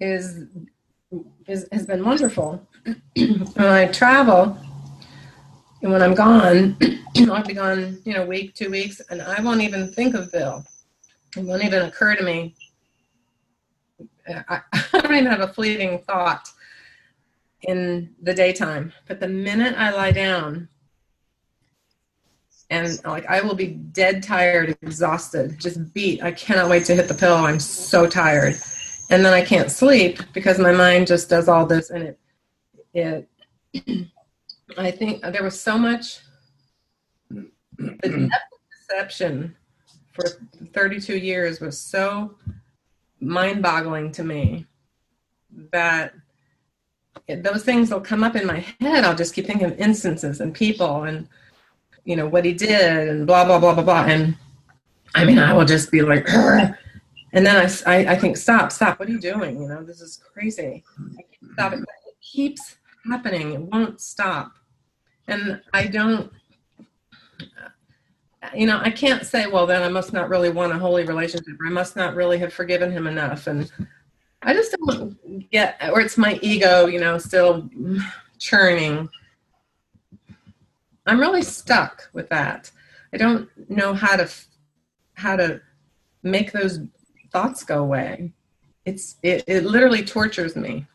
is 0.00 0.46
is 1.46 1.68
has 1.72 1.86
been 1.86 2.04
wonderful. 2.04 2.66
when 3.14 3.48
I 3.58 3.86
travel, 3.86 4.56
and 5.82 5.92
when 5.92 6.02
I'm 6.02 6.14
gone, 6.14 6.76
I'll 7.30 7.44
be 7.44 7.54
gone, 7.54 7.98
you 8.04 8.14
know, 8.14 8.26
week, 8.26 8.54
two 8.54 8.70
weeks, 8.70 9.00
and 9.10 9.22
I 9.22 9.40
won't 9.42 9.60
even 9.62 9.92
think 9.92 10.14
of 10.14 10.32
Bill. 10.32 10.64
It 11.36 11.44
won't 11.44 11.64
even 11.64 11.82
occur 11.82 12.14
to 12.14 12.22
me 12.22 12.54
I, 14.28 14.60
I 14.72 15.00
don't 15.00 15.14
even 15.14 15.26
have 15.26 15.40
a 15.40 15.52
fleeting 15.52 16.00
thought 16.00 16.48
in 17.66 18.14
the 18.22 18.34
daytime. 18.34 18.92
But 19.06 19.20
the 19.20 19.28
minute 19.28 19.74
I 19.76 19.90
lie 19.90 20.12
down, 20.12 20.68
and 22.70 22.98
like 23.04 23.26
I 23.26 23.40
will 23.40 23.54
be 23.54 23.68
dead 23.68 24.22
tired, 24.22 24.76
exhausted, 24.82 25.58
just 25.60 25.92
beat. 25.94 26.22
I 26.22 26.32
cannot 26.32 26.70
wait 26.70 26.84
to 26.86 26.94
hit 26.94 27.08
the 27.08 27.14
pillow. 27.14 27.44
I'm 27.44 27.60
so 27.60 28.06
tired. 28.06 28.56
And 29.10 29.24
then 29.24 29.34
I 29.34 29.44
can't 29.44 29.70
sleep 29.70 30.20
because 30.32 30.58
my 30.58 30.72
mind 30.72 31.06
just 31.06 31.28
does 31.28 31.48
all 31.48 31.66
this 31.66 31.90
and 31.90 32.02
it 32.02 32.18
it 32.94 33.28
I 34.78 34.90
think 34.90 35.22
there 35.22 35.42
was 35.42 35.60
so 35.60 35.76
much 35.76 36.20
deception 38.88 39.54
for 40.12 40.24
32 40.72 41.18
years 41.18 41.60
was 41.60 41.78
so 41.78 42.36
mind-boggling 43.20 44.12
to 44.12 44.24
me 44.24 44.66
that 45.72 46.14
those 47.28 47.64
things 47.64 47.90
will 47.90 48.00
come 48.00 48.22
up 48.24 48.36
in 48.36 48.46
my 48.46 48.64
head. 48.80 49.04
I'll 49.04 49.14
just 49.14 49.34
keep 49.34 49.46
thinking 49.46 49.66
of 49.66 49.78
instances 49.78 50.40
and 50.40 50.54
people 50.54 51.04
and 51.04 51.28
you 52.04 52.16
know 52.16 52.28
what 52.28 52.44
he 52.44 52.52
did 52.52 53.08
and 53.08 53.26
blah 53.26 53.44
blah 53.44 53.58
blah 53.58 53.74
blah 53.74 53.84
blah. 53.84 54.04
And 54.04 54.36
I 55.14 55.24
mean, 55.24 55.38
I 55.38 55.52
will 55.52 55.64
just 55.64 55.90
be 55.90 56.02
like, 56.02 56.28
and 57.34 57.46
then 57.46 57.56
I, 57.56 57.68
I, 57.86 58.12
I 58.12 58.18
think, 58.18 58.36
stop, 58.36 58.72
stop. 58.72 58.98
What 58.98 59.08
are 59.08 59.12
you 59.12 59.20
doing? 59.20 59.60
You 59.60 59.68
know, 59.68 59.82
this 59.82 60.00
is 60.00 60.20
crazy. 60.32 60.84
I 61.18 61.22
can't 61.22 61.52
stop 61.52 61.72
it. 61.72 61.80
It 61.80 62.16
keeps 62.20 62.76
happening. 63.08 63.52
It 63.52 63.60
won't 63.60 64.00
stop. 64.00 64.52
And 65.28 65.60
I 65.72 65.86
don't. 65.86 66.30
You 68.54 68.66
know, 68.66 68.78
I 68.78 68.90
can't 68.90 69.24
say, 69.24 69.46
well, 69.46 69.66
then 69.66 69.82
I 69.82 69.88
must 69.88 70.12
not 70.12 70.28
really 70.28 70.50
want 70.50 70.72
a 70.72 70.78
holy 70.78 71.04
relationship, 71.04 71.58
or 71.58 71.66
I 71.66 71.70
must 71.70 71.96
not 71.96 72.14
really 72.14 72.38
have 72.38 72.52
forgiven 72.52 72.92
him 72.92 73.06
enough. 73.06 73.46
And 73.46 73.70
I 74.44 74.52
just 74.52 74.76
don't 74.78 75.50
get, 75.50 75.80
or 75.90 76.00
it's 76.00 76.18
my 76.18 76.38
ego, 76.42 76.86
you 76.86 77.00
know, 77.00 77.16
still 77.16 77.68
churning. 78.38 79.08
I'm 81.06 81.18
really 81.18 81.42
stuck 81.42 82.10
with 82.12 82.28
that. 82.28 82.70
I 83.12 83.16
don't 83.16 83.48
know 83.70 83.94
how 83.94 84.16
to 84.16 84.30
how 85.14 85.36
to 85.36 85.60
make 86.22 86.52
those 86.52 86.80
thoughts 87.30 87.64
go 87.64 87.82
away. 87.82 88.32
It's 88.84 89.16
it, 89.22 89.44
it 89.46 89.64
literally 89.64 90.04
tortures 90.04 90.56
me. 90.56 90.86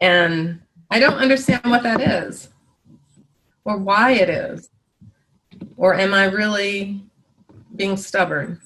And 0.00 0.60
I 0.90 0.98
don't 0.98 1.18
understand 1.18 1.62
what 1.64 1.82
that 1.82 2.00
is 2.00 2.48
or 3.64 3.76
why 3.76 4.12
it 4.12 4.30
is. 4.30 4.70
Or 5.76 5.94
am 5.94 6.14
I 6.14 6.24
really 6.24 7.02
being 7.76 7.96
stubborn? 7.96 8.60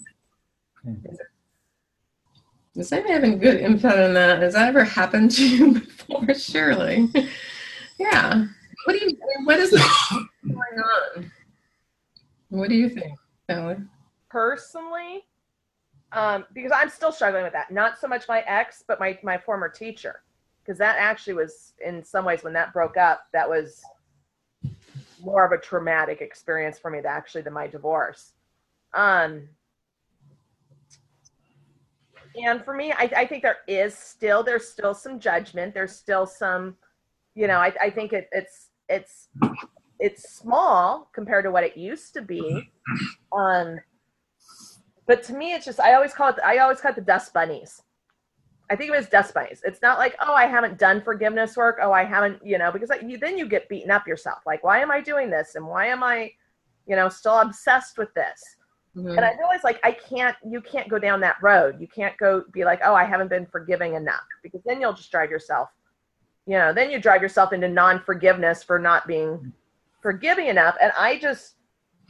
Hmm. 0.82 0.94
Is 2.76 2.90
anybody 2.90 3.14
having 3.14 3.38
good 3.38 3.60
input 3.60 3.98
on 3.98 4.14
that? 4.14 4.42
Has 4.42 4.54
that 4.54 4.68
ever 4.68 4.82
happened 4.82 5.30
to 5.32 5.48
you 5.48 5.72
before? 5.80 6.34
Surely. 6.34 7.08
yeah. 7.98 8.46
What 8.84 8.98
do 8.98 9.06
you 9.06 9.16
what 9.44 9.60
is 9.60 9.70
going 10.46 10.58
on? 11.16 11.32
What 12.48 12.68
do 12.68 12.74
you 12.74 12.88
think, 12.88 13.16
Ellie? 13.48 13.76
Personally, 14.28 15.24
um, 16.12 16.44
because 16.52 16.72
I'm 16.74 16.90
still 16.90 17.12
struggling 17.12 17.44
with 17.44 17.52
that. 17.52 17.70
Not 17.70 17.98
so 17.98 18.08
much 18.08 18.26
my 18.28 18.40
ex, 18.40 18.82
but 18.86 18.98
my 18.98 19.18
my 19.22 19.38
former 19.38 19.68
teacher, 19.68 20.22
because 20.62 20.76
that 20.78 20.96
actually 20.98 21.34
was 21.34 21.74
in 21.84 22.02
some 22.02 22.24
ways 22.24 22.42
when 22.42 22.52
that 22.54 22.72
broke 22.72 22.96
up, 22.96 23.26
that 23.32 23.48
was 23.48 23.82
more 25.22 25.44
of 25.44 25.52
a 25.52 25.58
traumatic 25.58 26.20
experience 26.20 26.78
for 26.78 26.90
me 26.90 27.00
to 27.00 27.08
actually 27.08 27.42
than 27.42 27.52
my 27.52 27.68
divorce. 27.68 28.32
Um, 28.92 29.48
and 32.36 32.64
for 32.64 32.74
me, 32.74 32.92
I, 32.92 33.10
I 33.16 33.26
think 33.26 33.42
there 33.42 33.58
is 33.68 33.96
still 33.96 34.42
there's 34.42 34.68
still 34.68 34.94
some 34.94 35.20
judgment. 35.20 35.74
There's 35.74 35.94
still 35.94 36.26
some, 36.26 36.76
you 37.34 37.46
know, 37.46 37.58
I, 37.58 37.72
I 37.80 37.90
think 37.90 38.12
it, 38.12 38.28
it's 38.32 38.68
it's 38.88 39.28
it's 40.00 40.34
small 40.34 41.10
compared 41.14 41.44
to 41.44 41.50
what 41.50 41.64
it 41.64 41.76
used 41.76 42.12
to 42.14 42.22
be. 42.22 42.68
Um, 43.32 43.78
but 45.06 45.22
to 45.24 45.34
me, 45.34 45.52
it's 45.52 45.64
just 45.64 45.80
I 45.80 45.94
always 45.94 46.12
call 46.12 46.30
it 46.30 46.36
I 46.44 46.58
always 46.58 46.80
call 46.80 46.90
it 46.90 46.96
the 46.96 47.02
dust 47.02 47.32
bunnies. 47.32 47.82
I 48.70 48.76
think 48.76 48.90
it 48.90 48.96
as 48.96 49.08
dust 49.08 49.34
bunnies. 49.34 49.62
It's 49.64 49.82
not 49.82 49.98
like 49.98 50.16
oh 50.20 50.34
I 50.34 50.46
haven't 50.46 50.78
done 50.78 51.02
forgiveness 51.02 51.56
work. 51.56 51.78
Oh 51.82 51.92
I 51.92 52.04
haven't 52.04 52.44
you 52.44 52.58
know 52.58 52.72
because 52.72 52.90
you, 53.06 53.18
then 53.18 53.38
you 53.38 53.48
get 53.48 53.68
beaten 53.68 53.90
up 53.90 54.06
yourself. 54.06 54.38
Like 54.46 54.64
why 54.64 54.80
am 54.80 54.90
I 54.90 55.00
doing 55.00 55.30
this 55.30 55.54
and 55.54 55.66
why 55.66 55.86
am 55.86 56.02
I, 56.02 56.32
you 56.86 56.96
know, 56.96 57.08
still 57.08 57.40
obsessed 57.40 57.98
with 57.98 58.12
this? 58.14 58.42
Mm-hmm. 58.96 59.08
And 59.08 59.20
I 59.20 59.34
realize 59.36 59.64
like 59.64 59.80
I 59.82 59.92
can't 59.92 60.36
you 60.48 60.60
can't 60.60 60.88
go 60.88 60.98
down 60.98 61.20
that 61.20 61.36
road. 61.42 61.80
You 61.80 61.88
can't 61.88 62.16
go 62.16 62.44
be 62.52 62.64
like 62.64 62.80
oh 62.84 62.94
I 62.94 63.04
haven't 63.04 63.28
been 63.28 63.46
forgiving 63.46 63.94
enough 63.94 64.22
because 64.42 64.62
then 64.64 64.80
you'll 64.80 64.92
just 64.92 65.10
drive 65.10 65.30
yourself 65.30 65.70
you 66.46 66.58
know, 66.58 66.72
then 66.72 66.90
you 66.90 67.00
drive 67.00 67.22
yourself 67.22 67.52
into 67.52 67.68
non 67.68 68.00
forgiveness 68.00 68.62
for 68.62 68.78
not 68.78 69.06
being 69.06 69.52
forgiving 70.02 70.48
enough. 70.48 70.76
And 70.80 70.92
I 70.98 71.18
just, 71.18 71.54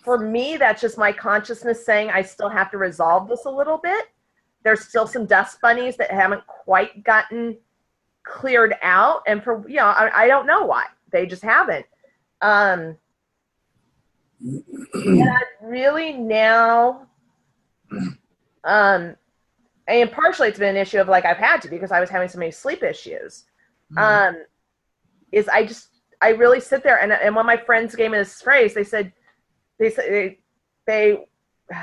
for 0.02 0.18
me, 0.18 0.56
that's 0.56 0.80
just 0.80 0.98
my 0.98 1.12
consciousness 1.12 1.84
saying 1.86 2.10
I 2.10 2.22
still 2.22 2.48
have 2.48 2.70
to 2.72 2.78
resolve 2.78 3.28
this 3.28 3.44
a 3.44 3.50
little 3.50 3.78
bit. 3.78 4.06
There's 4.64 4.88
still 4.88 5.06
some 5.06 5.26
dust 5.26 5.60
bunnies 5.60 5.96
that 5.98 6.10
haven't 6.10 6.44
quite 6.46 7.04
gotten 7.04 7.56
cleared 8.24 8.74
out. 8.82 9.22
And 9.26 9.42
for, 9.42 9.64
you 9.68 9.76
know, 9.76 9.86
I, 9.86 10.24
I 10.24 10.26
don't 10.26 10.46
know 10.46 10.64
why. 10.64 10.86
They 11.12 11.26
just 11.26 11.42
haven't. 11.42 11.86
Um, 12.42 12.96
and 14.44 15.30
really 15.62 16.12
now, 16.12 17.06
um, 18.64 19.16
and 19.88 20.12
partially 20.12 20.48
it's 20.48 20.58
been 20.58 20.76
an 20.76 20.80
issue 20.80 20.98
of 20.98 21.08
like 21.08 21.24
I've 21.24 21.36
had 21.36 21.62
to 21.62 21.68
because 21.68 21.92
I 21.92 22.00
was 22.00 22.10
having 22.10 22.28
so 22.28 22.38
many 22.38 22.50
sleep 22.50 22.82
issues 22.82 23.44
mm-hmm. 23.92 23.98
um, 23.98 24.44
is 25.32 25.48
I 25.48 25.64
just 25.64 25.88
I 26.20 26.30
really 26.30 26.60
sit 26.60 26.82
there 26.82 27.00
and 27.00 27.12
and 27.12 27.34
when 27.34 27.46
my 27.46 27.56
friends 27.56 27.94
gave 27.94 28.10
me 28.10 28.18
this 28.18 28.40
phrase, 28.42 28.74
they 28.74 28.84
said 28.84 29.12
they 29.78 29.90
said 29.90 30.04
they 30.08 30.38
they, 30.86 31.18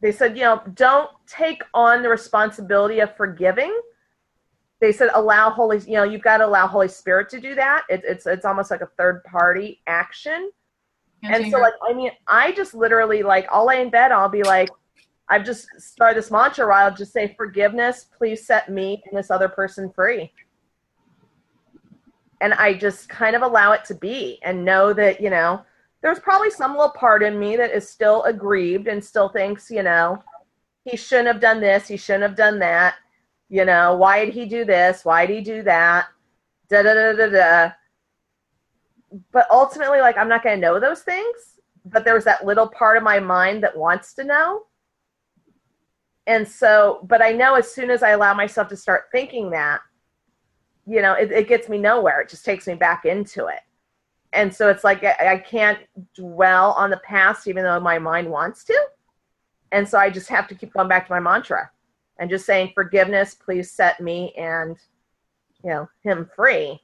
they 0.00 0.12
said 0.12 0.36
you 0.36 0.42
know 0.42 0.62
don't 0.74 1.10
take 1.26 1.62
on 1.74 2.02
the 2.02 2.08
responsibility 2.08 3.00
of 3.00 3.16
forgiving. 3.16 3.72
They 4.82 4.92
said 4.92 5.08
allow 5.14 5.48
Holy 5.48 5.78
you 5.78 5.94
know 5.94 6.04
you've 6.04 6.22
got 6.22 6.38
to 6.38 6.46
allow 6.46 6.66
Holy 6.66 6.88
Spirit 6.88 7.30
to 7.30 7.40
do 7.40 7.54
that. 7.54 7.84
It, 7.88 8.02
it's 8.04 8.26
it's 8.26 8.44
almost 8.44 8.70
like 8.70 8.82
a 8.82 8.90
third 8.98 9.24
party 9.24 9.80
action. 9.86 10.50
and 11.22 11.50
so 11.50 11.58
like 11.58 11.74
I 11.88 11.94
mean 11.94 12.10
I 12.26 12.52
just 12.52 12.74
literally 12.74 13.22
like 13.22 13.46
I'll 13.50 13.66
lay 13.66 13.80
in 13.80 13.88
bed 13.88 14.12
I'll 14.12 14.28
be 14.28 14.42
like 14.42 14.68
I've 15.32 15.46
just 15.46 15.66
started 15.80 16.18
this 16.18 16.30
mantra 16.30 16.66
where 16.66 16.74
I'll 16.74 16.94
just 16.94 17.12
say, 17.12 17.34
forgiveness, 17.38 18.06
please 18.16 18.46
set 18.46 18.68
me 18.68 19.02
and 19.06 19.18
this 19.18 19.30
other 19.30 19.48
person 19.48 19.90
free. 19.90 20.30
And 22.42 22.52
I 22.52 22.74
just 22.74 23.08
kind 23.08 23.34
of 23.34 23.40
allow 23.40 23.72
it 23.72 23.82
to 23.86 23.94
be 23.94 24.40
and 24.42 24.62
know 24.62 24.92
that, 24.92 25.22
you 25.22 25.30
know, 25.30 25.62
there's 26.02 26.18
probably 26.18 26.50
some 26.50 26.72
little 26.72 26.90
part 26.90 27.22
in 27.22 27.38
me 27.38 27.56
that 27.56 27.70
is 27.70 27.88
still 27.88 28.24
aggrieved 28.24 28.88
and 28.88 29.02
still 29.02 29.30
thinks, 29.30 29.70
you 29.70 29.82
know, 29.82 30.22
he 30.84 30.98
shouldn't 30.98 31.28
have 31.28 31.40
done 31.40 31.60
this, 31.60 31.88
he 31.88 31.96
shouldn't 31.96 32.24
have 32.24 32.36
done 32.36 32.58
that. 32.58 32.96
You 33.52 33.66
know, 33.66 33.94
why 33.96 34.24
did 34.24 34.32
he 34.32 34.46
do 34.46 34.64
this? 34.64 35.04
Why 35.04 35.26
did 35.26 35.36
he 35.36 35.42
do 35.42 35.62
that? 35.64 36.06
Da 36.70 36.82
da 36.82 36.94
da 36.94 37.12
da 37.12 37.28
da. 37.28 37.72
But 39.30 39.46
ultimately, 39.50 40.00
like, 40.00 40.16
I'm 40.16 40.28
not 40.28 40.42
going 40.42 40.56
to 40.56 40.60
know 40.60 40.80
those 40.80 41.02
things. 41.02 41.60
But 41.84 42.04
there's 42.04 42.24
that 42.24 42.46
little 42.46 42.66
part 42.66 42.96
of 42.96 43.02
my 43.02 43.20
mind 43.20 43.62
that 43.62 43.76
wants 43.76 44.14
to 44.14 44.24
know 44.24 44.62
and 46.26 46.46
so 46.46 47.00
but 47.04 47.20
i 47.22 47.32
know 47.32 47.54
as 47.54 47.72
soon 47.72 47.90
as 47.90 48.02
i 48.02 48.10
allow 48.10 48.32
myself 48.34 48.68
to 48.68 48.76
start 48.76 49.04
thinking 49.10 49.50
that 49.50 49.80
you 50.86 51.02
know 51.02 51.14
it, 51.14 51.30
it 51.32 51.48
gets 51.48 51.68
me 51.68 51.78
nowhere 51.78 52.20
it 52.20 52.28
just 52.28 52.44
takes 52.44 52.66
me 52.66 52.74
back 52.74 53.04
into 53.04 53.46
it 53.46 53.60
and 54.32 54.54
so 54.54 54.68
it's 54.68 54.84
like 54.84 55.04
I, 55.04 55.32
I 55.32 55.38
can't 55.38 55.78
dwell 56.14 56.72
on 56.72 56.90
the 56.90 56.98
past 56.98 57.48
even 57.48 57.64
though 57.64 57.80
my 57.80 57.98
mind 57.98 58.30
wants 58.30 58.64
to 58.64 58.86
and 59.72 59.88
so 59.88 59.98
i 59.98 60.10
just 60.10 60.28
have 60.28 60.46
to 60.48 60.54
keep 60.54 60.72
going 60.72 60.88
back 60.88 61.06
to 61.06 61.12
my 61.12 61.20
mantra 61.20 61.70
and 62.18 62.30
just 62.30 62.46
saying 62.46 62.72
forgiveness 62.74 63.34
please 63.34 63.70
set 63.70 64.00
me 64.00 64.32
and 64.36 64.76
you 65.64 65.70
know 65.70 65.88
him 66.02 66.28
free 66.36 66.80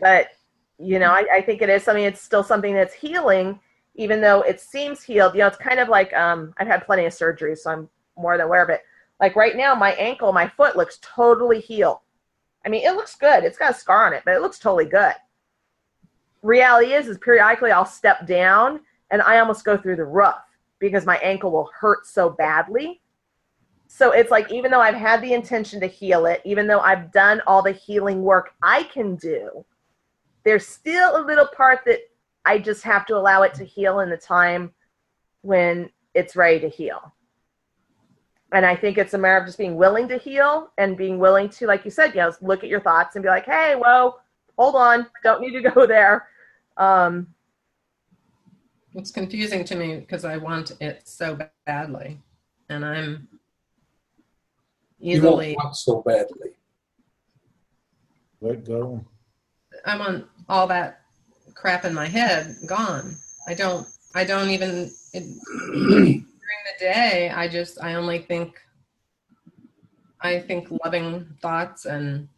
but 0.00 0.28
you 0.78 0.98
know 0.98 1.10
I, 1.10 1.26
I 1.32 1.40
think 1.42 1.62
it 1.62 1.68
is 1.68 1.82
something 1.82 2.04
it's 2.04 2.22
still 2.22 2.44
something 2.44 2.74
that's 2.74 2.94
healing 2.94 3.58
even 4.00 4.20
though 4.20 4.40
it 4.42 4.60
seems 4.60 5.02
healed. 5.02 5.34
You 5.34 5.40
know, 5.40 5.46
it's 5.46 5.58
kind 5.58 5.80
of 5.80 5.88
like 5.88 6.12
um, 6.14 6.54
I've 6.58 6.66
had 6.66 6.86
plenty 6.86 7.04
of 7.04 7.12
surgeries, 7.12 7.58
so 7.58 7.70
I'm 7.70 7.88
more 8.16 8.36
than 8.36 8.46
aware 8.46 8.62
of 8.62 8.70
it. 8.70 8.80
Like 9.20 9.36
right 9.36 9.56
now, 9.56 9.74
my 9.74 9.92
ankle, 9.92 10.32
my 10.32 10.48
foot 10.48 10.74
looks 10.74 10.98
totally 11.02 11.60
healed. 11.60 11.98
I 12.64 12.70
mean, 12.70 12.86
it 12.86 12.94
looks 12.94 13.14
good. 13.14 13.44
It's 13.44 13.58
got 13.58 13.72
a 13.72 13.78
scar 13.78 14.06
on 14.06 14.14
it, 14.14 14.22
but 14.24 14.34
it 14.34 14.40
looks 14.40 14.58
totally 14.58 14.86
good. 14.86 15.14
Reality 16.42 16.94
is, 16.94 17.08
is 17.08 17.18
periodically 17.18 17.70
I'll 17.70 17.84
step 17.84 18.26
down 18.26 18.80
and 19.10 19.20
I 19.20 19.38
almost 19.38 19.64
go 19.64 19.76
through 19.76 19.96
the 19.96 20.04
roof 20.04 20.34
because 20.80 21.06
my 21.06 21.18
ankle 21.18 21.52
will 21.52 21.70
hurt 21.78 22.06
so 22.06 22.30
badly. 22.30 23.00
So 23.86 24.12
it's 24.12 24.30
like, 24.30 24.50
even 24.52 24.70
though 24.70 24.80
I've 24.80 24.94
had 24.94 25.20
the 25.20 25.32
intention 25.32 25.80
to 25.80 25.86
heal 25.86 26.26
it, 26.26 26.40
even 26.44 26.66
though 26.66 26.80
I've 26.80 27.12
done 27.12 27.42
all 27.46 27.62
the 27.62 27.72
healing 27.72 28.22
work 28.22 28.54
I 28.62 28.84
can 28.84 29.16
do, 29.16 29.64
there's 30.44 30.66
still 30.66 31.20
a 31.20 31.26
little 31.26 31.46
part 31.46 31.80
that 31.86 31.98
I 32.44 32.58
just 32.58 32.82
have 32.84 33.04
to 33.06 33.16
allow 33.16 33.42
it 33.42 33.54
to 33.54 33.64
heal 33.64 34.00
in 34.00 34.08
the 34.08 34.16
time 34.16 34.72
when 35.42 35.90
it's 36.14 36.36
ready 36.36 36.60
to 36.60 36.68
heal. 36.68 37.12
And 38.52 38.66
I 38.66 38.74
think 38.74 38.98
it's 38.98 39.14
a 39.14 39.18
matter 39.18 39.38
of 39.38 39.46
just 39.46 39.58
being 39.58 39.76
willing 39.76 40.08
to 40.08 40.18
heal 40.18 40.72
and 40.78 40.96
being 40.96 41.18
willing 41.18 41.48
to, 41.50 41.66
like 41.66 41.84
you 41.84 41.90
said, 41.90 42.14
you 42.14 42.20
know, 42.20 42.32
look 42.40 42.64
at 42.64 42.70
your 42.70 42.80
thoughts 42.80 43.14
and 43.14 43.22
be 43.22 43.28
like, 43.28 43.44
hey, 43.44 43.74
whoa, 43.76 44.16
hold 44.58 44.74
on, 44.74 45.06
don't 45.22 45.40
need 45.40 45.52
to 45.52 45.70
go 45.70 45.86
there. 45.86 46.28
Um, 46.76 47.28
It's 48.94 49.10
confusing 49.10 49.64
to 49.64 49.76
me 49.76 49.96
because 50.00 50.24
I 50.24 50.36
want 50.36 50.72
it 50.80 51.02
so 51.06 51.38
badly, 51.66 52.18
and 52.68 52.84
I'm 52.84 53.28
You 54.98 55.22
won't 55.22 55.42
easily. 55.44 55.56
want 55.56 55.76
so 55.76 56.02
badly. 56.02 56.50
Let 58.40 58.64
go. 58.64 59.04
I 59.86 59.96
want 59.98 60.26
all 60.48 60.66
that 60.68 61.02
crap 61.54 61.84
in 61.84 61.94
my 61.94 62.06
head 62.06 62.56
gone. 62.66 63.16
I 63.46 63.54
don't. 63.54 63.86
I 64.14 64.24
don't 64.24 64.50
even. 64.50 64.90
It, 65.12 65.24
during 65.72 66.24
the 66.24 66.78
day, 66.80 67.30
I 67.34 67.46
just. 67.48 67.80
I 67.82 67.94
only 67.94 68.18
think. 68.18 68.58
I 70.22 70.38
think 70.40 70.68
loving 70.84 71.26
thoughts 71.40 71.86
and, 71.86 72.28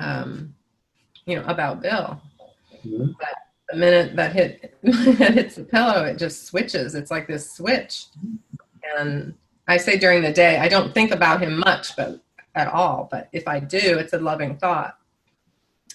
um, 0.00 0.52
you 1.26 1.36
know, 1.36 1.44
about 1.46 1.80
Bill. 1.80 2.20
Mhm. 2.84 3.14
But 3.18 3.34
the 3.70 3.76
minute 3.76 4.16
that 4.16 4.32
hit 4.32 4.74
head 5.18 5.34
hits 5.34 5.56
the 5.56 5.64
pillow, 5.64 6.04
it 6.04 6.18
just 6.18 6.46
switches. 6.46 6.94
It's 6.94 7.10
like 7.10 7.26
this 7.26 7.52
switch. 7.52 8.06
And 8.98 9.34
I 9.66 9.76
say 9.76 9.98
during 9.98 10.22
the 10.22 10.32
day, 10.32 10.58
I 10.58 10.68
don't 10.68 10.94
think 10.94 11.10
about 11.10 11.42
him 11.42 11.58
much, 11.58 11.94
but 11.96 12.20
at 12.54 12.68
all. 12.68 13.08
But 13.10 13.28
if 13.32 13.46
I 13.46 13.60
do, 13.60 13.98
it's 13.98 14.12
a 14.12 14.18
loving 14.18 14.56
thought. 14.56 14.96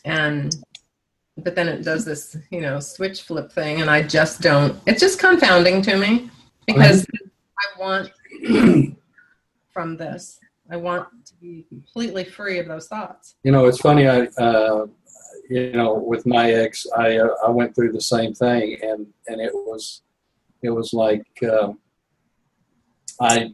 And 0.06 0.56
but 1.38 1.56
then 1.56 1.68
it 1.68 1.84
does 1.84 2.06
this, 2.06 2.38
you 2.52 2.62
know, 2.62 2.80
switch 2.80 3.24
flip 3.24 3.52
thing, 3.52 3.82
and 3.82 3.90
I 3.90 4.04
just 4.04 4.42
don't. 4.42 4.80
It's 4.86 5.00
just 5.00 5.20
confounding 5.20 5.82
to 5.84 5.98
me 5.98 6.30
because 6.68 7.08
I 7.60 7.80
want 7.80 8.12
from 9.72 9.98
this. 9.98 10.40
I 10.70 10.78
want 10.78 11.08
to 11.26 11.34
be 11.36 11.66
completely 11.70 12.24
free 12.24 12.60
of 12.60 12.68
those 12.68 12.88
thoughts. 12.88 13.36
You 13.44 13.52
know, 13.52 13.66
it's 13.66 13.80
funny. 13.80 14.08
I, 14.08 14.28
uh, 14.38 14.88
you 15.50 15.72
know, 15.72 15.96
with 15.96 16.26
my 16.26 16.52
ex, 16.52 16.86
I 16.98 17.18
uh, 17.18 17.30
I 17.46 17.50
went 17.50 17.76
through 17.76 17.92
the 17.92 18.02
same 18.02 18.34
thing, 18.34 18.78
and 18.82 19.08
and 19.28 19.42
it 19.42 19.54
was, 19.54 20.02
it 20.62 20.70
was 20.70 20.94
like 20.94 21.28
um, 21.44 21.80
I 23.20 23.54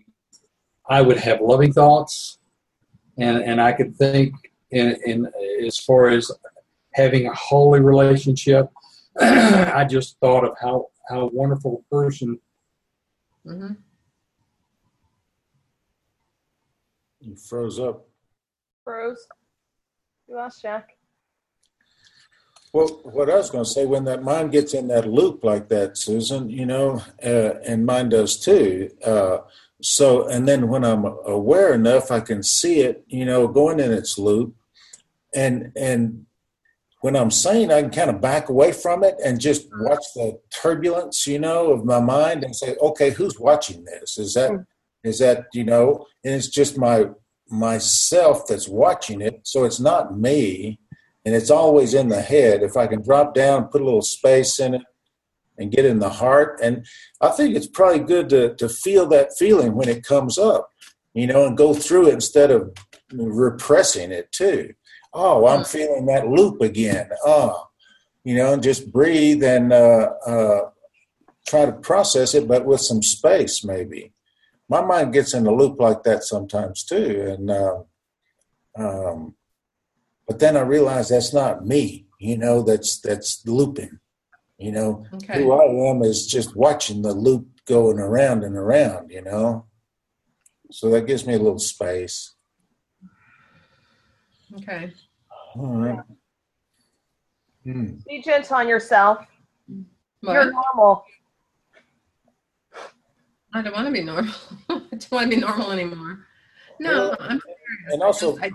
I 0.87 1.01
would 1.01 1.17
have 1.17 1.41
loving 1.41 1.73
thoughts, 1.73 2.39
and 3.17 3.37
and 3.39 3.61
I 3.61 3.71
could 3.71 3.95
think 3.95 4.33
in 4.71 4.97
in 5.05 5.31
as 5.65 5.77
far 5.79 6.09
as 6.09 6.31
having 6.93 7.27
a 7.27 7.33
holy 7.33 7.79
relationship. 7.79 8.69
I 9.19 9.85
just 9.89 10.17
thought 10.19 10.43
of 10.43 10.55
how 10.61 10.87
how 11.09 11.29
wonderful 11.33 11.83
a 11.83 11.95
person 11.95 12.39
hmm 13.45 13.73
You 17.19 17.35
froze 17.35 17.79
up. 17.79 18.07
Rose, 18.85 19.27
you 20.27 20.35
lost 20.35 20.61
Jack. 20.61 20.98
Well, 22.71 22.87
what 23.03 23.29
I 23.31 23.35
was 23.35 23.49
going 23.49 23.63
to 23.63 23.69
say, 23.69 23.85
when 23.85 24.03
that 24.05 24.21
mind 24.21 24.51
gets 24.51 24.75
in 24.75 24.89
that 24.89 25.09
loop 25.09 25.43
like 25.43 25.69
that, 25.69 25.97
Susan, 25.97 26.49
you 26.49 26.67
know, 26.67 27.01
uh, 27.23 27.55
and 27.65 27.85
mine 27.85 28.09
does 28.09 28.37
too. 28.37 28.91
Uh, 29.03 29.39
so, 29.81 30.27
and 30.27 30.47
then 30.47 30.67
when 30.67 30.83
I'm 30.83 31.05
aware 31.25 31.73
enough, 31.73 32.11
I 32.11 32.19
can 32.19 32.43
see 32.43 32.81
it, 32.81 33.03
you 33.07 33.25
know, 33.25 33.47
going 33.47 33.79
in 33.79 33.91
its 33.91 34.19
loop, 34.19 34.55
and 35.33 35.71
and 35.75 36.25
when 37.01 37.15
I'm 37.15 37.31
sane, 37.31 37.71
I 37.71 37.81
can 37.81 37.91
kind 37.91 38.09
of 38.09 38.21
back 38.21 38.49
away 38.49 38.73
from 38.73 39.03
it 39.03 39.15
and 39.23 39.39
just 39.39 39.69
watch 39.73 40.03
the 40.15 40.39
turbulence, 40.53 41.25
you 41.25 41.39
know, 41.39 41.71
of 41.71 41.85
my 41.85 42.01
mind 42.01 42.43
and 42.43 42.53
say, 42.53 42.75
okay, 42.81 43.09
who's 43.11 43.39
watching 43.39 43.85
this? 43.85 44.17
Is 44.17 44.33
that 44.33 44.65
is 45.03 45.19
that 45.19 45.47
you 45.53 45.63
know? 45.63 46.05
And 46.23 46.35
it's 46.35 46.49
just 46.49 46.77
my 46.77 47.05
myself 47.49 48.45
that's 48.47 48.67
watching 48.67 49.21
it, 49.21 49.39
so 49.43 49.63
it's 49.63 49.79
not 49.79 50.19
me 50.19 50.77
and 51.29 51.35
it's 51.35 51.51
always 51.51 51.93
in 51.93 52.07
the 52.07 52.23
head. 52.23 52.63
If 52.63 52.75
I 52.75 52.87
can 52.87 53.03
drop 53.03 53.35
down, 53.35 53.67
put 53.67 53.81
a 53.81 53.85
little 53.85 54.01
space 54.01 54.59
in 54.59 54.73
it, 54.73 54.81
and 55.59 55.71
get 55.71 55.85
in 55.85 55.99
the 55.99 56.09
heart, 56.09 56.59
and 56.63 56.87
I 57.21 57.29
think 57.29 57.55
it's 57.55 57.67
probably 57.67 57.99
good 57.99 58.29
to 58.29 58.55
to 58.55 58.67
feel 58.67 59.05
that 59.09 59.37
feeling 59.37 59.75
when 59.75 59.89
it 59.89 60.03
comes 60.03 60.39
up, 60.39 60.71
you 61.13 61.27
know, 61.27 61.45
and 61.45 61.55
go 61.55 61.75
through 61.75 62.07
it 62.07 62.15
instead 62.15 62.49
of 62.49 62.75
repressing 63.13 64.11
it 64.11 64.31
too. 64.31 64.73
Oh, 65.13 65.45
I'm 65.45 65.63
feeling 65.65 66.07
that 66.07 66.29
loop 66.29 66.61
again. 66.61 67.11
Oh, 67.23 67.67
you 68.23 68.33
know, 68.33 68.53
and 68.53 68.63
just 68.63 68.91
breathe 68.91 69.43
and 69.43 69.71
uh, 69.71 70.09
uh, 70.25 70.61
try 71.47 71.67
to 71.67 71.73
process 71.73 72.33
it, 72.33 72.47
but 72.47 72.65
with 72.65 72.81
some 72.81 73.03
space, 73.03 73.63
maybe. 73.63 74.13
My 74.67 74.81
mind 74.81 75.13
gets 75.13 75.35
in 75.35 75.45
a 75.45 75.51
loop 75.51 75.79
like 75.79 76.01
that 76.05 76.23
sometimes 76.23 76.83
too, 76.83 77.35
and. 77.37 77.51
Uh, 77.51 77.83
um, 78.75 79.35
but 80.29 80.37
then 80.37 80.55
I 80.55 80.61
realize 80.61 81.09
that's 81.09 81.33
not 81.33 81.65
me, 81.65 82.05
you 82.19 82.37
know, 82.37 82.61
that's 82.61 82.99
that's 83.01 83.43
looping. 83.47 83.99
You 84.59 84.71
know, 84.71 85.05
Okay. 85.15 85.41
who 85.41 85.51
I 85.53 85.89
am 85.89 86.03
is 86.03 86.27
just 86.27 86.55
watching 86.55 87.01
the 87.01 87.13
loop 87.13 87.47
going 87.65 87.97
around 87.97 88.43
and 88.43 88.55
around, 88.55 89.09
you 89.09 89.23
know. 89.23 89.65
So 90.71 90.91
that 90.91 91.07
gives 91.07 91.25
me 91.25 91.33
a 91.33 91.39
little 91.39 91.57
space. 91.57 92.35
Okay. 94.57 94.93
All 95.55 95.75
right. 95.77 95.99
Hmm. 97.63 97.95
Be 98.07 98.21
gentle 98.21 98.57
on 98.57 98.67
yourself. 98.67 99.25
What? 100.21 100.33
You're 100.33 100.51
normal. 100.51 101.05
I 103.53 103.63
don't 103.63 103.73
want 103.73 103.87
to 103.87 103.91
be 103.91 104.03
normal. 104.03 104.33
I 104.69 104.77
don't 104.91 105.11
want 105.11 105.31
to 105.31 105.35
be 105.35 105.41
normal 105.41 105.71
anymore. 105.71 106.27
No, 106.79 107.15
I'm. 107.19 107.41
And 107.87 108.03
also, 108.03 108.37
I, 108.39 108.51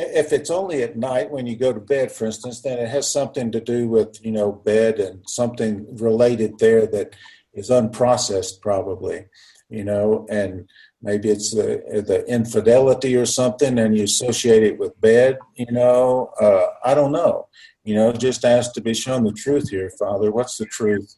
if 0.00 0.32
it's 0.32 0.50
only 0.50 0.82
at 0.82 0.96
night 0.96 1.30
when 1.30 1.46
you 1.46 1.56
go 1.56 1.72
to 1.72 1.80
bed, 1.80 2.12
for 2.12 2.26
instance, 2.26 2.60
then 2.60 2.78
it 2.78 2.88
has 2.88 3.10
something 3.10 3.50
to 3.52 3.60
do 3.60 3.88
with 3.88 4.24
you 4.24 4.32
know 4.32 4.52
bed 4.52 4.98
and 4.98 5.22
something 5.28 5.86
related 5.96 6.58
there 6.58 6.86
that 6.86 7.14
is 7.54 7.70
unprocessed, 7.70 8.60
probably, 8.60 9.26
you 9.68 9.84
know, 9.84 10.26
and 10.30 10.68
maybe 11.02 11.28
it's 11.28 11.52
the 11.52 11.82
the 12.06 12.24
infidelity 12.26 13.16
or 13.16 13.26
something, 13.26 13.78
and 13.78 13.96
you 13.96 14.04
associate 14.04 14.62
it 14.62 14.78
with 14.78 15.00
bed, 15.00 15.38
you 15.54 15.70
know. 15.70 16.32
Uh, 16.40 16.66
I 16.84 16.94
don't 16.94 17.12
know, 17.12 17.48
you 17.84 17.94
know. 17.94 18.12
Just 18.12 18.44
ask 18.44 18.72
to 18.74 18.80
be 18.80 18.94
shown 18.94 19.24
the 19.24 19.32
truth 19.32 19.70
here, 19.70 19.90
Father. 19.98 20.30
What's 20.30 20.58
the 20.58 20.66
truth? 20.66 21.16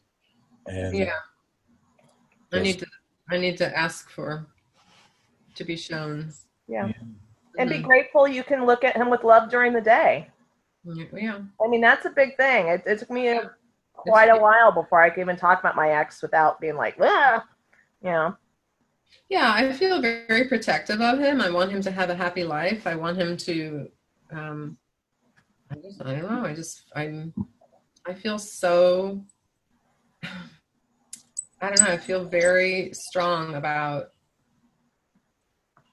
And 0.65 0.97
yeah. 0.97 1.19
I 2.51 2.59
need 2.59 2.79
to. 2.79 2.87
I 3.29 3.37
need 3.37 3.57
to 3.57 3.77
ask 3.77 4.09
for 4.09 4.47
to 5.55 5.63
be 5.63 5.77
shown. 5.77 6.33
Yeah. 6.67 6.91
And 7.57 7.69
be 7.69 7.79
Mhm. 7.79 7.83
grateful 7.83 8.27
you 8.27 8.43
can 8.43 8.65
look 8.65 8.83
at 8.83 8.95
him 8.95 9.09
with 9.09 9.23
love 9.23 9.49
during 9.49 9.73
the 9.73 9.81
day. 9.81 10.29
Yeah. 10.83 11.41
I 11.63 11.67
mean, 11.67 11.81
that's 11.81 12.05
a 12.05 12.09
big 12.09 12.37
thing. 12.37 12.67
It, 12.67 12.83
it 12.85 12.99
took 12.99 13.09
me 13.11 13.27
a, 13.27 13.51
quite 13.93 14.29
a 14.29 14.37
while 14.37 14.71
before 14.71 15.01
I 15.01 15.09
could 15.09 15.21
even 15.21 15.35
talk 15.35 15.59
about 15.59 15.75
my 15.75 15.91
ex 15.91 16.21
without 16.21 16.59
being 16.59 16.75
like, 16.75 16.95
ah, 16.99 17.45
you 18.01 18.09
know. 18.09 18.35
Yeah, 19.29 19.51
I 19.53 19.71
feel 19.73 20.01
very, 20.01 20.25
very 20.27 20.47
protective 20.47 21.01
of 21.01 21.19
him. 21.19 21.41
I 21.41 21.51
want 21.51 21.71
him 21.71 21.81
to 21.81 21.91
have 21.91 22.09
a 22.09 22.15
happy 22.15 22.43
life. 22.43 22.87
I 22.87 22.95
want 22.95 23.17
him 23.17 23.37
to. 23.37 23.91
Um, 24.31 24.77
I 25.69 25.75
just, 25.75 26.01
I 26.01 26.15
don't 26.15 26.31
know. 26.31 26.45
I 26.45 26.53
just, 26.53 26.89
I'm, 26.95 27.33
I 28.07 28.13
feel 28.13 28.39
so. 28.39 29.23
I 30.23 31.69
don't 31.69 31.79
know. 31.79 31.93
I 31.93 31.97
feel 31.97 32.25
very 32.25 32.91
strong 32.93 33.55
about 33.55 34.07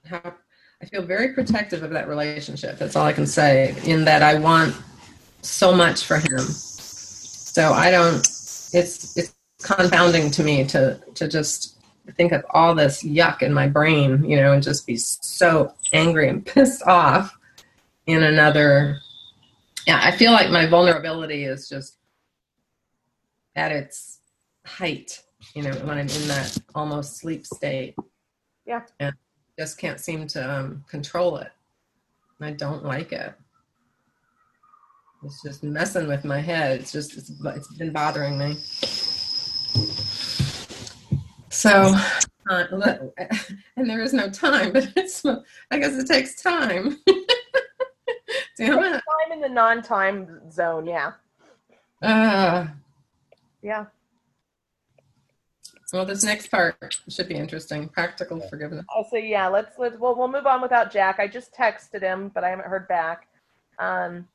how. 0.07 0.35
I 0.81 0.87
feel 0.87 1.03
very 1.03 1.33
protective 1.33 1.83
of 1.83 1.91
that 1.91 2.09
relationship. 2.09 2.79
That's 2.79 2.95
all 2.95 3.05
I 3.05 3.13
can 3.13 3.27
say. 3.27 3.75
In 3.85 4.05
that, 4.05 4.23
I 4.23 4.39
want 4.39 4.77
so 5.43 5.75
much 5.75 6.05
for 6.05 6.19
him. 6.19 6.39
So 6.39 7.73
I 7.73 7.91
don't. 7.91 8.19
It's 8.73 9.17
it's 9.17 9.35
confounding 9.63 10.31
to 10.33 10.43
me 10.45 10.65
to 10.67 11.01
to 11.15 11.29
just 11.29 11.79
think 12.17 12.33
of 12.33 12.45
all 12.51 12.75
this 12.75 13.03
yuck 13.03 13.43
in 13.43 13.53
my 13.53 13.67
brain, 13.67 14.25
you 14.25 14.37
know, 14.37 14.53
and 14.53 14.63
just 14.63 14.87
be 14.87 14.97
so 14.97 15.75
angry 15.93 16.29
and 16.29 16.45
pissed 16.47 16.83
off 16.85 17.37
in 18.07 18.23
another. 18.23 19.01
Yeah, 19.87 20.01
I 20.03 20.17
feel 20.17 20.33
like 20.33 20.51
my 20.51 20.67
vulnerability 20.67 21.45
is 21.45 21.69
just 21.69 21.97
at 23.57 23.73
its 23.73 24.21
height, 24.65 25.23
you 25.55 25.63
know, 25.63 25.73
when 25.81 25.99
I'm 25.99 26.09
in 26.09 26.29
that 26.29 26.57
almost 26.75 27.17
sleep 27.17 27.47
state. 27.47 27.97
Yeah. 28.67 28.83
And 29.01 29.15
just 29.59 29.79
can't 29.79 29.99
seem 29.99 30.27
to 30.29 30.51
um, 30.51 30.85
control 30.89 31.39
it. 31.39 31.51
I 32.41 32.53
don't 32.53 32.85
like 32.85 33.13
it. 33.13 33.35
It's 35.25 35.43
just 35.43 35.65
messing 35.65 36.07
with 36.07 36.25
my 36.25 36.39
head. 36.39 36.81
It's 36.81 36.93
just, 36.93 37.19
it's, 37.19 37.33
it's 37.45 37.75
been 37.75 37.93
bothering 37.93 38.39
me. 38.39 38.55
So, 41.51 41.93
uh, 42.49 42.69
and 43.77 43.91
there 43.91 44.01
is 44.01 44.13
no 44.13 44.31
time, 44.31 44.73
but 44.75 44.93
it's, 44.95 45.25
I 45.25 45.79
guess 45.79 45.95
it 45.95 46.07
takes 46.07 46.41
time. 46.41 46.99
Damn 48.57 48.79
it. 48.79 48.91
Time 48.93 49.33
in 49.33 49.41
the 49.41 49.49
non 49.49 49.83
time 49.83 50.41
zone. 50.53 50.87
Yeah. 50.87 51.13
Uh, 52.01 52.69
Yeah. 53.63 53.87
Well, 55.93 56.05
this 56.05 56.23
next 56.23 56.51
part 56.51 57.01
should 57.09 57.29
be 57.29 57.37
interesting. 57.37 57.89
Practical 57.89 58.41
forgiveness. 58.49 58.85
Oh, 58.95 59.05
so 59.11 59.17
yeah, 59.17 59.49
let's 59.49 59.79
let's 59.79 59.97
we'll, 59.99 60.17
we'll 60.17 60.29
move 60.31 60.47
on 60.47 60.61
without 60.61 60.93
Jack. 60.93 61.19
I 61.19 61.27
just 61.27 61.55
texted 61.55 62.03
him, 62.03 62.31
but 62.35 62.45
I 62.45 62.51
haven't 62.51 62.67
heard 62.67 62.87
back. 62.89 63.29
Um, 63.79 64.27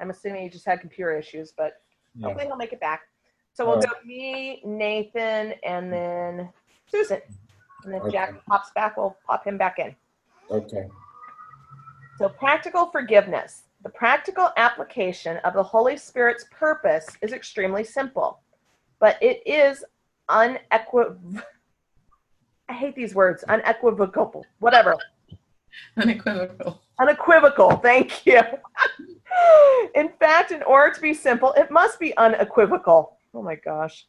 I'm 0.00 0.10
assuming 0.10 0.42
he 0.42 0.48
just 0.48 0.66
had 0.66 0.80
computer 0.80 1.16
issues, 1.16 1.52
but 1.56 1.80
Yeah. 2.14 2.26
hopefully 2.26 2.46
he'll 2.46 2.56
make 2.56 2.72
it 2.72 2.80
back. 2.80 3.02
So 3.54 3.64
we'll 3.64 3.76
All 3.76 3.82
go 3.82 3.92
me, 4.04 4.60
Nathan, 4.64 5.54
and 5.64 5.92
then 5.92 6.50
Susan. 6.86 7.20
And 7.84 7.94
if 7.94 8.12
Jack 8.12 8.44
pops 8.46 8.70
back, 8.74 8.96
we'll 8.96 9.16
pop 9.26 9.46
him 9.46 9.56
back 9.56 9.78
in. 9.78 9.94
Okay. 10.50 10.88
So, 12.18 12.28
practical 12.28 12.86
forgiveness. 12.86 13.64
The 13.82 13.90
practical 13.90 14.50
application 14.56 15.38
of 15.38 15.52
the 15.54 15.62
Holy 15.62 15.96
Spirit's 15.96 16.46
purpose 16.50 17.06
is 17.20 17.32
extremely 17.32 17.84
simple, 17.84 18.40
but 18.98 19.22
it 19.22 19.42
is 19.46 19.84
unequivocal. 20.28 21.18
I 22.68 22.72
hate 22.72 22.94
these 22.94 23.14
words. 23.14 23.44
Unequivocal. 23.44 24.44
Whatever. 24.58 24.96
Unequivocal. 25.96 26.80
Unequivocal. 26.98 27.76
Thank 27.76 28.24
you. 28.24 28.40
in 29.94 30.10
fact, 30.18 30.50
in 30.50 30.62
order 30.62 30.94
to 30.94 31.00
be 31.00 31.12
simple, 31.12 31.52
it 31.56 31.70
must 31.70 31.98
be 32.00 32.16
unequivocal. 32.16 33.18
Oh 33.34 33.42
my 33.42 33.56
gosh. 33.56 34.06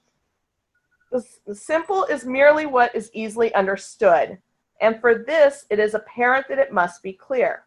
The, 1.12 1.26
the 1.46 1.56
simple 1.56 2.06
is 2.06 2.26
merely 2.26 2.66
what 2.66 2.96
is 2.96 3.10
easily 3.14 3.54
understood. 3.54 4.38
And 4.82 5.00
for 5.00 5.24
this, 5.26 5.66
it 5.70 5.80
is 5.80 5.94
apparent 5.94 6.48
that 6.50 6.60
it 6.60 6.74
must 6.74 7.02
be 7.02 7.14
clear. 7.14 7.66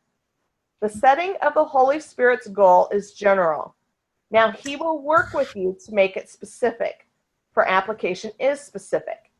The 0.81 0.89
setting 0.89 1.35
of 1.43 1.55
the 1.55 1.65
Holy 1.65 1.99
Spirit's 1.99 2.47
goal 2.49 2.89
is 2.93 3.12
general. 3.12 3.75
Now, 4.31 4.53
He 4.53 4.77
will 4.77 5.03
work 5.03 5.33
with 5.33 5.55
you 5.57 5.77
to 5.87 5.95
make 5.95 6.16
it 6.16 6.29
specific, 6.29 7.08
application 7.67 8.31
is 8.39 8.61
specific. 8.61 9.31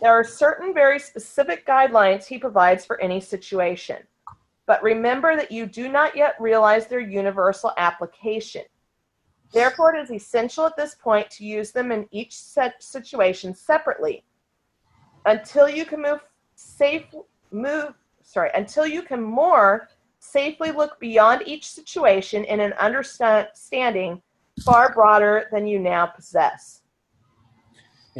There 0.00 0.10
are 0.10 0.24
certain 0.24 0.72
very 0.72 0.98
specific 0.98 1.66
guidelines 1.66 2.26
He 2.26 2.38
provides 2.38 2.86
for 2.86 3.00
any 3.00 3.20
situation. 3.20 3.98
But 4.66 4.82
remember 4.82 5.36
that 5.36 5.50
you 5.50 5.66
do 5.66 5.88
not 5.88 6.16
yet 6.16 6.36
realize 6.40 6.86
their 6.86 7.00
universal 7.00 7.72
application. 7.76 8.62
Therefore, 9.52 9.94
it 9.94 10.00
is 10.00 10.12
essential 10.12 10.64
at 10.64 10.76
this 10.76 10.94
point 10.94 11.28
to 11.30 11.44
use 11.44 11.72
them 11.72 11.90
in 11.90 12.06
each 12.12 12.34
situation 12.78 13.54
separately 13.54 14.24
until 15.26 15.68
you 15.68 15.84
can 15.84 16.00
move 16.00 16.20
safe 16.54 17.04
move 17.50 17.94
sorry 18.22 18.50
until 18.54 18.86
you 18.86 19.02
can 19.02 19.22
more 19.22 19.88
safely 20.20 20.70
look 20.70 21.00
beyond 21.00 21.42
each 21.46 21.66
situation 21.66 22.44
in 22.44 22.60
an 22.60 22.72
understanding 22.74 24.22
far 24.64 24.94
broader 24.94 25.48
than 25.50 25.66
you 25.66 25.78
now 25.78 26.06
possess. 26.06 26.79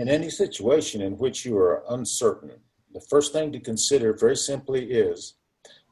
In 0.01 0.09
any 0.09 0.31
situation 0.31 1.03
in 1.03 1.19
which 1.19 1.45
you 1.45 1.59
are 1.59 1.85
uncertain, 1.91 2.53
the 2.95 3.03
first 3.03 3.35
thing 3.35 3.53
to 3.53 3.61
consider 3.61 4.15
very 4.15 4.35
simply 4.35 4.91
is 4.91 5.35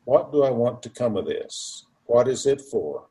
what 0.05 0.33
do 0.33 0.45
I 0.45 0.51
want 0.51 0.83
to 0.85 0.89
come 0.89 1.15
of 1.19 1.27
this? 1.27 1.85
What 2.07 2.27
is 2.27 2.47
it 2.47 2.63
for? 2.63 3.05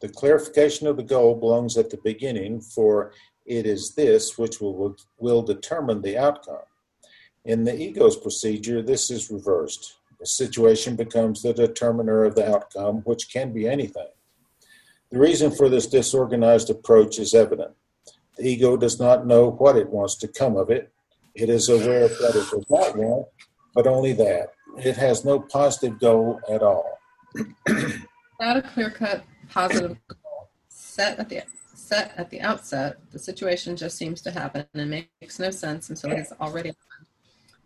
The 0.00 0.08
clarification 0.08 0.86
of 0.86 0.96
the 0.96 1.02
goal 1.02 1.34
belongs 1.34 1.76
at 1.76 1.90
the 1.90 1.98
beginning, 2.02 2.62
for 2.62 3.12
it 3.44 3.66
is 3.66 3.94
this 3.94 4.38
which 4.38 4.58
will, 4.58 4.96
will 5.18 5.42
determine 5.42 6.00
the 6.00 6.16
outcome. 6.16 6.64
In 7.44 7.64
the 7.64 7.78
ego's 7.78 8.16
procedure, 8.16 8.80
this 8.80 9.10
is 9.10 9.30
reversed. 9.30 9.96
The 10.18 10.24
situation 10.24 10.96
becomes 10.96 11.42
the 11.42 11.52
determiner 11.52 12.24
of 12.24 12.36
the 12.36 12.50
outcome, 12.50 13.02
which 13.04 13.30
can 13.30 13.52
be 13.52 13.68
anything. 13.68 14.08
The 15.10 15.18
reason 15.18 15.50
for 15.50 15.68
this 15.68 15.86
disorganized 15.86 16.70
approach 16.70 17.18
is 17.18 17.34
evident. 17.34 17.74
Ego 18.42 18.76
does 18.76 18.98
not 18.98 19.26
know 19.26 19.50
what 19.50 19.76
it 19.76 19.88
wants 19.88 20.16
to 20.16 20.28
come 20.28 20.56
of 20.56 20.70
it. 20.70 20.92
It 21.34 21.48
is 21.48 21.68
aware 21.68 22.04
of 22.04 22.12
what 22.12 22.34
it 22.36 22.50
does 22.50 22.66
not 22.68 22.96
want, 22.96 23.26
but 23.74 23.86
only 23.86 24.12
that. 24.14 24.52
It 24.76 24.96
has 24.96 25.24
no 25.24 25.40
positive 25.40 25.98
goal 25.98 26.40
at 26.50 26.62
all. 26.62 26.98
not 28.40 28.56
a 28.56 28.62
clear-cut 28.62 29.24
positive 29.48 29.96
goal 30.08 30.22
set 30.68 31.18
at 31.18 31.28
the 31.28 31.42
set 31.74 32.12
at 32.16 32.30
the 32.30 32.40
outset, 32.40 32.98
the 33.10 33.18
situation 33.18 33.76
just 33.76 33.96
seems 33.96 34.20
to 34.22 34.30
happen 34.30 34.64
and 34.74 35.06
makes 35.20 35.38
no 35.38 35.50
sense 35.50 35.90
until 35.90 36.12
it's 36.12 36.32
already 36.40 36.70
happened. 36.70 37.06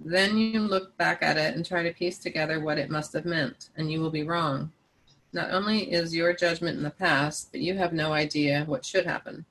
Then 0.01 0.37
you 0.37 0.61
look 0.61 0.97
back 0.97 1.23
at 1.23 1.37
it 1.37 1.55
and 1.55 1.65
try 1.65 1.83
to 1.83 1.93
piece 1.93 2.19
together 2.19 2.61
what 2.61 2.79
it 2.79 2.91
must 2.91 3.13
have 3.13 3.25
meant, 3.25 3.71
and 3.77 3.91
you 3.91 4.01
will 4.01 4.11
be 4.11 4.25
wrong. 4.25 4.73
Not 5.33 5.51
only 5.51 5.93
is 5.93 6.15
your 6.15 6.33
judgment 6.35 6.77
in 6.77 6.83
the 6.83 6.91
past, 6.91 7.51
but 7.53 7.61
you 7.61 7.75
have 7.77 7.93
no 7.93 8.13
idea 8.13 8.65
what 8.67 8.85
should 8.85 9.07
happen. 9.07 9.45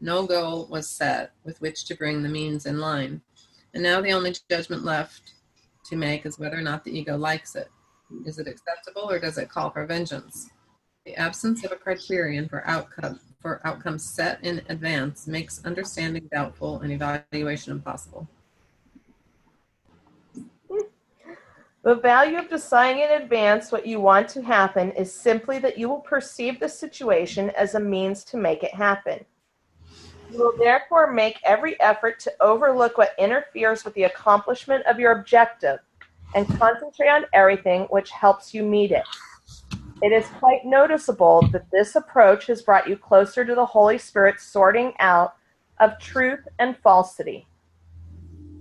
No 0.00 0.26
goal 0.26 0.66
was 0.70 0.88
set 0.88 1.32
with 1.44 1.60
which 1.60 1.84
to 1.84 1.94
bring 1.94 2.22
the 2.22 2.28
means 2.28 2.64
in 2.64 2.78
line. 2.78 3.20
And 3.74 3.82
now 3.82 4.00
the 4.00 4.12
only 4.12 4.34
judgment 4.50 4.84
left 4.84 5.34
to 5.84 5.96
make 5.96 6.24
is 6.24 6.38
whether 6.38 6.56
or 6.56 6.62
not 6.62 6.84
the 6.84 6.96
ego 6.96 7.16
likes 7.16 7.54
it. 7.54 7.68
Is 8.24 8.38
it 8.38 8.48
acceptable 8.48 9.10
or 9.10 9.18
does 9.18 9.38
it 9.38 9.50
call 9.50 9.70
for 9.70 9.84
vengeance? 9.86 10.48
The 11.04 11.14
absence 11.16 11.64
of 11.64 11.72
a 11.72 11.76
criterion 11.76 12.48
for 12.48 12.66
outcome 12.66 13.20
for 13.40 13.60
outcomes 13.64 14.04
set 14.04 14.42
in 14.44 14.60
advance 14.68 15.26
makes 15.26 15.64
understanding 15.64 16.28
doubtful 16.30 16.80
and 16.80 16.92
evaluation 16.92 17.72
impossible. 17.72 18.28
The 21.82 21.94
value 21.94 22.36
of 22.36 22.50
deciding 22.50 23.02
in 23.02 23.22
advance 23.22 23.72
what 23.72 23.86
you 23.86 23.98
want 23.98 24.28
to 24.30 24.42
happen 24.42 24.90
is 24.92 25.10
simply 25.10 25.58
that 25.60 25.78
you 25.78 25.88
will 25.88 26.00
perceive 26.00 26.60
the 26.60 26.68
situation 26.68 27.48
as 27.50 27.74
a 27.74 27.80
means 27.80 28.24
to 28.24 28.36
make 28.36 28.62
it 28.62 28.74
happen. 28.74 29.24
You 30.30 30.38
will 30.38 30.56
therefore 30.56 31.12
make 31.12 31.38
every 31.44 31.80
effort 31.80 32.20
to 32.20 32.32
overlook 32.40 32.96
what 32.98 33.14
interferes 33.18 33.84
with 33.84 33.94
the 33.94 34.04
accomplishment 34.04 34.86
of 34.86 35.00
your 35.00 35.12
objective 35.12 35.80
and 36.34 36.46
concentrate 36.58 37.08
on 37.08 37.24
everything 37.32 37.82
which 37.90 38.10
helps 38.10 38.54
you 38.54 38.62
meet 38.62 38.92
it. 38.92 39.02
It 40.02 40.12
is 40.12 40.26
quite 40.38 40.64
noticeable 40.64 41.42
that 41.52 41.70
this 41.70 41.96
approach 41.96 42.46
has 42.46 42.62
brought 42.62 42.88
you 42.88 42.96
closer 42.96 43.44
to 43.44 43.54
the 43.54 43.66
Holy 43.66 43.98
Spirit's 43.98 44.44
sorting 44.44 44.94
out 45.00 45.34
of 45.80 45.98
truth 45.98 46.46
and 46.58 46.76
falsity. 46.78 47.46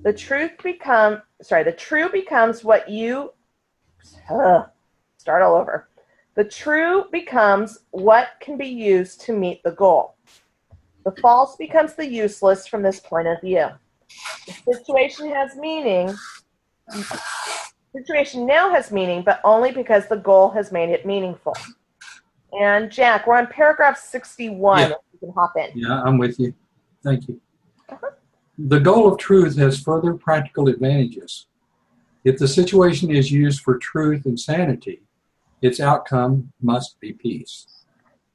The 0.04 0.14
truth 0.14 0.52
become 0.64 1.22
sorry, 1.42 1.64
the 1.64 1.72
true 1.72 2.10
becomes 2.10 2.64
what 2.64 2.90
you 2.90 3.32
start 5.18 5.42
all 5.42 5.56
over. 5.56 5.90
The 6.36 6.46
true 6.46 7.06
becomes 7.12 7.80
what 7.92 8.30
can 8.40 8.58
be 8.58 8.68
used 8.68 9.22
to 9.22 9.34
meet 9.34 9.62
the 9.64 9.72
goal. 9.72 10.16
The 11.06 11.12
false 11.22 11.56
becomes 11.56 11.96
the 11.96 12.08
useless 12.08 12.68
from 12.68 12.84
this 12.84 13.00
point 13.00 13.28
of 13.28 13.40
view. 13.42 13.68
The 14.46 14.74
situation 14.74 15.32
has 15.32 15.56
meaning. 15.56 16.14
The 16.88 17.22
Situation 17.96 18.46
now 18.46 18.70
has 18.70 18.92
meaning, 18.92 19.24
but 19.24 19.42
only 19.44 19.72
because 19.72 20.08
the 20.08 20.18
goal 20.18 20.50
has 20.52 20.72
made 20.72 20.90
it 20.90 21.06
meaningful. 21.06 21.56
And 22.54 22.92
Jack, 22.92 23.26
we're 23.26 23.38
on 23.38 23.48
paragraph 23.48 23.98
61. 23.98 24.80
Yeah. 24.80 24.88
You 24.90 25.20
can 25.20 25.32
hop 25.32 25.54
in. 25.58 25.72
Yeah, 25.74 26.02
I'm 26.04 26.18
with 26.18 26.40
you. 26.40 26.54
Thank 27.04 27.28
you. 27.28 27.40
Uh-huh. 27.90 28.12
The 28.58 28.80
goal 28.80 29.12
of 29.12 29.18
truth 29.18 29.58
has 29.58 29.80
further 29.82 30.14
practical 30.14 30.68
advantages. 30.68 31.48
If 32.26 32.38
the 32.38 32.48
situation 32.48 33.10
is 33.10 33.32
used 33.32 33.62
for 33.62 33.78
truth 33.78 34.26
and 34.26 34.40
sanity, 34.40 35.02
its 35.62 35.80
outcome 35.80 36.52
must 36.62 37.00
be 37.00 37.14
peace. 37.14 37.66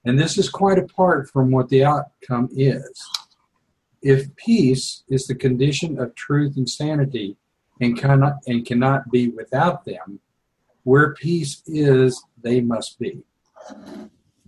And 0.04 0.18
this 0.18 0.36
is 0.36 0.48
quite 0.48 0.78
apart 0.78 1.30
from 1.30 1.50
what 1.50 1.68
the 1.68 1.84
outcome 1.84 2.48
is. 2.52 3.08
If 4.02 4.34
peace 4.36 5.02
is 5.08 5.26
the 5.26 5.34
condition 5.34 5.98
of 5.98 6.14
truth 6.14 6.56
and 6.56 6.68
sanity 6.68 7.36
and 7.80 7.98
cannot, 7.98 8.34
and 8.46 8.66
cannot 8.66 9.10
be 9.10 9.28
without 9.28 9.84
them, 9.84 10.20
where 10.82 11.14
peace 11.14 11.62
is, 11.66 12.22
they 12.42 12.60
must 12.60 12.98
be. 12.98 13.22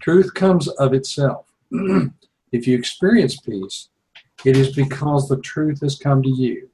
Truth 0.01 0.35
comes 0.35 0.69
of 0.69 0.93
itself. 0.93 1.47
if 2.53 2.67
you 2.67 2.77
experience 2.77 3.41
peace, 3.41 3.89
it 4.45 4.57
is 4.57 4.77
because 4.77 5.29
the 5.29 5.41
truth 5.41 5.81
has 5.81 5.97
come 5.97 6.23
to 6.23 6.29
you, 6.29 6.69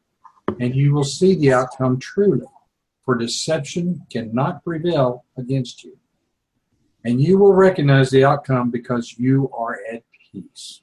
and 0.58 0.74
you 0.74 0.92
will 0.92 1.04
see 1.04 1.36
the 1.36 1.52
outcome 1.52 2.00
truly, 2.00 2.46
for 3.04 3.14
deception 3.14 4.04
cannot 4.10 4.64
prevail 4.64 5.24
against 5.36 5.84
you. 5.84 5.96
And 7.04 7.20
you 7.20 7.38
will 7.38 7.52
recognize 7.52 8.10
the 8.10 8.24
outcome 8.24 8.70
because 8.70 9.18
you 9.18 9.50
are 9.56 9.78
at 9.92 10.02
peace. 10.30 10.82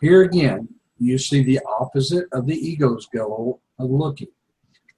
Here 0.00 0.22
again, 0.22 0.68
you 0.98 1.18
see 1.18 1.42
the 1.42 1.60
opposite 1.80 2.26
of 2.32 2.46
the 2.46 2.56
ego's 2.56 3.06
goal 3.06 3.60
of 3.78 3.90
looking, 3.90 4.28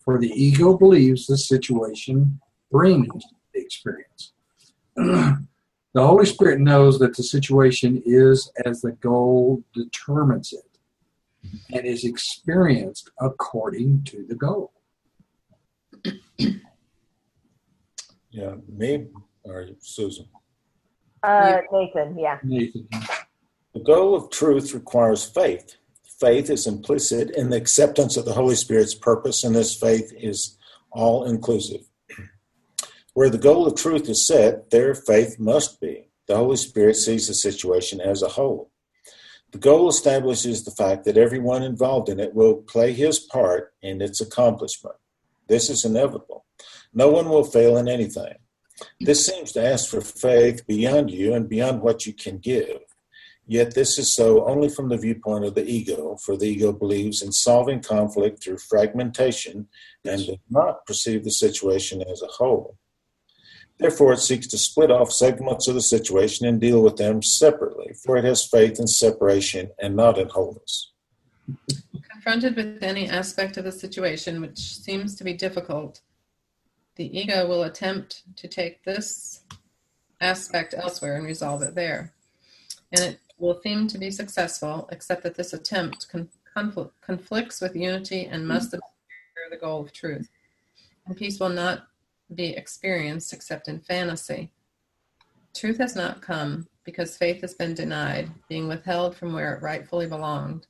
for 0.04 0.18
the 0.18 0.30
ego 0.30 0.76
believes 0.76 1.26
the 1.26 1.38
situation 1.38 2.40
brings 2.70 3.24
the 3.54 3.60
experience. 3.60 4.32
the 4.96 5.46
Holy 5.94 6.26
Spirit 6.26 6.60
knows 6.60 6.98
that 6.98 7.16
the 7.16 7.22
situation 7.22 8.02
is 8.04 8.50
as 8.64 8.82
the 8.82 8.92
goal 8.92 9.62
determines 9.74 10.52
it 10.52 10.78
and 11.72 11.86
is 11.86 12.04
experienced 12.04 13.10
according 13.20 14.02
to 14.04 14.24
the 14.28 14.34
goal. 14.34 14.72
Yeah, 18.30 18.56
me 18.68 19.06
or 19.47 19.68
Susan. 19.81 20.27
Uh, 21.23 21.59
Nathan, 21.73 22.18
yeah. 22.18 22.39
Nathan, 22.43 22.89
The 23.74 23.81
goal 23.81 24.14
of 24.14 24.31
truth 24.31 24.74
requires 24.74 25.24
faith. 25.24 25.77
faith 26.20 26.48
is 26.51 26.66
implicit 26.66 27.31
in 27.31 27.51
the 27.51 27.56
acceptance 27.56 28.16
of 28.16 28.24
the 28.24 28.32
Holy 28.32 28.55
Spirit's 28.55 28.94
purpose, 28.94 29.44
and 29.44 29.55
this 29.55 29.74
faith 29.74 30.12
is 30.16 30.56
all 30.90 31.24
inclusive. 31.24 31.82
Where 33.14 33.31
the 33.31 33.39
goal 33.39 33.66
of 33.66 33.74
truth 33.74 34.09
is 34.09 34.27
set, 34.27 34.70
there 34.70 34.94
faith 34.94 35.39
must 35.39 35.81
be. 35.81 36.09
The 36.27 36.36
Holy 36.36 36.56
Spirit 36.56 36.97
sees 36.97 37.28
the 37.28 37.35
situation 37.35 38.01
as 38.01 38.23
a 38.23 38.28
whole. 38.28 38.70
The 39.52 39.59
goal 39.59 39.89
establishes 39.89 40.64
the 40.64 40.70
fact 40.73 41.05
that 41.05 41.16
everyone 41.16 41.62
involved 41.62 42.09
in 42.09 42.18
it 42.20 42.35
will 42.35 42.56
play 42.56 42.93
his 42.93 43.20
part 43.20 43.73
in 43.81 44.02
its 44.02 44.20
accomplishment. 44.20 44.97
This 45.48 45.70
is 45.70 45.85
inevitable. 45.85 46.44
No 46.93 47.10
one 47.10 47.28
will 47.28 47.44
fail 47.44 47.77
in 47.77 47.89
anything. 47.89 48.35
This 49.00 49.26
seems 49.26 49.52
to 49.52 49.64
ask 49.64 49.88
for 49.88 50.00
faith 50.00 50.66
beyond 50.66 51.10
you 51.10 51.34
and 51.34 51.48
beyond 51.48 51.80
what 51.80 52.06
you 52.06 52.12
can 52.12 52.38
give. 52.38 52.80
Yet 53.48 53.74
this 53.74 53.98
is 53.98 54.12
so 54.12 54.44
only 54.46 54.68
from 54.68 54.88
the 54.88 54.96
viewpoint 54.96 55.44
of 55.44 55.54
the 55.54 55.64
ego, 55.64 56.16
for 56.16 56.36
the 56.36 56.46
ego 56.46 56.72
believes 56.72 57.22
in 57.22 57.30
solving 57.30 57.80
conflict 57.80 58.42
through 58.42 58.58
fragmentation 58.58 59.68
and 60.04 60.26
does 60.26 60.36
not 60.50 60.84
perceive 60.84 61.22
the 61.22 61.30
situation 61.30 62.02
as 62.10 62.22
a 62.22 62.26
whole. 62.26 62.76
Therefore, 63.78 64.14
it 64.14 64.20
seeks 64.20 64.46
to 64.48 64.58
split 64.58 64.90
off 64.90 65.12
segments 65.12 65.68
of 65.68 65.74
the 65.74 65.82
situation 65.82 66.46
and 66.46 66.60
deal 66.60 66.82
with 66.82 66.96
them 66.96 67.22
separately, 67.22 67.94
for 68.04 68.16
it 68.16 68.24
has 68.24 68.46
faith 68.46 68.80
in 68.80 68.86
separation 68.86 69.70
and 69.78 69.94
not 69.94 70.18
in 70.18 70.28
wholeness. 70.28 70.92
Confronted 72.10 72.56
with 72.56 72.82
any 72.82 73.08
aspect 73.08 73.58
of 73.58 73.64
the 73.64 73.72
situation 73.72 74.40
which 74.40 74.58
seems 74.58 75.14
to 75.16 75.24
be 75.24 75.34
difficult, 75.34 76.00
the 76.97 77.18
ego 77.18 77.47
will 77.47 77.62
attempt 77.62 78.23
to 78.36 78.48
take 78.48 78.82
this 78.82 79.43
aspect 80.20 80.74
elsewhere 80.77 81.16
and 81.16 81.27
resolve 81.27 81.62
it 81.62 81.74
there. 81.74 82.12
And 82.93 83.01
it 83.02 83.20
will 83.39 83.60
seem 83.62 83.86
to 83.89 83.98
be 83.98 84.10
successful, 84.10 84.89
except 84.90 85.23
that 85.23 85.35
this 85.35 85.52
attempt 85.52 86.06
confl- 86.12 86.90
conflicts 87.02 87.60
with 87.60 87.77
unity 87.77 88.27
and 88.27 88.48
must 88.48 88.68
mm-hmm. 88.68 88.77
obscure 88.77 89.51
the 89.51 89.56
goal 89.56 89.82
of 89.82 89.93
truth. 89.93 90.28
And 91.06 91.16
peace 91.16 91.39
will 91.39 91.51
not 91.51 91.86
be 92.35 92.56
experienced 92.56 93.32
except 93.32 93.68
in 93.68 93.81
fantasy. 93.81 94.51
Truth 95.55 95.78
has 95.78 95.94
not 95.94 96.23
come 96.23 96.66
because 96.85 97.16
faith 97.16 97.40
has 97.43 97.55
been 97.55 97.74
denied, 97.74 98.31
being 98.48 98.68
withheld 98.68 99.16
from 99.16 99.32
where 99.32 99.55
it 99.55 99.62
rightfully 99.62 100.06
belonged. 100.06 100.66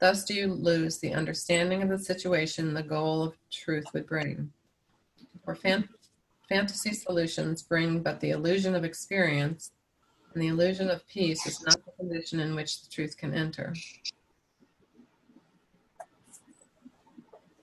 Thus 0.00 0.24
do 0.24 0.34
you 0.34 0.46
lose 0.46 0.98
the 0.98 1.14
understanding 1.14 1.82
of 1.82 1.88
the 1.88 1.98
situation 1.98 2.72
the 2.72 2.82
goal 2.82 3.22
of 3.22 3.36
truth 3.50 3.86
would 3.92 4.06
bring. 4.06 4.52
For 5.48 5.54
fan- 5.54 5.88
fantasy 6.46 6.92
solutions 6.92 7.62
bring 7.62 8.02
but 8.02 8.20
the 8.20 8.32
illusion 8.32 8.74
of 8.74 8.84
experience, 8.84 9.72
and 10.34 10.42
the 10.42 10.48
illusion 10.48 10.90
of 10.90 11.08
peace 11.08 11.46
is 11.46 11.62
not 11.62 11.82
the 11.86 11.92
condition 11.92 12.40
in 12.40 12.54
which 12.54 12.82
the 12.82 12.90
truth 12.90 13.16
can 13.16 13.32
enter. 13.32 13.72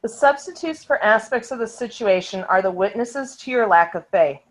The 0.02 0.10
substitutes 0.10 0.84
for 0.84 0.98
aspects 1.04 1.52
of 1.52 1.60
the 1.60 1.68
situation 1.68 2.44
are 2.46 2.64
the 2.64 2.72
witnesses 2.72 3.36
to 3.38 3.52
your 3.52 3.68
lack 3.68 3.94
of 3.94 4.08
faith. 4.08 4.42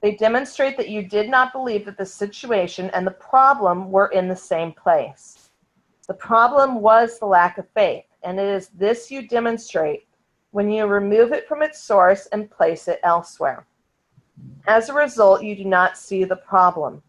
They 0.00 0.14
demonstrate 0.14 0.78
that 0.78 0.88
you 0.88 1.02
did 1.02 1.28
not 1.28 1.52
believe 1.52 1.84
that 1.84 1.98
the 1.98 2.06
situation 2.06 2.88
and 2.94 3.06
the 3.06 3.10
problem 3.10 3.90
were 3.90 4.08
in 4.08 4.26
the 4.26 4.34
same 4.34 4.72
place. 4.72 5.50
The 6.06 6.14
problem 6.14 6.80
was 6.80 7.18
the 7.18 7.26
lack 7.26 7.58
of 7.58 7.68
faith, 7.74 8.06
and 8.22 8.40
it 8.40 8.48
is 8.48 8.68
this 8.68 9.10
you 9.10 9.28
demonstrate 9.28 10.07
when 10.58 10.68
you 10.68 10.86
remove 10.86 11.30
it 11.30 11.46
from 11.46 11.62
its 11.62 11.80
source 11.80 12.26
and 12.32 12.50
place 12.50 12.88
it 12.88 12.98
elsewhere. 13.04 13.64
As 14.66 14.88
a 14.88 14.92
result, 14.92 15.44
you 15.44 15.54
do 15.54 15.64
not 15.64 15.96
see 15.96 16.24
the 16.24 16.34
problem. 16.34 17.00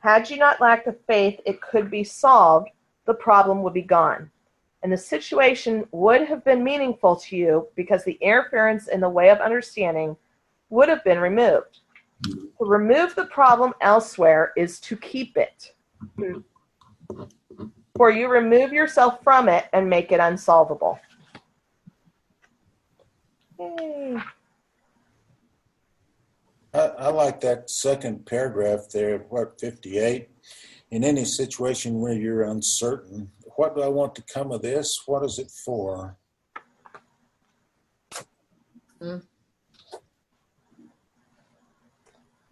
Had 0.00 0.28
you 0.28 0.36
not 0.36 0.60
lacked 0.60 0.84
the 0.84 0.92
faith 1.06 1.40
it 1.46 1.62
could 1.62 1.90
be 1.90 2.04
solved, 2.04 2.68
the 3.06 3.14
problem 3.14 3.62
would 3.62 3.72
be 3.72 3.80
gone. 3.80 4.30
And 4.82 4.92
the 4.92 4.98
situation 4.98 5.88
would 5.90 6.28
have 6.28 6.44
been 6.44 6.62
meaningful 6.62 7.16
to 7.16 7.34
you 7.34 7.66
because 7.76 8.04
the 8.04 8.18
interference 8.20 8.88
in 8.88 9.00
the 9.00 9.08
way 9.08 9.30
of 9.30 9.38
understanding 9.38 10.14
would 10.68 10.90
have 10.90 11.02
been 11.02 11.18
removed. 11.18 11.78
To 12.24 12.50
remove 12.60 13.14
the 13.14 13.24
problem 13.24 13.72
elsewhere 13.80 14.52
is 14.54 14.80
to 14.80 14.98
keep 14.98 15.38
it. 15.38 15.72
For 17.96 18.10
you 18.10 18.28
remove 18.28 18.70
yourself 18.74 19.22
from 19.24 19.48
it 19.48 19.64
and 19.72 19.88
make 19.88 20.12
it 20.12 20.20
unsolvable. 20.20 21.00
I, 23.58 24.28
I 26.74 27.08
like 27.08 27.40
that 27.40 27.70
second 27.70 28.26
paragraph 28.26 28.88
there, 28.92 29.18
what, 29.28 29.58
58? 29.60 30.28
In 30.90 31.04
any 31.04 31.24
situation 31.24 32.00
where 32.00 32.12
you're 32.12 32.42
uncertain, 32.44 33.30
what 33.56 33.74
do 33.74 33.82
I 33.82 33.88
want 33.88 34.14
to 34.16 34.22
come 34.22 34.52
of 34.52 34.62
this? 34.62 35.02
What 35.06 35.24
is 35.24 35.38
it 35.38 35.50
for? 35.50 36.16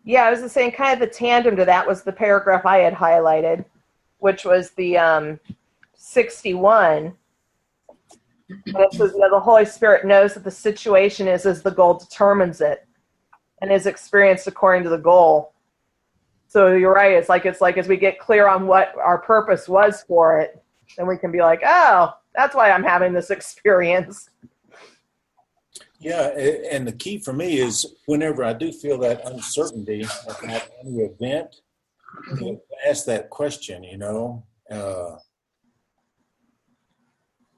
Yeah, 0.04 0.24
I 0.24 0.30
was 0.30 0.40
just 0.40 0.54
saying, 0.54 0.72
kind 0.72 0.92
of 0.92 1.00
the 1.00 1.14
tandem 1.14 1.56
to 1.56 1.64
that 1.64 1.86
was 1.86 2.02
the 2.02 2.12
paragraph 2.12 2.66
I 2.66 2.78
had 2.78 2.94
highlighted, 2.94 3.64
which 4.18 4.44
was 4.44 4.70
the 4.72 4.98
um, 4.98 5.40
61. 5.94 7.14
And 8.66 8.76
it 8.76 8.92
says, 8.92 9.12
you 9.12 9.20
know, 9.20 9.30
the 9.30 9.40
Holy 9.40 9.64
Spirit 9.64 10.04
knows 10.04 10.34
that 10.34 10.44
the 10.44 10.50
situation 10.50 11.28
is 11.28 11.46
as 11.46 11.62
the 11.62 11.70
goal 11.70 11.94
determines 11.94 12.60
it 12.60 12.86
and 13.60 13.72
is 13.72 13.86
experienced 13.86 14.46
according 14.46 14.84
to 14.84 14.90
the 14.90 14.98
goal. 14.98 15.52
So 16.48 16.74
you're 16.74 16.94
right. 16.94 17.12
It's 17.12 17.28
like 17.28 17.46
it's 17.46 17.60
like 17.60 17.78
as 17.78 17.88
we 17.88 17.96
get 17.96 18.18
clear 18.18 18.46
on 18.46 18.66
what 18.66 18.94
our 18.96 19.18
purpose 19.18 19.68
was 19.68 20.04
for 20.06 20.38
it, 20.40 20.62
then 20.96 21.06
we 21.06 21.16
can 21.16 21.32
be 21.32 21.40
like, 21.40 21.62
oh, 21.66 22.14
that's 22.34 22.54
why 22.54 22.70
I'm 22.70 22.84
having 22.84 23.12
this 23.12 23.30
experience. 23.30 24.30
Yeah, 25.98 26.28
and 26.70 26.86
the 26.86 26.92
key 26.92 27.18
for 27.18 27.32
me 27.32 27.58
is 27.58 27.86
whenever 28.06 28.44
I 28.44 28.52
do 28.52 28.70
feel 28.72 28.98
that 28.98 29.26
uncertainty 29.26 30.04
about 30.26 30.68
any 30.80 30.98
event, 30.98 31.56
know, 32.40 32.60
ask 32.86 33.06
that 33.06 33.30
question, 33.30 33.82
you 33.82 33.96
know, 33.96 34.44
uh, 34.70 35.16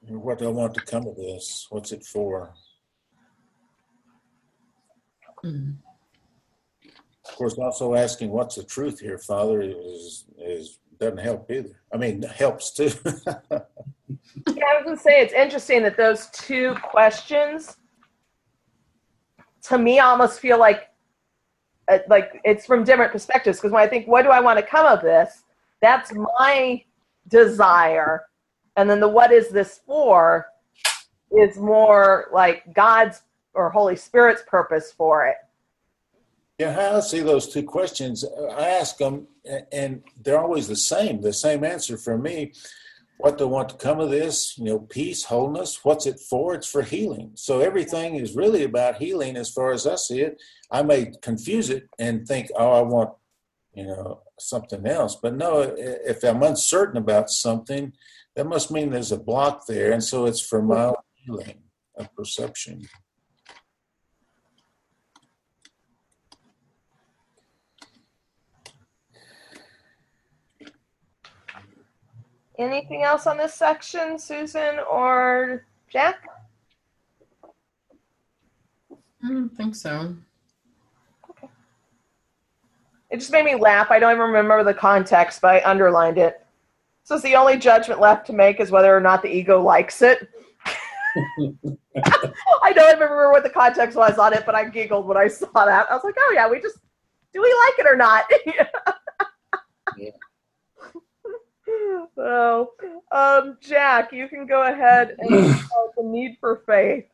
what 0.09 0.39
do 0.39 0.47
I 0.47 0.51
want 0.51 0.75
to 0.75 0.81
come 0.81 1.07
of 1.07 1.17
this? 1.17 1.67
What's 1.71 1.93
it 1.93 2.05
for? 2.05 2.55
Of 5.45 7.37
course, 7.37 7.55
also 7.55 7.95
asking 7.95 8.31
what's 8.31 8.57
the 8.57 8.65
truth 8.65 9.01
here, 9.01 9.19
Father, 9.19 9.61
is 9.61 10.25
is 10.39 10.79
doesn't 10.99 11.19
help 11.19 11.51
either. 11.51 11.81
I 11.93 11.97
mean, 11.97 12.23
helps 12.35 12.73
too. 12.73 12.91
Yeah, 14.49 14.65
I 14.69 14.83
was 14.83 14.99
to 14.99 15.03
say 15.03 15.21
it's 15.21 15.33
interesting 15.33 15.83
that 15.83 15.97
those 15.97 16.29
two 16.31 16.75
questions, 16.83 17.77
to 19.63 19.79
me, 19.79 19.99
almost 19.99 20.41
feel 20.41 20.59
like 20.59 20.89
uh, 21.89 21.99
like 22.09 22.41
it's 22.45 22.67
from 22.67 22.85
different 22.85 23.13
perspectives. 23.13 23.59
Because 23.59 23.73
when 23.73 23.83
I 23.83 23.87
think, 23.87 24.07
what 24.07 24.23
do 24.23 24.31
I 24.31 24.41
want 24.41 24.59
to 24.59 24.65
come 24.65 24.87
of 24.87 25.03
this? 25.03 25.43
That's 25.81 26.13
my 26.15 26.83
desire, 27.29 28.23
and 28.77 28.89
then 28.89 29.01
the 29.01 29.09
what 29.09 29.33
is 29.33 29.49
this 29.49 29.81
for 29.87 30.47
is 31.31 31.59
more 31.59 32.29
like 32.33 32.73
God's 32.75 33.23
or 33.55 33.71
Holy 33.71 33.97
Spirit's 33.97 34.43
purpose 34.47 34.93
for 34.93 35.27
it. 35.27 35.37
Yeah, 36.59 36.97
I 36.97 37.01
see 37.01 37.21
those 37.21 37.53
two 37.53 37.63
questions, 37.63 38.25
I 38.53 38.69
ask 38.69 38.97
them, 38.97 39.27
and 39.73 40.03
they're 40.23 40.41
always 40.41 40.69
the 40.69 40.77
same. 40.77 41.21
The 41.21 41.33
same 41.33 41.65
answer 41.65 41.99
for 41.99 42.17
me. 42.17 42.53
What 43.19 43.39
do 43.39 43.45
I 43.45 43.49
want 43.49 43.69
to 43.71 43.77
come 43.77 44.01
of 44.01 44.11
this? 44.11 44.57
You 44.59 44.65
know, 44.65 44.79
peace, 44.79 45.25
wholeness. 45.25 45.85
What's 45.85 46.07
it 46.07 46.19
for? 46.19 46.55
It's 46.55 46.69
for 46.69 46.83
healing. 46.83 47.33
So 47.35 47.61
everything 47.61 48.17
is 48.17 48.37
really 48.37 48.65
about 48.65 48.97
healing, 48.97 49.37
as 49.37 49.51
far 49.51 49.73
as 49.73 49.87
I 49.87 49.97
see 49.97 50.21
it. 50.21 50.41
I 50.71 50.83
may 50.83 51.13
confuse 51.23 51.71
it 51.71 51.89
and 51.99 52.27
think, 52.27 52.51
oh, 52.57 52.73
I 52.73 52.81
want, 52.83 53.11
you 53.75 53.85
know, 53.85 54.23
something 54.39 54.87
else. 54.87 55.17
But 55.17 55.35
no, 55.35 55.61
if 55.77 56.23
I'm 56.25 56.43
uncertain 56.43 56.97
about 56.97 57.31
something, 57.31 57.93
that 58.37 58.47
must 58.47 58.71
mean 58.71 58.91
there's 58.91 59.13
a 59.13 59.19
block 59.19 59.67
there, 59.67 59.93
and 59.93 60.05
so 60.05 60.27
it's 60.27 60.47
for 60.47 60.63
my 60.63 60.85
own 60.85 60.95
healing 61.15 61.63
of 61.97 62.15
perception. 62.15 62.87
Anything 72.59 73.03
else 73.03 73.27
on 73.27 73.37
this 73.39 73.55
section, 73.55 74.19
Susan 74.19 74.79
or 74.91 75.67
Jack? 75.89 76.27
I 78.91 79.29
don't 79.29 79.55
think 79.55 79.75
so. 79.75 80.15
Okay. 81.31 81.49
It 83.11 83.19
just 83.19 83.33
made 83.33 83.45
me 83.45 83.57
laugh. 83.57 83.91
I 83.91 83.99
don't 83.99 84.13
even 84.13 84.23
remember 84.23 84.63
the 84.63 84.73
context, 84.73 85.41
but 85.41 85.49
I 85.55 85.71
underlined 85.71 86.19
it. 86.19 86.46
So 87.07 87.15
it's 87.15 87.23
the 87.23 87.37
only 87.37 87.57
judgment 87.57 88.01
left 88.01 88.27
to 88.27 88.33
make 88.33 88.59
is 88.59 88.73
whether 88.73 88.95
or 88.95 89.01
not 89.01 89.23
the 89.23 89.29
ego 89.29 89.63
likes 89.63 90.03
it. 90.03 90.29
I 90.67 92.73
don't 92.75 92.95
remember 92.95 93.31
what 93.31 93.45
the 93.45 93.51
context 93.51 93.97
was 93.97 94.19
on 94.19 94.33
it, 94.33 94.45
but 94.45 94.57
I 94.57 94.69
giggled 94.69 95.07
when 95.07 95.17
I 95.17 95.29
saw 95.29 95.47
that. 95.55 95.87
I 95.89 95.95
was 95.95 96.03
like, 96.03 96.17
oh 96.19 96.33
yeah, 96.35 96.51
we 96.51 96.61
just 96.61 96.79
do 97.33 97.41
we 97.41 97.47
like 97.47 97.79
it 97.79 97.87
or 97.89 97.97
not? 97.97 98.25
Yeah. 99.97 100.11
So, 102.15 102.73
um, 103.13 103.57
Jack, 103.61 104.13
you 104.13 104.29
can 104.29 104.47
go 104.47 104.71
ahead 104.71 105.17
and 105.19 105.31
the 105.97 106.03
need 106.03 106.37
for 106.39 106.63
faith. 106.67 107.07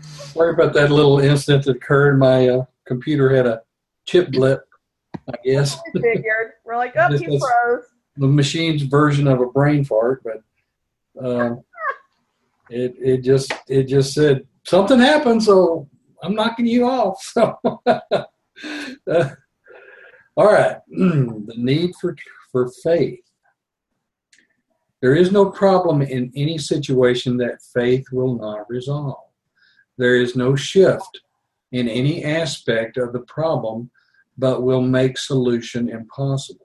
Sorry 0.00 0.52
about 0.52 0.72
that 0.74 0.90
little 0.90 1.20
incident 1.20 1.64
that 1.64 1.76
occurred. 1.76 2.18
My 2.18 2.48
uh, 2.48 2.64
computer 2.86 3.34
had 3.34 3.46
a 3.46 3.62
chip 4.04 4.30
blip, 4.30 4.66
I 5.28 5.34
guess. 5.44 5.78
We 5.94 6.00
figured. 6.00 6.52
We're 6.64 6.76
like, 6.76 6.94
oh, 6.96 7.16
he 7.16 7.26
froze. 7.26 7.93
The 8.16 8.28
machine's 8.28 8.82
version 8.82 9.26
of 9.26 9.40
a 9.40 9.46
brain 9.46 9.84
fart, 9.84 10.22
but 10.24 10.42
um, 11.24 11.64
it 12.70 12.94
it 12.98 13.18
just 13.18 13.52
it 13.68 13.84
just 13.84 14.14
said 14.14 14.46
something 14.64 14.98
happened, 14.98 15.42
so 15.42 15.88
I'm 16.22 16.34
knocking 16.34 16.66
you 16.66 16.86
off. 16.88 17.32
So, 19.06 19.10
uh, 19.10 19.30
all 20.36 20.46
right, 20.46 20.76
the 20.88 21.54
need 21.56 21.92
for 22.00 22.16
for 22.52 22.70
faith. 22.82 23.20
There 25.02 25.14
is 25.14 25.32
no 25.32 25.50
problem 25.50 26.00
in 26.00 26.32
any 26.34 26.56
situation 26.56 27.36
that 27.38 27.62
faith 27.74 28.06
will 28.10 28.38
not 28.38 28.70
resolve. 28.70 29.28
There 29.98 30.16
is 30.16 30.34
no 30.34 30.56
shift 30.56 31.20
in 31.72 31.88
any 31.88 32.24
aspect 32.24 32.96
of 32.96 33.12
the 33.12 33.20
problem, 33.20 33.90
but 34.38 34.62
will 34.62 34.80
make 34.80 35.18
solution 35.18 35.90
impossible. 35.90 36.63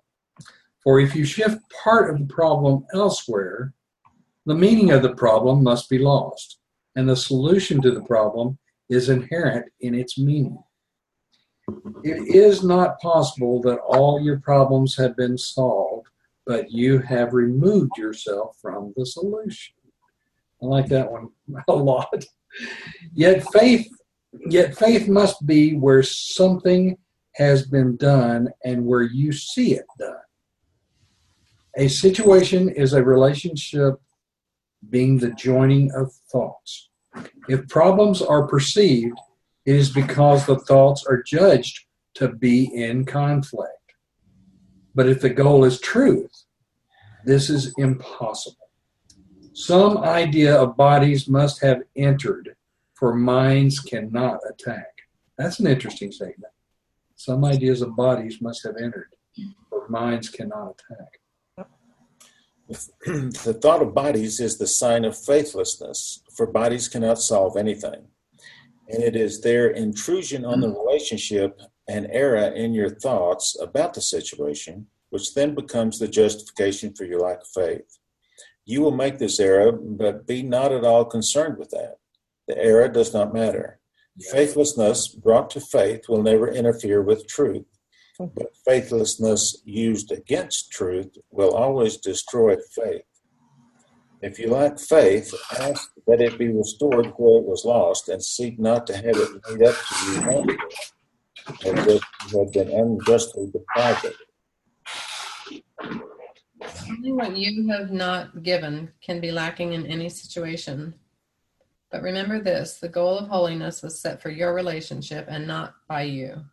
For 0.84 0.99
if 0.99 1.15
you 1.15 1.26
shift 1.26 1.61
part 1.84 2.10
of 2.10 2.19
the 2.19 2.34
problem 2.34 2.85
elsewhere, 2.93 3.73
the 4.45 4.56
meaning 4.56 4.91
of 4.91 5.01
the 5.01 5.15
problem 5.15 5.64
must 5.64 5.89
be 5.89 5.99
lost, 5.99 6.60
and 6.95 7.07
the 7.07 7.15
solution 7.15 7.81
to 7.81 7.91
the 7.91 8.01
problem 8.01 8.57
is 8.89 9.10
inherent 9.10 9.72
in 9.81 9.93
its 9.93 10.18
meaning. 10.18 10.57
It 12.03 12.35
is 12.35 12.64
not 12.64 12.99
possible 12.99 13.61
that 13.61 13.80
all 13.80 14.19
your 14.19 14.39
problems 14.39 14.95
have 14.97 15.15
been 15.15 15.38
solved, 15.38 16.07
but 16.45 16.72
you 16.72 16.99
have 16.99 17.34
removed 17.34 17.97
yourself 17.97 18.57
from 18.60 18.93
the 18.97 19.06
solution. 19.06 19.76
I 20.61 20.65
like 20.65 20.88
that 20.88 21.11
one 21.11 21.30
a 21.68 21.73
lot. 21.73 22.26
Yet 23.14 23.45
faith, 23.51 23.88
yet 24.49 24.76
faith 24.77 25.07
must 25.07 25.45
be 25.45 25.76
where 25.76 26.03
something 26.03 26.97
has 27.35 27.68
been 27.68 27.95
done 27.97 28.49
and 28.65 28.85
where 28.85 29.03
you 29.03 29.31
see 29.31 29.76
it 29.76 29.85
done. 29.99 30.15
A 31.80 31.88
situation 31.88 32.68
is 32.68 32.91
a 32.91 33.01
relationship 33.01 34.01
being 34.89 35.18
the 35.18 35.31
joining 35.31 35.89
of 35.93 36.11
thoughts. 36.30 36.89
If 37.47 37.69
problems 37.69 38.22
are 38.22 38.45
perceived, 38.45 39.18
it 39.65 39.77
is 39.77 39.89
because 39.89 40.45
the 40.45 40.60
thoughts 40.60 41.06
are 41.06 41.23
judged 41.23 41.85
to 42.15 42.27
be 42.27 42.65
in 42.65 43.06
conflict. 43.06 43.93
But 44.93 45.07
if 45.07 45.22
the 45.22 45.30
goal 45.30 45.64
is 45.64 45.80
truth, 45.80 46.43
this 47.23 47.49
is 47.49 47.73
impossible. 47.77 48.69
Some 49.53 49.99
idea 49.99 50.61
of 50.61 50.76
bodies 50.76 51.30
must 51.30 51.61
have 51.61 51.84
entered, 51.95 52.57
for 52.93 53.15
minds 53.15 53.80
cannot 53.80 54.41
attack. 54.49 55.07
That's 55.38 55.61
an 55.61 55.68
interesting 55.68 56.11
statement. 56.11 56.51
Some 57.15 57.45
ideas 57.45 57.81
of 57.81 57.95
bodies 57.95 58.41
must 58.41 58.65
have 58.65 58.76
entered, 58.76 59.15
for 59.69 59.88
minds 59.88 60.27
cannot 60.27 60.81
attack. 60.91 61.19
the 63.06 63.58
thought 63.60 63.82
of 63.82 63.96
bodies 63.96 64.40
is 64.40 64.58
the 64.58 64.68
sign 64.68 65.04
of 65.04 65.18
faithlessness, 65.18 66.22
for 66.36 66.46
bodies 66.46 66.88
cannot 66.88 67.20
solve 67.20 67.58
anything. 67.58 68.06
And 68.90 69.02
it 69.02 69.16
is 69.16 69.41
their 69.41 69.70
intrusion 69.70 70.46
on 70.46 70.62
the 70.62 70.68
mm. 70.68 70.78
relationship 70.78 71.60
and 71.88 72.08
error 72.12 72.54
in 72.54 72.74
your 72.74 72.91
thoughts 72.91 73.58
about 73.60 73.96
the 73.96 74.02
situation, 74.02 74.86
which 75.10 75.34
then 75.34 75.56
becomes 75.56 75.98
the 75.98 76.08
justification 76.08 76.94
for 76.94 77.06
your 77.06 77.22
lack 77.22 77.41
of 77.41 77.48
faith. 77.48 77.98
You 78.66 78.82
will 78.82 78.91
make 78.91 79.18
this 79.18 79.40
error, 79.40 79.72
but 79.72 80.28
be 80.28 80.44
not 80.44 80.72
at 80.72 80.86
all 80.86 81.06
concerned 81.06 81.58
with 81.58 81.72
that. 81.72 81.96
The 82.48 82.58
error 82.58 82.88
does 82.88 83.14
not 83.14 83.34
matter. 83.34 83.80
Faithlessness 84.32 85.08
brought 85.08 85.50
to 85.52 85.60
faith 85.60 86.08
will 86.08 86.22
never 86.22 86.48
interfere 86.48 87.02
with 87.02 87.28
truth, 87.28 87.66
but 88.20 88.56
faithlessness 88.66 89.62
used 89.64 90.12
against 90.12 90.72
truth 90.72 91.18
will 91.32 91.56
always 91.56 91.98
destroy 91.98 92.58
faith. 92.76 93.04
If 94.22 94.38
you 94.38 94.50
lack 94.50 94.78
faith, 94.78 95.34
ask 95.58 95.91
that 96.06 96.20
it 96.20 96.38
be 96.38 96.50
restored 96.50 97.14
where 97.16 97.40
it 97.40 97.48
was 97.48 97.64
lost, 97.64 98.10
and 98.10 98.22
seek 98.22 98.60
not 98.60 98.86
to 98.88 98.96
have 98.96 99.06
it 99.06 99.30
made 99.50 99.68
up 99.68 99.76
to 99.76 100.12
you 100.12 100.22
wrongly, 100.22 100.58
as 101.48 101.88
if 101.88 102.04
you 102.30 102.40
have 102.40 102.52
been 102.52 102.70
unjustly 102.70 103.50
deprived 103.54 104.06
of 104.06 104.12
it. 104.12 105.64
Only 106.90 107.14
what 107.14 107.38
you 107.38 107.70
have 107.70 107.91
not 107.91 108.44
given 108.44 108.91
can 109.02 109.22
be 109.22 109.32
lacking 109.32 109.72
in 109.72 109.86
any 109.86 110.10
situation. 110.10 110.94
But 111.90 112.04
remember 112.04 112.41
this 112.41 112.80
the 112.80 112.90
goal 112.90 113.20
of 113.20 113.30
holiness 113.30 113.82
was 113.82 114.02
set 114.02 114.22
for 114.22 114.30
your 114.30 114.54
relationship 114.54 115.28
and 115.30 115.48
not 115.48 115.76
by 115.88 116.02
you. 116.04 116.44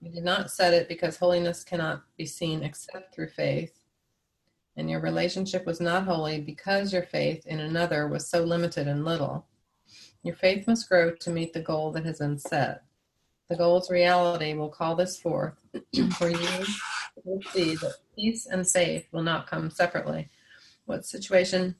You 0.00 0.10
did 0.10 0.24
not 0.24 0.50
set 0.50 0.72
it 0.72 0.88
because 0.88 1.16
holiness 1.16 1.62
cannot 1.62 2.02
be 2.16 2.24
seen 2.24 2.62
except 2.62 3.14
through 3.14 3.28
faith. 3.28 3.72
And 4.76 4.88
your 4.88 5.00
relationship 5.00 5.66
was 5.66 5.80
not 5.80 6.04
holy 6.04 6.40
because 6.40 6.92
your 6.92 7.02
faith 7.02 7.46
in 7.46 7.60
another 7.60 8.08
was 8.08 8.28
so 8.28 8.42
limited 8.42 8.88
and 8.88 9.04
little. 9.04 9.46
Your 10.22 10.34
faith 10.34 10.66
must 10.66 10.88
grow 10.88 11.14
to 11.14 11.30
meet 11.30 11.52
the 11.52 11.60
goal 11.60 11.92
that 11.92 12.06
has 12.06 12.18
been 12.18 12.38
set. 12.38 12.82
The 13.48 13.56
goal's 13.56 13.90
reality 13.90 14.54
will 14.54 14.68
call 14.68 14.94
this 14.96 15.20
forth 15.20 15.54
for 16.16 16.30
you 16.30 16.64
will 17.24 17.42
see 17.52 17.74
that 17.76 17.96
peace 18.16 18.46
and 18.46 18.66
faith 18.66 19.06
will 19.12 19.22
not 19.22 19.48
come 19.48 19.70
separately. 19.70 20.28
What 20.86 21.04
situation 21.04 21.74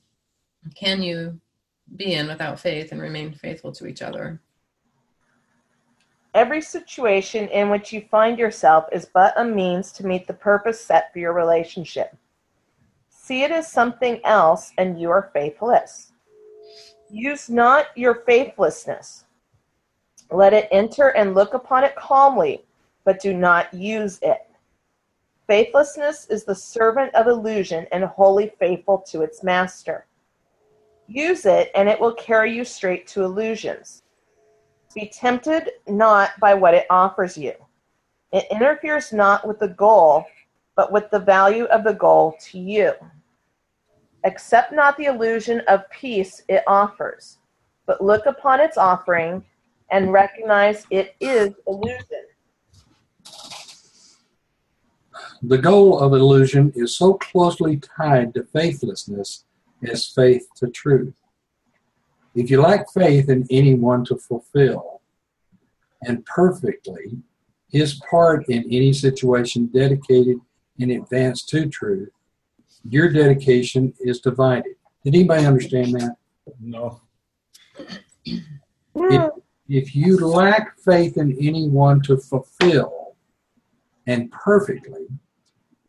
can 0.75 1.03
you 1.03 1.41
be 1.97 2.15
in 2.15 2.29
without 2.29 2.61
faith 2.61 2.93
and 2.93 3.01
remain 3.01 3.33
faithful 3.33 3.73
to 3.73 3.87
each 3.87 4.03
other? 4.03 4.41
Every 6.33 6.61
situation 6.61 7.49
in 7.49 7.71
which 7.71 7.93
you 7.93 8.03
find 8.03 8.39
yourself 8.39 8.87
is 8.93 9.11
but 9.13 9.35
a 9.37 9.45
means 9.45 9.91
to 9.93 10.07
meet 10.07 10.27
the 10.27 10.33
purpose 10.33 10.85
set 10.85 11.13
for 11.13 11.19
your 11.19 11.33
relationship. 11.33 12.17
See 13.09 13.43
it 13.43 13.51
as 13.51 13.71
something 13.71 14.21
else, 14.25 14.73
and 14.79 15.01
you 15.01 15.11
are 15.11 15.31
faithless. 15.33 16.13
Use 17.11 17.51
not 17.51 17.87
your 17.97 18.23
faithlessness. 18.27 19.25
Let 20.31 20.53
it 20.53 20.69
enter 20.71 21.09
and 21.09 21.35
look 21.35 21.55
upon 21.55 21.83
it 21.83 21.97
calmly, 21.97 22.65
but 23.05 23.21
do 23.21 23.35
not 23.35 23.73
use 23.75 24.21
it. 24.23 24.47
Faithlessness 25.49 26.27
is 26.27 26.45
the 26.45 26.55
servant 26.55 27.13
of 27.17 27.27
illusion 27.27 27.89
and 27.91 28.05
wholly 28.05 28.53
faithful 28.61 28.99
to 29.09 29.23
its 29.23 29.43
master. 29.43 30.07
Use 31.09 31.45
it, 31.45 31.73
and 31.75 31.89
it 31.89 32.01
will 32.01 32.15
carry 32.15 32.55
you 32.55 32.65
straight 32.65 33.09
to 33.09 33.25
illusions. 33.25 34.05
Be 34.95 35.07
tempted 35.07 35.71
not 35.87 36.31
by 36.41 36.55
what 36.55 36.75
it 36.75 36.87
offers 36.91 37.39
you. 37.39 37.55
It 38.33 38.47
interferes 38.51 39.13
not 39.13 39.47
with 39.47 39.59
the 39.61 39.69
goal, 39.69 40.25
but 40.75 40.93
with 40.93 41.11
the 41.11 41.21
value 41.21 41.65
of 41.65 41.85
the 41.85 41.95
goal 41.95 42.37
to 42.51 42.59
you. 42.59 42.93
Accept 44.25 44.73
not 44.73 44.97
the 44.97 45.05
illusion 45.05 45.61
of 45.69 45.89
peace 45.91 46.43
it 46.49 46.63
offers, 46.67 47.39
but 47.87 48.03
look 48.03 48.27
upon 48.27 48.61
its 48.61 48.77
offering 48.77 49.45
and 49.91 50.13
recognize 50.13 50.87
it 50.91 51.15
is 51.21 51.51
illusion. 51.67 52.25
The 55.43 55.59
goal 55.59 55.99
of 56.01 56.13
illusion 56.13 56.73
is 56.77 56.97
so 56.97 57.15
closely 57.15 57.79
tied 57.79 58.35
to 58.35 58.45
faithlessness 58.45 59.45
as 59.83 60.07
faith 60.07 60.47
to 60.57 60.69
truth. 60.69 61.15
If 62.35 62.51
you 62.51 62.61
lack 62.61 62.91
faith 62.93 63.29
in 63.29 63.47
anyone 63.51 64.05
to 64.07 64.17
fulfill 64.17 65.01
and 66.03 66.25
perfectly 66.27 67.19
his 67.69 68.01
part 68.09 68.49
in 68.49 68.65
any 68.65 68.93
situation 68.93 69.67
dedicated 69.67 70.39
in 70.79 70.93
advance 70.93 71.45
to 71.47 71.69
truth, 71.69 72.11
your 72.89 73.11
dedication 73.11 73.93
is 74.01 74.21
divided. 74.21 74.75
Did 75.05 75.15
anybody 75.15 75.45
understand 75.47 75.93
that? 75.95 76.17
No. 76.61 77.01
If, 78.93 79.31
if 79.69 79.95
you 79.95 80.19
lack 80.19 80.79
faith 80.81 81.17
in 81.17 81.37
anyone 81.41 82.03
to 82.03 82.17
fulfill 82.17 83.15
and 84.07 84.31
perfectly 84.33 85.07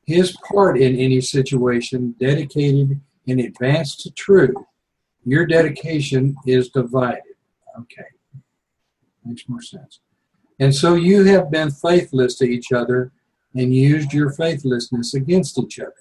his 0.05 0.37
part 0.47 0.79
in 0.79 0.95
any 0.95 1.19
situation 1.19 2.15
dedicated 2.19 3.01
in 3.25 3.39
advance 3.39 3.95
to 3.97 4.11
truth, 4.11 4.55
your 5.23 5.45
dedication 5.45 6.35
is 6.45 6.69
divided. 6.69 7.35
Okay. 7.77 8.03
Makes 9.23 9.47
more 9.47 9.61
sense. 9.61 9.99
And 10.59 10.73
so 10.73 10.95
you 10.95 11.23
have 11.25 11.51
been 11.51 11.71
faithless 11.71 12.35
to 12.37 12.45
each 12.45 12.71
other 12.71 13.11
and 13.55 13.73
used 13.73 14.13
your 14.13 14.31
faithlessness 14.31 15.13
against 15.13 15.57
each 15.59 15.79
other. 15.79 15.93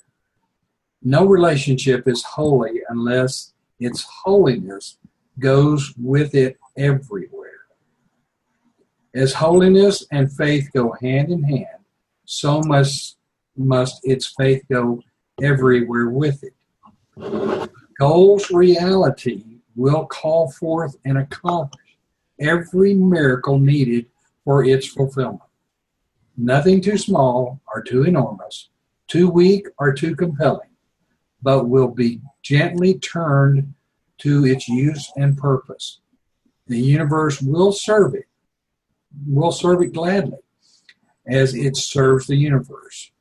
No 1.02 1.24
relationship 1.24 2.06
is 2.06 2.22
holy 2.22 2.80
unless 2.88 3.52
its 3.78 4.06
holiness 4.24 4.98
goes 5.38 5.94
with 5.96 6.34
it 6.34 6.58
everywhere. 6.76 7.66
As 9.14 9.32
holiness 9.32 10.06
and 10.12 10.30
faith 10.30 10.68
go 10.74 10.94
hand 11.00 11.30
in 11.30 11.42
hand, 11.42 11.84
so 12.26 12.60
must 12.60 13.16
must 13.56 14.00
its 14.04 14.32
faith 14.38 14.62
go 14.70 15.02
everywhere 15.42 16.10
with 16.10 16.44
it. 16.44 16.54
Goal's 18.00 18.50
reality 18.50 19.44
will 19.76 20.06
call 20.06 20.50
forth 20.50 20.96
and 21.04 21.18
accomplish 21.18 21.98
every 22.40 22.94
miracle 22.94 23.58
needed 23.58 24.06
for 24.42 24.64
its 24.64 24.86
fulfillment. 24.86 25.42
Nothing 26.34 26.80
too 26.80 26.96
small 26.96 27.60
or 27.74 27.82
too 27.82 28.04
enormous, 28.04 28.70
too 29.06 29.28
weak 29.28 29.66
or 29.78 29.92
too 29.92 30.16
compelling, 30.16 30.70
but 31.42 31.68
will 31.68 31.88
be 31.88 32.22
gently 32.42 32.98
turned 32.98 33.74
to 34.16 34.46
its 34.46 34.66
use 34.66 35.12
and 35.18 35.36
purpose. 35.36 36.00
The 36.68 36.80
universe 36.80 37.42
will 37.42 37.70
serve 37.70 38.14
it, 38.14 38.28
will 39.28 39.52
serve 39.52 39.82
it 39.82 39.92
gladly 39.92 40.38
as 41.26 41.54
it 41.54 41.76
serves 41.76 42.26
the 42.26 42.36
universe. 42.36 43.12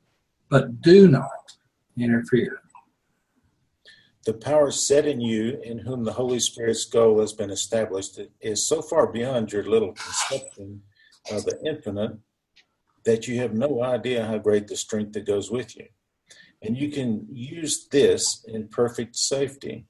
But 0.48 0.80
do 0.80 1.06
not 1.06 1.58
interfere. 1.98 2.59
The 4.30 4.38
power 4.38 4.70
set 4.70 5.08
in 5.08 5.20
you, 5.20 5.60
in 5.64 5.78
whom 5.78 6.04
the 6.04 6.12
Holy 6.12 6.38
Spirit's 6.38 6.84
goal 6.84 7.18
has 7.18 7.32
been 7.32 7.50
established, 7.50 8.20
is 8.40 8.64
so 8.64 8.80
far 8.80 9.10
beyond 9.10 9.50
your 9.50 9.64
little 9.64 9.92
conception 9.92 10.82
of 11.32 11.44
the 11.44 11.58
infinite 11.66 12.16
that 13.04 13.26
you 13.26 13.40
have 13.40 13.54
no 13.54 13.82
idea 13.82 14.24
how 14.24 14.38
great 14.38 14.68
the 14.68 14.76
strength 14.76 15.14
that 15.14 15.26
goes 15.26 15.50
with 15.50 15.76
you. 15.76 15.86
And 16.62 16.78
you 16.78 16.92
can 16.92 17.26
use 17.28 17.88
this 17.88 18.44
in 18.46 18.68
perfect 18.68 19.16
safety. 19.16 19.86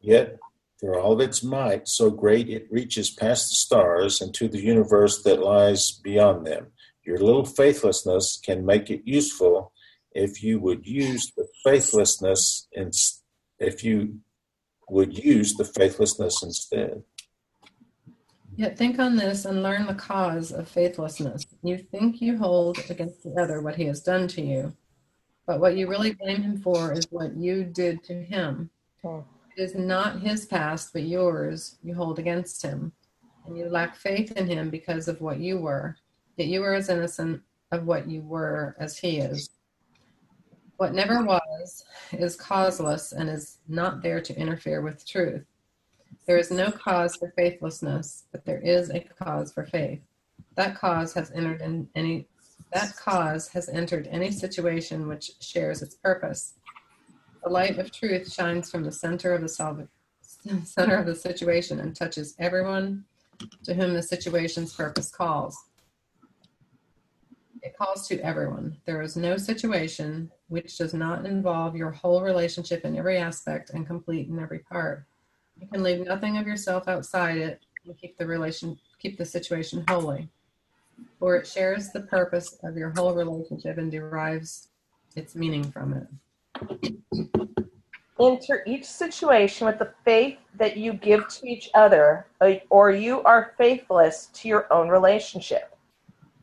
Yet, 0.00 0.36
for 0.80 0.98
all 0.98 1.12
of 1.12 1.20
its 1.20 1.44
might, 1.44 1.86
so 1.86 2.10
great 2.10 2.48
it 2.48 2.66
reaches 2.68 3.10
past 3.10 3.50
the 3.50 3.54
stars 3.54 4.20
and 4.20 4.34
to 4.34 4.48
the 4.48 4.60
universe 4.60 5.22
that 5.22 5.38
lies 5.38 5.92
beyond 6.02 6.44
them. 6.44 6.72
Your 7.04 7.18
little 7.18 7.46
faithlessness 7.46 8.40
can 8.44 8.66
make 8.66 8.90
it 8.90 9.02
useful 9.04 9.72
if 10.10 10.42
you 10.42 10.58
would 10.58 10.84
use 10.88 11.30
the 11.36 11.46
faithlessness 11.62 12.66
in, 12.72 12.90
if 13.58 13.82
you 13.82 14.20
would 14.88 15.16
use 15.16 15.54
the 15.54 15.64
faithlessness 15.64 16.42
instead. 16.42 17.02
Yet 18.56 18.78
think 18.78 18.98
on 18.98 19.16
this 19.16 19.44
and 19.44 19.62
learn 19.62 19.86
the 19.86 19.94
cause 19.94 20.50
of 20.50 20.68
faithlessness. 20.68 21.46
You 21.62 21.76
think 21.76 22.22
you 22.22 22.38
hold 22.38 22.78
against 22.88 23.22
the 23.22 23.34
other 23.40 23.60
what 23.60 23.76
he 23.76 23.84
has 23.84 24.00
done 24.00 24.28
to 24.28 24.40
you, 24.40 24.74
but 25.46 25.60
what 25.60 25.76
you 25.76 25.88
really 25.88 26.14
blame 26.14 26.42
him 26.42 26.56
for 26.58 26.92
is 26.92 27.06
what 27.10 27.36
you 27.36 27.64
did 27.64 28.02
to 28.04 28.14
him. 28.14 28.70
Oh. 29.04 29.24
It 29.56 29.62
is 29.62 29.74
not 29.74 30.20
his 30.20 30.46
past, 30.46 30.92
but 30.92 31.02
yours 31.02 31.76
you 31.82 31.94
hold 31.94 32.18
against 32.18 32.62
him, 32.62 32.92
and 33.46 33.56
you 33.56 33.68
lack 33.68 33.96
faith 33.96 34.32
in 34.32 34.46
him 34.46 34.70
because 34.70 35.08
of 35.08 35.20
what 35.20 35.38
you 35.38 35.58
were. 35.58 35.96
Yet 36.36 36.48
you 36.48 36.62
are 36.62 36.74
as 36.74 36.88
innocent 36.88 37.42
of 37.72 37.86
what 37.86 38.08
you 38.08 38.22
were 38.22 38.76
as 38.78 38.98
he 38.98 39.18
is. 39.18 39.50
What 40.76 40.92
never 40.92 41.24
was 41.24 41.84
is 42.12 42.36
causeless 42.36 43.12
and 43.12 43.30
is 43.30 43.58
not 43.66 44.02
there 44.02 44.20
to 44.20 44.38
interfere 44.38 44.82
with 44.82 45.06
truth. 45.06 45.44
There 46.26 46.36
is 46.36 46.50
no 46.50 46.70
cause 46.70 47.16
for 47.16 47.32
faithlessness, 47.36 48.24
but 48.30 48.44
there 48.44 48.58
is 48.58 48.90
a 48.90 49.00
cause 49.00 49.52
for 49.52 49.64
faith. 49.64 50.00
That 50.56 50.76
cause 50.76 51.14
has 51.14 51.30
entered 51.32 51.62
in 51.62 51.88
any 51.94 52.28
that 52.72 52.96
cause 52.96 53.48
has 53.48 53.68
entered 53.68 54.08
any 54.10 54.30
situation 54.30 55.08
which 55.08 55.30
shares 55.40 55.82
its 55.82 55.94
purpose. 55.94 56.54
The 57.44 57.50
light 57.50 57.78
of 57.78 57.92
truth 57.92 58.32
shines 58.32 58.70
from 58.70 58.82
the 58.82 58.92
center 58.92 59.32
of 59.32 59.42
the 59.42 59.48
salva- 59.48 59.88
center 60.64 60.96
of 60.96 61.06
the 61.06 61.14
situation 61.14 61.80
and 61.80 61.94
touches 61.94 62.34
everyone 62.38 63.04
to 63.64 63.74
whom 63.74 63.94
the 63.94 64.02
situation's 64.02 64.74
purpose 64.74 65.10
calls. 65.10 65.56
It 67.66 67.76
calls 67.76 68.06
to 68.06 68.20
everyone. 68.20 68.76
There 68.86 69.02
is 69.02 69.16
no 69.16 69.36
situation 69.36 70.30
which 70.46 70.78
does 70.78 70.94
not 70.94 71.26
involve 71.26 71.74
your 71.74 71.90
whole 71.90 72.22
relationship 72.22 72.84
in 72.84 72.96
every 72.96 73.18
aspect 73.18 73.70
and 73.70 73.84
complete 73.84 74.28
in 74.28 74.38
every 74.38 74.60
part. 74.60 75.04
You 75.60 75.66
can 75.66 75.82
leave 75.82 76.06
nothing 76.06 76.38
of 76.38 76.46
yourself 76.46 76.86
outside 76.86 77.38
it 77.38 77.60
and 77.84 77.98
keep 77.98 78.16
the 78.18 78.26
relation 78.26 78.78
keep 79.00 79.18
the 79.18 79.24
situation 79.24 79.84
holy. 79.88 80.28
For 81.18 81.34
it 81.34 81.44
shares 81.44 81.90
the 81.90 82.02
purpose 82.02 82.56
of 82.62 82.76
your 82.76 82.90
whole 82.90 83.16
relationship 83.16 83.78
and 83.78 83.90
derives 83.90 84.68
its 85.16 85.34
meaning 85.34 85.64
from 85.64 85.94
it. 85.94 86.06
Enter 88.20 88.62
each 88.64 88.84
situation 88.84 89.66
with 89.66 89.80
the 89.80 89.92
faith 90.04 90.38
that 90.54 90.76
you 90.76 90.92
give 90.92 91.26
to 91.26 91.48
each 91.48 91.68
other, 91.74 92.26
or 92.70 92.92
you 92.92 93.22
are 93.24 93.54
faithless 93.58 94.30
to 94.34 94.46
your 94.46 94.72
own 94.72 94.88
relationship. 94.88 95.75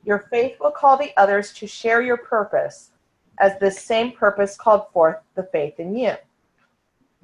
Your 0.05 0.27
faith 0.30 0.57
will 0.59 0.71
call 0.71 0.97
the 0.97 1.13
others 1.17 1.53
to 1.53 1.67
share 1.67 2.01
your 2.01 2.17
purpose, 2.17 2.91
as 3.39 3.57
this 3.59 3.80
same 3.80 4.11
purpose 4.11 4.55
called 4.55 4.91
forth 4.91 5.17
the 5.35 5.43
faith 5.43 5.80
in 5.80 5.95
you 5.95 6.15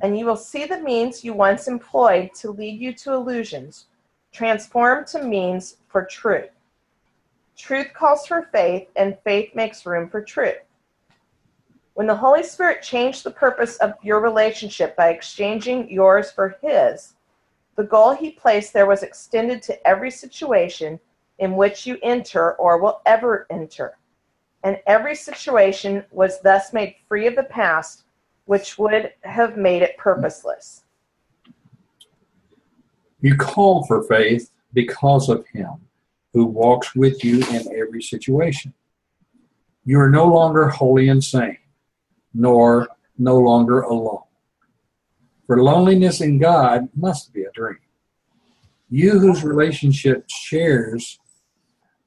and 0.02 0.18
you 0.18 0.26
will 0.26 0.36
see 0.36 0.66
the 0.66 0.80
means 0.80 1.24
you 1.24 1.34
once 1.34 1.68
employed 1.68 2.34
to 2.34 2.52
lead 2.52 2.80
you 2.80 2.94
to 2.94 3.14
illusions 3.14 3.88
transformed 4.32 5.08
to 5.08 5.24
means 5.24 5.78
for 5.88 6.06
truth. 6.06 6.50
Truth 7.58 7.88
calls 7.94 8.26
for 8.26 8.48
faith, 8.54 8.88
and 8.96 9.18
faith 9.24 9.54
makes 9.56 9.86
room 9.86 10.08
for 10.08 10.22
truth. 10.22 10.60
When 11.96 12.08
the 12.08 12.16
Holy 12.16 12.44
Spirit 12.44 12.82
changed 12.82 13.24
the 13.24 13.32
purpose 13.32 13.76
of 13.78 13.96
your 14.02 14.22
relationship 14.22 14.96
by 14.96 15.10
exchanging 15.10 15.90
yours 15.90 16.32
for 16.32 16.58
His, 16.62 17.16
the 17.76 17.84
goal 17.84 18.14
He 18.14 18.32
placed 18.32 18.72
there 18.72 18.86
was 18.86 19.04
extended 19.04 19.62
to 19.64 19.88
every 19.88 20.12
situation 20.12 21.00
in 21.40 21.56
which 21.56 21.86
you 21.86 21.98
enter 22.04 22.54
or 22.56 22.82
will 22.82 23.02
ever 23.06 23.48
enter. 23.50 23.98
And 24.64 24.78
every 24.88 25.16
situation 25.16 26.04
was 26.12 26.42
thus 26.42 26.74
made 26.74 26.96
free 27.08 27.28
of 27.28 27.36
the 27.36 27.44
past 27.44 28.04
which 28.46 28.80
would 28.80 29.14
have 29.22 29.58
made 29.58 29.84
it 29.84 29.96
purposeless. 29.98 30.84
You 33.22 33.38
call 33.38 33.86
for 33.86 34.02
faith 34.04 34.50
because 34.74 35.30
of 35.30 35.46
Him 35.54 35.76
who 36.34 36.46
walks 36.46 36.96
with 36.96 37.24
you 37.24 37.46
in 37.52 37.68
every 37.76 38.02
situation. 38.02 38.74
You 39.86 40.00
are 40.00 40.10
no 40.10 40.26
longer 40.26 40.68
wholly 40.68 41.10
insane, 41.10 41.58
nor 42.34 42.88
no 43.18 43.38
longer 43.38 43.82
alone. 43.82 44.24
For 45.46 45.62
loneliness 45.62 46.22
in 46.22 46.40
God 46.40 46.90
must 46.96 47.32
be 47.34 47.44
a 47.44 47.52
dream. 47.52 47.78
You 48.90 49.20
whose 49.20 49.44
relationship 49.44 50.26
shares 50.28 51.20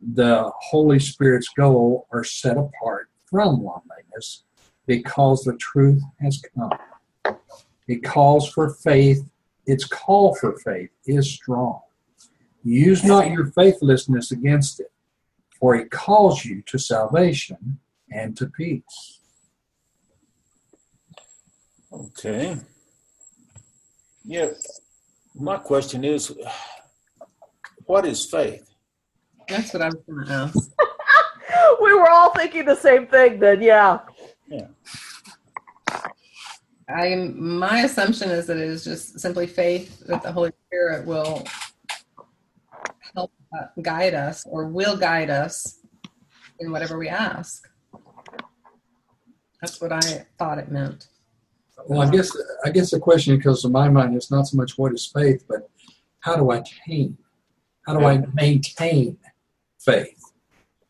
the 0.03 0.51
Holy 0.61 0.99
Spirit's 0.99 1.49
goal 1.57 2.07
are 2.11 2.25
set 2.25 2.57
apart 2.57 3.09
from 3.25 3.63
loneliness 3.63 4.45
because 4.87 5.45
the 5.45 5.57
truth 5.57 6.03
has 6.21 6.43
come. 6.57 7.37
It 7.87 8.03
calls 8.03 8.49
for 8.49 8.71
faith. 8.71 9.29
Its 9.67 9.85
call 9.85 10.35
for 10.35 10.59
faith 10.59 10.91
is 11.07 11.31
strong. 11.31 11.81
Use 12.65 13.05
not 13.05 13.31
your 13.31 13.47
faithlessness 13.47 14.33
against 14.33 14.81
it, 14.81 14.93
for 15.59 15.75
it 15.75 15.91
calls 15.91 16.45
you 16.45 16.63
to 16.63 16.79
salvation 16.79 17.79
and 18.11 18.37
to 18.37 18.47
peace. 18.47 19.21
Okay. 21.93 22.57
Yeah. 24.25 24.49
My 25.35 25.59
question 25.59 26.05
is 26.05 26.33
what 27.85 28.07
is 28.07 28.25
faith? 28.25 28.72
That's 29.53 29.73
what 29.75 29.83
I 29.83 29.87
was 29.87 29.97
going 30.09 30.27
to 30.27 30.33
ask. 30.33 30.71
we 31.83 31.93
were 31.93 32.09
all 32.09 32.31
thinking 32.31 32.65
the 32.65 32.75
same 32.75 33.07
thing 33.07 33.39
then, 33.39 33.61
yeah. 33.61 34.01
Yeah. 34.49 34.69
I 36.89 37.15
my 37.35 37.83
assumption 37.83 38.31
is 38.31 38.47
that 38.47 38.57
it 38.57 38.69
is 38.69 38.83
just 38.85 39.21
simply 39.21 39.47
faith 39.47 40.01
that 40.07 40.23
the 40.23 40.33
Holy 40.33 40.53
Spirit 40.67 41.07
will 41.07 41.45
help 43.15 43.33
uh, 43.57 43.67
guide 43.81 44.15
us 44.15 44.45
or 44.47 44.67
will 44.67 44.97
guide 44.97 45.31
us 45.31 45.81
in 46.61 46.73
whatever 46.73 46.99
we 46.99 47.09
ask. 47.09 47.69
That's 49.61 49.81
what 49.81 49.93
I 49.93 50.27
thought 50.39 50.59
it 50.59 50.71
meant. 50.71 51.09
Well, 51.87 52.03
I 52.03 52.11
guess 52.11 52.37
I 52.65 52.71
guess 52.71 52.91
the 52.91 53.01
question 53.01 53.37
that 53.37 53.43
comes 53.43 53.63
to 53.63 53.69
my 53.69 53.89
mind 53.89 54.17
is 54.17 54.31
not 54.31 54.47
so 54.47 54.57
much 54.57 54.79
what 54.79 54.93
is 54.93 55.07
faith, 55.07 55.45
but 55.49 55.69
how 56.21 56.37
do 56.37 56.51
I 56.51 56.59
attain? 56.59 57.19
How 57.87 57.99
do 57.99 58.05
I 58.05 58.25
maintain 58.35 59.19
faith? 59.85 60.21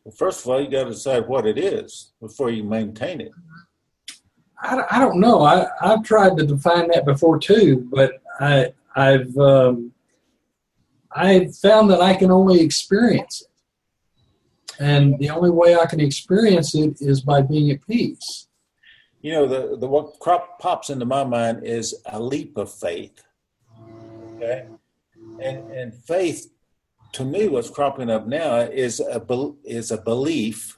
Well, 0.03 0.13
first 0.17 0.41
of 0.41 0.51
all, 0.51 0.61
you 0.61 0.69
got 0.69 0.85
to 0.85 0.91
decide 0.91 1.27
what 1.27 1.45
it 1.45 1.57
is 1.57 2.13
before 2.19 2.49
you 2.49 2.63
maintain 2.63 3.21
it. 3.21 3.31
I, 4.61 4.83
I 4.91 4.99
don't 4.99 5.19
know. 5.19 5.41
I, 5.41 5.67
I've 5.81 6.03
tried 6.03 6.37
to 6.37 6.45
define 6.45 6.89
that 6.89 7.05
before 7.05 7.39
too, 7.39 7.87
but 7.91 8.21
I, 8.39 8.73
I've 8.95 9.37
um, 9.37 9.91
I 11.11 11.47
found 11.61 11.89
that 11.91 12.01
I 12.01 12.15
can 12.15 12.31
only 12.31 12.61
experience 12.61 13.41
it, 13.41 14.81
and 14.81 15.19
the 15.19 15.29
only 15.29 15.51
way 15.51 15.75
I 15.75 15.85
can 15.85 15.99
experience 15.99 16.73
it 16.75 17.01
is 17.01 17.21
by 17.21 17.41
being 17.41 17.71
at 17.71 17.85
peace. 17.85 18.47
You 19.21 19.33
know, 19.33 19.47
the 19.47 19.77
the 19.77 19.87
what 19.87 20.19
crop 20.19 20.59
pops 20.59 20.89
into 20.89 21.05
my 21.05 21.23
mind 21.23 21.65
is 21.65 21.95
a 22.05 22.19
leap 22.21 22.57
of 22.57 22.71
faith. 22.73 23.21
Okay, 24.35 24.67
and 25.39 25.71
and 25.71 25.93
faith 25.93 26.52
to 27.13 27.23
me, 27.23 27.47
what's 27.47 27.69
cropping 27.69 28.09
up 28.09 28.27
now 28.27 28.57
is 28.57 28.99
a 28.99 29.23
is 29.63 29.91
a 29.91 29.97
belief 29.97 30.75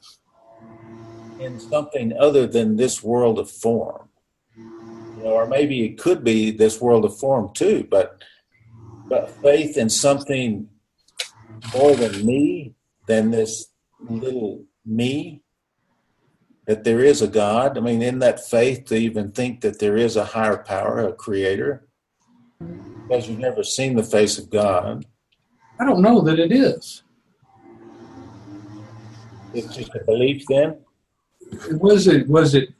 in 1.38 1.58
something 1.58 2.12
other 2.18 2.46
than 2.46 2.76
this 2.76 3.02
world 3.02 3.38
of 3.38 3.50
form. 3.50 4.08
or 5.22 5.46
maybe 5.46 5.84
it 5.84 5.98
could 5.98 6.22
be 6.22 6.50
this 6.50 6.80
world 6.80 7.04
of 7.04 7.18
form 7.18 7.50
too. 7.54 7.86
But 7.90 8.22
but 9.08 9.40
faith 9.42 9.76
in 9.76 9.88
something 9.88 10.68
more 11.74 11.94
than 11.94 12.24
me, 12.24 12.74
than 13.06 13.30
this 13.30 13.68
little 14.08 14.64
me, 14.84 15.42
that 16.66 16.84
there 16.84 17.00
is 17.00 17.22
a 17.22 17.28
God. 17.28 17.78
I 17.78 17.80
mean, 17.80 18.02
in 18.02 18.18
that 18.18 18.46
faith, 18.46 18.86
to 18.86 18.96
even 18.96 19.32
think 19.32 19.62
that 19.62 19.78
there 19.78 19.96
is 19.96 20.16
a 20.16 20.24
higher 20.24 20.58
power, 20.58 20.98
a 20.98 21.12
creator, 21.12 21.88
because 23.08 23.28
you've 23.28 23.38
never 23.38 23.62
seen 23.62 23.96
the 23.96 24.02
face 24.02 24.38
of 24.38 24.50
God. 24.50 25.06
I 25.78 25.84
don't 25.84 26.00
know 26.00 26.20
that 26.22 26.38
it 26.38 26.52
is. 26.52 27.02
It's 29.52 29.74
just 29.74 29.94
a 29.94 30.04
belief 30.04 30.44
then? 30.48 30.78
Was 31.72 32.06
it, 32.06 32.28
was 32.28 32.54
it, 32.54 32.70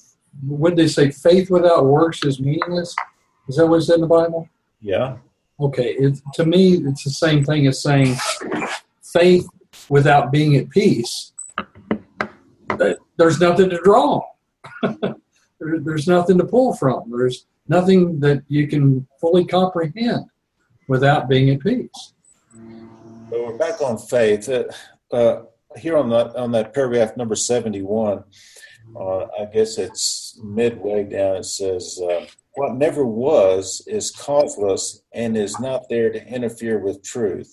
what 0.46 0.70
did 0.70 0.78
they 0.78 0.88
say? 0.88 1.10
Faith 1.10 1.50
without 1.50 1.86
works 1.86 2.24
is 2.24 2.40
meaningless? 2.40 2.94
Is 3.48 3.56
that 3.56 3.66
what 3.66 3.76
it 3.76 3.82
said 3.82 3.96
in 3.96 4.00
the 4.02 4.06
Bible? 4.06 4.48
Yeah. 4.80 5.16
Okay. 5.60 5.94
It, 5.94 6.20
to 6.34 6.44
me, 6.44 6.74
it's 6.74 7.04
the 7.04 7.10
same 7.10 7.44
thing 7.44 7.66
as 7.66 7.82
saying 7.82 8.16
faith 9.02 9.46
without 9.88 10.32
being 10.32 10.56
at 10.56 10.70
peace. 10.70 11.32
There's 13.16 13.40
nothing 13.40 13.70
to 13.70 13.80
draw. 13.82 14.22
there's 15.60 16.06
nothing 16.06 16.38
to 16.38 16.44
pull 16.44 16.74
from. 16.74 17.10
There's 17.10 17.46
nothing 17.68 18.20
that 18.20 18.42
you 18.48 18.68
can 18.68 19.06
fully 19.20 19.46
comprehend 19.46 20.26
without 20.88 21.28
being 21.28 21.50
at 21.50 21.60
peace. 21.60 22.12
But 23.28 23.44
we're 23.44 23.58
back 23.58 23.80
on 23.82 23.98
faith. 23.98 24.48
Uh, 24.48 24.64
uh, 25.10 25.42
here 25.76 25.96
on 25.96 26.08
that 26.10 26.36
on 26.36 26.52
that 26.52 26.72
paragraph 26.72 27.16
number 27.16 27.34
seventy 27.34 27.82
one, 27.82 28.22
uh, 28.94 29.26
I 29.40 29.46
guess 29.52 29.78
it's 29.78 30.38
midway 30.44 31.04
down. 31.04 31.36
It 31.36 31.44
says, 31.44 32.00
uh, 32.00 32.26
"What 32.54 32.76
never 32.76 33.04
was 33.04 33.82
is 33.88 34.12
causeless 34.12 35.02
and 35.12 35.36
is 35.36 35.58
not 35.58 35.88
there 35.88 36.10
to 36.12 36.26
interfere 36.28 36.78
with 36.78 37.02
truth. 37.02 37.52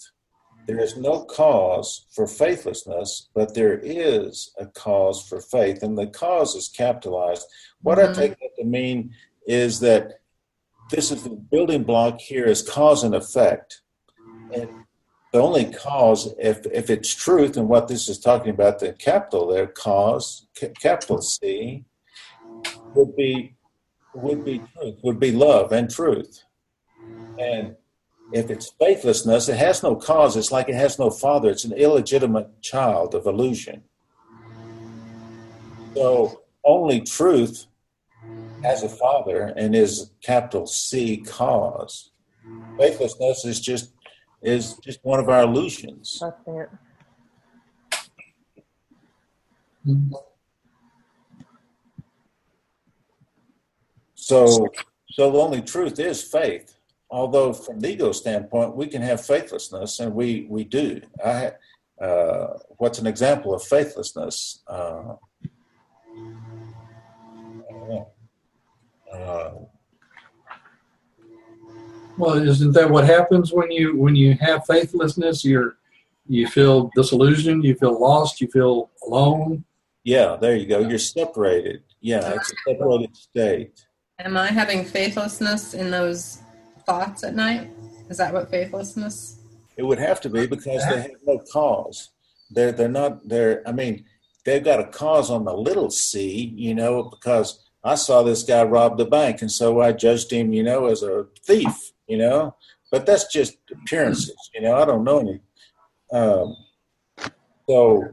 There 0.67 0.79
is 0.79 0.95
no 0.95 1.25
cause 1.25 2.05
for 2.11 2.27
faithlessness, 2.27 3.29
but 3.33 3.55
there 3.55 3.79
is 3.79 4.53
a 4.59 4.67
cause 4.67 5.27
for 5.27 5.41
faith, 5.41 5.81
and 5.81 5.97
the 5.97 6.07
cause 6.07 6.55
is 6.55 6.69
capitalized. 6.69 7.47
What 7.81 7.97
mm-hmm. 7.97 8.11
I 8.11 8.13
take 8.13 8.39
that 8.39 8.55
to 8.59 8.63
mean 8.63 9.13
is 9.47 9.79
that 9.79 10.19
this 10.91 11.11
is 11.11 11.23
the 11.23 11.31
building 11.31 11.83
block 11.83 12.19
here 12.19 12.45
is 12.45 12.61
cause 12.61 13.03
and 13.03 13.15
effect, 13.15 13.81
and 14.53 14.69
the 15.33 15.41
only 15.41 15.73
cause, 15.73 16.31
if 16.37 16.63
if 16.67 16.91
it's 16.91 17.13
truth 17.13 17.57
and 17.57 17.67
what 17.67 17.87
this 17.87 18.07
is 18.07 18.19
talking 18.19 18.51
about, 18.51 18.77
the 18.77 18.93
capital 18.93 19.47
there, 19.47 19.65
cause, 19.65 20.45
capital 20.79 21.23
C, 21.23 21.83
would 22.93 23.15
be 23.15 23.55
would 24.13 24.45
be 24.45 24.59
truth, 24.59 24.99
would 25.01 25.19
be 25.19 25.31
love 25.31 25.71
and 25.71 25.89
truth. 25.89 26.43
And 27.39 27.75
if 28.31 28.51
it's 28.51 28.73
faithlessness, 28.79 29.49
it 29.49 29.57
has 29.57 29.81
no 29.81 29.95
cause. 29.95 30.37
It's 30.37 30.51
like 30.51 30.69
it 30.69 30.75
has 30.75 30.99
no 30.99 31.09
father. 31.09 31.49
It's 31.49 31.65
an 31.65 31.73
illegitimate 31.73 32.61
child 32.61 33.15
of 33.15 33.25
illusion. 33.25 33.81
So 35.95 36.43
only 36.63 37.01
truth 37.01 37.65
has 38.63 38.83
a 38.83 38.89
father 38.89 39.51
and 39.57 39.75
is 39.75 40.11
capital 40.21 40.67
C 40.67 41.17
cause. 41.17 42.11
Faithlessness 42.77 43.45
is 43.45 43.59
just 43.59 43.93
is 44.43 44.77
just 44.77 44.99
one 45.03 45.19
of 45.19 45.29
our 45.29 45.43
illusions. 45.43 46.19
That's 46.21 46.41
it. 46.47 46.69
So, 54.15 54.67
so 55.11 55.31
the 55.31 55.37
only 55.37 55.61
truth 55.61 55.99
is 55.99 56.23
faith. 56.23 56.75
Although, 57.09 57.53
from 57.53 57.79
the 57.79 57.89
ego 57.89 58.11
standpoint, 58.11 58.75
we 58.75 58.87
can 58.87 59.01
have 59.01 59.23
faithlessness, 59.23 59.99
and 59.99 60.15
we 60.15 60.47
we 60.49 60.63
do. 60.63 61.01
I, 61.23 61.51
uh, 62.01 62.57
what's 62.77 62.99
an 62.99 63.05
example 63.05 63.53
of 63.53 63.63
faithlessness? 63.63 64.63
Uh, 64.67 65.15
uh, 69.13 69.51
well, 72.17 72.35
isn't 72.35 72.73
that 72.73 72.89
what 72.89 73.05
happens 73.05 73.51
when 73.51 73.71
you 73.71 73.97
when 73.97 74.15
you 74.15 74.35
have 74.39 74.65
faithlessness? 74.65 75.43
You're 75.43 75.77
you 76.27 76.47
feel 76.47 76.89
disillusioned, 76.95 77.63
you 77.63 77.75
feel 77.75 77.99
lost, 77.99 78.39
you 78.39 78.47
feel 78.47 78.91
alone. 79.05 79.65
Yeah, 80.03 80.37
there 80.39 80.55
you 80.55 80.67
go. 80.67 80.79
You're 80.79 80.99
separated. 80.99 81.83
Yeah, 82.01 82.33
it's 82.35 82.51
a 82.51 82.55
separated 82.67 83.15
state. 83.15 83.85
Am 84.19 84.37
I 84.37 84.47
having 84.47 84.85
faithlessness 84.85 85.73
in 85.73 85.89
those 85.89 86.41
thoughts 86.85 87.23
at 87.23 87.35
night? 87.35 87.71
Is 88.09 88.17
that 88.17 88.33
what 88.33 88.49
faithlessness? 88.49 89.39
It 89.75 89.83
would 89.83 89.99
have 89.99 90.21
to 90.21 90.29
be 90.29 90.45
because 90.45 90.87
they 90.87 91.01
have 91.01 91.11
no 91.25 91.39
cause. 91.51 92.11
They're 92.51 92.71
they're 92.71 92.89
not 92.89 93.27
they're 93.27 93.67
I 93.67 93.71
mean, 93.71 94.05
they've 94.45 94.63
got 94.63 94.79
a 94.79 94.85
cause 94.85 95.31
on 95.31 95.45
the 95.45 95.55
little 95.55 95.89
c, 95.89 96.53
you 96.55 96.75
know, 96.75 97.03
because 97.03 97.63
I 97.83 97.95
saw 97.95 98.21
this 98.21 98.43
guy 98.43 98.63
rob 98.63 98.97
the 98.97 99.05
bank 99.05 99.41
and 99.41 99.51
so 99.51 99.81
I 99.81 99.93
judged 99.93 100.31
him, 100.31 100.53
you 100.53 100.63
know, 100.63 100.85
as 100.85 101.01
a 101.01 101.25
thief 101.43 101.92
you 102.13 102.19
know. 102.19 102.55
But 102.91 103.07
that's 103.07 103.25
just 103.25 103.57
appearances, 103.71 104.37
you 104.53 104.61
know. 104.61 104.75
I 104.75 104.85
don't 104.85 105.03
know 105.03 105.19
any. 105.19 105.39
Um, 106.11 106.55
so 107.67 108.07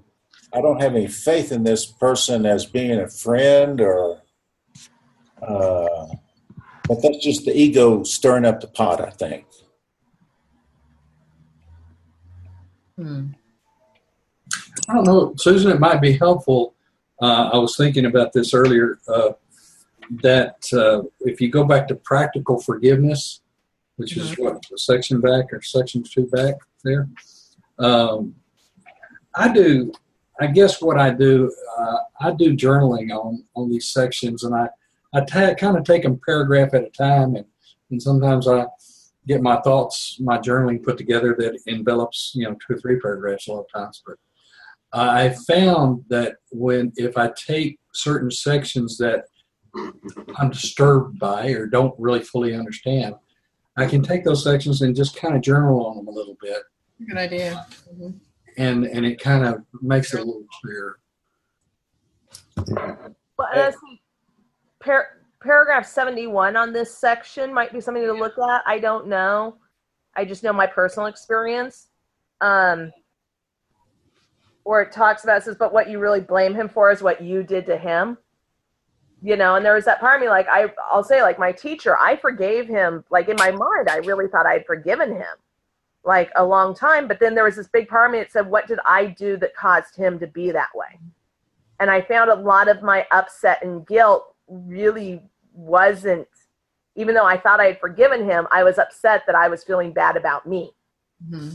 I 0.54 0.62
don't 0.62 0.80
have 0.80 0.94
any 0.94 1.06
faith 1.06 1.52
in 1.52 1.64
this 1.64 1.84
person 1.84 2.46
as 2.46 2.64
being 2.64 2.98
a 2.98 3.08
friend 3.08 3.78
or. 3.78 4.22
Uh, 5.46 6.06
but 6.88 7.02
that's 7.02 7.22
just 7.22 7.44
the 7.44 7.54
ego 7.54 8.02
stirring 8.04 8.46
up 8.46 8.60
the 8.60 8.68
pot, 8.68 9.02
I 9.02 9.10
think. 9.10 9.44
Hmm. 12.96 13.26
I 14.88 14.94
don't 14.94 15.04
know, 15.04 15.34
Susan. 15.36 15.70
It 15.72 15.78
might 15.78 16.00
be 16.00 16.16
helpful. 16.16 16.74
Uh, 17.20 17.50
I 17.52 17.58
was 17.58 17.76
thinking 17.76 18.06
about 18.06 18.32
this 18.32 18.54
earlier. 18.54 18.98
Uh, 19.06 19.32
that 20.22 20.56
uh, 20.72 21.02
if 21.20 21.40
you 21.40 21.50
go 21.50 21.64
back 21.64 21.86
to 21.88 21.94
practical 21.94 22.60
forgiveness, 22.60 23.40
which 24.00 24.16
is 24.16 24.30
mm-hmm. 24.30 24.44
what 24.44 24.64
section 24.78 25.20
back 25.20 25.52
or 25.52 25.60
section 25.60 26.02
two 26.02 26.26
back 26.28 26.54
there. 26.82 27.06
Um, 27.78 28.34
I 29.34 29.52
do. 29.52 29.92
I 30.40 30.46
guess 30.46 30.80
what 30.80 30.98
I 30.98 31.10
do, 31.10 31.54
uh, 31.78 31.98
I 32.18 32.30
do 32.32 32.56
journaling 32.56 33.10
on 33.10 33.44
on 33.54 33.68
these 33.68 33.92
sections, 33.92 34.44
and 34.44 34.54
I 34.54 34.68
I 35.12 35.20
ta- 35.20 35.54
kind 35.54 35.76
of 35.76 35.84
take 35.84 36.02
them 36.02 36.18
paragraph 36.24 36.72
at 36.72 36.84
a 36.84 36.90
time, 36.90 37.36
and 37.36 37.44
and 37.90 38.02
sometimes 38.02 38.48
I 38.48 38.66
get 39.26 39.42
my 39.42 39.60
thoughts, 39.60 40.16
my 40.18 40.38
journaling 40.38 40.82
put 40.82 40.96
together 40.96 41.36
that 41.38 41.60
envelops 41.66 42.32
you 42.34 42.44
know 42.44 42.54
two 42.54 42.74
or 42.74 42.80
three 42.80 42.98
paragraphs 43.00 43.48
a 43.48 43.52
lot 43.52 43.66
of 43.66 43.72
times. 43.72 44.02
But 44.06 44.16
I 44.92 45.28
found 45.46 46.04
that 46.08 46.36
when 46.50 46.92
if 46.96 47.18
I 47.18 47.30
take 47.36 47.78
certain 47.92 48.30
sections 48.30 48.96
that 48.96 49.24
I'm 50.38 50.50
disturbed 50.50 51.18
by 51.18 51.48
or 51.50 51.66
don't 51.66 51.94
really 51.98 52.22
fully 52.22 52.54
understand, 52.54 53.14
I 53.80 53.86
can 53.86 54.02
take 54.02 54.24
those 54.24 54.44
sections 54.44 54.82
and 54.82 54.94
just 54.94 55.16
kind 55.16 55.34
of 55.34 55.40
journal 55.40 55.86
on 55.86 55.96
them 55.96 56.08
a 56.08 56.10
little 56.10 56.36
bit. 56.40 56.62
Good 57.08 57.16
idea. 57.16 57.66
Mm-hmm. 57.90 58.10
And 58.58 58.86
and 58.86 59.06
it 59.06 59.18
kind 59.18 59.44
of 59.44 59.62
makes 59.80 60.12
it 60.12 60.20
a 60.20 60.24
little 60.24 60.44
clearer. 60.60 60.98
Well, 63.38 63.48
and 63.54 63.74
par- 64.80 65.22
paragraph 65.42 65.86
71 65.86 66.56
on 66.56 66.72
this 66.74 66.98
section 66.98 67.54
might 67.54 67.72
be 67.72 67.80
something 67.80 68.02
to 68.02 68.12
look 68.12 68.36
at. 68.38 68.62
I 68.66 68.78
don't 68.78 69.06
know. 69.06 69.56
I 70.14 70.26
just 70.26 70.42
know 70.42 70.52
my 70.52 70.66
personal 70.66 71.06
experience. 71.06 71.88
Um, 72.42 72.92
where 74.64 74.82
it 74.82 74.92
talks 74.92 75.24
about 75.24 75.38
it 75.38 75.44
says, 75.44 75.56
but 75.58 75.72
what 75.72 75.88
you 75.88 75.98
really 75.98 76.20
blame 76.20 76.54
him 76.54 76.68
for 76.68 76.90
is 76.90 77.02
what 77.02 77.22
you 77.22 77.42
did 77.42 77.64
to 77.66 77.78
him 77.78 78.18
you 79.22 79.36
know 79.36 79.56
and 79.56 79.64
there 79.64 79.74
was 79.74 79.84
that 79.84 80.00
part 80.00 80.16
of 80.16 80.22
me 80.22 80.28
like 80.28 80.46
i 80.48 80.72
i'll 80.90 81.04
say 81.04 81.22
like 81.22 81.38
my 81.38 81.52
teacher 81.52 81.96
i 81.98 82.16
forgave 82.16 82.66
him 82.66 83.04
like 83.10 83.28
in 83.28 83.36
my 83.36 83.50
mind 83.50 83.88
i 83.88 83.96
really 83.98 84.26
thought 84.28 84.46
i'd 84.46 84.64
forgiven 84.66 85.10
him 85.10 85.36
like 86.04 86.30
a 86.36 86.44
long 86.44 86.74
time 86.74 87.06
but 87.06 87.20
then 87.20 87.34
there 87.34 87.44
was 87.44 87.56
this 87.56 87.68
big 87.68 87.88
part 87.88 88.08
of 88.08 88.12
me 88.12 88.18
that 88.18 88.32
said 88.32 88.50
what 88.50 88.66
did 88.66 88.78
i 88.86 89.04
do 89.06 89.36
that 89.36 89.54
caused 89.54 89.94
him 89.96 90.18
to 90.18 90.26
be 90.26 90.50
that 90.50 90.70
way 90.74 90.98
and 91.80 91.90
i 91.90 92.00
found 92.00 92.30
a 92.30 92.34
lot 92.34 92.68
of 92.68 92.82
my 92.82 93.06
upset 93.10 93.62
and 93.62 93.86
guilt 93.86 94.34
really 94.48 95.22
wasn't 95.52 96.26
even 96.96 97.14
though 97.14 97.26
i 97.26 97.36
thought 97.36 97.60
i 97.60 97.66
had 97.66 97.80
forgiven 97.80 98.24
him 98.24 98.46
i 98.50 98.64
was 98.64 98.78
upset 98.78 99.22
that 99.26 99.34
i 99.34 99.48
was 99.48 99.62
feeling 99.62 99.92
bad 99.92 100.16
about 100.16 100.46
me 100.46 100.72
mm-hmm. 101.28 101.50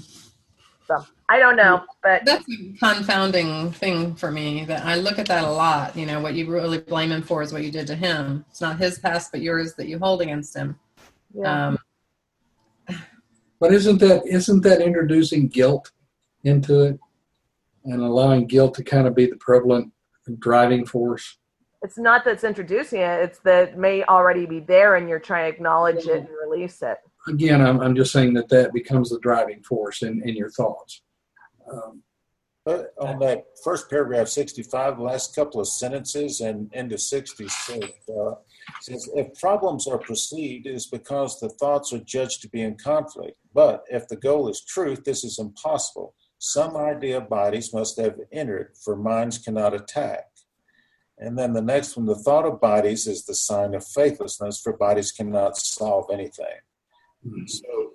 So 0.87 1.05
I 1.29 1.39
don't 1.39 1.55
know, 1.55 1.83
but 2.03 2.23
that's 2.25 2.45
a 2.49 2.77
confounding 2.77 3.71
thing 3.71 4.15
for 4.15 4.31
me. 4.31 4.65
That 4.65 4.85
I 4.85 4.95
look 4.95 5.17
at 5.17 5.27
that 5.27 5.43
a 5.43 5.49
lot. 5.49 5.95
You 5.95 6.05
know, 6.05 6.19
what 6.19 6.35
you 6.35 6.49
really 6.49 6.77
blame 6.77 7.11
him 7.11 7.23
for 7.23 7.41
is 7.41 7.51
what 7.51 7.63
you 7.63 7.71
did 7.71 7.87
to 7.87 7.95
him. 7.95 8.45
It's 8.49 8.61
not 8.61 8.77
his 8.77 8.99
past, 8.99 9.31
but 9.31 9.41
yours 9.41 9.73
that 9.75 9.87
you 9.87 9.97
hold 9.97 10.21
against 10.21 10.55
him. 10.55 10.79
Yeah. 11.33 11.67
Um, 11.67 11.79
but 13.59 13.73
isn't 13.73 13.99
that 13.99 14.27
isn't 14.27 14.61
that 14.61 14.81
introducing 14.81 15.47
guilt 15.47 15.91
into 16.43 16.81
it 16.81 16.99
and 17.85 18.01
allowing 18.01 18.45
guilt 18.45 18.75
to 18.75 18.83
kind 18.83 19.07
of 19.07 19.15
be 19.15 19.25
the 19.25 19.37
prevalent 19.37 19.91
driving 20.39 20.85
force? 20.85 21.37
It's 21.81 21.97
not 21.97 22.23
that's 22.23 22.43
introducing 22.43 23.01
it; 23.01 23.21
it's 23.21 23.39
that 23.39 23.69
it 23.69 23.77
may 23.77 24.03
already 24.03 24.45
be 24.45 24.59
there, 24.59 24.95
and 24.95 25.09
you're 25.09 25.19
trying 25.19 25.51
to 25.51 25.55
acknowledge 25.55 26.05
it 26.05 26.17
and 26.17 26.29
release 26.47 26.83
it. 26.83 26.97
Again, 27.27 27.61
I'm, 27.61 27.81
I'm 27.81 27.95
just 27.95 28.11
saying 28.11 28.33
that 28.35 28.49
that 28.49 28.73
becomes 28.73 29.09
the 29.09 29.19
driving 29.19 29.63
force 29.63 30.03
in, 30.03 30.21
in 30.27 30.35
your 30.35 30.49
thoughts. 30.49 31.01
Um, 31.71 32.03
But 32.65 32.93
on 32.99 33.19
that 33.19 33.45
first 33.63 33.89
paragraph, 33.91 34.27
65, 34.27 34.97
the 34.97 35.03
last 35.03 35.35
couple 35.35 35.61
of 35.61 35.67
sentences 35.67 36.41
and 36.41 36.73
into 36.73 36.97
66, 36.97 37.87
uh, 38.09 38.35
says 38.81 39.07
if 39.13 39.39
problems 39.39 39.87
are 39.87 39.99
perceived, 39.99 40.65
it 40.65 40.73
is 40.73 40.87
because 40.87 41.39
the 41.39 41.49
thoughts 41.49 41.93
are 41.93 41.99
judged 41.99 42.41
to 42.41 42.49
be 42.49 42.61
in 42.61 42.75
conflict. 42.75 43.37
But 43.53 43.83
if 43.89 44.07
the 44.07 44.15
goal 44.15 44.49
is 44.49 44.65
truth, 44.65 45.03
this 45.03 45.23
is 45.23 45.37
impossible. 45.37 46.15
Some 46.39 46.75
idea 46.75 47.21
bodies 47.21 47.71
must 47.71 47.99
have 47.99 48.19
entered, 48.31 48.73
for 48.83 48.95
minds 48.95 49.37
cannot 49.37 49.75
attack. 49.75 50.25
And 51.19 51.37
then 51.37 51.53
the 51.53 51.61
next 51.61 51.95
one, 51.95 52.07
the 52.07 52.15
thought 52.15 52.45
of 52.45 52.59
bodies 52.59 53.07
is 53.07 53.25
the 53.25 53.35
sign 53.35 53.73
of 53.75 53.85
faithlessness, 53.85 54.59
for 54.59 54.73
bodies 54.73 55.11
cannot 55.11 55.55
solve 55.55 56.09
anything. 56.11 56.57
So, 57.47 57.93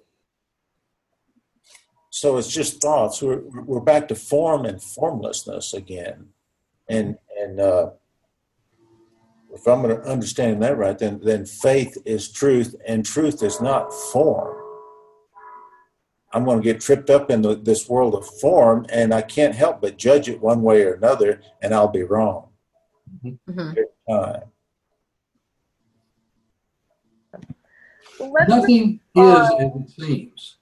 so 2.10 2.36
it's 2.36 2.52
just 2.52 2.80
thoughts. 2.80 3.22
We're 3.22 3.40
we're 3.40 3.80
back 3.80 4.08
to 4.08 4.14
form 4.14 4.64
and 4.64 4.82
formlessness 4.82 5.74
again, 5.74 6.28
and 6.88 7.16
and 7.40 7.60
uh, 7.60 7.90
if 9.52 9.66
I'm 9.66 9.82
going 9.82 9.96
to 9.96 10.02
understand 10.08 10.62
that 10.62 10.76
right, 10.76 10.98
then 10.98 11.20
then 11.22 11.46
faith 11.46 11.96
is 12.04 12.30
truth, 12.30 12.74
and 12.86 13.04
truth 13.04 13.42
is 13.42 13.60
not 13.60 13.92
form. 13.92 14.56
I'm 16.32 16.44
going 16.44 16.58
to 16.58 16.64
get 16.64 16.80
tripped 16.80 17.10
up 17.10 17.28
in 17.28 17.42
the, 17.42 17.56
this 17.56 17.88
world 17.88 18.14
of 18.14 18.24
form, 18.38 18.86
and 18.88 19.12
I 19.12 19.20
can't 19.22 19.54
help 19.54 19.80
but 19.80 19.96
judge 19.98 20.28
it 20.28 20.40
one 20.40 20.62
way 20.62 20.82
or 20.84 20.94
another, 20.94 21.42
and 21.60 21.74
I'll 21.74 21.88
be 21.88 22.04
wrong 22.04 22.50
Mhm. 23.24 23.36
every 23.76 23.86
time. 24.08 24.42
Let's 28.20 28.48
Nothing 28.48 29.00
is 29.14 29.50
as 29.58 29.70
it 29.74 29.90
seems. 29.90 30.56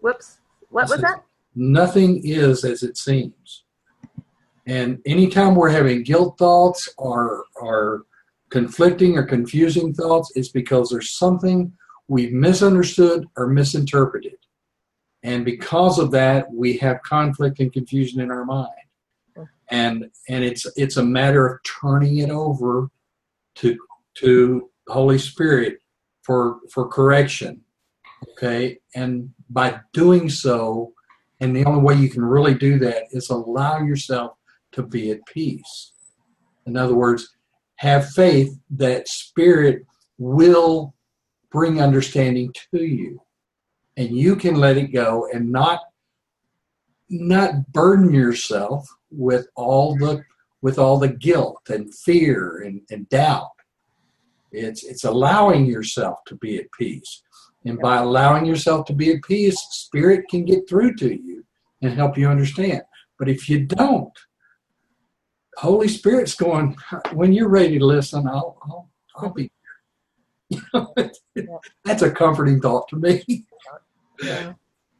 whoops. 0.00 0.38
What 0.70 0.88
was 0.90 1.00
that? 1.00 1.22
Nothing 1.54 2.20
is 2.24 2.64
as 2.64 2.82
it 2.82 2.96
seems. 2.96 3.64
And 4.66 4.98
anytime 5.06 5.54
we're 5.54 5.70
having 5.70 6.02
guilt 6.02 6.36
thoughts 6.38 6.88
or, 6.98 7.44
or 7.54 8.02
conflicting 8.50 9.16
or 9.16 9.22
confusing 9.22 9.94
thoughts, 9.94 10.32
it's 10.34 10.48
because 10.48 10.90
there's 10.90 11.12
something 11.12 11.72
we've 12.08 12.32
misunderstood 12.32 13.26
or 13.36 13.46
misinterpreted. 13.46 14.36
And 15.22 15.44
because 15.44 15.98
of 15.98 16.10
that, 16.12 16.52
we 16.52 16.76
have 16.78 17.02
conflict 17.02 17.60
and 17.60 17.72
confusion 17.72 18.20
in 18.20 18.30
our 18.30 18.44
mind. 18.44 18.70
And 19.68 20.10
and 20.28 20.44
it's 20.44 20.64
it's 20.76 20.96
a 20.96 21.02
matter 21.02 21.44
of 21.44 21.60
turning 21.64 22.18
it 22.18 22.30
over 22.30 22.88
to 23.56 23.76
to 24.18 24.70
Holy 24.86 25.18
Spirit 25.18 25.80
for 26.26 26.58
for 26.70 26.88
correction. 26.88 27.62
Okay. 28.32 28.78
And 28.94 29.30
by 29.48 29.80
doing 29.92 30.28
so, 30.28 30.92
and 31.40 31.54
the 31.54 31.64
only 31.64 31.82
way 31.82 31.94
you 31.94 32.08
can 32.08 32.24
really 32.24 32.54
do 32.54 32.78
that 32.80 33.04
is 33.12 33.30
allow 33.30 33.78
yourself 33.78 34.32
to 34.72 34.82
be 34.82 35.10
at 35.10 35.24
peace. 35.26 35.92
In 36.66 36.76
other 36.76 36.94
words, 36.94 37.36
have 37.76 38.10
faith 38.10 38.58
that 38.70 39.08
Spirit 39.08 39.86
will 40.18 40.94
bring 41.50 41.80
understanding 41.80 42.52
to 42.74 42.82
you. 42.82 43.22
And 43.96 44.10
you 44.10 44.36
can 44.36 44.56
let 44.56 44.76
it 44.76 44.88
go 44.88 45.28
and 45.32 45.50
not 45.50 45.80
not 47.08 47.72
burden 47.72 48.12
yourself 48.12 48.86
with 49.10 49.46
all 49.54 49.96
the 49.96 50.24
with 50.60 50.78
all 50.78 50.98
the 50.98 51.08
guilt 51.08 51.62
and 51.68 51.94
fear 51.94 52.62
and, 52.62 52.80
and 52.90 53.08
doubt. 53.08 53.55
It's 54.56 54.84
it's 54.84 55.04
allowing 55.04 55.66
yourself 55.66 56.18
to 56.26 56.36
be 56.36 56.58
at 56.58 56.66
peace. 56.78 57.22
And 57.64 57.78
by 57.80 57.96
allowing 57.96 58.46
yourself 58.46 58.86
to 58.86 58.92
be 58.92 59.12
at 59.12 59.22
peace, 59.22 59.60
spirit 59.70 60.28
can 60.30 60.44
get 60.44 60.68
through 60.68 60.94
to 60.96 61.12
you 61.12 61.44
and 61.82 61.92
help 61.92 62.16
you 62.16 62.28
understand. 62.28 62.82
But 63.18 63.28
if 63.28 63.48
you 63.48 63.66
don't, 63.66 64.16
Holy 65.56 65.88
Spirit's 65.88 66.34
going, 66.34 66.76
when 67.12 67.32
you're 67.32 67.48
ready 67.48 67.78
to 67.78 67.84
listen, 67.84 68.28
I'll, 68.28 68.56
I'll, 68.62 68.90
I'll 69.16 69.30
be 69.30 69.50
here. 70.48 71.10
That's 71.84 72.02
a 72.02 72.10
comforting 72.10 72.60
thought 72.60 72.86
to 72.88 72.96
me. 72.96 73.24
Yeah. 74.22 74.52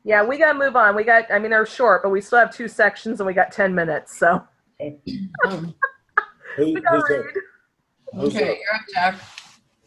Yeah, 0.02 0.24
we 0.24 0.38
got 0.38 0.52
to 0.52 0.58
move 0.58 0.76
on. 0.76 0.94
We 0.94 1.04
got, 1.04 1.24
I 1.32 1.38
mean, 1.38 1.50
they're 1.50 1.66
short, 1.66 2.02
but 2.02 2.10
we 2.10 2.20
still 2.20 2.38
have 2.38 2.54
two 2.54 2.68
sections 2.68 3.20
and 3.20 3.26
we 3.26 3.34
got 3.34 3.52
10 3.52 3.74
minutes. 3.74 4.18
So 4.18 4.42
Who, 4.80 4.96
we 5.44 5.74
who's 6.56 6.80
got 6.80 7.06
to 7.06 7.18
up? 7.18 7.24
Who's 8.14 8.36
okay, 8.36 8.52
up? 8.52 8.58
you're 8.58 8.74
up, 8.74 9.14
Jack. 9.14 9.20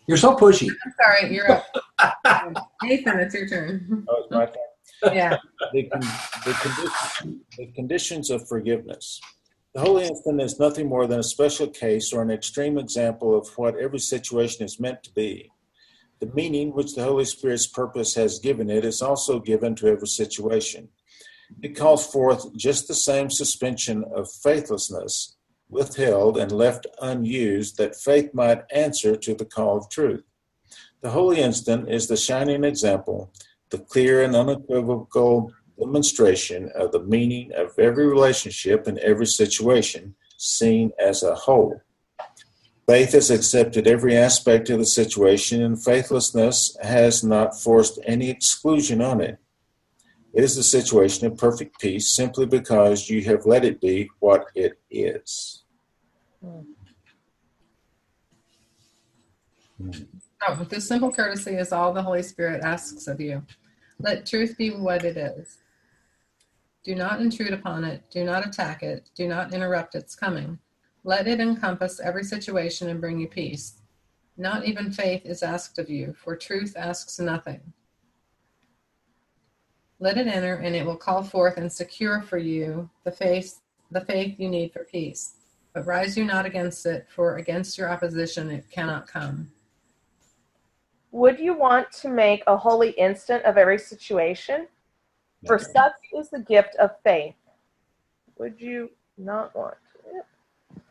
You're 0.10 0.18
so 0.18 0.36
pushy. 0.36 0.68
I'm 0.86 0.94
sorry, 0.99 1.31
you're 1.31 1.52
up. 1.52 1.65
Nathan, 2.81 3.19
it's 3.19 3.36
your 3.36 3.48
turn. 3.48 4.07
Oh, 4.10 4.23
it's 4.23 4.31
my 4.31 4.45
turn. 4.48 5.15
Yeah. 5.15 5.38
the, 5.72 5.84
con- 5.84 6.02
the, 6.45 6.53
condition, 6.53 7.41
the 7.56 7.68
conditions 7.68 8.31
of 8.31 8.48
forgiveness. 8.48 9.22
The 9.76 9.81
holy 9.81 10.07
instant 10.07 10.41
is 10.41 10.60
nothing 10.60 10.90
more 10.90 11.06
than 11.06 11.19
a 11.19 11.23
special 11.23 11.68
case 11.68 12.11
or 12.11 12.23
an 12.23 12.31
extreme 12.31 12.80
example 12.80 13.38
of 13.38 13.49
what 13.56 13.77
every 13.77 13.99
situation 13.99 14.65
is 14.65 14.80
meant 14.80 15.03
to 15.03 15.14
be. 15.14 15.52
The 16.22 16.31
meaning 16.34 16.73
which 16.73 16.95
the 16.95 17.03
Holy 17.03 17.26
Spirit's 17.26 17.68
purpose 17.68 18.15
has 18.15 18.40
given 18.40 18.72
it 18.72 18.84
is 18.84 19.03
also 19.03 19.40
given 19.40 19.76
to 19.76 19.90
every 19.90 20.07
situation. 20.07 20.90
It 21.61 21.77
calls 21.77 22.07
forth 22.07 22.52
just 22.57 22.88
the 22.88 22.95
same 22.95 23.30
suspension 23.30 24.03
of 24.15 24.27
faithlessness 24.31 25.36
withheld 25.70 26.38
and 26.38 26.52
left 26.52 26.88
unused 27.02 27.78
that 27.78 27.96
faith 27.96 28.34
might 28.34 28.64
answer 28.72 29.16
to 29.16 29.34
the 29.34 29.46
call 29.46 29.78
of 29.78 29.90
truth. 29.90 30.24
The 31.02 31.12
holy 31.12 31.40
instant 31.40 31.90
is 31.90 32.08
the 32.08 32.18
shining 32.18 32.64
example 32.64 33.32
the 33.70 33.78
clear 33.78 34.24
and 34.24 34.36
unequivocal 34.36 35.54
demonstration 35.80 36.72
of 36.74 36.91
the 36.91 37.04
meaning 37.04 37.52
of 37.56 37.78
every 37.78 38.08
relationship 38.08 38.88
and 38.88 38.98
every 39.00 39.28
situation 39.28 40.16
seen 40.38 40.91
as 41.00 41.22
a 41.22 41.36
whole. 41.36 41.82
Faith 42.88 43.12
has 43.12 43.30
accepted 43.30 43.86
every 43.86 44.18
aspect 44.18 44.70
of 44.72 44.80
the 44.80 44.86
situation, 44.86 45.62
and 45.62 45.84
faithlessness 45.84 46.76
has 46.82 47.24
not 47.24 47.62
forced 47.62 48.00
any 48.08 48.32
exclusion 48.32 49.00
on 49.00 49.22
it. 49.22 49.38
It 50.34 50.44
is 50.44 50.56
the 50.56 50.64
situation 50.64 51.28
of 51.28 51.38
perfect 51.38 51.80
peace 51.80 52.16
simply 52.16 52.48
because 52.48 53.10
you 53.10 53.24
have 53.26 53.46
let 53.46 53.64
it 53.64 53.80
be 53.80 54.10
what 54.20 54.46
it 54.56 54.80
is. 54.90 55.59
Mm. 56.44 56.66
Oh, 60.48 60.57
with 60.60 60.70
this 60.70 60.88
simple 60.88 61.11
courtesy 61.11 61.52
is 61.52 61.72
all 61.72 61.94
the 61.94 62.02
Holy 62.02 62.24
Spirit 62.24 62.61
asks 62.64 63.07
of 63.07 63.20
you. 63.20 63.44
Let 63.99 64.26
truth 64.26 64.57
be 64.57 64.72
what 64.72 65.03
it 65.03 65.18
is. 65.18 65.57
Do 66.84 66.95
not 66.95 67.20
intrude 67.20 67.53
upon 67.53 67.84
it. 67.84 68.03
Do 68.10 68.24
not 68.24 68.48
attack 68.48 68.84
it. 68.84 69.10
Do 69.16 69.28
not 69.28 69.53
interrupt 69.53 69.95
its 69.95 70.16
coming. 70.16 70.60
Let 71.03 71.28
it 71.28 71.40
encompass 71.40 71.99
every 71.99 72.24
situation 72.24 72.90
and 72.90 73.02
bring 73.02 73.20
you 73.20 73.28
peace. 73.28 73.82
Not 74.38 74.66
even 74.66 74.91
faith 74.91 75.26
is 75.26 75.44
asked 75.44 75.78
of 75.78 75.90
you, 75.90 76.14
for 76.14 76.36
truth 76.36 76.74
asks 76.78 77.20
nothing. 77.20 77.61
Let 79.99 80.18
it 80.18 80.28
enter, 80.28 80.56
and 80.56 80.76
it 80.76 80.86
will 80.86 80.95
call 80.95 81.24
forth 81.24 81.57
and 81.57 81.72
secure 81.72 82.22
for 82.22 82.38
you 82.38 82.90
the 83.03 83.11
faith, 83.11 83.60
the 83.91 84.02
faith 84.02 84.40
you 84.40 84.48
need 84.48 84.72
for 84.72 84.86
peace. 84.86 85.34
But 85.80 85.88
rise 85.88 86.18
you 86.18 86.26
not 86.26 86.45
against 86.45 86.85
it, 86.85 87.07
for 87.07 87.38
against 87.38 87.77
your 87.77 87.89
opposition 87.89 88.51
it 88.51 88.69
cannot 88.69 89.07
come. 89.07 89.49
Would 91.14 91.39
you 91.39 91.53
want 91.53 91.89
to 92.01 92.10
make 92.10 92.43
a 92.47 92.57
holy 92.57 92.89
instant 92.89 93.45
of 93.45 93.56
every 93.56 93.80
situation? 93.80 94.68
For 95.47 95.57
such 95.57 95.93
is 96.11 96.30
the 96.31 96.39
gift 96.39 96.76
of 96.81 96.99
faith. 97.01 97.35
Would 98.39 98.60
you 98.60 98.89
not 99.18 99.56
want 99.56 99.76
it? 100.11 100.81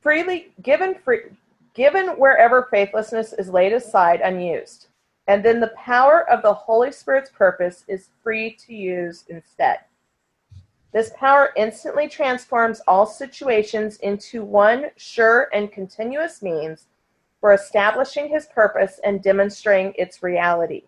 Freely 0.00 0.52
given 0.62 0.96
free 0.96 1.20
given 1.72 2.08
wherever 2.18 2.66
faithlessness 2.72 3.34
is 3.34 3.50
laid 3.50 3.72
aside 3.72 4.20
unused. 4.20 4.88
And 5.28 5.44
then 5.44 5.60
the 5.60 5.72
power 5.76 6.28
of 6.28 6.42
the 6.42 6.52
Holy 6.52 6.90
Spirit's 6.90 7.30
purpose 7.30 7.84
is 7.86 8.08
free 8.20 8.56
to 8.66 8.74
use 8.74 9.22
instead. 9.28 9.78
This 10.92 11.10
power 11.16 11.52
instantly 11.56 12.06
transforms 12.06 12.82
all 12.86 13.06
situations 13.06 13.96
into 13.98 14.44
one 14.44 14.90
sure 14.96 15.48
and 15.52 15.72
continuous 15.72 16.42
means 16.42 16.86
for 17.40 17.52
establishing 17.52 18.28
his 18.28 18.46
purpose 18.46 19.00
and 19.02 19.22
demonstrating 19.22 19.94
its 19.96 20.22
reality. 20.22 20.82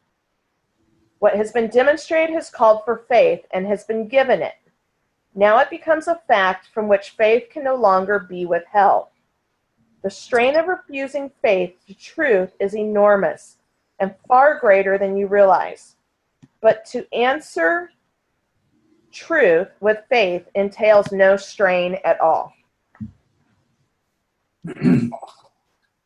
What 1.21 1.37
has 1.37 1.53
been 1.53 1.69
demonstrated 1.69 2.35
has 2.35 2.51
called 2.51 2.85
for 2.85 3.07
faith 3.09 3.47
and 3.51 3.67
has 3.67 3.85
been 3.85 4.07
given 4.07 4.43
it. 4.43 4.55
Now 5.35 5.59
it 5.59 5.71
becomes 5.71 6.07
a 6.07 6.21
fact 6.29 6.69
from 6.69 6.87
which 6.87 7.11
faith 7.11 7.49
can 7.51 7.65
no 7.65 7.75
longer 7.75 8.19
be 8.19 8.45
withheld. 8.45 9.07
The 10.03 10.11
strain 10.11 10.55
of 10.55 10.67
refusing 10.67 11.31
faith 11.41 11.77
to 11.87 11.95
truth 11.95 12.53
is 12.61 12.77
enormous 12.77 13.57
and 13.99 14.15
far 14.29 14.59
greater 14.59 14.99
than 14.99 15.17
you 15.17 15.27
realize. 15.27 15.97
But 16.61 16.85
to 16.87 17.13
answer 17.15 17.91
truth 19.15 19.69
with 19.81 19.99
faith 20.11 20.47
entails 20.55 21.13
no 21.13 21.37
strain 21.37 21.97
at 22.05 22.21
all. 22.21 22.53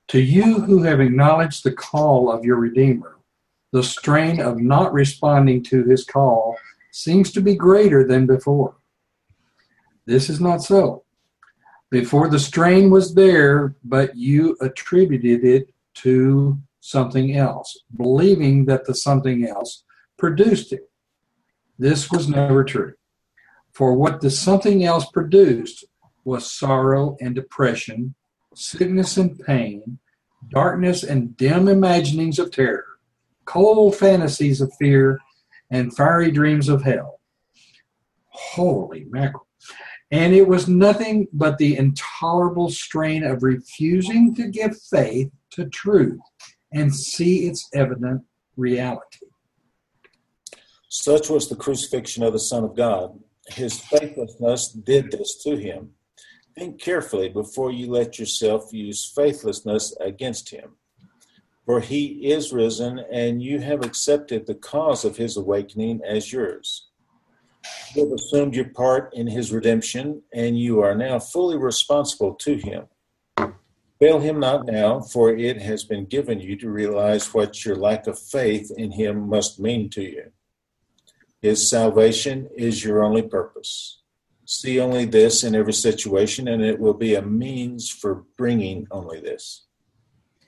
to 0.08 0.20
you 0.20 0.60
who 0.60 0.82
have 0.82 1.00
acknowledged 1.00 1.64
the 1.64 1.72
call 1.72 2.30
of 2.30 2.44
your 2.44 2.56
Redeemer, 2.56 3.16
the 3.72 3.82
strain 3.82 4.40
of 4.40 4.60
not 4.60 4.92
responding 4.92 5.62
to 5.64 5.84
his 5.84 6.04
call 6.04 6.56
seems 6.92 7.32
to 7.32 7.40
be 7.40 7.54
greater 7.54 8.06
than 8.06 8.26
before. 8.26 8.76
This 10.06 10.30
is 10.30 10.40
not 10.40 10.62
so. 10.62 11.04
Before 11.90 12.28
the 12.28 12.38
strain 12.38 12.90
was 12.90 13.14
there, 13.14 13.74
but 13.84 14.16
you 14.16 14.56
attributed 14.60 15.44
it 15.44 15.72
to 15.94 16.58
something 16.80 17.36
else, 17.36 17.84
believing 17.96 18.64
that 18.66 18.84
the 18.84 18.94
something 18.94 19.46
else 19.46 19.84
produced 20.16 20.72
it. 20.72 20.90
This 21.78 22.10
was 22.10 22.28
never 22.28 22.64
true. 22.64 22.94
For 23.78 23.94
what 23.94 24.20
the 24.20 24.28
something 24.28 24.82
else 24.82 25.08
produced 25.08 25.84
was 26.24 26.50
sorrow 26.50 27.16
and 27.20 27.32
depression, 27.32 28.16
sickness 28.52 29.16
and 29.16 29.38
pain, 29.38 30.00
darkness 30.48 31.04
and 31.04 31.36
dim 31.36 31.68
imaginings 31.68 32.40
of 32.40 32.50
terror, 32.50 32.98
cold 33.44 33.94
fantasies 33.94 34.60
of 34.60 34.74
fear, 34.80 35.20
and 35.70 35.94
fiery 35.94 36.32
dreams 36.32 36.68
of 36.68 36.82
hell. 36.82 37.20
Holy 38.30 39.06
mackerel. 39.10 39.46
And 40.10 40.34
it 40.34 40.48
was 40.48 40.66
nothing 40.66 41.28
but 41.32 41.58
the 41.58 41.76
intolerable 41.76 42.70
strain 42.70 43.22
of 43.22 43.44
refusing 43.44 44.34
to 44.34 44.48
give 44.48 44.76
faith 44.90 45.30
to 45.50 45.68
truth 45.68 46.18
and 46.72 46.92
see 46.92 47.46
its 47.46 47.68
evident 47.72 48.24
reality. 48.56 49.26
Such 50.88 51.30
was 51.30 51.48
the 51.48 51.54
crucifixion 51.54 52.24
of 52.24 52.32
the 52.32 52.40
Son 52.40 52.64
of 52.64 52.74
God. 52.74 53.20
His 53.50 53.78
faithlessness 53.80 54.68
did 54.68 55.10
this 55.10 55.42
to 55.44 55.56
him. 55.56 55.90
Think 56.56 56.80
carefully 56.80 57.28
before 57.28 57.70
you 57.70 57.90
let 57.90 58.18
yourself 58.18 58.72
use 58.72 59.12
faithlessness 59.14 59.96
against 60.00 60.50
him. 60.50 60.76
For 61.64 61.80
he 61.80 62.30
is 62.30 62.52
risen, 62.52 63.00
and 63.12 63.42
you 63.42 63.60
have 63.60 63.84
accepted 63.84 64.46
the 64.46 64.54
cause 64.54 65.04
of 65.04 65.16
his 65.16 65.36
awakening 65.36 66.00
as 66.04 66.32
yours. 66.32 66.88
You 67.94 68.04
have 68.04 68.12
assumed 68.12 68.54
your 68.54 68.70
part 68.70 69.12
in 69.14 69.26
his 69.26 69.52
redemption, 69.52 70.22
and 70.32 70.58
you 70.58 70.80
are 70.80 70.94
now 70.94 71.18
fully 71.18 71.56
responsible 71.56 72.34
to 72.36 72.56
him. 72.56 72.86
Fail 73.98 74.20
him 74.20 74.38
not 74.38 74.66
now, 74.66 75.00
for 75.00 75.34
it 75.34 75.60
has 75.60 75.84
been 75.84 76.06
given 76.06 76.40
you 76.40 76.56
to 76.56 76.70
realize 76.70 77.34
what 77.34 77.64
your 77.64 77.76
lack 77.76 78.06
of 78.06 78.18
faith 78.18 78.70
in 78.76 78.92
him 78.92 79.28
must 79.28 79.58
mean 79.58 79.90
to 79.90 80.02
you. 80.02 80.30
His 81.40 81.70
salvation 81.70 82.48
is 82.56 82.82
your 82.82 83.04
only 83.04 83.22
purpose. 83.22 84.00
See 84.44 84.80
only 84.80 85.04
this 85.04 85.44
in 85.44 85.54
every 85.54 85.72
situation, 85.72 86.48
and 86.48 86.62
it 86.62 86.78
will 86.78 86.94
be 86.94 87.14
a 87.14 87.22
means 87.22 87.88
for 87.88 88.24
bringing 88.36 88.86
only 88.90 89.20
this. 89.20 89.66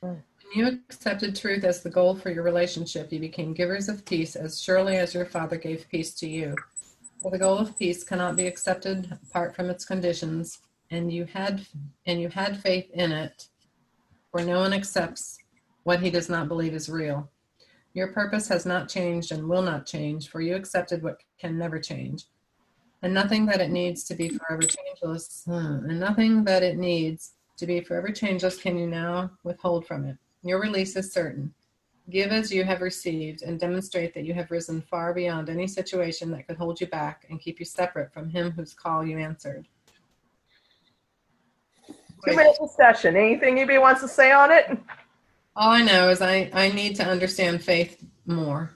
When 0.00 0.22
you 0.54 0.66
accepted 0.66 1.36
truth 1.36 1.62
as 1.62 1.82
the 1.82 1.90
goal 1.90 2.16
for 2.16 2.30
your 2.30 2.42
relationship, 2.42 3.12
you 3.12 3.20
became 3.20 3.52
givers 3.52 3.88
of 3.88 4.04
peace 4.04 4.34
as 4.34 4.60
surely 4.60 4.96
as 4.96 5.14
your 5.14 5.26
Father 5.26 5.56
gave 5.56 5.88
peace 5.90 6.14
to 6.14 6.28
you. 6.28 6.56
For 7.20 7.30
the 7.30 7.38
goal 7.38 7.58
of 7.58 7.78
peace 7.78 8.02
cannot 8.02 8.34
be 8.34 8.46
accepted 8.46 9.18
apart 9.28 9.54
from 9.54 9.70
its 9.70 9.84
conditions, 9.84 10.60
and 10.90 11.12
you 11.12 11.26
had 11.26 11.66
and 12.06 12.20
you 12.20 12.30
had 12.30 12.60
faith 12.62 12.90
in 12.92 13.12
it. 13.12 13.48
For 14.32 14.42
no 14.42 14.60
one 14.60 14.72
accepts 14.72 15.38
what 15.84 16.00
he 16.00 16.10
does 16.10 16.28
not 16.28 16.48
believe 16.48 16.74
is 16.74 16.88
real. 16.88 17.30
Your 17.94 18.08
purpose 18.08 18.46
has 18.48 18.66
not 18.66 18.88
changed 18.88 19.32
and 19.32 19.48
will 19.48 19.62
not 19.62 19.86
change, 19.86 20.28
for 20.28 20.40
you 20.40 20.54
accepted 20.54 21.02
what 21.02 21.22
can 21.38 21.58
never 21.58 21.78
change. 21.80 22.24
And 23.02 23.12
nothing 23.12 23.46
that 23.46 23.60
it 23.60 23.70
needs 23.70 24.04
to 24.04 24.14
be 24.14 24.28
forever 24.28 24.62
changeless, 24.62 25.44
and 25.46 25.98
nothing 25.98 26.44
that 26.44 26.62
it 26.62 26.76
needs 26.76 27.32
to 27.56 27.66
be 27.66 27.80
forever 27.80 28.08
changeless 28.08 28.56
can 28.58 28.78
you 28.78 28.86
now 28.86 29.30
withhold 29.42 29.86
from 29.86 30.04
it. 30.04 30.16
Your 30.42 30.60
release 30.60 30.96
is 30.96 31.12
certain. 31.12 31.52
Give 32.08 32.30
as 32.30 32.52
you 32.52 32.64
have 32.64 32.80
received 32.80 33.42
and 33.42 33.58
demonstrate 33.58 34.14
that 34.14 34.24
you 34.24 34.34
have 34.34 34.50
risen 34.50 34.82
far 34.82 35.14
beyond 35.14 35.48
any 35.48 35.66
situation 35.66 36.30
that 36.32 36.46
could 36.46 36.56
hold 36.56 36.80
you 36.80 36.86
back 36.88 37.26
and 37.30 37.40
keep 37.40 37.58
you 37.58 37.64
separate 37.64 38.12
from 38.12 38.28
him 38.28 38.50
whose 38.52 38.72
call 38.72 39.04
you 39.04 39.18
answered. 39.18 39.66
Two 42.26 42.36
minute 42.36 42.56
discussion. 42.60 43.16
Anything 43.16 43.58
anybody 43.58 43.78
wants 43.78 44.00
to 44.02 44.08
say 44.08 44.32
on 44.32 44.50
it? 44.50 44.78
All 45.60 45.72
I 45.72 45.82
know 45.82 46.08
is 46.08 46.22
I, 46.22 46.50
I 46.54 46.70
need 46.70 46.96
to 46.96 47.04
understand 47.04 47.62
faith 47.62 48.02
more. 48.24 48.70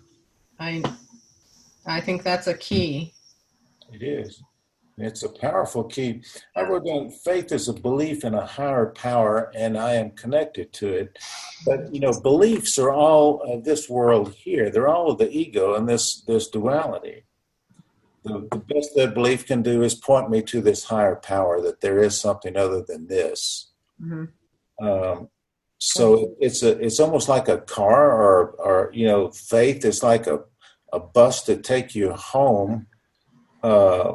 I 0.61 0.83
I 1.87 2.03
think 2.03 2.23
that's 2.23 2.47
a 2.47 2.53
key. 2.53 3.15
It 3.91 4.03
is. 4.03 4.43
It's 4.99 5.23
a 5.23 5.31
powerful 5.31 5.85
key. 5.85 6.23
I 6.55 6.61
wrote 6.63 6.85
down 6.85 7.09
faith 7.09 7.53
is 7.53 7.69
a 7.69 7.73
belief 7.73 8.23
in 8.23 8.35
a 8.35 8.45
higher 8.45 8.91
power, 8.91 9.51
and 9.55 9.79
I 9.79 9.95
am 9.95 10.11
connected 10.11 10.75
to 10.75 10.89
it. 10.93 11.19
But 11.65 11.93
you 11.93 12.01
know, 12.01 12.13
beliefs 12.21 12.79
are 12.79 12.93
all 12.93 13.41
of 13.41 13.65
this 13.65 13.89
world 13.89 14.35
here. 14.35 14.69
They're 14.69 14.89
all 14.89 15.11
of 15.11 15.17
the 15.17 15.31
ego 15.31 15.77
and 15.77 15.89
this 15.89 16.21
this 16.27 16.49
duality. 16.49 17.25
The, 18.25 18.47
the 18.53 18.59
best 18.59 18.95
that 18.97 19.15
belief 19.15 19.47
can 19.47 19.63
do 19.63 19.83
is 19.83 19.95
point 19.95 20.29
me 20.29 20.43
to 20.43 20.61
this 20.61 20.85
higher 20.85 21.17
power 21.17 21.63
that 21.63 21.81
there 21.81 21.99
is 22.03 22.21
something 22.21 22.59
other 22.59 22.85
than 22.87 23.07
this. 23.07 23.73
Mm-hmm. 24.03 24.87
Um, 24.87 25.29
so 25.87 26.35
it's 26.41 26.63
a 26.63 26.79
it's 26.83 26.99
almost 26.99 27.29
like 27.29 27.47
a 27.47 27.59
car 27.59 28.11
or 28.11 28.53
or 28.53 28.91
you 28.95 29.07
know 29.07 29.31
faith 29.31 29.85
is 29.85 30.03
like 30.03 30.27
a 30.27 30.41
a 30.95 30.99
bus 30.99 31.43
to 31.43 31.57
take 31.59 31.95
you 31.95 32.11
home 32.13 32.87
uh, 33.63 34.15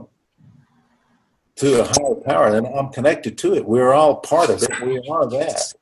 to 1.56 1.82
a 1.82 1.84
higher 1.84 2.16
power 2.26 2.48
and 2.58 2.66
i'm 2.66 2.90
connected 2.90 3.38
to 3.38 3.54
it. 3.54 3.68
We're 3.68 3.94
all 3.94 4.16
part 4.16 4.50
of 4.50 4.64
it. 4.64 4.82
We 4.82 4.98
are 5.12 5.30
that. 5.30 5.74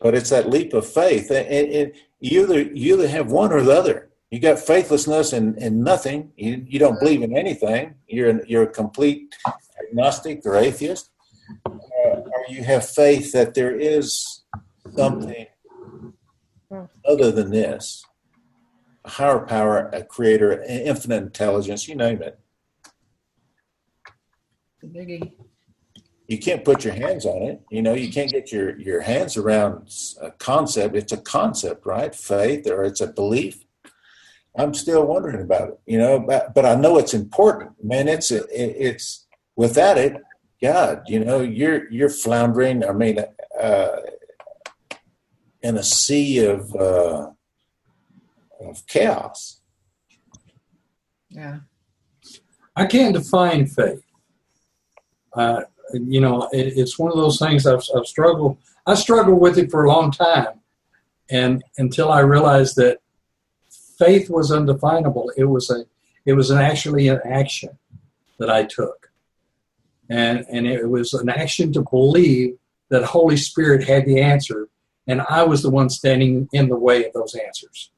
But 0.00 0.16
it's 0.16 0.30
that 0.30 0.50
leap 0.50 0.72
of 0.72 0.84
faith. 0.84 1.30
And, 1.30 1.46
and 1.46 1.92
you 2.18 2.42
either 2.42 2.60
you 2.60 2.94
either 2.94 3.06
have 3.06 3.30
one 3.30 3.52
or 3.52 3.62
the 3.62 3.78
other. 3.78 4.10
You 4.32 4.40
got 4.40 4.58
faithlessness 4.58 5.32
and, 5.32 5.56
and 5.58 5.84
nothing. 5.84 6.32
You, 6.36 6.66
you 6.66 6.80
don't 6.80 6.98
believe 6.98 7.22
in 7.22 7.36
anything. 7.36 7.94
You're 8.08 8.44
you're 8.46 8.64
a 8.64 8.74
complete 8.82 9.32
agnostic 9.80 10.44
or 10.44 10.56
atheist 10.56 11.11
or 12.48 12.52
you 12.52 12.64
have 12.64 12.88
faith 12.88 13.32
that 13.32 13.54
there 13.54 13.74
is 13.74 14.42
something 14.96 15.46
other 17.06 17.30
than 17.30 17.50
this 17.50 18.04
a 19.04 19.10
higher 19.10 19.40
power 19.40 19.90
a 19.92 20.02
creator 20.02 20.62
infinite 20.62 21.22
intelligence 21.22 21.88
you 21.88 21.94
name 21.94 22.22
it 22.22 22.38
biggie. 24.86 25.32
you 26.26 26.38
can't 26.38 26.64
put 26.64 26.84
your 26.84 26.94
hands 26.94 27.26
on 27.26 27.42
it. 27.42 27.60
You 27.70 27.82
know, 27.82 27.94
you 27.94 28.12
can't 28.12 28.30
get 28.30 28.52
your, 28.52 28.78
your 28.78 29.00
hands 29.00 29.36
around 29.36 29.92
a 30.20 30.30
concept. 30.30 30.96
It's 30.96 31.12
a 31.12 31.18
concept, 31.18 31.86
right? 31.86 32.14
Faith 32.14 32.66
or 32.66 32.84
it's 32.84 33.00
a 33.00 33.06
belief. 33.06 33.64
I'm 34.56 34.74
still 34.74 35.06
wondering 35.06 35.40
about 35.40 35.68
it, 35.68 35.80
you 35.86 35.98
know, 35.98 36.18
but, 36.20 36.54
but 36.54 36.66
I 36.66 36.74
know 36.74 36.98
it's 36.98 37.14
important, 37.14 37.72
man. 37.82 38.06
It's, 38.06 38.30
a, 38.30 38.44
it's 38.50 39.26
without 39.56 39.96
it, 39.96 40.16
God, 40.62 41.02
you 41.08 41.24
know, 41.24 41.40
you're, 41.40 41.90
you're 41.90 42.08
floundering. 42.08 42.84
I 42.84 42.92
mean, 42.92 43.18
uh, 43.60 43.96
in 45.62 45.76
a 45.76 45.82
sea 45.82 46.44
of, 46.46 46.74
uh, 46.76 47.30
of 48.60 48.86
chaos. 48.86 49.60
Yeah. 51.28 51.60
I 52.76 52.86
can't 52.86 53.14
define 53.14 53.66
faith. 53.66 54.02
Uh, 55.34 55.62
you 55.92 56.20
know, 56.20 56.48
it, 56.52 56.74
it's 56.76 56.98
one 56.98 57.10
of 57.10 57.16
those 57.16 57.38
things 57.38 57.66
I've, 57.66 57.82
I've 57.96 58.06
struggled. 58.06 58.58
I 58.86 58.94
struggled 58.94 59.40
with 59.40 59.58
it 59.58 59.70
for 59.70 59.84
a 59.84 59.88
long 59.88 60.10
time, 60.10 60.60
and 61.30 61.62
until 61.78 62.10
I 62.10 62.20
realized 62.20 62.76
that 62.76 62.98
faith 63.98 64.28
was 64.28 64.50
undefinable. 64.50 65.32
It 65.36 65.44
was 65.44 65.70
a, 65.70 65.84
it 66.26 66.32
was 66.32 66.50
an 66.50 66.58
actually 66.58 67.08
an 67.08 67.20
action 67.24 67.78
that 68.38 68.50
I 68.50 68.64
took, 68.64 69.01
and 70.12 70.44
and 70.50 70.66
it 70.66 70.88
was 70.88 71.14
an 71.14 71.30
action 71.30 71.72
to 71.72 71.82
believe 71.90 72.56
that 72.90 73.02
Holy 73.02 73.38
Spirit 73.38 73.84
had 73.84 74.04
the 74.04 74.20
answer, 74.20 74.68
and 75.06 75.22
I 75.22 75.42
was 75.44 75.62
the 75.62 75.70
one 75.70 75.88
standing 75.88 76.48
in 76.52 76.68
the 76.68 76.76
way 76.76 77.06
of 77.06 77.12
those 77.14 77.34
answers. 77.34 77.90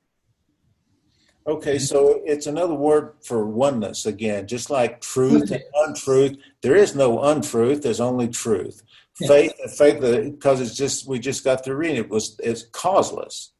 Okay, 1.46 1.78
so 1.78 2.22
it's 2.24 2.46
another 2.46 2.74
word 2.74 3.14
for 3.22 3.44
oneness 3.44 4.06
again, 4.06 4.46
just 4.46 4.70
like 4.70 5.00
truth 5.00 5.50
and 5.50 5.62
untruth. 5.74 6.38
There 6.62 6.76
is 6.76 6.94
no 6.94 7.20
untruth, 7.22 7.82
there's 7.82 8.00
only 8.00 8.28
truth. 8.28 8.82
Faith, 9.14 9.52
faith, 9.76 10.00
because 10.00 10.60
it's 10.60 10.76
just 10.76 11.06
we 11.06 11.18
just 11.18 11.44
got 11.44 11.64
through 11.64 11.76
reading 11.76 11.96
it 11.96 12.08
was 12.08 12.36
it's 12.42 12.62
causeless. 12.62 13.52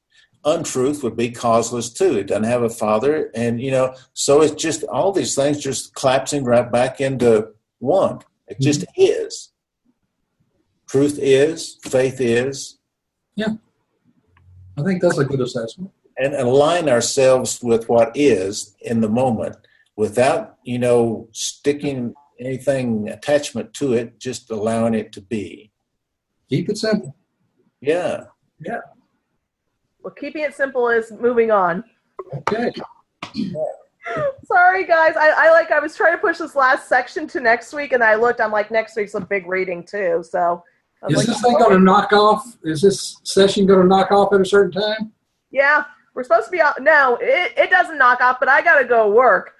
Untruth 0.44 1.02
would 1.02 1.16
be 1.16 1.30
causeless 1.30 1.90
too. 1.90 2.18
It 2.18 2.26
doesn't 2.28 2.44
have 2.44 2.62
a 2.62 2.70
father, 2.70 3.30
and 3.34 3.60
you 3.60 3.72
know, 3.72 3.94
so 4.12 4.42
it's 4.42 4.62
just 4.62 4.84
all 4.84 5.10
these 5.10 5.34
things 5.34 5.58
just 5.58 5.94
collapsing 5.94 6.44
right 6.44 6.70
back 6.70 7.00
into 7.00 7.48
one. 7.80 8.20
It 8.48 8.60
just 8.60 8.84
is. 8.96 9.52
Truth 10.88 11.18
is, 11.20 11.78
faith 11.82 12.20
is, 12.20 12.78
Yeah. 13.36 13.54
I 14.78 14.82
think 14.82 15.02
that's 15.02 15.18
a 15.18 15.24
good 15.24 15.40
assessment. 15.40 15.90
and 16.18 16.34
align 16.34 16.88
ourselves 16.88 17.60
with 17.62 17.88
what 17.88 18.12
is 18.14 18.76
in 18.82 19.00
the 19.00 19.08
moment 19.08 19.56
without 19.96 20.58
you 20.62 20.78
know 20.78 21.28
sticking 21.32 22.14
anything 22.38 23.08
attachment 23.08 23.72
to 23.74 23.94
it, 23.94 24.18
just 24.20 24.50
allowing 24.50 24.94
it 24.94 25.10
to 25.12 25.20
be. 25.20 25.72
Keep 26.48 26.68
it 26.70 26.78
simple. 26.78 27.16
Yeah. 27.80 28.24
Yeah. 28.60 28.80
Well, 30.02 30.14
keeping 30.14 30.42
it 30.42 30.54
simple 30.54 30.88
is 30.88 31.10
moving 31.12 31.50
on. 31.50 31.82
Okay. 32.36 32.72
Sorry, 34.44 34.84
guys. 34.86 35.16
I, 35.16 35.30
I 35.36 35.50
like. 35.50 35.70
I 35.70 35.80
was 35.80 35.96
trying 35.96 36.12
to 36.12 36.18
push 36.18 36.38
this 36.38 36.54
last 36.54 36.88
section 36.88 37.26
to 37.28 37.40
next 37.40 37.72
week, 37.72 37.92
and 37.92 38.02
I 38.02 38.14
looked. 38.14 38.40
I'm 38.40 38.52
like, 38.52 38.70
next 38.70 38.96
week's 38.96 39.14
a 39.14 39.20
big 39.20 39.46
reading 39.46 39.84
too. 39.84 40.24
So, 40.28 40.62
I 41.02 41.06
was 41.06 41.12
Is 41.12 41.18
like, 41.18 41.26
this 41.28 41.42
thing 41.42 41.58
going 41.58 41.72
to 41.72 41.80
knock 41.80 42.12
off? 42.12 42.56
Is 42.64 42.82
this 42.82 43.20
session 43.24 43.66
going 43.66 43.80
to 43.80 43.86
knock 43.86 44.10
off 44.10 44.32
at 44.32 44.40
a 44.40 44.44
certain 44.44 44.72
time? 44.80 45.12
yeah, 45.50 45.84
we're 46.14 46.24
supposed 46.24 46.46
to 46.46 46.50
be 46.50 46.60
out. 46.60 46.82
No, 46.82 47.16
it, 47.20 47.52
it 47.56 47.70
doesn't 47.70 47.96
knock 47.98 48.20
off, 48.20 48.38
but 48.40 48.48
I 48.48 48.60
got 48.62 48.78
to 48.80 48.84
go 48.86 49.10
work. 49.10 49.54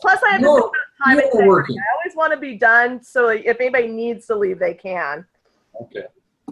Plus, 0.00 0.20
I 0.22 0.32
have 0.32 0.40
to 0.40 0.46
You're- 0.46 0.62
think 0.62 0.72
time 1.04 1.30
you're 1.34 1.46
working. 1.46 1.76
I 1.78 1.96
always 1.98 2.16
want 2.16 2.32
to 2.32 2.38
be 2.38 2.56
done, 2.56 3.02
so 3.02 3.28
if 3.28 3.60
anybody 3.60 3.88
needs 3.88 4.26
to 4.26 4.36
leave, 4.36 4.58
they 4.58 4.74
can. 4.74 5.26
Okay. 5.82 6.04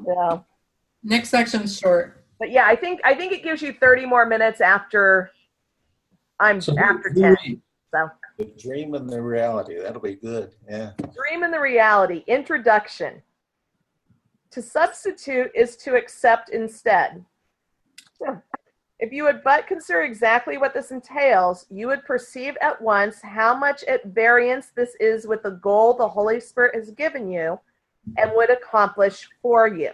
Yeah. 0.07 0.39
Next 1.03 1.31
section's 1.31 1.79
short. 1.79 2.23
But 2.39 2.51
yeah, 2.51 2.67
I 2.67 2.77
think 2.77 3.01
I 3.05 3.15
think 3.15 3.33
it 3.33 3.43
gives 3.43 3.63
you 3.63 3.73
30 3.73 4.07
more 4.07 4.27
minutes 4.27 4.61
after 4.61 5.31
I'm 6.41 6.61
So 6.61 6.79
after 6.79 7.11
who 7.11 7.21
10. 7.21 7.63
So 7.93 8.11
The 8.39 8.45
dream 8.59 8.95
and 8.95 9.09
the 9.09 9.23
reality. 9.23 9.79
That'll 9.81 10.01
be 10.01 10.17
good. 10.17 10.55
Yeah. 10.69 10.93
dream 11.15 11.43
and 11.45 11.53
the 11.53 11.61
reality. 11.61 12.25
Introduction. 12.27 13.23
To 14.51 14.63
substitute 14.63 15.51
is 15.55 15.77
to 15.79 15.97
accept 15.97 16.51
instead. 16.51 17.25
So, 18.19 18.41
If 19.01 19.13
you 19.13 19.25
would 19.25 19.43
but 19.43 19.67
consider 19.67 20.03
exactly 20.03 20.57
what 20.59 20.73
this 20.73 20.91
entails, 20.91 21.67
you 21.71 21.89
would 21.89 22.05
perceive 22.05 22.57
at 22.63 22.81
once 22.81 23.21
how 23.23 23.55
much 23.57 23.83
at 23.85 24.05
variance 24.07 24.69
this 24.75 24.95
is 25.01 25.27
with 25.27 25.43
the 25.43 25.51
goal 25.51 25.95
the 25.95 26.09
Holy 26.09 26.41
Spirit 26.41 26.75
has 26.77 26.91
given 26.93 27.31
you 27.31 27.59
and 28.17 28.31
would 28.35 28.51
accomplish 28.51 29.29
for 29.43 29.67
you. 29.67 29.91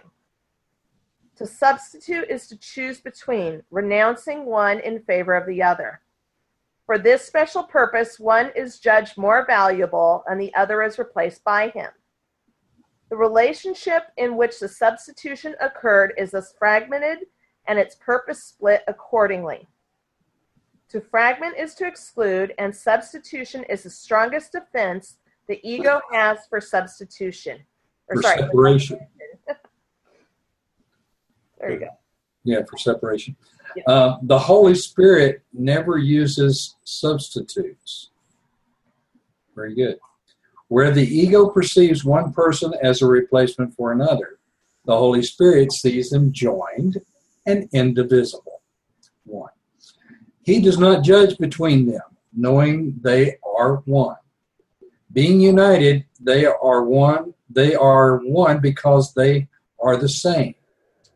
To 1.37 1.45
substitute 1.47 2.29
is 2.29 2.47
to 2.47 2.57
choose 2.57 3.01
between 3.01 3.63
renouncing 3.71 4.45
one 4.45 4.79
in 4.79 5.01
favor 5.01 5.33
of 5.33 5.47
the 5.47 5.63
other. 5.63 6.01
For 6.91 6.97
this 6.97 7.23
special 7.23 7.63
purpose, 7.63 8.19
one 8.19 8.51
is 8.53 8.77
judged 8.77 9.17
more 9.17 9.45
valuable 9.45 10.25
and 10.27 10.37
the 10.37 10.53
other 10.55 10.83
is 10.83 10.99
replaced 10.99 11.41
by 11.45 11.69
him. 11.69 11.87
The 13.09 13.15
relationship 13.15 14.07
in 14.17 14.35
which 14.35 14.59
the 14.59 14.67
substitution 14.67 15.55
occurred 15.61 16.11
is 16.17 16.31
thus 16.31 16.53
fragmented 16.59 17.19
and 17.69 17.79
its 17.79 17.95
purpose 17.95 18.43
split 18.43 18.81
accordingly. 18.89 19.69
To 20.89 20.99
fragment 20.99 21.55
is 21.57 21.75
to 21.75 21.87
exclude, 21.87 22.53
and 22.57 22.75
substitution 22.75 23.63
is 23.69 23.83
the 23.83 23.89
strongest 23.89 24.51
defense 24.51 25.15
the 25.47 25.61
ego 25.63 26.01
has 26.11 26.39
for 26.49 26.59
substitution. 26.59 27.59
Or 28.09 28.17
For 28.17 28.21
sorry, 28.21 28.39
separation. 28.39 28.99
there 31.57 31.71
you 31.71 31.79
go. 31.79 31.87
Yeah, 32.43 32.63
for 32.69 32.77
separation. 32.77 33.37
Uh, 33.87 34.17
the 34.23 34.39
Holy 34.39 34.75
Spirit 34.75 35.43
never 35.53 35.97
uses 35.97 36.75
substitutes. 36.83 38.09
Very 39.55 39.75
good. 39.75 39.99
Where 40.67 40.91
the 40.91 41.05
ego 41.05 41.49
perceives 41.49 42.05
one 42.05 42.31
person 42.33 42.73
as 42.81 43.01
a 43.01 43.07
replacement 43.07 43.75
for 43.75 43.91
another, 43.91 44.39
the 44.85 44.97
Holy 44.97 45.21
Spirit 45.21 45.71
sees 45.71 46.09
them 46.09 46.31
joined 46.31 47.01
and 47.45 47.69
indivisible. 47.73 48.61
One. 49.25 49.51
He 50.43 50.61
does 50.61 50.77
not 50.77 51.03
judge 51.03 51.37
between 51.37 51.85
them, 51.85 52.01
knowing 52.33 52.99
they 53.01 53.37
are 53.45 53.77
one. 53.85 54.17
Being 55.13 55.41
united, 55.41 56.05
they 56.19 56.45
are 56.45 56.83
one. 56.83 57.33
They 57.49 57.75
are 57.75 58.17
one 58.17 58.59
because 58.59 59.13
they 59.13 59.49
are 59.79 59.97
the 59.97 60.09
same. 60.09 60.55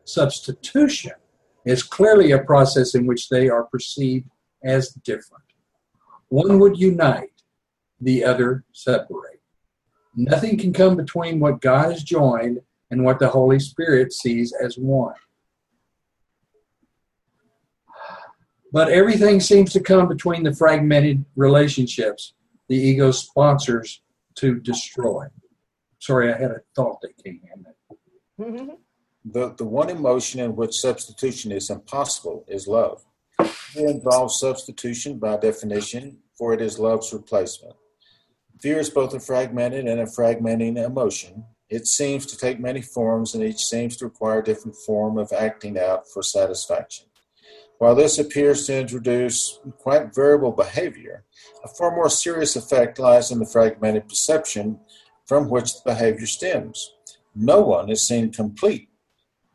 Substitution 0.04 1.14
is 1.66 1.82
clearly 1.82 2.30
a 2.30 2.38
process 2.38 2.94
in 2.94 3.06
which 3.06 3.28
they 3.28 3.48
are 3.50 3.64
perceived 3.64 4.30
as 4.64 4.90
different. 4.90 5.44
One 6.28 6.58
would 6.60 6.78
unite, 6.78 7.42
the 8.00 8.24
other 8.24 8.64
separate. 8.72 9.42
Nothing 10.14 10.56
can 10.56 10.72
come 10.72 10.96
between 10.96 11.40
what 11.40 11.60
God 11.60 11.92
has 11.92 12.02
joined 12.02 12.60
and 12.90 13.04
what 13.04 13.18
the 13.18 13.28
Holy 13.28 13.58
Spirit 13.58 14.12
sees 14.12 14.54
as 14.54 14.78
one. 14.78 15.14
But 18.72 18.88
everything 18.88 19.40
seems 19.40 19.72
to 19.72 19.80
come 19.80 20.08
between 20.08 20.44
the 20.44 20.54
fragmented 20.54 21.24
relationships 21.34 22.32
the 22.68 22.76
ego 22.76 23.12
sponsors 23.12 24.02
to 24.36 24.58
destroy. 24.60 25.26
Sorry, 26.00 26.32
I 26.32 26.36
had 26.36 26.50
a 26.50 26.60
thought 26.74 27.00
that 27.02 27.16
came 27.22 27.40
in. 28.38 28.76
The, 29.28 29.52
the 29.56 29.64
one 29.64 29.90
emotion 29.90 30.38
in 30.38 30.54
which 30.54 30.76
substitution 30.76 31.50
is 31.50 31.68
impossible 31.68 32.44
is 32.46 32.68
love. 32.68 33.04
Fear 33.42 33.88
involves 33.88 34.38
substitution 34.38 35.18
by 35.18 35.36
definition, 35.36 36.18
for 36.38 36.52
it 36.52 36.60
is 36.60 36.78
love's 36.78 37.12
replacement. 37.12 37.74
Fear 38.60 38.78
is 38.78 38.88
both 38.88 39.14
a 39.14 39.20
fragmented 39.20 39.86
and 39.86 40.00
a 40.00 40.06
fragmenting 40.06 40.76
emotion. 40.76 41.44
It 41.68 41.88
seems 41.88 42.24
to 42.26 42.38
take 42.38 42.60
many 42.60 42.80
forms, 42.80 43.34
and 43.34 43.42
each 43.42 43.64
seems 43.64 43.96
to 43.96 44.04
require 44.04 44.38
a 44.38 44.44
different 44.44 44.76
form 44.86 45.18
of 45.18 45.32
acting 45.32 45.76
out 45.76 46.08
for 46.08 46.22
satisfaction. 46.22 47.06
While 47.78 47.96
this 47.96 48.20
appears 48.20 48.64
to 48.66 48.78
introduce 48.78 49.58
quite 49.78 50.14
variable 50.14 50.52
behavior, 50.52 51.24
a 51.64 51.68
far 51.68 51.90
more 51.90 52.08
serious 52.08 52.54
effect 52.54 53.00
lies 53.00 53.32
in 53.32 53.40
the 53.40 53.46
fragmented 53.46 54.08
perception 54.08 54.78
from 55.26 55.50
which 55.50 55.74
the 55.74 55.80
behavior 55.84 56.26
stems. 56.26 56.94
No 57.34 57.60
one 57.60 57.90
is 57.90 58.06
seen 58.06 58.32
complete 58.32 58.88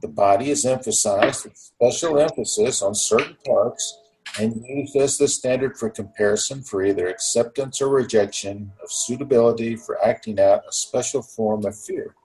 the 0.02 0.08
body 0.08 0.50
is 0.50 0.66
emphasized 0.66 1.46
with 1.46 1.58
special 1.58 2.20
emphasis 2.20 2.82
on 2.82 2.94
certain 2.96 3.38
parts 3.46 4.00
and 4.40 4.64
used 4.66 4.96
as 4.96 5.18
the 5.18 5.28
standard 5.28 5.78
for 5.78 5.90
comparison 5.90 6.62
for 6.64 6.84
either 6.84 7.08
acceptance 7.08 7.82
or 7.82 7.90
rejection 7.90 8.72
of 8.84 8.92
suitability 8.92 9.76
for 9.76 10.04
acting 10.06 10.40
out 10.40 10.62
a 10.68 10.72
special 10.72 11.22
form 11.22 11.66
of 11.66 11.78
fear. 11.78 12.16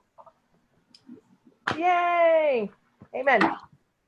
Yay! 1.77 2.70
Amen. 3.15 3.57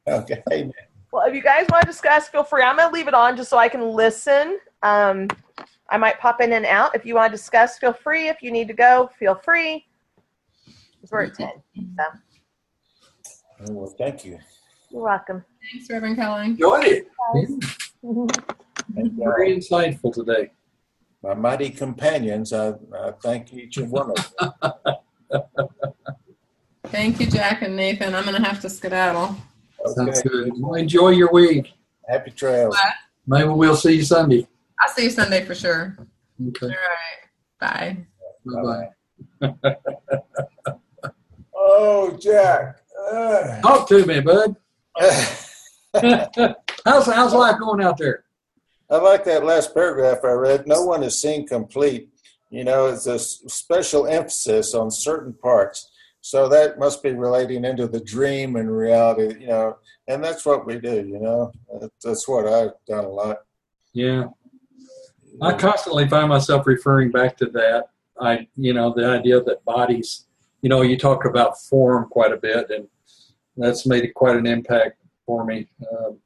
Okay. 0.07 0.43
Amen. 0.53 0.73
Well, 1.11 1.27
if 1.27 1.35
you 1.35 1.43
guys 1.43 1.67
want 1.71 1.83
to 1.83 1.91
discuss, 1.91 2.29
feel 2.29 2.45
free. 2.45 2.63
I'm 2.63 2.77
going 2.77 2.89
to 2.89 2.95
leave 2.95 3.09
it 3.09 3.15
on 3.15 3.37
just 3.37 3.51
so 3.51 3.57
I 3.59 3.69
can 3.69 3.83
listen. 3.83 4.59
Um, 4.83 5.29
I 5.91 5.97
might 5.97 6.19
pop 6.21 6.41
in 6.41 6.53
and 6.53 6.67
out. 6.67 6.95
If 6.95 7.05
you 7.07 7.15
want 7.15 7.33
to 7.33 7.37
discuss, 7.37 7.79
feel 7.79 7.93
free. 7.95 8.29
If 8.29 8.43
you 8.43 8.51
need 8.51 8.69
to 8.69 8.75
go, 8.75 9.11
feel 9.19 9.35
free. 9.35 9.87
'Cause 11.01 11.11
We're 11.11 11.23
at 11.25 11.35
10. 11.35 11.49
So, 11.97 12.05
Well, 13.67 13.93
thank 13.99 14.25
you. 14.25 14.39
you're 14.91 15.03
welcome. 15.03 15.45
Thanks, 15.73 15.91
Reverend 15.91 16.17
Kelly. 16.17 16.47
Enjoyed 16.47 16.85
it. 16.85 17.09
And, 17.35 17.63
uh, 18.05 19.25
Very 19.25 19.57
insightful 19.57 20.13
today. 20.15 20.51
my 21.23 21.35
mighty 21.35 21.71
companions, 21.71 22.53
I, 22.53 22.71
I 22.95 23.13
thank 23.23 23.53
each 23.53 23.77
and 23.79 23.91
one 23.91 24.13
of 24.13 24.35
them. 24.39 24.53
Thank 26.87 27.21
you, 27.21 27.27
Jack 27.27 27.61
and 27.63 27.77
Nathan. 27.77 28.15
I'm 28.15 28.25
going 28.25 28.41
to 28.41 28.49
have 28.49 28.61
to 28.61 28.71
skedaddle. 28.71 29.37
Sounds 29.95 30.23
good. 30.23 30.53
Well, 30.57 30.75
enjoy 30.75 31.11
your 31.11 31.31
week. 31.31 31.75
Happy 32.09 32.31
trails. 32.31 32.75
Maybe 33.27 33.49
we'll 33.51 33.77
see 33.77 33.97
you 33.97 34.03
Sunday. 34.05 34.49
I'll 34.81 34.89
see 34.89 35.05
you 35.05 35.11
Sunday 35.11 35.45
for 35.45 35.55
sure. 35.55 35.99
Okay. 36.49 36.67
All 36.67 36.71
right. 36.71 37.19
Bye. 37.61 38.07
Bye 38.47 38.89
bye. 39.43 39.75
Oh, 41.61 42.17
Jack. 42.19 42.77
Uh, 42.99 43.61
Talk 43.61 43.89
to 43.89 44.05
me, 44.07 44.21
bud. 44.21 44.57
how's 46.85 47.07
how's 47.07 47.35
life 47.35 47.59
going 47.59 47.83
out 47.83 47.99
there? 47.99 48.25
I 48.91 48.97
like 48.97 49.25
that 49.25 49.45
last 49.45 49.75
paragraph 49.75 50.19
I 50.25 50.33
read. 50.33 50.67
No 50.67 50.83
one 50.83 51.03
is 51.03 51.21
seen 51.21 51.47
complete. 51.47 52.09
You 52.51 52.65
know, 52.65 52.87
it's 52.87 53.07
a 53.07 53.19
special 53.19 54.07
emphasis 54.07 54.75
on 54.75 54.91
certain 54.91 55.35
parts. 55.35 55.91
So 56.21 56.49
that 56.49 56.79
must 56.79 57.03
be 57.03 57.13
relating 57.13 57.65
into 57.65 57.87
the 57.87 58.01
dream 58.01 58.57
and 58.57 58.75
reality, 58.75 59.41
you 59.41 59.47
know, 59.47 59.77
and 60.09 60.23
that's 60.23 60.45
what 60.45 60.67
we 60.67 60.79
do, 60.79 61.07
you 61.07 61.21
know. 61.21 61.53
That's 62.03 62.27
what 62.27 62.47
I've 62.47 62.73
done 62.87 63.05
a 63.05 63.09
lot. 63.09 63.39
Yeah, 63.93 64.29
I 65.41 65.53
constantly 65.53 66.09
find 66.09 66.29
myself 66.29 66.67
referring 66.67 67.11
back 67.11 67.37
to 67.39 67.47
that. 67.47 67.91
I, 68.21 68.49
you 68.57 68.75
know, 68.75 68.93
the 68.95 69.07
idea 69.07 69.41
that 69.43 69.65
bodies, 69.65 70.27
you 70.63 70.69
know, 70.69 70.83
you 70.83 70.97
talk 70.97 71.25
about 71.25 71.59
form 71.59 72.09
quite 72.09 72.33
a 72.33 72.37
bit, 72.37 72.71
and 72.71 72.89
that's 73.57 73.87
made 73.87 74.13
quite 74.15 74.37
an 74.37 74.47
impact 74.47 75.01
for 75.27 75.45
me 75.45 75.69
um, 75.93 76.19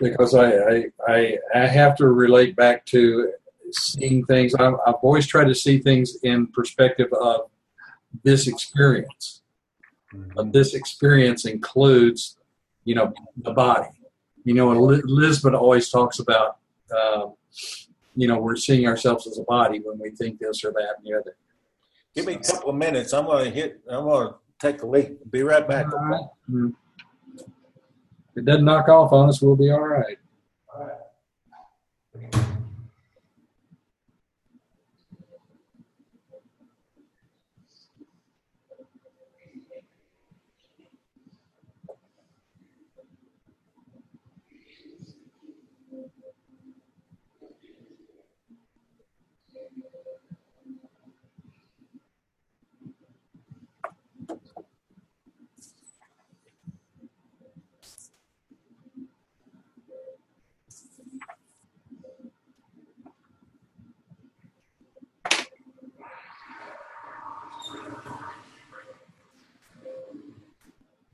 because 0.00 0.34
I, 0.34 0.52
I, 0.52 0.84
I, 1.06 1.38
I 1.54 1.66
have 1.66 1.96
to 1.96 2.08
relate 2.08 2.56
back 2.56 2.84
to 2.86 3.32
seeing 3.72 4.24
things. 4.26 4.54
I've, 4.54 4.74
I've 4.86 4.94
always 5.02 5.26
tried 5.26 5.48
to 5.48 5.54
see 5.54 5.78
things 5.78 6.18
in 6.22 6.46
perspective 6.48 7.12
of 7.12 7.50
this 8.24 8.46
experience. 8.46 9.42
But 10.34 10.52
this 10.52 10.74
experience 10.74 11.44
includes, 11.44 12.38
you 12.84 12.94
know, 12.94 13.12
the 13.36 13.52
body. 13.52 13.90
You 14.44 14.54
know, 14.54 14.70
and 14.70 14.80
Lisbon 14.80 15.54
always 15.54 15.90
talks 15.90 16.18
about, 16.18 16.56
um, 16.96 17.34
you 18.18 18.26
know 18.26 18.38
we're 18.38 18.56
seeing 18.56 18.86
ourselves 18.86 19.26
as 19.28 19.38
a 19.38 19.44
body 19.44 19.80
when 19.80 19.98
we 19.98 20.10
think 20.10 20.40
this 20.40 20.64
or 20.64 20.72
that 20.72 20.94
and 20.96 21.06
the 21.06 21.16
other. 21.16 21.36
Give 22.14 22.26
me 22.26 22.34
a 22.34 22.38
couple 22.38 22.70
of 22.70 22.76
minutes. 22.76 23.12
I'm 23.12 23.26
to 23.44 23.50
hit. 23.50 23.80
I'm 23.88 24.04
to 24.28 24.34
take 24.58 24.82
a 24.82 24.86
leak. 24.86 25.30
Be 25.30 25.42
right 25.42 25.66
back. 25.66 25.92
Right. 25.92 26.20
Mhm. 26.50 26.74
If 27.36 28.36
it 28.36 28.44
doesn't 28.44 28.64
knock 28.64 28.88
off 28.88 29.12
on 29.12 29.28
us, 29.28 29.40
we'll 29.42 29.56
be 29.56 29.70
all 29.70 29.80
right. 29.86 30.18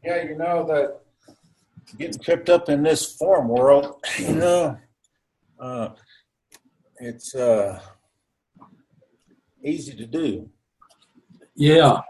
Yeah, 0.05 0.22
you 0.22 0.36
know 0.36 0.66
that 0.66 1.01
getting 1.97 2.20
tripped 2.20 2.51
up 2.51 2.68
in 2.68 2.82
this 2.82 3.16
form 3.16 3.48
world, 3.48 4.05
you 4.18 4.35
know, 4.35 4.76
uh, 5.59 5.89
it's 6.98 7.35
uh, 7.35 7.81
easy 9.64 9.94
to 9.94 10.05
do. 10.05 10.51
Yeah, 11.55 12.02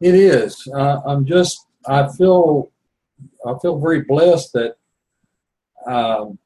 it 0.00 0.14
is. 0.14 0.66
Uh, 0.74 1.00
I'm 1.04 1.26
just. 1.26 1.66
I 1.86 2.08
feel. 2.08 2.70
I 3.46 3.52
feel 3.60 3.78
very 3.78 4.02
blessed 4.02 4.54
that 4.54 4.76
um, 5.86 6.38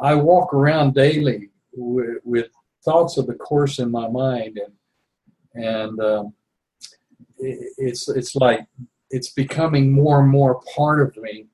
I 0.00 0.14
walk 0.14 0.54
around 0.54 0.94
daily 0.94 1.50
with, 1.72 2.18
with 2.22 2.46
thoughts 2.84 3.16
of 3.16 3.26
the 3.26 3.34
course 3.34 3.80
in 3.80 3.90
my 3.90 4.08
mind, 4.08 4.60
and 5.54 5.64
and 5.64 6.00
um, 6.00 6.34
it, 7.38 7.72
it's 7.78 8.08
it's 8.08 8.36
like 8.36 8.66
it's 9.14 9.30
becoming 9.30 9.92
more 9.92 10.20
and 10.20 10.28
more 10.28 10.60
part 10.74 11.00
of 11.00 11.16
me, 11.16 11.46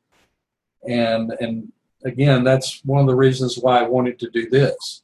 and 0.89 1.33
and 1.41 1.73
again, 2.05 2.45
that's 2.45 2.81
one 2.85 3.01
of 3.01 3.07
the 3.07 3.15
reasons 3.15 3.59
why 3.59 3.81
I 3.81 3.89
wanted 3.89 4.19
to 4.21 4.31
do 4.31 4.49
this 4.49 5.03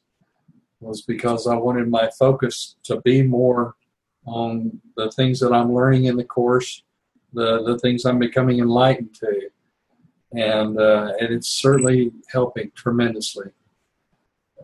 was 0.79 1.01
because 1.01 1.47
I 1.47 1.55
wanted 1.55 1.89
my 1.89 2.09
focus 2.17 2.75
to 2.83 3.01
be 3.01 3.21
more 3.21 3.75
on 4.25 4.81
the 4.95 5.09
things 5.11 5.39
that 5.39 5.53
I'm 5.53 5.73
learning 5.73 6.05
in 6.05 6.17
the 6.17 6.23
course, 6.23 6.83
the 7.33 7.63
the 7.63 7.77
things 7.79 8.05
I'm 8.05 8.19
becoming 8.19 8.59
enlightened 8.59 9.13
to, 9.15 9.49
and 10.33 10.79
uh, 10.79 11.13
and 11.19 11.33
it's 11.33 11.49
certainly 11.49 12.11
helping 12.31 12.71
tremendously 12.75 13.51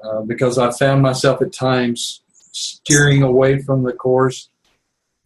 uh, 0.04 0.22
because 0.22 0.58
I 0.58 0.72
found 0.72 1.02
myself 1.02 1.42
at 1.42 1.54
times 1.54 2.22
steering 2.52 3.24
away 3.24 3.60
from 3.60 3.84
the 3.84 3.94
course 3.94 4.50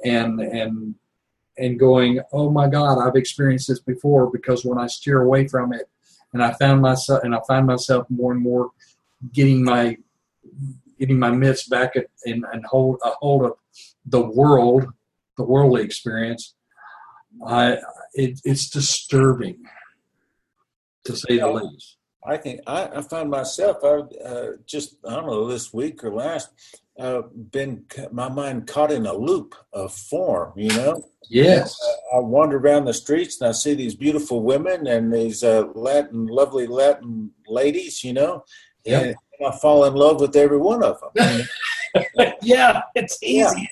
and 0.03 0.39
and 0.39 0.95
and 1.57 1.79
going, 1.79 2.19
oh 2.31 2.49
my 2.49 2.67
God, 2.67 2.99
I've 2.99 3.15
experienced 3.15 3.67
this 3.67 3.79
before 3.79 4.29
because 4.29 4.63
when 4.65 4.77
I 4.77 4.87
steer 4.87 5.21
away 5.21 5.47
from 5.47 5.73
it, 5.73 5.89
and 6.33 6.43
I 6.43 6.53
found 6.53 6.81
myself 6.81 7.23
and 7.23 7.33
I 7.33 7.39
find 7.47 7.65
myself 7.65 8.05
more 8.09 8.33
and 8.33 8.41
more 8.41 8.71
getting 9.33 9.63
my 9.63 9.97
getting 10.99 11.19
my 11.19 11.31
mitts 11.31 11.67
back 11.67 11.95
at, 11.95 12.07
and, 12.25 12.45
and 12.51 12.65
hold 12.65 12.99
a 13.03 13.09
hold 13.11 13.45
of 13.45 13.53
the 14.05 14.21
world, 14.21 14.87
the 15.37 15.43
worldly 15.43 15.83
experience, 15.83 16.55
I 17.45 17.77
it, 18.13 18.39
it's 18.43 18.69
disturbing 18.69 19.63
to 21.05 21.15
say 21.15 21.37
the 21.37 21.51
least. 21.51 21.97
I 22.25 22.37
think 22.37 22.61
I, 22.67 22.87
I 22.87 23.01
found 23.01 23.29
myself. 23.29 23.77
I 23.83 23.99
uh, 24.23 24.51
just 24.65 24.97
I 25.07 25.15
don't 25.15 25.27
know 25.27 25.47
this 25.47 25.73
week 25.73 26.03
or 26.03 26.13
last. 26.13 26.49
Uh, 26.99 27.21
been 27.51 27.85
my 28.11 28.27
mind 28.27 28.65
caught 28.65 28.91
in 28.91 29.05
a 29.05 29.13
loop 29.13 29.53
of 29.71 29.93
form. 29.93 30.53
You 30.55 30.69
know. 30.69 31.03
Yes. 31.29 31.77
I 32.13 32.19
wander 32.19 32.57
around 32.57 32.85
the 32.85 32.93
streets 32.93 33.39
and 33.39 33.49
I 33.49 33.51
see 33.51 33.73
these 33.73 33.93
beautiful 33.93 34.41
women 34.41 34.87
and 34.87 35.13
these 35.13 35.43
uh, 35.43 35.67
Latin, 35.75 36.25
lovely 36.27 36.65
Latin 36.65 37.31
ladies. 37.47 38.03
You 38.03 38.13
know. 38.13 38.45
Yep. 38.85 39.01
And, 39.01 39.15
and 39.39 39.53
I 39.53 39.57
fall 39.57 39.85
in 39.85 39.93
love 39.93 40.21
with 40.21 40.35
every 40.35 40.57
one 40.57 40.83
of 40.83 40.99
them. 41.13 41.47
yeah, 42.41 42.81
it's 42.95 43.21
easy. 43.21 43.69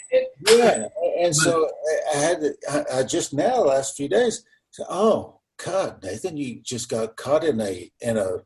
Yeah, 0.48 0.88
and 1.20 1.36
so 1.36 1.70
I 2.14 2.18
had 2.18 2.42
to, 2.42 2.56
I, 2.70 3.00
I 3.00 3.04
just 3.04 3.34
now 3.34 3.58
last 3.58 3.96
few 3.96 4.08
days. 4.08 4.44
said, 4.72 4.86
Oh 4.90 5.40
God, 5.64 6.04
Nathan, 6.04 6.38
you 6.38 6.62
just 6.62 6.90
got 6.90 7.16
caught 7.16 7.44
in 7.44 7.62
a 7.62 7.92
in 8.02 8.18
a 8.18 8.38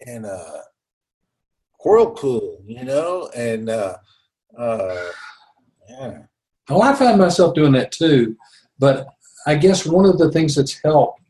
in 0.00 0.24
a 0.24 0.62
whirlpool, 1.84 2.62
you 2.66 2.84
know, 2.84 3.30
and 3.34 3.68
uh, 3.68 3.96
uh, 4.58 5.10
yeah, 5.88 6.18
Well, 6.68 6.82
I 6.82 6.94
find 6.94 7.18
myself 7.18 7.54
doing 7.54 7.72
that 7.72 7.92
too, 7.92 8.36
but 8.78 9.08
I 9.46 9.54
guess 9.54 9.86
one 9.86 10.04
of 10.04 10.18
the 10.18 10.30
things 10.30 10.54
that's 10.54 10.80
helped 10.82 11.20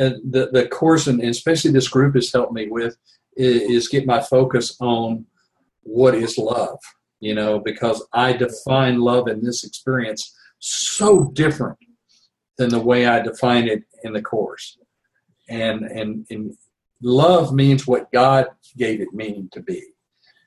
uh, 0.00 0.10
the 0.30 0.48
the 0.52 0.66
course 0.68 1.06
and 1.06 1.22
especially 1.22 1.70
this 1.70 1.88
group 1.88 2.14
has 2.14 2.32
helped 2.32 2.52
me 2.52 2.68
with 2.68 2.96
is, 3.36 3.62
is 3.62 3.88
get 3.88 4.06
my 4.06 4.20
focus 4.20 4.76
on 4.80 5.26
what 5.82 6.14
is 6.14 6.38
love. 6.38 6.78
You 7.20 7.34
know, 7.34 7.60
because 7.60 8.04
I 8.12 8.32
define 8.32 9.00
love 9.00 9.28
in 9.28 9.44
this 9.44 9.62
experience 9.62 10.34
so 10.58 11.30
different 11.34 11.78
than 12.58 12.70
the 12.70 12.80
way 12.80 13.06
I 13.06 13.20
define 13.20 13.68
it 13.68 13.84
in 14.02 14.12
the 14.12 14.22
course, 14.22 14.78
and 15.48 15.84
and 15.84 16.26
and 16.30 16.56
love 17.02 17.52
means 17.52 17.86
what 17.86 18.10
God 18.12 18.46
gave 18.76 19.00
it 19.00 19.12
meaning 19.12 19.48
to 19.52 19.60
be, 19.60 19.82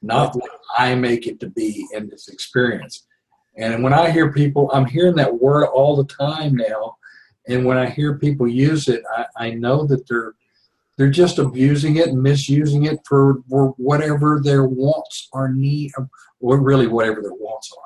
not 0.05 0.35
what 0.35 0.51
I 0.77 0.95
make 0.95 1.27
it 1.27 1.39
to 1.41 1.49
be 1.49 1.87
in 1.93 2.09
this 2.09 2.27
experience. 2.27 3.05
And 3.57 3.83
when 3.83 3.93
I 3.93 4.11
hear 4.11 4.31
people, 4.31 4.69
I'm 4.73 4.85
hearing 4.85 5.15
that 5.15 5.39
word 5.39 5.67
all 5.67 5.95
the 5.95 6.05
time 6.05 6.55
now. 6.55 6.97
And 7.47 7.65
when 7.65 7.77
I 7.77 7.89
hear 7.89 8.17
people 8.17 8.47
use 8.47 8.87
it, 8.87 9.03
I, 9.15 9.25
I 9.37 9.49
know 9.51 9.85
that 9.87 10.07
they're 10.07 10.33
they're 10.97 11.09
just 11.09 11.39
abusing 11.39 11.97
it 11.97 12.07
and 12.07 12.23
misusing 12.23 12.85
it 12.85 12.99
for, 13.05 13.41
for 13.49 13.69
whatever 13.77 14.39
their 14.41 14.63
wants 14.63 15.27
or 15.33 15.51
need, 15.51 15.91
or 16.39 16.57
really 16.57 16.87
whatever 16.87 17.21
their 17.21 17.33
wants 17.33 17.69
are. 17.77 17.85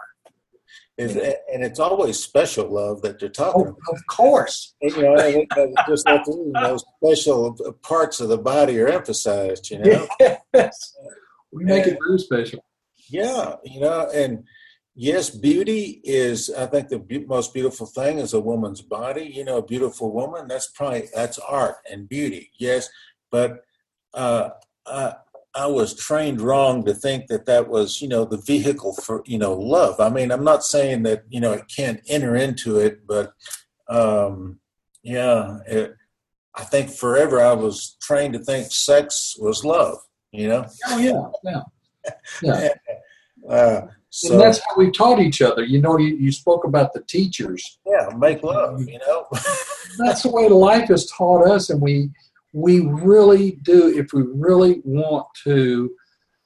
And 1.00 1.64
it's 1.64 1.80
always 1.80 2.20
special 2.20 2.70
love 2.70 3.02
that 3.02 3.20
they're 3.20 3.30
talking 3.30 3.62
oh, 3.62 3.70
about. 3.70 3.96
of 3.96 4.06
course. 4.08 4.76
And, 4.82 4.92
you 4.96 5.02
know, 5.02 5.46
just 5.88 6.06
like 6.06 6.22
know, 6.28 6.78
special 7.02 7.56
parts 7.82 8.20
of 8.20 8.28
the 8.28 8.38
body 8.38 8.80
are 8.80 8.90
emphasized. 8.90 9.72
You 9.72 9.80
know. 9.80 10.08
Yes. 10.54 10.96
We 11.52 11.64
make 11.64 11.88
it 11.88 11.98
very 12.06 12.20
special. 12.20 12.64
Yeah, 13.10 13.56
you 13.64 13.80
know, 13.80 14.10
and 14.14 14.44
yes, 14.96 15.30
beauty 15.30 16.02
is. 16.04 16.50
I 16.50 16.68
think 16.68 16.90
the 16.90 17.00
be- 17.00 17.26
most 17.26 17.54
beautiful 17.54 17.88
thing 17.88 18.20
is 18.20 18.34
a 18.34 18.40
woman's 18.40 18.82
body. 18.82 19.32
You 19.34 19.46
know, 19.46 19.58
a 19.58 19.66
beautiful 19.66 20.12
woman. 20.12 20.48
That's 20.48 20.68
probably 20.68 21.10
that's 21.14 21.40
art 21.40 21.78
and 21.92 22.08
beauty. 22.08 22.52
Yes, 22.60 22.90
but 23.32 23.62
uh, 24.14 24.50
I 24.86 25.14
I 25.56 25.66
was 25.66 25.96
trained 25.96 26.42
wrong 26.42 26.86
to 26.86 26.94
think 26.94 27.28
that 27.28 27.46
that 27.48 27.68
was 27.68 28.02
you 28.02 28.08
know 28.08 28.26
the 28.26 28.38
vehicle 28.38 28.94
for 28.94 29.24
you 29.26 29.40
know 29.40 29.54
love. 29.54 30.00
I 30.00 30.10
mean, 30.10 30.32
I'm 30.32 30.44
not 30.44 30.64
saying 30.64 31.04
that 31.04 31.24
you 31.30 31.40
know 31.40 31.54
it 31.54 31.66
can't 31.76 32.02
enter 32.08 32.36
into 32.36 32.78
it, 32.78 33.08
but 33.08 33.34
um, 33.90 34.60
yeah, 35.02 35.60
it, 35.68 35.96
I 36.56 36.64
think 36.64 36.92
forever 36.92 37.42
I 37.42 37.54
was 37.54 37.98
trained 38.02 38.34
to 38.34 38.40
think 38.40 38.72
sex 38.72 39.36
was 39.40 39.66
love. 39.66 39.98
You 40.32 40.48
know. 40.48 40.66
Oh 40.88 40.98
yeah, 40.98 41.30
yeah, 41.44 41.62
yeah. 42.42 42.70
Uh, 43.50 43.88
so 44.10 44.34
and 44.34 44.42
that's 44.42 44.60
how 44.60 44.76
we 44.78 44.92
taught 44.92 45.20
each 45.20 45.42
other. 45.42 45.64
You 45.64 45.82
know, 45.82 45.98
you, 45.98 46.16
you 46.18 46.32
spoke 46.32 46.66
about 46.66 46.94
the 46.94 47.02
teachers. 47.04 47.80
yeah, 47.86 48.10
make 48.18 48.44
love. 48.44 48.88
You 48.88 49.00
know. 49.00 49.26
That's 49.98 50.24
the 50.24 50.30
way 50.32 50.50
life 50.50 50.90
has 50.90 51.06
taught 51.08 51.48
us, 51.48 51.70
and 51.70 51.82
we 51.82 52.10
we 52.54 52.82
really 52.82 53.60
do. 53.64 53.88
If 53.98 54.14
we 54.14 54.24
really 54.24 54.82
want 54.84 55.28
to 55.46 55.92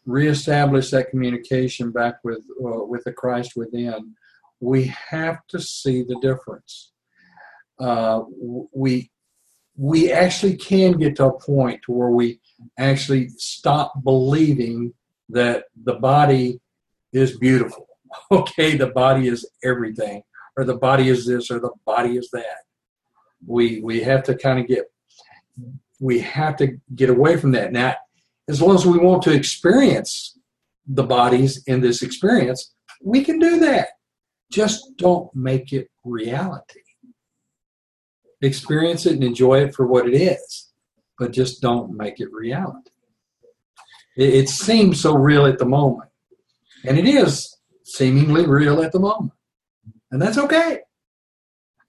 reestablish 0.06 0.92
that 0.92 1.10
communication 1.10 1.92
back 1.92 2.16
with 2.24 2.44
uh, 2.64 2.84
with 2.86 3.04
the 3.06 3.14
Christ 3.14 3.54
within, 3.56 4.14
we 4.60 4.94
have 5.10 5.46
to 5.48 5.60
see 5.60 6.04
the 6.04 6.20
difference. 6.22 6.92
Uh, 7.80 8.22
we 8.74 9.10
we 9.76 10.12
actually 10.12 10.56
can 10.56 10.94
get 10.94 11.16
to 11.16 11.26
a 11.26 11.40
point 11.40 11.88
where 11.88 12.10
we 12.10 12.40
actually 12.78 13.30
stop 13.38 14.04
believing 14.04 14.94
that 15.30 15.66
the 15.84 15.96
body 15.96 16.60
is 17.12 17.38
beautiful. 17.38 17.88
Okay, 18.32 18.78
the 18.78 18.92
body 18.92 19.28
is 19.28 19.44
everything, 19.64 20.22
or 20.56 20.66
the 20.66 20.78
body 20.78 21.10
is 21.10 21.26
this, 21.26 21.50
or 21.50 21.60
the 21.60 21.72
body 21.84 22.16
is 22.16 22.30
that. 22.30 22.60
We 23.44 23.82
we 23.82 24.02
have 24.02 24.22
to 24.26 24.36
kind 24.36 24.60
of 24.60 24.68
get 24.68 24.86
we 26.00 26.20
have 26.20 26.56
to 26.58 26.78
get 26.94 27.10
away 27.10 27.38
from 27.38 27.52
that. 27.54 27.72
Now, 27.72 27.96
as 28.48 28.62
long 28.62 28.76
as 28.76 28.86
we 28.86 29.00
want 29.00 29.24
to 29.24 29.32
experience 29.32 30.38
the 30.86 31.04
bodies 31.04 31.64
in 31.66 31.82
this 31.82 32.02
experience, 32.04 32.74
we 33.02 33.24
can 33.24 33.40
do 33.40 33.60
that. 33.62 33.90
Just 34.52 34.98
don't 34.98 35.34
make 35.36 35.74
it 35.74 35.90
reality. 36.04 36.82
Experience 38.42 39.06
it 39.06 39.14
and 39.14 39.24
enjoy 39.24 39.62
it 39.62 39.74
for 39.74 39.88
what 39.88 40.08
it 40.08 40.16
is, 40.16 40.73
but 41.18 41.32
just 41.32 41.62
don't 41.62 41.96
make 41.96 42.20
it 42.20 42.32
reality. 42.32 42.92
It, 44.18 44.34
it 44.34 44.50
seems 44.50 45.00
so 45.00 45.16
real 45.16 45.46
at 45.46 45.60
the 45.60 45.66
moment, 45.66 46.10
and 46.86 46.98
it 46.98 47.06
is 47.06 47.58
seemingly 47.84 48.46
real 48.46 48.82
at 48.82 48.92
the 48.92 49.00
moment, 49.00 49.34
and 50.12 50.22
that's 50.22 50.38
okay. 50.38 50.80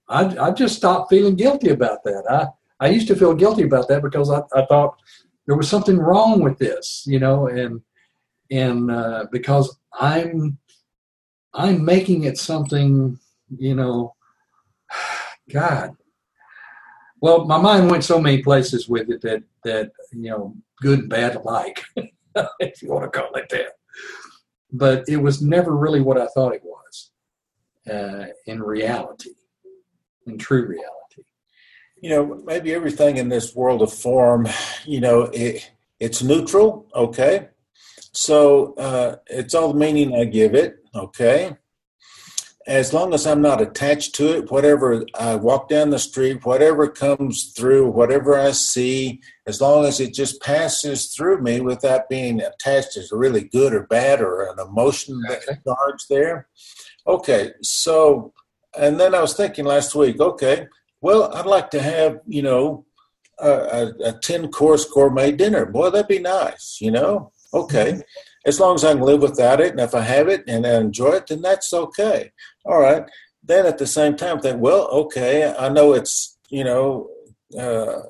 I, 0.07 0.37
I 0.37 0.51
just 0.51 0.75
stopped 0.75 1.09
feeling 1.09 1.35
guilty 1.35 1.69
about 1.69 2.03
that. 2.03 2.23
I, 2.29 2.85
I 2.85 2.89
used 2.89 3.07
to 3.07 3.15
feel 3.15 3.33
guilty 3.33 3.63
about 3.63 3.87
that 3.87 4.03
because 4.03 4.29
I, 4.29 4.41
I 4.55 4.65
thought 4.65 4.97
there 5.47 5.55
was 5.55 5.69
something 5.69 5.97
wrong 5.97 6.41
with 6.41 6.57
this, 6.57 7.03
you 7.05 7.19
know, 7.19 7.47
and 7.47 7.81
and 8.51 8.91
uh, 8.91 9.25
because 9.31 9.77
I'm 9.99 10.57
I'm 11.53 11.85
making 11.85 12.23
it 12.23 12.37
something, 12.37 13.19
you 13.57 13.75
know, 13.75 14.15
God. 15.53 15.95
Well, 17.25 17.45
my 17.45 17.57
mind 17.57 17.89
went 17.89 18.03
so 18.03 18.21
many 18.21 18.43
places 18.43 18.87
with 18.87 19.09
it 19.09 19.21
that 19.21 19.41
that 19.63 19.91
you 20.11 20.29
know, 20.29 20.55
good 20.79 20.99
and 20.99 21.09
bad 21.09 21.35
alike, 21.35 21.83
if 22.59 22.83
you 22.83 22.89
want 22.91 23.11
to 23.11 23.19
call 23.19 23.33
it 23.33 23.49
that. 23.49 23.71
But 24.71 25.05
it 25.07 25.17
was 25.17 25.41
never 25.41 25.75
really 25.75 26.01
what 26.01 26.19
I 26.19 26.27
thought 26.27 26.53
it 26.53 26.61
was 26.63 27.11
uh, 27.91 28.25
in 28.45 28.61
reality, 28.61 29.31
in 30.27 30.37
true 30.37 30.67
reality 30.67 31.23
you 32.01 32.11
know, 32.11 32.41
maybe 32.45 32.71
everything 32.71 33.17
in 33.17 33.29
this 33.29 33.55
world 33.55 33.81
of 33.81 33.91
form, 33.91 34.47
you 34.85 34.99
know, 34.99 35.21
it, 35.33 35.71
it's 35.99 36.21
neutral, 36.21 36.85
okay? 36.93 37.47
So 38.11 38.75
uh, 38.75 39.15
it's 39.25 39.55
all 39.55 39.73
the 39.73 39.79
meaning 39.79 40.13
I 40.13 40.25
give 40.25 40.53
it, 40.53 40.75
okay? 40.93 41.57
As 42.67 42.93
long 42.93 43.13
as 43.13 43.27
I'm 43.27 43.41
not 43.41 43.61
attached 43.61 44.15
to 44.15 44.37
it, 44.37 44.49
whatever 44.49 45.05
I 45.13 45.35
walk 45.35 45.69
down 45.69 45.91
the 45.91 45.99
street, 45.99 46.45
whatever 46.45 46.87
comes 46.87 47.51
through, 47.51 47.91
whatever 47.91 48.37
I 48.39 48.51
see, 48.51 49.21
as 49.45 49.61
long 49.61 49.85
as 49.85 49.99
it 49.99 50.15
just 50.15 50.41
passes 50.41 51.13
through 51.13 51.41
me 51.41 51.61
without 51.61 52.09
being 52.09 52.41
attached 52.41 52.97
as 52.97 53.11
really 53.11 53.43
good 53.43 53.73
or 53.73 53.83
bad 53.83 54.19
or 54.19 54.49
an 54.49 54.59
emotion 54.59 55.21
okay. 55.29 55.39
that's 55.47 55.63
charged 55.63 56.09
there. 56.09 56.47
Okay, 57.05 57.51
so, 57.61 58.33
and 58.79 58.99
then 58.99 59.13
I 59.13 59.21
was 59.21 59.35
thinking 59.35 59.65
last 59.65 59.93
week, 59.93 60.19
okay, 60.19 60.67
well, 61.01 61.31
I'd 61.35 61.45
like 61.45 61.69
to 61.69 61.81
have, 61.83 62.19
you 62.25 62.41
know, 62.41 62.85
a, 63.39 63.49
a, 63.49 63.93
a 64.05 64.13
10 64.13 64.49
course 64.49 64.85
gourmet 64.85 65.31
dinner. 65.31 65.67
Boy, 65.67 65.91
that'd 65.91 66.07
be 66.07 66.17
nice, 66.17 66.79
you 66.81 66.89
know? 66.89 67.31
Okay. 67.53 67.91
Mm-hmm. 67.91 67.99
As 68.45 68.59
long 68.59 68.75
as 68.75 68.83
I 68.83 68.93
can 68.93 69.01
live 69.01 69.21
without 69.21 69.59
it, 69.59 69.71
and 69.71 69.79
if 69.79 69.95
I 69.95 70.01
have 70.01 70.27
it 70.27 70.43
and 70.47 70.65
I 70.65 70.75
enjoy 70.75 71.13
it, 71.13 71.27
then 71.27 71.41
that's 71.41 71.73
okay. 71.73 72.31
All 72.65 72.79
right. 72.79 73.03
Then 73.43 73.65
at 73.65 73.77
the 73.77 73.87
same 73.87 74.15
time, 74.15 74.39
think, 74.39 74.61
well, 74.61 74.87
okay, 74.87 75.53
I 75.57 75.69
know 75.69 75.93
it's, 75.93 76.37
you 76.49 76.63
know, 76.63 77.09
uh, 77.57 78.01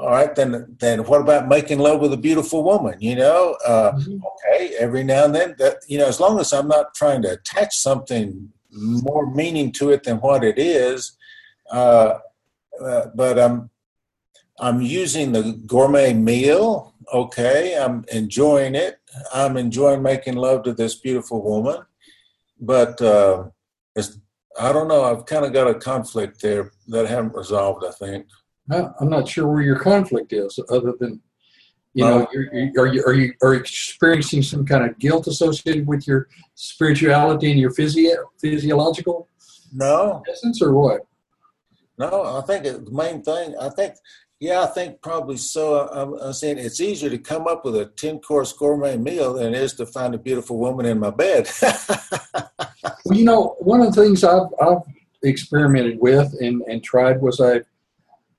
all 0.00 0.10
right, 0.10 0.34
then 0.34 0.76
then 0.80 1.04
what 1.04 1.20
about 1.20 1.48
making 1.48 1.78
love 1.78 2.00
with 2.00 2.12
a 2.14 2.16
beautiful 2.16 2.64
woman? 2.64 2.96
You 3.00 3.16
know, 3.16 3.56
uh, 3.66 3.92
mm-hmm. 3.92 4.18
okay, 4.26 4.74
every 4.78 5.04
now 5.04 5.26
and 5.26 5.34
then, 5.34 5.54
that 5.58 5.76
you 5.88 5.98
know, 5.98 6.06
as 6.06 6.18
long 6.18 6.40
as 6.40 6.54
I'm 6.54 6.68
not 6.68 6.94
trying 6.94 7.20
to 7.22 7.32
attach 7.32 7.76
something 7.76 8.50
more 8.72 9.30
meaning 9.30 9.72
to 9.72 9.90
it 9.90 10.04
than 10.04 10.16
what 10.18 10.42
it 10.42 10.58
is, 10.58 11.16
uh, 11.70 12.14
uh, 12.82 13.06
but 13.14 13.38
I'm 13.38 13.68
I'm 14.58 14.80
using 14.80 15.32
the 15.32 15.52
gourmet 15.66 16.14
meal. 16.14 16.89
Okay, 17.12 17.76
I'm 17.76 18.04
enjoying 18.12 18.74
it. 18.74 18.98
I'm 19.34 19.56
enjoying 19.56 20.02
making 20.02 20.36
love 20.36 20.62
to 20.64 20.72
this 20.72 20.94
beautiful 20.94 21.42
woman, 21.42 21.82
but 22.60 23.00
uh, 23.02 23.44
it's 23.96 24.18
I 24.58 24.72
don't 24.72 24.88
know. 24.88 25.04
I've 25.04 25.26
kind 25.26 25.44
of 25.44 25.52
got 25.52 25.68
a 25.68 25.74
conflict 25.74 26.40
there 26.42 26.72
that 26.88 27.06
I 27.06 27.08
haven't 27.08 27.34
resolved. 27.34 27.84
I 27.84 27.92
think. 27.92 28.26
I'm 28.72 29.10
not 29.10 29.28
sure 29.28 29.48
where 29.48 29.62
your 29.62 29.78
conflict 29.78 30.32
is, 30.32 30.58
other 30.68 30.94
than 30.98 31.20
you 31.94 32.04
know, 32.04 32.28
you're, 32.32 32.46
are 32.78 32.86
you 32.86 33.04
are 33.04 33.14
you 33.14 33.32
are 33.42 33.54
experiencing 33.54 34.42
some 34.42 34.64
kind 34.64 34.88
of 34.88 34.96
guilt 34.98 35.26
associated 35.26 35.88
with 35.88 36.06
your 36.06 36.28
spirituality 36.54 37.50
and 37.50 37.58
your 37.58 37.72
physio- 37.72 38.30
physiological 38.40 39.28
no 39.72 40.22
essence, 40.30 40.62
or 40.62 40.72
what? 40.72 41.00
No, 41.98 42.38
I 42.38 42.42
think 42.42 42.64
the 42.64 42.90
main 42.90 43.22
thing, 43.22 43.54
I 43.60 43.68
think, 43.70 43.94
yeah, 44.40 44.62
I 44.62 44.66
think 44.68 45.02
probably 45.02 45.36
so. 45.36 45.86
I'm, 45.88 46.14
I'm 46.14 46.32
saying 46.32 46.56
it's 46.56 46.80
easier 46.80 47.10
to 47.10 47.18
come 47.18 47.46
up 47.46 47.62
with 47.62 47.76
a 47.76 47.84
10 47.84 48.20
course 48.20 48.54
gourmet 48.54 48.96
meal 48.96 49.34
than 49.34 49.54
it 49.54 49.60
is 49.60 49.74
to 49.74 49.84
find 49.84 50.14
a 50.14 50.18
beautiful 50.18 50.56
woman 50.56 50.86
in 50.86 50.98
my 50.98 51.10
bed. 51.10 51.46
well, 51.62 53.18
you 53.18 53.24
know, 53.26 53.56
one 53.58 53.82
of 53.82 53.94
the 53.94 54.02
things 54.02 54.24
I've, 54.24 54.48
I've 54.58 54.78
experimented 55.22 56.00
with 56.00 56.34
and, 56.40 56.62
and 56.62 56.82
tried 56.82 57.20
was 57.20 57.38
I, 57.38 57.60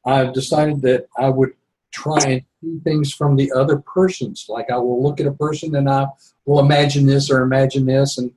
I've 0.03 0.33
decided 0.33 0.81
that 0.81 1.05
I 1.19 1.29
would 1.29 1.51
try 1.91 2.19
and 2.25 2.41
see 2.61 2.79
things 2.83 3.13
from 3.13 3.35
the 3.35 3.51
other 3.51 3.77
person's. 3.77 4.47
Like 4.49 4.71
I 4.71 4.77
will 4.77 5.03
look 5.03 5.19
at 5.19 5.27
a 5.27 5.31
person 5.31 5.75
and 5.75 5.87
I 5.87 6.07
will 6.45 6.61
imagine 6.61 7.05
this 7.05 7.29
or 7.29 7.43
imagine 7.43 7.85
this 7.85 8.17
and, 8.17 8.31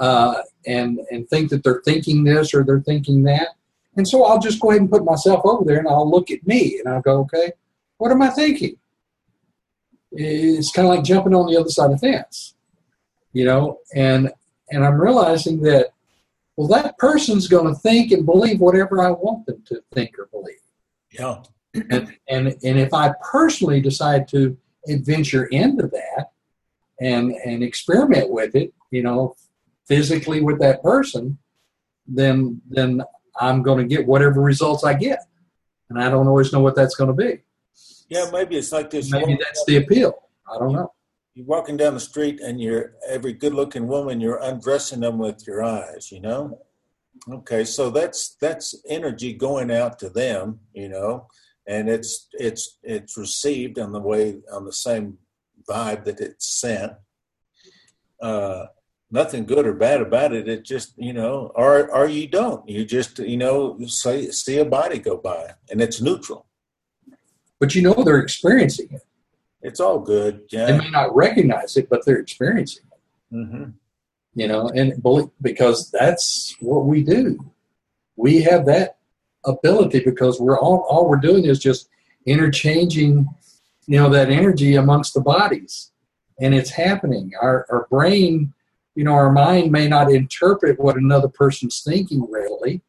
uh, 0.00 0.42
and, 0.66 0.98
and 1.12 1.28
think 1.28 1.50
that 1.50 1.62
they're 1.62 1.82
thinking 1.84 2.24
this 2.24 2.52
or 2.52 2.64
they're 2.64 2.80
thinking 2.80 3.22
that 3.22 3.50
and 3.96 4.06
so 4.06 4.24
I'll 4.24 4.40
just 4.40 4.60
go 4.60 4.70
ahead 4.70 4.80
and 4.80 4.90
put 4.90 5.04
myself 5.04 5.42
over 5.44 5.64
there 5.64 5.78
and 5.78 5.88
I'll 5.88 6.10
look 6.10 6.30
at 6.30 6.46
me 6.46 6.78
and 6.78 6.92
I'll 6.92 7.02
go, 7.02 7.20
okay, 7.20 7.52
what 7.98 8.10
am 8.10 8.22
I 8.22 8.30
thinking? 8.30 8.76
It's 10.12 10.70
kind 10.70 10.88
of 10.88 10.94
like 10.94 11.04
jumping 11.04 11.34
on 11.34 11.50
the 11.50 11.58
other 11.58 11.68
side 11.68 11.90
of 11.90 12.00
the 12.00 12.12
fence, 12.12 12.54
you 13.32 13.44
know, 13.44 13.80
and 13.94 14.30
and 14.70 14.84
I'm 14.84 15.00
realizing 15.00 15.60
that 15.62 15.88
well 16.56 16.68
that 16.68 16.98
person's 16.98 17.48
going 17.48 17.72
to 17.72 17.80
think 17.80 18.12
and 18.12 18.24
believe 18.24 18.60
whatever 18.60 19.02
I 19.02 19.10
want 19.10 19.46
them 19.46 19.62
to 19.66 19.82
think 19.92 20.18
or 20.18 20.26
believe. 20.26 20.60
Yeah. 21.10 21.42
And 21.74 22.14
and 22.28 22.48
and 22.48 22.78
if 22.78 22.94
I 22.94 23.12
personally 23.30 23.80
decide 23.80 24.28
to 24.28 24.56
adventure 24.88 25.46
into 25.46 25.88
that 25.88 26.30
and 27.00 27.32
and 27.44 27.64
experiment 27.64 28.30
with 28.30 28.54
it, 28.54 28.72
you 28.90 29.02
know, 29.02 29.34
physically 29.86 30.40
with 30.40 30.60
that 30.60 30.82
person, 30.82 31.38
then 32.06 32.60
then 32.68 33.02
I'm 33.40 33.62
going 33.62 33.78
to 33.78 33.84
get 33.84 34.06
whatever 34.06 34.40
results 34.40 34.84
I 34.84 34.94
get. 34.94 35.20
And 35.90 36.02
I 36.02 36.08
don't 36.08 36.26
always 36.26 36.52
know 36.52 36.60
what 36.60 36.74
that's 36.74 36.94
going 36.94 37.08
to 37.08 37.14
be. 37.14 37.40
Yeah, 38.08 38.26
maybe 38.32 38.56
it's 38.56 38.72
like 38.72 38.90
this. 38.90 39.10
Maybe 39.10 39.38
that's 39.42 39.64
the 39.66 39.76
appeal. 39.76 40.14
I 40.52 40.58
don't 40.58 40.72
know. 40.72 40.92
You're 41.34 41.46
walking 41.46 41.76
down 41.76 41.94
the 41.94 42.00
street 42.00 42.40
and 42.40 42.60
you're 42.60 42.94
every 43.08 43.32
good 43.32 43.54
looking 43.54 43.88
woman, 43.88 44.20
you're 44.20 44.40
undressing 44.40 45.00
them 45.00 45.18
with 45.18 45.44
your 45.46 45.64
eyes, 45.64 46.12
you 46.12 46.20
know? 46.20 46.60
Okay, 47.28 47.64
so 47.64 47.90
that's 47.90 48.36
that's 48.40 48.74
energy 48.88 49.32
going 49.32 49.70
out 49.70 49.98
to 50.00 50.10
them, 50.10 50.60
you 50.74 50.88
know, 50.88 51.26
and 51.66 51.88
it's 51.88 52.28
it's 52.32 52.78
it's 52.82 53.16
received 53.16 53.78
on 53.78 53.92
the 53.92 54.00
way 54.00 54.40
on 54.52 54.64
the 54.64 54.72
same 54.72 55.18
vibe 55.68 56.04
that 56.04 56.20
it's 56.20 56.60
sent. 56.60 56.92
Uh, 58.20 58.66
nothing 59.14 59.46
good 59.46 59.64
or 59.64 59.72
bad 59.72 60.02
about 60.02 60.34
it. 60.34 60.48
It 60.48 60.64
just, 60.64 60.92
you 60.98 61.12
know, 61.12 61.52
or 61.54 61.88
or 61.90 62.06
you 62.06 62.26
don't. 62.26 62.68
You 62.68 62.84
just, 62.84 63.20
you 63.20 63.36
know, 63.36 63.78
see, 63.86 64.30
see 64.32 64.58
a 64.58 64.64
body 64.64 64.98
go 64.98 65.16
by, 65.16 65.52
and 65.70 65.80
it's 65.80 66.02
neutral. 66.02 66.46
But 67.60 67.74
you 67.74 67.82
know, 67.82 67.94
they're 67.94 68.18
experiencing 68.18 68.88
it. 68.90 69.02
It's 69.62 69.80
all 69.80 70.00
good. 70.00 70.42
Yeah. 70.50 70.66
They 70.66 70.78
may 70.78 70.90
not 70.90 71.14
recognize 71.14 71.76
it, 71.76 71.88
but 71.88 72.04
they're 72.04 72.18
experiencing 72.18 72.84
it. 72.92 73.34
Mm-hmm. 73.34 73.70
You 74.34 74.48
know, 74.48 74.68
and 74.68 75.00
because 75.40 75.90
that's 75.92 76.56
what 76.60 76.84
we 76.84 77.04
do. 77.04 77.38
We 78.16 78.42
have 78.42 78.66
that 78.66 78.98
ability 79.46 80.00
because 80.00 80.40
we're 80.40 80.58
all 80.58 80.84
all 80.88 81.08
we're 81.08 81.16
doing 81.16 81.44
is 81.44 81.60
just 81.60 81.88
interchanging, 82.26 83.28
you 83.86 83.98
know, 83.98 84.10
that 84.10 84.30
energy 84.30 84.74
amongst 84.74 85.14
the 85.14 85.20
bodies, 85.20 85.92
and 86.40 86.52
it's 86.52 86.70
happening. 86.70 87.30
Our 87.40 87.64
our 87.70 87.86
brain 87.88 88.52
you 88.94 89.04
know, 89.04 89.12
our 89.12 89.32
mind 89.32 89.72
may 89.72 89.88
not 89.88 90.10
interpret 90.10 90.78
what 90.78 90.96
another 90.96 91.28
person's 91.28 91.82
thinking 91.82 92.26
readily. 92.30 92.82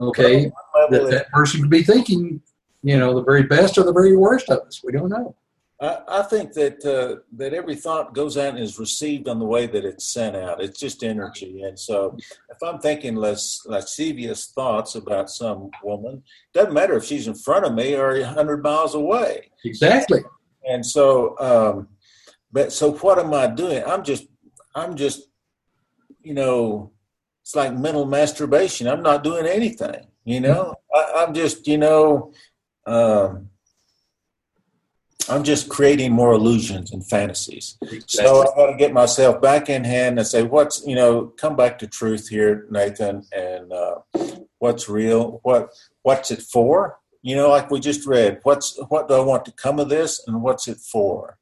Okay, 0.00 0.50
that 0.90 1.08
that 1.10 1.30
person 1.30 1.60
could 1.60 1.70
be 1.70 1.82
thinking, 1.82 2.40
you 2.82 2.98
know, 2.98 3.14
the 3.14 3.22
very 3.22 3.44
best 3.44 3.78
or 3.78 3.84
the 3.84 3.92
very 3.92 4.16
worst 4.16 4.50
of 4.50 4.66
us. 4.66 4.82
We 4.82 4.92
don't 4.92 5.08
know. 5.08 5.36
I, 5.80 5.98
I 6.08 6.22
think 6.22 6.52
that 6.54 6.84
uh, 6.84 7.20
that 7.36 7.54
every 7.54 7.76
thought 7.76 8.14
goes 8.14 8.36
out 8.36 8.50
and 8.50 8.58
is 8.58 8.78
received 8.78 9.28
on 9.28 9.38
the 9.38 9.44
way 9.44 9.66
that 9.66 9.84
it's 9.84 10.12
sent 10.12 10.36
out. 10.36 10.62
It's 10.62 10.78
just 10.78 11.04
energy, 11.04 11.62
and 11.62 11.78
so 11.78 12.16
if 12.50 12.62
I'm 12.62 12.80
thinking 12.80 13.16
less 13.16 13.62
lascivious 13.66 14.46
thoughts 14.46 14.94
about 14.94 15.30
some 15.30 15.70
woman, 15.82 16.22
doesn't 16.52 16.74
matter 16.74 16.96
if 16.96 17.04
she's 17.04 17.26
in 17.26 17.34
front 17.34 17.66
of 17.66 17.74
me 17.74 17.94
or 17.94 18.12
a 18.12 18.26
hundred 18.26 18.62
miles 18.62 18.94
away. 18.94 19.50
Exactly. 19.64 20.22
And 20.68 20.84
so, 20.84 21.38
um, 21.38 21.88
but 22.52 22.72
so 22.72 22.92
what 22.92 23.18
am 23.18 23.34
I 23.34 23.48
doing? 23.48 23.82
I'm 23.84 24.02
just 24.02 24.26
I'm 24.74 24.96
just, 24.96 25.28
you 26.22 26.34
know, 26.34 26.92
it's 27.42 27.54
like 27.54 27.76
mental 27.76 28.06
masturbation. 28.06 28.88
I'm 28.88 29.02
not 29.02 29.22
doing 29.22 29.46
anything, 29.46 30.06
you 30.24 30.40
know. 30.40 30.74
I, 30.94 31.24
am 31.24 31.34
just, 31.34 31.66
you 31.66 31.78
know, 31.78 32.32
um, 32.86 33.50
I'm 35.28 35.42
just 35.42 35.68
creating 35.68 36.12
more 36.12 36.32
illusions 36.32 36.92
and 36.92 37.06
fantasies. 37.06 37.76
Exactly. 37.82 38.02
So 38.08 38.42
I 38.42 38.56
got 38.56 38.70
to 38.70 38.76
get 38.76 38.92
myself 38.92 39.40
back 39.40 39.68
in 39.68 39.84
hand 39.84 40.18
and 40.18 40.26
say, 40.26 40.42
what's 40.42 40.86
you 40.86 40.94
know, 40.94 41.26
come 41.36 41.56
back 41.56 41.78
to 41.78 41.86
truth 41.86 42.28
here, 42.28 42.66
Nathan, 42.70 43.24
and 43.34 43.72
uh, 43.72 43.96
what's 44.58 44.88
real, 44.88 45.40
what 45.42 45.70
what's 46.02 46.30
it 46.30 46.42
for? 46.42 46.98
You 47.22 47.36
know, 47.36 47.48
like 47.48 47.70
we 47.70 47.80
just 47.80 48.06
read, 48.06 48.40
what's 48.42 48.78
what 48.88 49.08
do 49.08 49.14
I 49.14 49.20
want 49.20 49.44
to 49.46 49.52
come 49.52 49.78
of 49.78 49.88
this, 49.88 50.22
and 50.26 50.42
what's 50.42 50.68
it 50.68 50.78
for? 50.78 51.38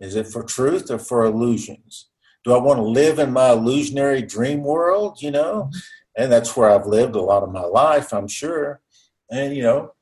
Is 0.00 0.16
it 0.16 0.26
for 0.26 0.42
truth 0.42 0.90
or 0.90 0.98
for 0.98 1.24
illusions? 1.24 2.09
Do 2.44 2.54
I 2.54 2.58
want 2.58 2.78
to 2.78 2.84
live 2.84 3.18
in 3.18 3.32
my 3.32 3.50
illusionary 3.50 4.22
dream 4.22 4.62
world? 4.62 5.22
You 5.22 5.30
know, 5.30 5.54
mm-hmm. 5.64 5.78
and 6.22 6.32
that's 6.32 6.56
where 6.56 6.70
I've 6.70 6.86
lived 6.86 7.16
a 7.16 7.20
lot 7.20 7.42
of 7.42 7.52
my 7.52 7.64
life, 7.64 8.12
I'm 8.12 8.28
sure. 8.28 8.80
And 9.30 9.54
you 9.54 9.62
know, 9.62 9.92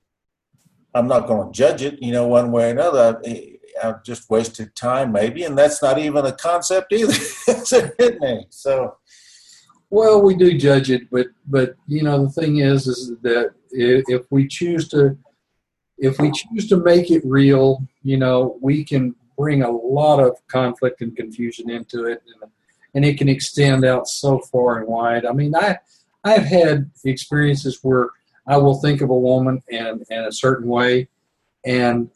I'm 0.94 1.07
not 1.07 1.26
going 1.26 1.47
to 1.47 1.57
judge 1.57 1.83
it, 1.83 2.02
you 2.02 2.12
know, 2.12 2.26
one 2.26 2.50
way 2.52 2.68
or 2.68 2.73
another. 2.73 3.20
I, 3.25 3.28
eh, 3.28 3.50
I've 3.83 4.02
just 4.02 4.28
wasted 4.28 4.75
time, 4.75 5.12
maybe, 5.12 5.44
and 5.44 5.57
that's 5.57 5.83
not 5.83 5.99
even 5.99 6.26
a 6.26 6.33
concept 6.33 6.92
either. 6.92 7.12
it's 7.49 7.73
a 7.73 7.92
hidden 7.99 8.44
So, 8.50 8.97
Well, 9.91 10.20
we 10.20 10.34
do 10.34 10.58
judge 10.58 10.91
it, 10.91 11.08
but 11.10 11.26
but 11.47 11.76
you 11.86 12.02
know 12.02 12.25
the 12.25 12.31
thing 12.31 12.58
is, 12.58 12.86
is 12.86 13.12
that 13.23 13.52
if 13.70 14.26
we 14.31 14.49
choose 14.49 14.89
to, 14.89 15.17
if 15.99 16.18
we 16.18 16.31
choose 16.33 16.68
to 16.68 16.78
make 16.78 17.10
it 17.10 17.23
real, 17.25 17.86
you 18.02 18.17
know, 18.17 18.58
we 18.60 18.84
can 18.84 19.15
bring 19.39 19.62
a 19.62 19.70
lot 19.70 20.18
of 20.18 20.36
conflict 20.49 21.00
and 21.00 21.17
confusion 21.17 21.70
into 21.70 22.05
it, 22.07 22.23
and, 22.26 22.50
and 22.94 23.05
it 23.05 23.17
can 23.17 23.28
extend 23.28 23.84
out 23.84 24.08
so 24.08 24.41
far 24.41 24.81
and 24.81 24.89
wide. 24.89 25.25
I 25.25 25.33
mean, 25.33 25.55
I 25.55 25.78
I've 26.25 26.44
had 26.44 26.91
experiences 27.05 27.78
where 27.83 28.10
I 28.47 28.57
will 28.57 28.81
think 28.81 29.00
of 29.00 29.10
a 29.10 29.18
woman 29.18 29.62
and 29.70 30.05
in 30.10 30.25
a 30.25 30.33
certain 30.33 30.68
way, 30.68 31.08
and 31.65 32.10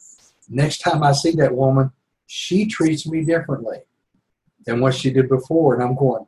next 0.49 0.79
time 0.79 1.01
I 1.01 1.13
see 1.13 1.31
that 1.31 1.55
woman, 1.55 1.91
she 2.27 2.65
treats 2.65 3.07
me 3.07 3.23
differently 3.23 3.79
than 4.65 4.81
what 4.81 4.93
she 4.93 5.09
did 5.09 5.29
before, 5.29 5.73
and 5.73 5.81
I'm 5.81 5.95
going, 5.95 6.27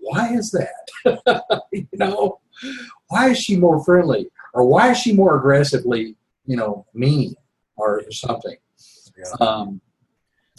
why 0.00 0.34
is 0.34 0.50
that? 0.50 1.62
you 1.72 1.86
know, 1.92 2.40
why 3.08 3.30
is 3.30 3.38
she 3.38 3.56
more 3.56 3.82
friendly, 3.84 4.28
or 4.54 4.64
why 4.66 4.90
is 4.90 4.98
she 4.98 5.12
more 5.12 5.38
aggressively, 5.38 6.16
you 6.46 6.56
know, 6.56 6.84
mean 6.92 7.36
or 7.76 8.02
something? 8.10 8.56
Yeah. 9.16 9.46
Um, 9.46 9.80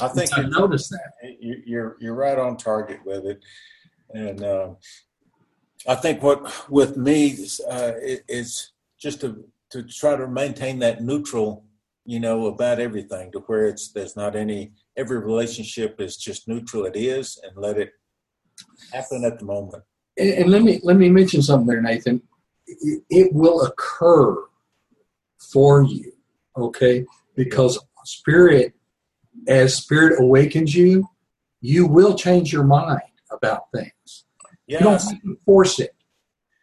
I 0.01 0.07
think 0.07 0.29
I 0.37 0.43
noticed 0.43 0.89
that. 0.91 1.13
you- 1.39 1.61
you're 1.65 1.97
you're 1.99 2.15
right 2.15 2.37
on 2.37 2.57
target 2.57 2.99
with 3.05 3.25
it, 3.25 3.43
and 4.13 4.43
um, 4.43 4.77
I 5.87 5.95
think 5.95 6.21
what 6.23 6.69
with 6.69 6.97
me 6.97 7.33
uh, 7.69 7.93
it- 8.01 8.23
is 8.27 8.71
just 8.99 9.21
to 9.21 9.43
to 9.71 9.83
try 9.83 10.15
to 10.15 10.27
maintain 10.27 10.79
that 10.79 11.01
neutral, 11.03 11.65
you 12.05 12.19
know, 12.19 12.45
about 12.47 12.79
everything, 12.79 13.31
to 13.31 13.39
where 13.41 13.67
it's 13.67 13.91
there's 13.91 14.15
not 14.15 14.35
any 14.35 14.71
every 14.97 15.19
relationship 15.19 15.99
is 16.01 16.17
just 16.17 16.47
neutral. 16.47 16.85
It 16.85 16.95
is, 16.95 17.39
and 17.43 17.55
let 17.57 17.77
it 17.77 17.91
happen 18.91 19.23
at 19.25 19.39
the 19.39 19.45
moment. 19.45 19.83
And, 20.17 20.29
and 20.29 20.51
let 20.51 20.63
me 20.63 20.79
let 20.83 20.97
me 20.97 21.09
mention 21.09 21.41
something 21.41 21.67
there, 21.67 21.81
Nathan. 21.81 22.21
It, 22.67 23.03
it 23.09 23.33
will 23.33 23.61
occur 23.65 24.45
for 25.51 25.83
you, 25.83 26.11
okay? 26.57 27.05
Because 27.35 27.77
spirit, 28.05 28.73
as 29.47 29.75
spirit 29.75 30.19
awakens 30.21 30.73
you, 30.75 31.07
you 31.61 31.85
will 31.85 32.15
change 32.15 32.51
your 32.51 32.63
mind 32.63 33.01
about 33.31 33.71
things. 33.73 34.25
You 34.67 34.79
don't 34.79 34.93
have 35.01 35.21
to 35.21 35.37
force 35.45 35.79
it. 35.79 35.95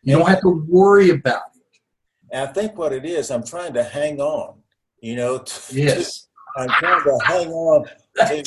You 0.02 0.16
don't 0.16 0.28
have 0.28 0.40
to 0.40 0.64
worry 0.68 1.10
about 1.10 1.42
it. 1.56 1.62
and 2.32 2.48
I 2.48 2.52
think 2.52 2.76
what 2.76 2.92
it 2.92 3.04
is, 3.04 3.30
I'm 3.30 3.44
trying 3.44 3.74
to 3.74 3.84
hang 3.84 4.20
on. 4.20 4.58
You 5.00 5.16
know, 5.16 5.38
to, 5.38 5.74
Yes. 5.74 6.28
I'm 6.56 6.68
trying 6.68 7.02
to 7.04 7.18
hang 7.24 7.50
on 7.50 7.86
to, 8.16 8.44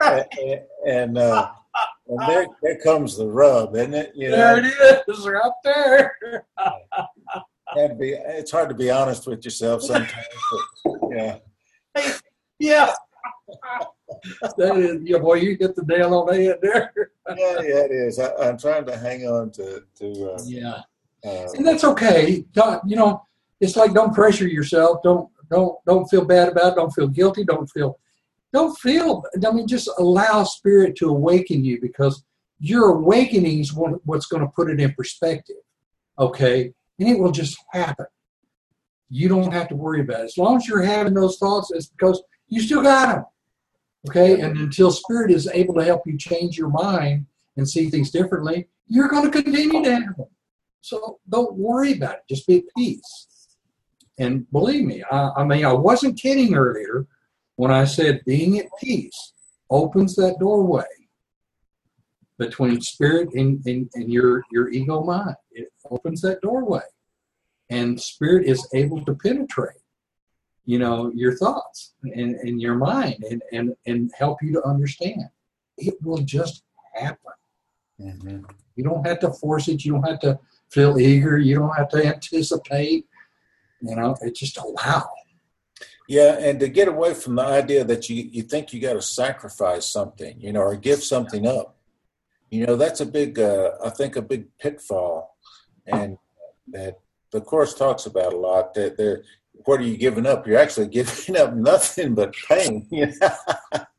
and 0.04 0.60
and, 0.86 1.18
uh, 1.18 1.50
and 2.08 2.20
there, 2.28 2.46
there 2.62 2.78
comes 2.80 3.16
the 3.16 3.26
rub, 3.26 3.74
isn't 3.76 3.94
it? 3.94 4.12
You 4.14 4.30
know, 4.30 4.36
There 4.36 4.58
it 4.64 5.06
is, 5.08 5.26
right 5.26 5.52
there. 5.64 6.16
To 7.76 7.94
be, 7.98 8.10
it's 8.12 8.50
hard 8.52 8.68
to 8.68 8.74
be 8.74 8.90
honest 8.90 9.26
with 9.26 9.44
yourself 9.44 9.82
sometimes. 9.82 10.12
But, 10.84 10.94
yeah, 11.10 11.38
Yeah. 12.58 12.92
that 14.58 14.76
is, 14.76 15.02
yeah, 15.02 15.18
boy, 15.18 15.34
you 15.34 15.56
hit 15.58 15.74
the 15.76 15.84
nail 15.84 16.14
on 16.14 16.26
the 16.26 16.42
head 16.44 16.58
there. 16.62 16.92
yeah, 17.28 17.60
yeah, 17.62 17.84
it 17.84 17.90
is. 17.92 18.18
I, 18.18 18.34
I'm 18.36 18.58
trying 18.58 18.84
to 18.86 18.96
hang 18.96 19.26
on 19.26 19.50
to 19.52 19.82
to. 19.98 20.32
Uh, 20.32 20.38
Yeah. 20.44 20.80
uh, 21.24 21.46
and 21.54 21.66
that's 21.66 21.84
okay. 21.84 22.44
Don't, 22.52 22.82
you 22.88 22.96
know, 22.96 23.22
it's 23.60 23.76
like 23.76 23.94
don't 23.94 24.14
pressure 24.14 24.46
yourself. 24.48 25.02
Don't 25.02 25.28
don't 25.50 25.76
don't 25.86 26.06
feel 26.08 26.24
bad 26.24 26.48
about 26.48 26.72
it. 26.72 26.76
Don't 26.76 26.92
feel 26.92 27.08
guilty. 27.08 27.44
Don't 27.44 27.68
feel 27.70 27.98
don't 28.52 28.76
feel. 28.78 29.24
I 29.46 29.50
mean, 29.52 29.66
just 29.68 29.88
allow 29.98 30.44
spirit 30.44 30.96
to 30.96 31.08
awaken 31.08 31.64
you 31.64 31.80
because 31.80 32.22
your 32.58 32.90
awakening 32.96 33.60
is 33.60 33.72
what, 33.74 34.00
what's 34.06 34.26
going 34.26 34.42
to 34.42 34.48
put 34.48 34.70
it 34.70 34.80
in 34.80 34.92
perspective. 34.94 35.56
Okay, 36.18 36.72
and 36.98 37.08
it 37.08 37.18
will 37.18 37.32
just 37.32 37.58
happen. 37.72 38.06
You 39.10 39.28
don't 39.28 39.52
have 39.52 39.68
to 39.68 39.76
worry 39.76 40.00
about 40.00 40.20
it. 40.20 40.24
As 40.24 40.38
long 40.38 40.56
as 40.56 40.66
you're 40.66 40.82
having 40.82 41.14
those 41.14 41.38
thoughts, 41.38 41.70
it's 41.70 41.86
because 41.86 42.22
you 42.48 42.60
still 42.62 42.82
got 42.82 43.14
them. 43.14 43.24
Okay, 44.08 44.40
and 44.40 44.56
until 44.58 44.90
spirit 44.90 45.30
is 45.30 45.48
able 45.48 45.74
to 45.74 45.84
help 45.84 46.02
you 46.06 46.16
change 46.16 46.56
your 46.56 46.68
mind 46.68 47.26
and 47.56 47.68
see 47.68 47.90
things 47.90 48.10
differently, 48.10 48.68
you're 48.86 49.08
going 49.08 49.30
to 49.30 49.42
continue 49.42 49.82
to 49.82 49.94
have 49.94 50.16
them. 50.16 50.26
So 50.80 51.18
don't 51.28 51.56
worry 51.56 51.94
about 51.94 52.16
it. 52.16 52.20
Just 52.28 52.46
be 52.46 52.58
at 52.58 52.64
peace. 52.76 53.26
And 54.18 54.50
believe 54.52 54.84
me, 54.84 55.02
I, 55.10 55.30
I 55.38 55.44
mean, 55.44 55.64
I 55.64 55.72
wasn't 55.72 56.20
kidding 56.20 56.54
earlier 56.54 57.06
when 57.56 57.70
I 57.70 57.84
said 57.84 58.22
being 58.24 58.58
at 58.58 58.66
peace 58.80 59.32
opens 59.68 60.14
that 60.16 60.38
doorway 60.38 60.84
between 62.38 62.80
spirit 62.80 63.30
and, 63.34 63.60
and, 63.66 63.90
and 63.94 64.12
your, 64.12 64.44
your 64.52 64.70
ego 64.70 65.02
mind. 65.02 65.36
It 65.50 65.68
opens 65.90 66.20
that 66.20 66.40
doorway. 66.42 66.82
And 67.68 68.00
spirit 68.00 68.46
is 68.46 68.66
able 68.74 69.04
to 69.06 69.14
penetrate, 69.14 69.78
you 70.66 70.78
know, 70.78 71.10
your 71.14 71.36
thoughts 71.36 71.94
and, 72.02 72.34
and 72.36 72.60
your 72.60 72.74
mind 72.74 73.24
and, 73.30 73.42
and, 73.52 73.74
and 73.86 74.10
help 74.18 74.42
you 74.42 74.52
to 74.52 74.62
understand. 74.66 75.22
It 75.78 75.94
will 76.02 76.18
just 76.18 76.62
happen. 76.94 77.32
mhm. 78.00 78.44
You 78.74 78.84
don't 78.84 79.06
have 79.06 79.20
to 79.20 79.32
force 79.32 79.68
it. 79.68 79.84
You 79.84 79.92
don't 79.92 80.02
have 80.02 80.20
to 80.20 80.38
feel 80.70 80.98
eager. 80.98 81.38
You 81.38 81.54
don't 81.54 81.74
have 81.76 81.88
to 81.90 82.04
anticipate. 82.04 83.06
You 83.80 83.96
know, 83.96 84.16
it 84.20 84.34
just 84.34 84.58
allow. 84.58 85.08
Yeah, 86.08 86.38
and 86.38 86.60
to 86.60 86.68
get 86.68 86.88
away 86.88 87.14
from 87.14 87.34
the 87.36 87.42
idea 87.44 87.84
that 87.84 88.08
you 88.08 88.16
you 88.30 88.42
think 88.42 88.72
you 88.72 88.80
got 88.80 88.92
to 88.94 89.02
sacrifice 89.02 89.86
something, 89.86 90.40
you 90.40 90.52
know, 90.52 90.60
or 90.60 90.76
give 90.76 91.02
something 91.02 91.46
up, 91.46 91.76
you 92.50 92.64
know, 92.66 92.76
that's 92.76 93.00
a 93.00 93.06
big, 93.06 93.38
uh, 93.38 93.72
I 93.84 93.90
think, 93.90 94.14
a 94.16 94.22
big 94.22 94.46
pitfall, 94.58 95.36
and 95.86 96.18
that 96.68 97.00
the 97.32 97.40
course 97.40 97.74
talks 97.74 98.06
about 98.06 98.32
a 98.32 98.36
lot. 98.36 98.74
That 98.74 98.96
there, 98.96 99.24
what 99.64 99.80
are 99.80 99.84
you 99.84 99.96
giving 99.96 100.26
up? 100.26 100.46
You're 100.46 100.58
actually 100.58 100.88
giving 100.98 101.36
up 101.36 101.54
nothing 101.54 102.14
but 102.14 102.34
pain. 102.48 102.86
you 102.90 103.06
know? 103.20 103.28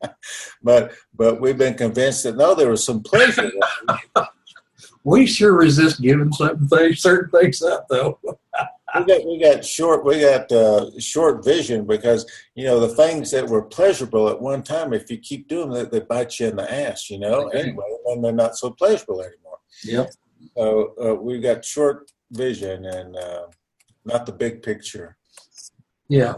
but 0.62 0.92
but 1.14 1.40
we've 1.40 1.58
been 1.58 1.74
convinced 1.74 2.22
that 2.24 2.36
no, 2.36 2.54
there 2.54 2.70
was 2.70 2.84
some 2.84 3.02
pleasure. 3.02 3.50
We 5.04 5.26
sure 5.26 5.52
resist 5.56 6.02
giving 6.02 6.32
certain 6.32 6.68
things, 6.68 7.00
certain 7.00 7.30
things 7.30 7.62
up, 7.62 7.86
though. 7.88 8.18
we 8.22 9.04
got 9.06 9.24
we 9.26 9.38
got 9.40 9.64
short 9.64 10.04
we 10.04 10.20
got 10.20 10.50
uh, 10.52 10.90
short 10.98 11.44
vision 11.44 11.84
because 11.86 12.26
you 12.54 12.64
know 12.64 12.78
the 12.80 12.88
things 12.94 13.30
that 13.30 13.46
were 13.48 13.62
pleasurable 13.62 14.28
at 14.28 14.40
one 14.40 14.62
time 14.62 14.92
if 14.92 15.10
you 15.10 15.18
keep 15.18 15.46
doing 15.48 15.70
that 15.70 15.90
they 15.92 16.00
bite 16.00 16.38
you 16.40 16.46
in 16.48 16.56
the 16.56 16.72
ass 16.72 17.10
you 17.10 17.18
know 17.18 17.46
Okay. 17.48 17.60
anyway 17.60 17.84
and 18.06 18.24
they're 18.24 18.32
not 18.32 18.56
so 18.56 18.70
pleasurable 18.70 19.20
anymore 19.22 19.58
Yep. 19.84 20.10
so 20.56 20.94
uh, 21.02 21.14
we've 21.14 21.42
got 21.42 21.64
short 21.64 22.10
vision 22.32 22.84
and 22.86 23.14
uh, 23.16 23.42
not 24.06 24.24
the 24.26 24.32
big 24.32 24.62
picture 24.62 25.17
Yeah. 26.08 26.34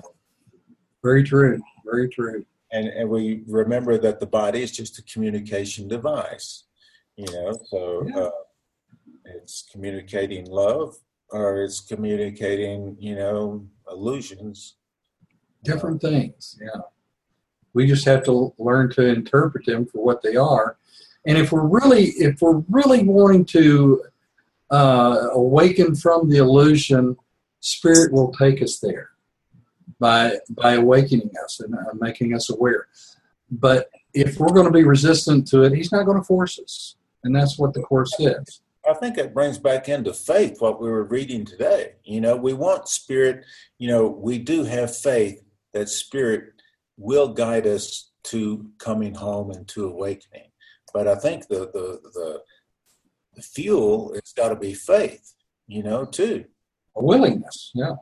Very 1.02 1.22
true. 1.24 1.60
Very 1.84 2.08
true. 2.08 2.44
and 2.72 2.86
and 2.88 3.08
we 3.08 3.42
remember 3.48 3.98
that 3.98 4.20
the 4.20 4.26
body 4.26 4.62
is 4.62 4.70
just 4.70 4.98
a 4.98 5.02
communication 5.12 5.88
device 5.88 6.48
you 7.16 7.26
know 7.34 7.48
so 7.70 7.80
Yeah. 8.06 8.20
uh, 8.20 8.30
it's 9.36 9.56
communicating 9.72 10.44
love 10.46 10.90
or 11.30 11.62
it's 11.64 11.80
communicating 11.80 12.96
you 13.00 13.14
know 13.16 13.66
illusions 13.90 14.76
Different 15.62 16.00
things. 16.00 16.56
Yeah. 16.58 16.80
We 17.74 17.86
just 17.86 18.06
have 18.06 18.24
to 18.24 18.54
learn 18.58 18.88
to 18.92 19.02
interpret 19.06 19.66
them 19.66 19.84
for 19.84 20.02
what 20.02 20.22
they 20.22 20.34
are. 20.36 20.78
And 21.26 21.36
if 21.36 21.52
we're 21.52 21.66
really, 21.78 22.04
if 22.28 22.40
we're 22.40 22.62
really 22.70 23.02
wanting 23.04 23.44
to 23.56 24.02
uh, 24.70 25.26
awaken 25.34 25.94
from 25.94 26.30
the 26.30 26.38
illusion, 26.38 27.14
spirit 27.60 28.10
will 28.10 28.32
take 28.32 28.62
us 28.62 28.78
there 28.78 29.09
by 30.00 30.38
by 30.50 30.72
awakening 30.72 31.30
us 31.44 31.60
and 31.60 31.74
uh, 31.74 31.94
making 32.00 32.34
us 32.34 32.50
aware. 32.50 32.88
But 33.50 33.90
if 34.14 34.38
we're 34.40 34.48
going 34.48 34.66
to 34.66 34.72
be 34.72 34.84
resistant 34.84 35.46
to 35.48 35.62
it, 35.62 35.72
he's 35.72 35.92
not 35.92 36.06
going 36.06 36.18
to 36.18 36.24
force 36.24 36.58
us, 36.58 36.96
and 37.22 37.34
that's 37.34 37.58
what 37.58 37.74
the 37.74 37.82
course 37.82 38.12
says. 38.16 38.62
I 38.88 38.94
think 38.94 39.18
it 39.18 39.34
brings 39.34 39.58
back 39.58 39.88
into 39.88 40.14
faith 40.14 40.60
what 40.60 40.80
we 40.80 40.88
were 40.90 41.04
reading 41.04 41.44
today. 41.44 41.92
You 42.02 42.20
know, 42.20 42.34
we 42.34 42.54
want 42.54 42.88
spirit, 42.88 43.44
you 43.78 43.88
know, 43.88 44.06
we 44.06 44.38
do 44.38 44.64
have 44.64 44.96
faith 44.96 45.42
that 45.72 45.88
spirit 45.88 46.54
will 46.96 47.28
guide 47.28 47.66
us 47.66 48.10
to 48.22 48.70
coming 48.78 49.14
home 49.14 49.50
and 49.50 49.68
to 49.68 49.86
awakening. 49.86 50.50
But 50.94 51.06
I 51.08 51.14
think 51.14 51.48
the 51.48 51.70
the 51.72 52.00
the, 52.14 52.42
the 53.34 53.42
fuel 53.42 54.12
it's 54.14 54.32
got 54.32 54.48
to 54.48 54.56
be 54.56 54.74
faith, 54.74 55.34
you 55.66 55.82
know, 55.82 56.04
too. 56.04 56.46
A 56.96 57.04
willingness, 57.04 57.70
yeah. 57.74 57.94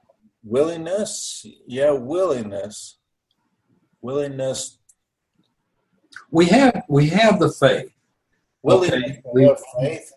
Willingness, 0.48 1.44
yeah, 1.66 1.90
willingness, 1.90 2.96
willingness. 4.00 4.78
We 6.30 6.46
have 6.46 6.84
we 6.88 7.08
have 7.10 7.38
the 7.38 7.50
faith. 7.50 7.92
Willingness 8.62 9.18
okay. 9.26 9.44
to 9.44 9.48
have 9.48 9.60
faith. 9.78 10.10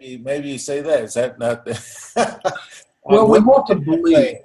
Maybe 0.00 0.16
maybe 0.16 0.48
you 0.48 0.58
say 0.58 0.80
that. 0.80 1.04
Is 1.04 1.12
that 1.14 1.38
not? 1.38 1.66
well, 3.02 3.28
we 3.28 3.40
want 3.40 3.66
to 3.66 3.74
believe. 3.74 4.38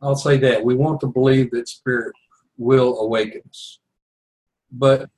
I'll 0.00 0.14
say 0.14 0.36
that 0.36 0.64
we 0.64 0.76
want 0.76 1.00
to 1.00 1.08
believe 1.08 1.50
that 1.50 1.68
spirit 1.68 2.14
will 2.56 3.00
awaken 3.00 3.42
us, 3.48 3.80
but 4.70 5.10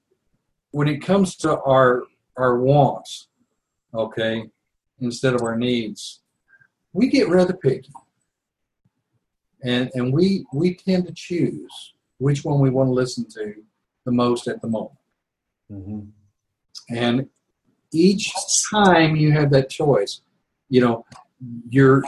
when 0.70 0.88
it 0.88 1.02
comes 1.02 1.36
to 1.36 1.60
our 1.60 2.04
our 2.38 2.58
wants, 2.58 3.28
okay, 3.92 4.48
instead 4.98 5.34
of 5.34 5.42
our 5.42 5.58
needs, 5.58 6.20
we 6.94 7.08
get 7.08 7.28
rather 7.28 7.52
picky, 7.52 7.92
and 9.62 9.90
and 9.94 10.12
we 10.12 10.44
we 10.52 10.74
tend 10.74 11.06
to 11.06 11.12
choose 11.12 11.94
which 12.18 12.44
one 12.44 12.60
we 12.60 12.70
want 12.70 12.88
to 12.88 12.92
listen 12.92 13.26
to 13.30 13.54
the 14.04 14.12
most 14.12 14.48
at 14.48 14.60
the 14.60 14.68
moment. 14.68 14.98
Mm-hmm. 15.70 16.00
And 16.94 17.28
each 17.92 18.32
time 18.72 19.16
you 19.16 19.32
have 19.32 19.50
that 19.50 19.70
choice, 19.70 20.20
you 20.68 20.80
know, 20.80 21.04
you're 21.68 22.02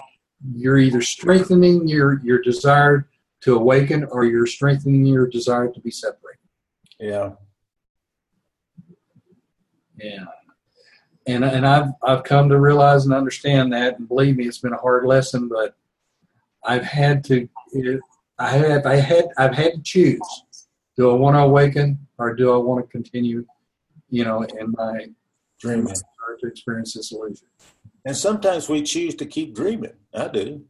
you're 0.55 0.79
either 0.79 1.03
strengthening 1.03 1.87
your 1.87 2.21
your 2.25 2.41
desire 2.41 3.09
to 3.43 3.57
awaken 3.57 4.05
or 4.11 4.25
you're 4.25 4.47
strengthening 4.47 5.05
your 5.05 5.27
desire 5.27 5.69
to 5.69 5.81
be 5.81 5.91
separated. 5.91 6.39
Yeah. 6.99 7.33
Yeah. 9.97 10.25
And 11.27 11.45
and 11.45 11.67
I've 11.67 11.91
I've 12.03 12.25
come 12.25 12.49
to 12.49 12.59
realize 12.59 13.05
and 13.05 13.15
understand 13.15 13.73
that 13.73 13.99
and 13.99 14.09
believe 14.09 14.37
me 14.37 14.47
it's 14.47 14.59
been 14.59 14.73
a 14.73 14.79
hard 14.79 15.07
lesson 15.07 15.49
but 15.49 15.77
I've 16.65 16.85
had 16.85 17.25
to 17.25 17.49
I 18.39 18.51
have 18.51 18.87
I 18.87 18.97
had 18.97 19.27
I've 19.39 19.55
had 19.55 19.73
to 19.75 19.83
choose. 19.83 20.45
Do 20.97 21.11
I 21.11 21.15
want 21.15 21.37
to 21.37 21.41
awaken 21.41 21.99
or 22.19 22.35
do 22.35 22.53
I 22.53 22.57
want 22.57 22.85
to 22.85 22.91
continue, 22.91 23.47
you 24.11 24.25
know, 24.25 24.43
in 24.43 24.73
my 24.77 25.07
dreaming 25.61 25.95
to 25.95 26.47
experience 26.47 26.95
this 26.95 27.13
illusion? 27.13 27.47
And 28.05 28.17
sometimes 28.17 28.69
we 28.69 28.83
choose 28.83 29.15
to 29.17 29.27
keep 29.27 29.55
dreaming. 29.55 29.93
I 30.15 30.29
do. 30.29 30.65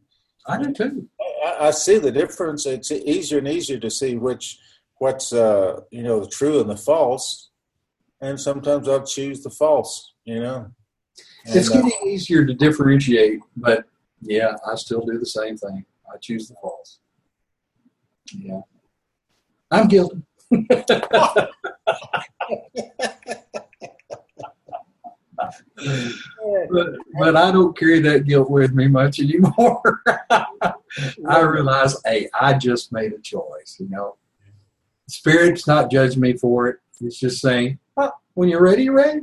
I 0.46 0.62
do 0.62 0.72
too. 0.72 1.08
I, 1.44 1.68
I 1.68 1.70
see 1.70 1.98
the 1.98 2.12
difference. 2.12 2.66
It's 2.66 2.90
easier 2.92 3.38
and 3.38 3.48
easier 3.48 3.78
to 3.78 3.90
see 3.90 4.16
which 4.16 4.58
what's 4.98 5.32
uh, 5.32 5.80
you 5.90 6.02
know 6.02 6.20
the 6.20 6.28
true 6.28 6.60
and 6.60 6.68
the 6.68 6.76
false, 6.76 7.50
and 8.20 8.40
sometimes 8.40 8.88
I'll 8.88 9.06
choose 9.06 9.42
the 9.42 9.50
false. 9.50 10.12
You 10.24 10.40
know, 10.40 10.72
and, 11.46 11.56
it's 11.56 11.68
getting 11.68 11.92
uh, 12.02 12.06
easier 12.06 12.44
to 12.44 12.54
differentiate, 12.54 13.40
but 13.56 13.84
yeah, 14.22 14.56
I 14.66 14.74
still 14.76 15.00
do 15.00 15.18
the 15.18 15.26
same 15.26 15.56
thing. 15.56 15.84
I 16.12 16.16
choose 16.18 16.48
the 16.48 16.54
false. 16.60 17.00
Yeah, 18.34 18.60
I'm 19.70 19.88
guilty. 19.88 20.22
but, 26.70 26.96
but 27.18 27.36
I 27.36 27.50
don't 27.50 27.76
carry 27.76 28.00
that 28.00 28.24
guilt 28.26 28.50
with 28.50 28.72
me 28.72 28.88
much 28.88 29.20
anymore. 29.20 30.02
I 31.28 31.40
realize, 31.40 31.96
hey, 32.04 32.28
I 32.38 32.54
just 32.54 32.92
made 32.92 33.12
a 33.12 33.18
choice. 33.18 33.76
You 33.78 33.88
know, 33.88 34.16
Spirit's 35.08 35.66
not 35.66 35.90
judging 35.90 36.20
me 36.20 36.34
for 36.34 36.68
it. 36.68 36.76
It's 37.00 37.18
just 37.18 37.40
saying, 37.40 37.78
oh, 37.96 38.12
when 38.34 38.48
you're 38.48 38.62
ready, 38.62 38.84
you're 38.84 38.94
ready. 38.94 39.22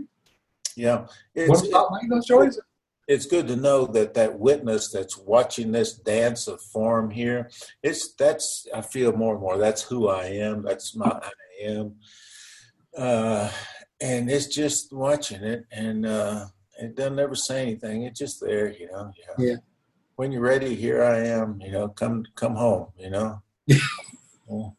Yeah. 0.76 1.06
It's, 1.36 1.50
what 1.50 1.68
about 1.68 1.94
making 1.94 2.10
those 2.10 2.26
choices? 2.26 2.62
It's 3.10 3.26
good 3.26 3.48
to 3.48 3.56
know 3.56 3.88
that 3.88 4.14
that 4.14 4.38
witness 4.38 4.92
that's 4.92 5.18
watching 5.18 5.72
this 5.72 5.94
dance 5.94 6.48
of 6.48 6.62
form 6.62 7.10
here, 7.10 7.50
it's 7.82 8.14
that's 8.14 8.68
I 8.72 8.82
feel 8.82 9.14
more 9.14 9.34
and 9.34 9.42
more. 9.42 9.58
That's 9.58 9.82
who 9.82 10.10
I 10.10 10.26
am. 10.26 10.62
That's 10.62 10.96
my 10.96 11.10
I 11.10 11.32
am. 11.66 11.96
Uh, 12.96 13.50
and 14.00 14.30
it's 14.30 14.46
just 14.46 14.94
watching 14.94 15.44
it, 15.44 15.66
and 15.72 16.06
uh, 16.06 16.46
it 16.80 16.96
doesn't 16.96 17.18
ever 17.18 17.34
say 17.34 17.64
anything. 17.64 18.04
It's 18.04 18.20
just 18.20 18.42
there, 18.42 18.72
you 18.72 18.92
know. 18.92 19.12
Yeah. 19.18 19.46
yeah. 19.48 19.56
When 20.16 20.32
you're 20.32 20.42
ready, 20.42 20.76
here 20.76 21.02
I 21.02 21.18
am. 21.18 21.60
You 21.62 21.72
know, 21.72 21.88
come 21.88 22.26
come 22.36 22.54
home. 22.54 22.90
You 22.96 23.10
know. 23.10 23.42
yeah. 23.66 23.80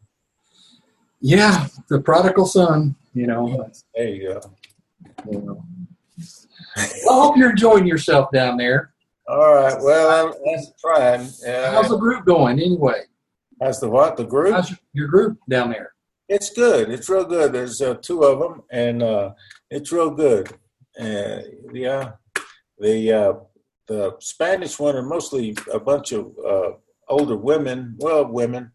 yeah, 1.20 1.66
the 1.88 2.00
prodigal 2.00 2.46
son. 2.46 2.94
You 3.12 3.26
know. 3.26 3.70
There 3.92 4.08
you 4.08 4.28
go. 4.28 4.40
You 5.28 5.40
know. 5.40 5.64
I 6.76 6.88
hope 7.04 7.36
you're 7.36 7.50
enjoying 7.50 7.86
yourself 7.86 8.30
down 8.32 8.56
there. 8.56 8.92
All 9.28 9.54
right. 9.54 9.76
Well, 9.80 10.26
I'm, 10.26 10.34
that's 10.44 10.72
trying. 10.80 11.20
Uh, 11.46 11.72
How's 11.72 11.88
the 11.88 11.96
group 11.96 12.24
going 12.24 12.58
anyway? 12.58 13.02
How's 13.60 13.80
the 13.80 13.88
what? 13.88 14.16
The 14.16 14.24
group? 14.24 14.54
How's 14.54 14.74
your 14.92 15.08
group 15.08 15.38
down 15.48 15.70
there? 15.70 15.92
It's 16.28 16.50
good. 16.50 16.90
It's 16.90 17.08
real 17.08 17.24
good. 17.24 17.52
There's 17.52 17.80
uh, 17.80 17.94
two 17.94 18.22
of 18.22 18.38
them, 18.38 18.62
and 18.70 19.02
uh, 19.02 19.32
it's 19.70 19.92
real 19.92 20.10
good. 20.10 20.48
Uh, 20.98 21.40
yeah, 21.72 22.12
the 22.78 23.12
uh, 23.12 23.32
the 23.86 24.16
Spanish 24.20 24.78
one 24.78 24.96
are 24.96 25.02
mostly 25.02 25.56
a 25.72 25.80
bunch 25.80 26.12
of 26.12 26.32
uh, 26.44 26.70
older 27.08 27.36
women, 27.36 27.96
well, 27.98 28.26
women, 28.26 28.72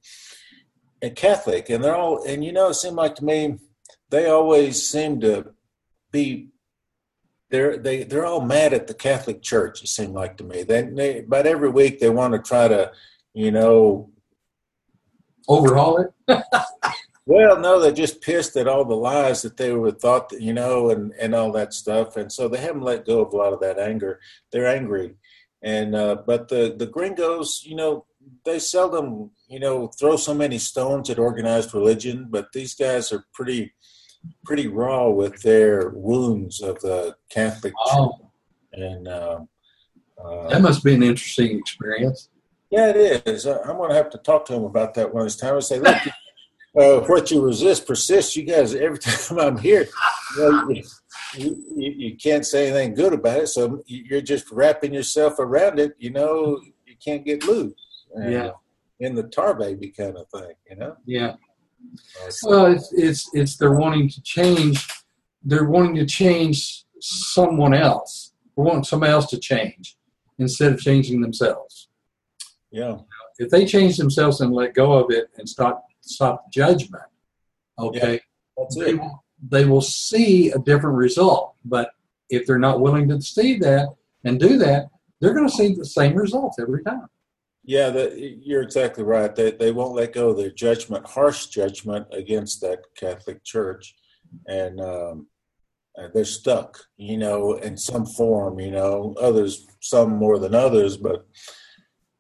and 1.02 1.16
Catholic, 1.16 1.70
and 1.70 1.84
they're 1.84 1.96
all. 1.96 2.24
And 2.26 2.44
you 2.44 2.52
know, 2.52 2.70
it 2.70 2.76
seemed 2.76 2.98
like 2.98 3.16
to 3.16 3.26
me, 3.26 3.58
they 4.10 4.28
always 4.30 4.88
seem 4.88 5.20
to 5.22 5.54
be. 6.12 6.50
They're 7.50 7.78
they 7.78 8.04
they're 8.04 8.26
all 8.26 8.42
mad 8.42 8.74
at 8.74 8.88
the 8.88 8.94
Catholic 8.94 9.42
Church. 9.42 9.84
It 9.84 9.88
seemed 9.88 10.14
like 10.14 10.38
to 10.38 10.44
me. 10.44 10.64
They, 10.64 10.82
they 10.84 11.22
but 11.22 11.46
every 11.46 11.70
week 11.70 12.00
they 12.00 12.10
want 12.10 12.34
to 12.34 12.40
try 12.40 12.68
to, 12.68 12.92
you 13.34 13.52
know, 13.52 14.10
overhaul 15.48 15.98
it. 15.98 16.44
Well, 17.28 17.60
no, 17.60 17.80
they're 17.80 17.92
just 17.92 18.22
pissed 18.22 18.56
at 18.56 18.68
all 18.68 18.86
the 18.86 18.96
lies 18.96 19.42
that 19.42 19.58
they 19.58 19.72
were 19.72 19.92
thought, 19.92 20.30
that, 20.30 20.42
you 20.42 20.54
know, 20.54 20.92
and 20.92 21.12
and 21.20 21.34
all 21.34 21.52
that 21.54 21.74
stuff, 21.74 22.18
and 22.18 22.32
so 22.32 22.48
they 22.48 22.60
haven't 22.60 22.84
let 22.84 23.06
go 23.06 23.22
of 23.22 23.34
a 23.34 23.38
lot 23.38 23.52
of 23.54 23.60
that 23.62 23.80
anger. 23.80 24.20
They're 24.52 24.68
angry, 24.68 25.16
and 25.64 25.96
uh, 25.96 26.18
but 26.28 26.50
the 26.50 26.76
the 26.78 26.86
gringos, 26.86 27.64
you 27.66 27.76
know, 27.76 28.06
they 28.44 28.60
seldom, 28.60 29.32
you 29.48 29.60
know, 29.60 29.88
throw 29.88 30.18
so 30.18 30.36
many 30.36 30.60
stones 30.60 31.10
at 31.10 31.18
organized 31.18 31.74
religion, 31.74 32.28
but 32.30 32.52
these 32.54 32.76
guys 32.76 33.12
are 33.12 33.26
pretty 33.34 33.74
pretty 34.46 34.68
raw 34.68 35.10
with 35.10 35.42
their 35.42 35.90
wounds 35.90 36.62
of 36.62 36.80
the 36.82 37.16
Catholic 37.30 37.74
wow. 37.86 38.18
Church, 38.20 38.30
and 38.74 39.08
uh, 39.08 39.40
uh, 40.24 40.50
that 40.50 40.62
must 40.62 40.84
be 40.84 40.94
an 40.94 41.04
interesting 41.04 41.60
experience. 41.60 42.30
Yeah, 42.70 42.90
it 42.90 43.28
is. 43.28 43.46
I'm 43.46 43.78
going 43.78 43.90
to 43.90 43.96
have 43.96 44.10
to 44.12 44.18
talk 44.20 44.46
to 44.46 44.54
him 44.54 44.64
about 44.64 44.94
that 44.96 45.14
one 45.14 45.28
time 45.30 45.56
and 45.56 45.64
say, 45.64 45.80
look 45.80 45.98
uh, 46.78 47.00
what 47.02 47.32
you 47.32 47.42
resist 47.42 47.88
persists. 47.88 48.36
You 48.36 48.44
guys, 48.44 48.76
every 48.76 49.00
time 49.00 49.40
I'm 49.40 49.58
here, 49.58 49.88
you, 50.36 50.42
know, 50.42 50.70
you, 50.70 50.84
you, 51.38 51.92
you, 51.98 52.18
can't 52.18 52.46
say 52.46 52.68
anything 52.68 52.94
good 52.94 53.14
about 53.14 53.40
it. 53.40 53.48
So 53.48 53.84
you're 53.88 54.22
just 54.22 54.52
wrapping 54.52 54.94
yourself 54.94 55.40
around 55.40 55.80
it. 55.80 55.94
You 55.98 56.12
know, 56.12 56.60
you 56.86 56.96
can't 57.04 57.26
get 57.26 57.44
loose. 57.46 57.74
yeah. 58.18 58.52
In 59.00 59.14
the 59.14 59.24
tar 59.24 59.54
baby 59.54 59.90
kind 59.90 60.18
of 60.18 60.30
thing, 60.30 60.54
you 60.70 60.78
know. 60.78 60.96
Yeah. 61.06 61.36
Uh, 62.22 62.32
well, 62.44 62.66
it's, 62.68 62.94
it's 62.94 63.30
it's 63.34 63.58
they're 63.58 63.74
wanting 63.76 64.10
to 64.10 64.22
change. 64.22 64.88
They're 65.44 65.70
wanting 65.70 65.96
to 65.96 66.06
change 66.06 66.86
someone 67.00 67.74
else. 67.74 68.34
They 68.56 68.64
want 68.64 68.88
somebody 68.88 69.12
else 69.12 69.28
to 69.28 69.40
change 69.40 69.98
instead 70.40 70.74
of 70.74 70.80
changing 70.80 71.22
themselves. 71.22 71.90
Yeah. 72.72 72.98
If 73.38 73.50
they 73.50 73.66
change 73.66 73.98
themselves 73.98 74.42
and 74.42 74.54
let 74.54 74.74
go 74.74 74.94
of 74.94 75.12
it 75.12 75.30
and 75.38 75.48
stop 75.48 75.86
stop 76.02 76.52
judgment, 76.52 77.04
okay, 77.80 78.22
yeah, 78.58 78.66
they, 78.78 78.94
will, 78.94 79.24
they 79.50 79.66
will 79.66 79.82
see 79.82 80.52
a 80.52 80.60
different 80.60 80.96
result. 80.96 81.56
But 81.66 81.92
if 82.30 82.46
they're 82.46 82.60
not 82.60 82.82
willing 82.82 83.08
to 83.10 83.22
see 83.22 83.58
that 83.60 83.90
and 84.24 84.40
do 84.40 84.58
that, 84.58 84.90
they're 85.20 85.34
going 85.34 85.48
to 85.48 85.54
see 85.54 85.74
the 85.74 85.86
same 85.86 86.16
results 86.16 86.60
every 86.60 86.84
time. 86.84 87.08
Yeah, 87.66 87.90
the, 87.90 88.38
you're 88.44 88.62
exactly 88.62 89.04
right. 89.04 89.36
They, 89.36 89.52
they 89.52 89.72
won't 89.72 89.96
let 89.96 90.14
go 90.14 90.30
of 90.30 90.38
their 90.38 90.52
judgment, 90.52 91.06
harsh 91.08 91.48
judgment 91.48 92.08
against 92.12 92.62
that 92.62 92.80
Catholic 92.96 93.44
Church. 93.44 93.96
And 94.48 94.80
um, 94.80 95.28
they're 96.14 96.26
stuck, 96.26 96.78
you 96.98 97.18
know, 97.18 97.54
in 97.54 97.78
some 97.78 98.06
form, 98.06 98.60
you 98.60 98.72
know, 98.72 99.16
others, 99.20 99.66
some 99.82 100.16
more 100.16 100.40
than 100.40 100.54
others, 100.54 100.98
but 100.98 101.26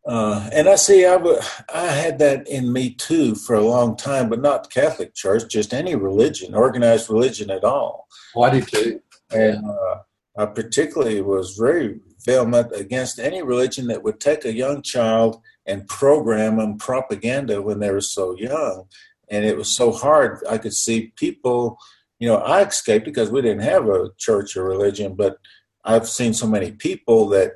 uh, 0.07 0.47
and 0.53 0.69
I 0.69 0.75
see, 0.75 1.03
I, 1.05 1.13
w- 1.13 1.39
I 1.73 1.87
had 1.87 2.19
that 2.19 2.47
in 2.47 2.71
me 2.71 2.91
too 2.91 3.33
for 3.33 3.55
a 3.55 3.65
long 3.65 3.97
time, 3.97 4.29
but 4.29 4.39
not 4.39 4.69
Catholic 4.69 5.15
Church, 5.15 5.49
just 5.49 5.73
any 5.73 5.95
religion, 5.95 6.53
organized 6.53 7.09
religion 7.09 7.49
at 7.49 7.63
all. 7.63 8.07
Why 8.33 8.51
did 8.51 8.71
you? 8.71 9.01
And 9.31 9.65
uh, 9.65 9.95
I 10.37 10.45
particularly 10.45 11.21
was 11.21 11.57
very 11.59 11.99
against 12.27 13.19
any 13.19 13.41
religion 13.41 13.87
that 13.87 14.03
would 14.03 14.19
take 14.19 14.45
a 14.45 14.53
young 14.53 14.81
child 14.81 15.41
and 15.65 15.87
program 15.87 16.57
them 16.57 16.77
propaganda 16.77 17.61
when 17.61 17.79
they 17.79 17.91
were 17.91 18.01
so 18.01 18.35
young 18.35 18.85
and 19.29 19.45
it 19.45 19.57
was 19.57 19.75
so 19.75 19.91
hard. 19.91 20.39
I 20.49 20.57
could 20.57 20.73
see 20.73 21.13
people, 21.15 21.77
you 22.19 22.27
know, 22.27 22.37
I 22.37 22.63
escaped 22.63 23.05
because 23.05 23.31
we 23.31 23.41
didn't 23.41 23.63
have 23.63 23.87
a 23.87 24.09
church 24.17 24.55
or 24.55 24.63
religion, 24.63 25.15
but 25.15 25.37
I've 25.83 26.07
seen 26.07 26.33
so 26.33 26.47
many 26.47 26.71
people 26.71 27.29
that 27.29 27.53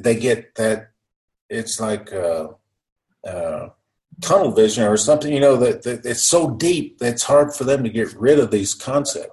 they 0.00 0.16
get 0.16 0.54
that 0.56 0.90
it's 1.48 1.80
like 1.80 2.12
uh, 2.12 2.48
uh, 3.26 3.68
tunnel 4.20 4.52
vision 4.52 4.84
or 4.84 4.96
something, 4.96 5.32
you 5.32 5.40
know, 5.40 5.56
that, 5.56 5.82
that 5.82 6.04
it's 6.04 6.24
so 6.24 6.50
deep 6.50 6.98
that 6.98 7.14
it's 7.14 7.22
hard 7.22 7.54
for 7.54 7.64
them 7.64 7.82
to 7.84 7.90
get 7.90 8.14
rid 8.14 8.38
of 8.38 8.50
these 8.50 8.74
concepts 8.74 9.32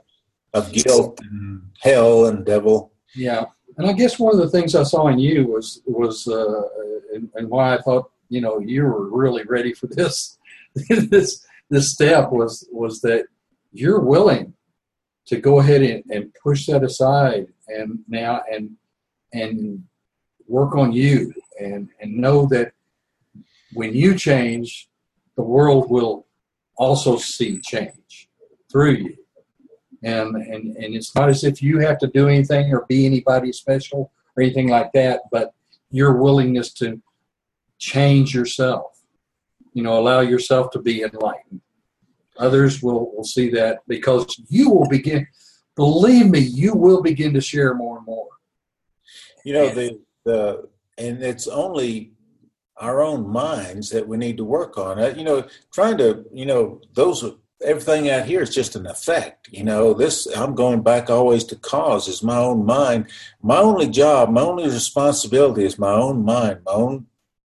of 0.54 0.72
guilt 0.72 1.20
and 1.22 1.64
hell 1.82 2.26
and 2.26 2.46
devil. 2.46 2.92
Yeah, 3.16 3.46
and 3.78 3.88
I 3.88 3.94
guess 3.94 4.20
one 4.20 4.34
of 4.34 4.40
the 4.40 4.50
things 4.50 4.76
I 4.76 4.84
saw 4.84 5.08
in 5.08 5.20
you 5.20 5.48
was 5.48 5.82
was 5.86 6.28
uh, 6.28 6.64
and, 7.14 7.30
and 7.36 7.50
why 7.50 7.76
I 7.76 7.82
thought 7.82 8.12
you 8.30 8.42
know 8.42 8.60
you 8.60 8.84
were 8.84 9.10
really 9.10 9.44
ready 9.44 9.74
for 9.74 9.88
this 9.88 10.38
this 10.90 11.46
this 11.70 11.92
step 11.92 12.32
was 12.32 12.68
was 12.72 13.02
that 13.02 13.26
you're 13.72 14.00
willing 14.00 14.54
to 15.26 15.40
go 15.40 15.60
ahead 15.60 15.82
and, 15.82 16.04
and 16.10 16.34
push 16.44 16.66
that 16.68 16.84
aside 16.84 17.48
and 17.68 18.00
now 18.08 18.44
and 18.52 18.72
and 19.34 19.84
work 20.48 20.76
on 20.76 20.92
you 20.92 21.34
and 21.60 21.90
and 22.00 22.16
know 22.16 22.46
that 22.48 22.74
when 23.74 23.94
you 23.94 24.16
change 24.16 24.90
the 25.36 25.44
world 25.44 25.90
will 25.90 26.28
also 26.76 27.18
see 27.18 27.60
change 27.60 28.30
through 28.72 28.92
you 28.92 29.23
and 30.04 30.36
and 30.36 30.76
and 30.76 30.96
it's 30.96 31.16
not 31.16 31.30
as 31.30 31.44
if 31.44 31.62
you 31.62 31.80
have 31.80 31.98
to 31.98 32.08
do 32.08 32.28
anything 32.28 32.74
or 32.74 32.86
be 32.88 33.06
anybody 33.06 33.52
special 33.52 34.12
or 34.36 34.44
anything 34.44 34.70
like 34.70 34.92
that 34.92 35.22
but 35.32 35.54
your 35.92 36.14
willingness 36.14 36.74
to 36.74 37.02
change 37.78 38.34
yourself 38.34 38.94
you 39.74 39.84
know 39.84 40.00
allow 40.00 40.22
yourself 40.22 40.72
to 40.72 40.80
be 40.80 41.04
enlightened. 41.04 41.62
Others 42.38 42.82
will 42.82 43.12
will 43.16 43.24
see 43.24 43.50
that 43.52 43.80
because 43.88 44.40
you 44.50 44.70
will 44.70 44.88
begin 44.88 45.28
believe 45.76 46.30
me 46.30 46.40
you 46.40 46.74
will 46.74 47.02
begin 47.02 47.34
to 47.34 47.42
share 47.42 47.74
more 47.74 47.98
and 47.98 48.06
more. 48.06 48.30
You 49.44 49.54
know 49.54 49.70
the 49.70 50.00
the 50.24 50.70
and 50.98 51.22
it's 51.24 51.48
only 51.48 52.12
our 52.78 53.04
own 53.04 53.28
minds 53.28 53.90
that 53.90 54.08
we 54.08 54.18
need 54.18 54.38
to 54.38 54.46
work 54.46 54.78
on. 54.78 55.00
Uh, 55.00 55.14
you 55.16 55.24
know 55.24 55.46
trying 55.74 55.98
to 55.98 56.26
you 56.32 56.46
know 56.46 56.82
those 56.94 57.24
everything 57.64 58.10
out 58.10 58.26
here 58.26 58.42
is 58.42 58.54
just 58.54 58.76
an 58.76 58.86
effect. 58.88 59.50
You 59.52 59.64
know, 59.64 59.94
this 59.94 60.26
I'm 60.36 60.56
going 60.56 60.82
back 60.82 61.10
always 61.10 61.44
to 61.46 61.56
cause 61.56 62.08
is 62.08 62.24
my 62.24 62.38
own 62.38 62.66
mind. 62.66 63.10
My 63.42 63.58
only 63.58 63.88
job, 63.88 64.30
my 64.30 64.42
only 64.42 64.66
responsibility 64.66 65.66
is 65.66 65.80
my 65.80 65.92
own 65.92 66.24
mind, 66.24 66.62
my 66.66 66.74
own 66.74 67.08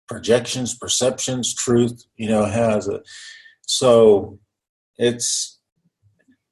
projections, 0.09 0.75
perceptions, 0.75 1.55
truth. 1.55 2.05
You 2.17 2.29
know, 2.29 2.45
has 2.45 2.89
it. 2.89 3.03
So 3.67 4.39
it's 4.99 5.59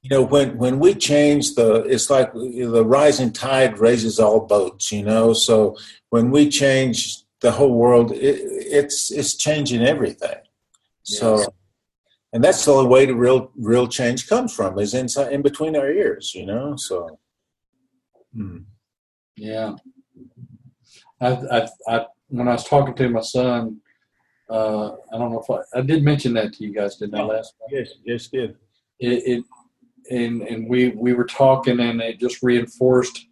you 0.01 0.09
know 0.09 0.23
when 0.23 0.57
when 0.57 0.79
we 0.79 0.93
change 0.93 1.55
the 1.55 1.83
it's 1.83 2.09
like 2.09 2.33
the 2.33 2.85
rising 2.85 3.31
tide 3.31 3.79
raises 3.79 4.19
all 4.19 4.41
boats. 4.41 4.91
You 4.91 5.03
know, 5.03 5.33
so 5.33 5.77
when 6.09 6.31
we 6.31 6.49
change 6.49 7.17
the 7.41 7.51
whole 7.51 7.73
world, 7.73 8.11
it, 8.11 8.39
it's 8.41 9.11
it's 9.11 9.35
changing 9.35 9.83
everything. 9.83 10.37
Yes. 11.05 11.19
So 11.19 11.53
and 12.33 12.43
that's 12.43 12.65
the 12.65 12.71
only 12.71 12.89
way 12.89 13.05
to 13.05 13.15
real 13.15 13.51
real 13.55 13.87
change 13.87 14.27
comes 14.27 14.53
from 14.53 14.77
is 14.79 14.93
inside 14.93 15.31
in 15.31 15.41
between 15.41 15.75
our 15.75 15.89
ears 15.89 16.33
you 16.35 16.45
know 16.45 16.75
so 16.75 17.19
hmm. 18.35 18.59
yeah 19.37 19.75
I, 21.23 21.27
I, 21.27 21.69
I, 21.87 22.05
when 22.27 22.47
I 22.47 22.53
was 22.53 22.65
talking 22.65 22.95
to 22.95 23.09
my 23.09 23.21
son, 23.21 23.79
uh, 24.49 24.91
I 25.13 25.17
don't 25.17 25.31
know 25.31 25.41
if 25.47 25.49
I, 25.49 25.79
I 25.79 25.81
did 25.81 26.03
mention 26.03 26.33
that 26.33 26.53
to 26.53 26.63
you 26.63 26.73
guys, 26.73 26.97
didn't 26.97 27.15
I 27.15 27.23
last? 27.23 27.53
Yes, 27.69 27.91
yes, 28.05 28.27
did. 28.27 28.55
It, 28.99 29.23
it 29.25 29.43
and 30.11 30.41
and 30.43 30.69
we 30.69 30.89
we 30.89 31.13
were 31.13 31.25
talking, 31.25 31.79
and 31.79 32.01
it 32.01 32.19
just 32.19 32.43
reinforced 32.43 33.27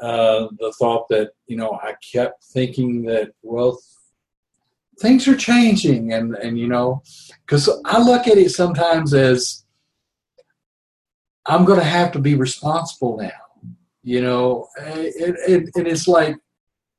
uh, 0.00 0.48
the 0.58 0.72
thought 0.78 1.08
that 1.08 1.30
you 1.46 1.56
know 1.56 1.78
I 1.82 1.94
kept 2.12 2.44
thinking 2.44 3.04
that 3.04 3.32
well 3.42 3.80
things 5.00 5.26
are 5.26 5.36
changing 5.36 6.12
and 6.12 6.34
and 6.36 6.58
you 6.58 6.68
know 6.68 7.02
because 7.46 7.68
i 7.84 8.00
look 8.00 8.26
at 8.26 8.38
it 8.38 8.50
sometimes 8.50 9.12
as 9.12 9.64
i'm 11.46 11.64
going 11.64 11.78
to 11.78 11.84
have 11.84 12.12
to 12.12 12.18
be 12.18 12.34
responsible 12.34 13.16
now 13.16 13.30
you 14.04 14.20
know? 14.20 14.68
And, 14.78 15.36
and, 15.46 15.70
and 15.74 15.88
it's 15.88 16.06
like 16.06 16.36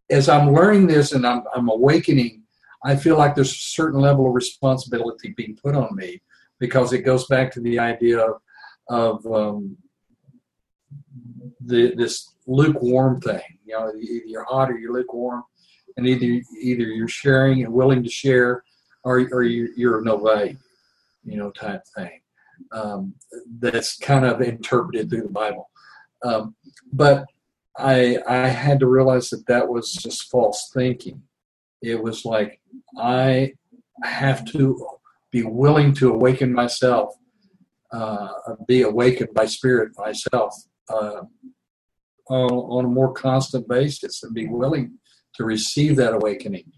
as 0.10 0.28
i'm 0.28 0.54
learning 0.54 0.88
this 0.88 1.14
and 1.14 1.26
I'm, 1.26 1.44
I'm 1.56 1.70
awakening 1.70 2.44
i 2.84 2.96
feel 2.96 3.18
like 3.18 3.36
there's 3.36 3.52
a 3.52 3.56
certain 3.56 4.00
level 4.00 4.28
of 4.28 4.34
responsibility 4.34 5.34
being 5.38 5.58
put 5.62 5.76
on 5.76 5.96
me 5.96 6.22
because 6.60 6.94
it 6.94 7.00
goes 7.00 7.28
back 7.28 7.52
to 7.52 7.60
the 7.60 7.80
idea 7.80 8.20
of, 8.20 8.42
of 8.90 9.26
um, 9.34 9.78
the, 11.60 11.94
this 11.96 12.36
lukewarm 12.48 13.22
thing 13.22 13.42
you 13.66 13.74
know 13.74 13.92
you're 13.98 14.46
hot 14.46 14.70
or 14.70 14.78
you're 14.78 14.94
lukewarm 14.94 15.44
and 15.98 16.08
either 16.08 16.26
either 16.60 16.84
you're 16.84 17.08
sharing 17.08 17.64
and 17.64 17.74
willing 17.74 18.04
to 18.04 18.10
share, 18.10 18.64
or 19.04 19.28
or 19.32 19.44
you, 19.44 19.70
you're 19.76 20.02
no 20.02 20.18
value, 20.18 20.58
you 21.24 21.38
know, 21.38 21.52
type 21.52 21.84
thing. 21.96 22.22
Um, 22.72 23.14
that's 23.60 23.98
kind 23.98 24.26
of 24.26 24.42
interpreted 24.42 25.10
through 25.10 25.24
the 25.24 25.30
Bible. 25.30 25.70
Um, 26.24 26.56
but 26.92 27.26
I 27.78 28.20
I 28.28 28.48
had 28.48 28.80
to 28.80 28.88
realize 28.88 29.30
that 29.30 29.46
that 29.48 29.68
was 29.68 29.94
just 29.94 30.30
false 30.30 30.72
thinking. 30.74 31.22
It 31.82 32.02
was 32.02 32.26
like 32.26 32.62
I 32.98 33.54
have 34.04 34.46
to 34.52 34.88
be 35.32 35.44
willing 35.44 35.94
to 35.94 36.14
awaken 36.14 36.54
myself, 36.54 37.16
uh, 37.92 38.30
be 38.68 38.82
awakened 38.84 39.34
by 39.34 39.46
spirit 39.46 39.92
myself 39.98 40.56
uh, 40.90 41.22
on, 42.30 42.50
on 42.52 42.86
a 42.86 42.90
more 42.90 43.14
constant 43.14 43.68
basis, 43.68 44.24
and 44.24 44.34
be 44.34 44.48
willing 44.48 44.98
to 45.38 45.44
receive 45.44 45.96
that 45.98 46.14
awakening. 46.14 46.72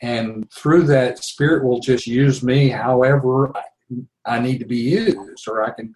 And 0.00 0.50
through 0.52 0.84
that, 0.84 1.22
Spirit 1.24 1.64
will 1.64 1.80
just 1.80 2.06
use 2.06 2.42
me 2.42 2.68
however 2.68 3.52
I, 3.56 3.62
I 4.24 4.40
need 4.40 4.58
to 4.58 4.66
be 4.66 4.78
used, 4.78 5.48
or 5.48 5.64
I 5.64 5.70
can, 5.70 5.94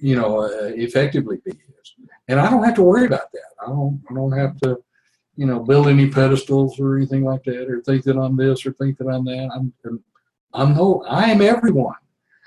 you 0.00 0.16
know, 0.16 0.42
uh, 0.42 0.72
effectively 0.74 1.38
be 1.44 1.52
used. 1.52 1.94
And 2.28 2.40
I 2.40 2.50
don't 2.50 2.64
have 2.64 2.74
to 2.74 2.82
worry 2.82 3.06
about 3.06 3.32
that. 3.32 3.40
I 3.62 3.66
don't. 3.66 4.02
I 4.10 4.14
don't 4.14 4.36
have 4.36 4.58
to, 4.60 4.82
you 5.36 5.46
know, 5.46 5.60
build 5.60 5.88
any 5.88 6.10
pedestals 6.10 6.78
or 6.78 6.96
anything 6.96 7.24
like 7.24 7.44
that, 7.44 7.70
or 7.70 7.80
think 7.80 8.04
that 8.04 8.18
I'm 8.18 8.36
this 8.36 8.66
or 8.66 8.72
think 8.72 8.98
that 8.98 9.08
I'm 9.08 9.24
that. 9.24 9.50
I'm. 9.54 9.72
I'm 10.52 10.74
no. 10.74 11.04
I 11.08 11.30
am 11.30 11.40
everyone. 11.40 11.94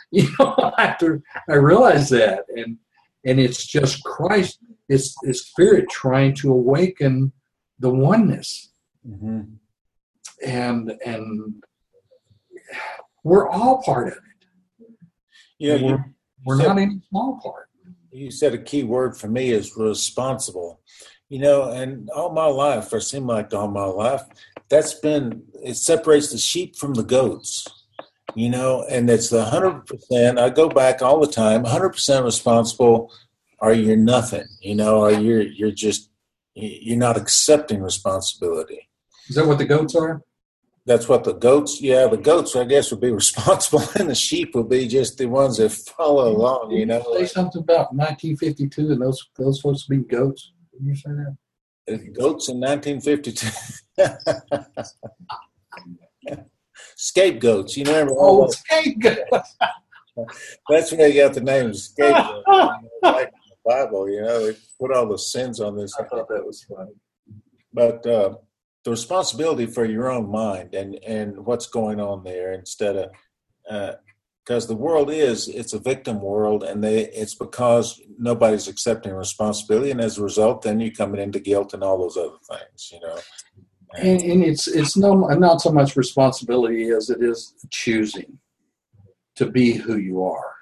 You 0.10 0.30
know, 0.40 0.72
after 0.78 1.22
I 1.50 1.56
realize 1.56 2.10
that, 2.12 2.46
and 2.56 2.78
and 3.26 3.42
it's 3.42 3.68
just 3.68 4.02
Christ. 4.06 4.60
It's 4.88 5.14
it's 5.24 5.48
Spirit 5.48 5.90
trying 5.90 6.34
to 6.36 6.54
awaken 6.54 7.34
the 7.80 7.90
oneness. 7.90 8.72
Mm-hmm. 9.08 9.42
And 10.46 10.94
and 11.06 11.64
we're 13.24 13.50
all 13.50 13.82
part 13.84 14.10
of 14.10 14.14
it. 14.14 14.88
Yeah, 15.58 15.74
we're, 15.76 15.80
you, 15.80 16.04
we're 16.46 16.58
said, 16.58 16.68
not 16.68 16.78
any 16.78 17.02
small 17.10 17.40
part. 17.44 17.70
You 18.12 18.30
said 18.30 18.54
a 18.54 18.60
key 18.60 18.84
word 18.84 19.18
for 19.18 19.28
me 19.28 19.50
is 19.50 19.76
responsible. 19.76 20.82
You 21.30 21.40
know, 21.40 21.72
and 21.72 22.10
all 22.12 22.32
my 22.32 22.46
life, 22.46 22.94
or 22.94 23.02
seem 23.02 23.28
like 23.28 23.54
all 23.54 23.68
my 23.68 23.84
life, 23.84 24.22
that's 24.70 24.94
been 24.94 25.44
it 25.64 25.76
separates 25.76 26.32
the 26.32 26.38
sheep 26.38 26.76
from 26.76 26.94
the 26.94 27.04
goats 27.04 27.68
you 28.38 28.50
know, 28.50 28.86
and 28.88 29.10
it's 29.10 29.30
the 29.30 29.44
hundred 29.44 29.88
percent. 29.88 30.38
I 30.38 30.50
go 30.50 30.70
back 30.70 31.02
all 31.02 31.20
the 31.20 31.32
time, 31.32 31.64
hundred 31.64 31.90
percent 31.90 32.24
responsible, 32.24 33.12
or 33.58 33.74
you're 33.74 33.96
nothing, 33.98 34.46
you 34.62 34.76
know, 34.76 35.00
or 35.00 35.12
you're 35.12 35.42
you're 35.42 35.72
just 35.72 36.12
you're 36.58 36.98
not 36.98 37.18
accepting 37.18 37.82
responsibility. 37.82 38.90
Is 39.30 39.36
that 39.36 39.46
what 39.46 39.58
the 39.58 39.66
goats 39.66 39.96
are? 39.96 40.22
That's 40.86 41.10
what 41.10 41.26
the 41.26 41.34
goats, 41.34 41.82
yeah, 41.82 42.08
the 42.08 42.18
goats, 42.18 42.56
I 42.56 42.64
guess, 42.64 42.92
would 42.92 43.02
be 43.02 43.12
responsible, 43.24 43.84
and 44.00 44.10
the 44.10 44.16
sheep 44.16 44.56
would 44.56 44.70
be 44.70 44.88
just 44.88 45.18
the 45.18 45.26
ones 45.26 45.58
that 45.58 45.72
follow 45.72 46.32
along. 46.32 46.72
You 46.72 46.86
know, 46.86 47.04
say 47.18 47.26
something 47.26 47.62
about 47.62 47.94
1952 47.94 48.92
and 48.92 49.02
those 49.02 49.28
those 49.38 49.62
supposed 49.62 49.86
to 49.86 49.90
be 49.90 49.98
goats. 49.98 50.54
Did 50.72 50.88
you 50.88 50.96
say 50.96 51.12
that? 51.12 51.38
Uh, 51.90 51.98
goats 52.14 52.50
in 52.50 52.60
1952. 52.60 53.48
Scapegoats, 56.96 57.78
you 57.78 57.84
never. 57.84 58.12
Oh, 58.18 58.48
scapegoats. 58.48 59.56
That's 60.70 60.92
where 60.92 61.10
they 61.10 61.14
got 61.14 61.34
the 61.34 61.42
name 61.42 61.74
scapegoat. 61.74 62.44
Bible, 63.68 64.10
you 64.10 64.22
know, 64.22 64.46
they 64.46 64.58
put 64.80 64.96
all 64.96 65.08
the 65.08 65.18
sins 65.18 65.60
on 65.60 65.76
this. 65.76 65.94
I 66.00 66.04
thought 66.04 66.28
that 66.30 66.46
was 66.46 66.64
funny. 66.64 66.94
But 67.74 68.06
uh, 68.06 68.36
the 68.88 68.92
responsibility 68.92 69.66
for 69.66 69.84
your 69.84 70.10
own 70.10 70.32
mind 70.32 70.74
and 70.74 70.98
and 71.06 71.46
what's 71.46 71.68
going 71.68 72.00
on 72.00 72.24
there 72.24 72.54
instead 72.54 72.96
of 72.96 73.10
because 74.46 74.64
uh, 74.64 74.68
the 74.70 74.78
world 74.78 75.12
is 75.12 75.50
it's 75.50 75.74
a 75.74 75.80
victim 75.80 76.22
world 76.22 76.64
and 76.64 76.82
they 76.82 77.08
it's 77.08 77.36
because 77.36 78.00
nobody's 78.18 78.70
accepting 78.70 79.14
responsibility 79.14 79.92
and 79.92 80.00
as 80.00 80.18
a 80.18 80.24
result 80.24 80.62
then 80.62 80.80
you're 80.80 80.92
coming 80.92 81.20
into 81.20 81.38
guilt 81.38 81.74
and 81.74 81.84
all 81.84 81.98
those 81.98 82.16
other 82.16 82.38
things 82.50 82.90
you 82.94 83.00
know 83.02 83.20
and, 83.98 84.22
and 84.22 84.42
it's 84.42 84.68
it's 84.68 84.96
no 84.96 85.14
not 85.14 85.60
so 85.60 85.70
much 85.70 85.98
responsibility 85.98 86.90
as 86.92 87.10
it 87.10 87.22
is 87.22 87.56
choosing 87.70 88.40
to 89.36 89.48
be 89.48 89.74
who 89.74 89.98
you 89.98 90.24
are 90.24 90.57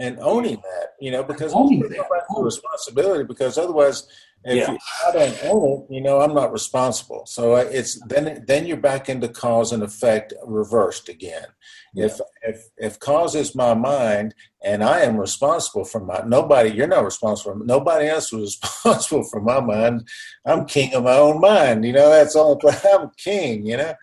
and 0.00 0.18
owning 0.20 0.56
that, 0.56 0.94
you 1.00 1.10
know, 1.10 1.22
because 1.22 1.52
Owning 1.54 1.80
that. 1.80 2.06
a 2.36 2.42
responsibility. 2.42 3.24
Because 3.24 3.58
otherwise, 3.58 4.08
if 4.44 4.56
Yeah. 4.56 4.72
you, 4.72 4.78
I 5.06 5.12
don't 5.12 5.44
own 5.44 5.68
it, 5.82 5.94
you 5.94 6.00
know, 6.00 6.20
I'm 6.22 6.34
not 6.34 6.50
responsible. 6.52 7.26
So 7.26 7.54
uh, 7.56 7.68
it's 7.70 8.00
then 8.08 8.42
then 8.46 8.66
you're 8.66 8.78
back 8.78 9.08
into 9.08 9.28
cause 9.28 9.72
and 9.72 9.82
effect 9.82 10.32
reversed 10.46 11.08
again. 11.08 11.46
If 11.94 12.20
if 12.42 12.68
if 12.78 12.98
cause 13.00 13.34
is 13.34 13.54
my 13.56 13.74
mind 13.74 14.34
and 14.62 14.82
I 14.84 15.00
am 15.00 15.16
responsible 15.16 15.84
for 15.84 16.00
my 16.00 16.22
nobody, 16.24 16.70
you're 16.70 16.86
not 16.86 17.04
responsible. 17.04 17.56
Nobody 17.56 18.06
else 18.06 18.32
was 18.32 18.58
responsible 18.62 19.24
for 19.24 19.40
my 19.40 19.60
mind. 19.60 20.08
I'm 20.46 20.66
king 20.66 20.94
of 20.94 21.02
my 21.04 21.16
own 21.16 21.40
mind. 21.40 21.84
You 21.84 21.92
know, 21.92 22.08
that's 22.08 22.36
all. 22.36 22.58
I'm 22.94 23.10
king. 23.18 23.66
You 23.66 23.76
know. 23.78 23.94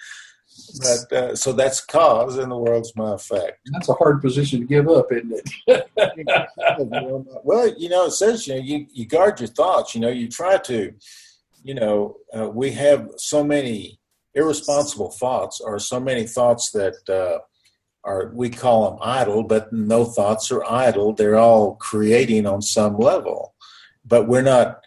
But 0.79 1.17
uh, 1.17 1.35
so 1.35 1.53
that's 1.53 1.81
cause, 1.81 2.37
and 2.37 2.51
the 2.51 2.57
world's 2.57 2.95
my 2.95 3.13
effect. 3.13 3.59
that's 3.71 3.89
a 3.89 3.93
hard 3.93 4.21
position 4.21 4.61
to 4.61 4.65
give 4.65 4.89
up 4.89 5.11
isn't 5.11 5.51
it 5.67 5.89
well, 7.43 7.73
you 7.77 7.89
know, 7.89 8.05
it 8.05 8.11
says 8.11 8.47
you 8.47 8.55
know 8.55 8.61
you, 8.61 8.87
you 8.91 9.05
guard 9.05 9.39
your 9.39 9.47
thoughts. 9.47 9.95
You 9.95 10.01
know, 10.01 10.09
you 10.09 10.27
try 10.27 10.57
to, 10.57 10.93
you 11.63 11.73
know, 11.73 12.17
uh, 12.37 12.49
we 12.49 12.71
have 12.71 13.09
so 13.17 13.43
many 13.43 13.99
irresponsible 14.33 15.11
thoughts, 15.11 15.59
or 15.59 15.79
so 15.79 15.99
many 15.99 16.27
thoughts 16.27 16.71
that 16.71 16.97
uh, 17.09 17.39
are 18.03 18.31
we 18.33 18.49
call 18.49 18.89
them 18.89 18.99
idle, 19.01 19.43
but 19.43 19.71
no 19.73 20.05
thoughts 20.05 20.51
are 20.51 20.63
idle. 20.65 21.13
They're 21.13 21.37
all 21.37 21.75
creating 21.75 22.45
on 22.45 22.61
some 22.61 22.97
level, 22.97 23.55
but 24.05 24.27
we're 24.27 24.41
not 24.41 24.81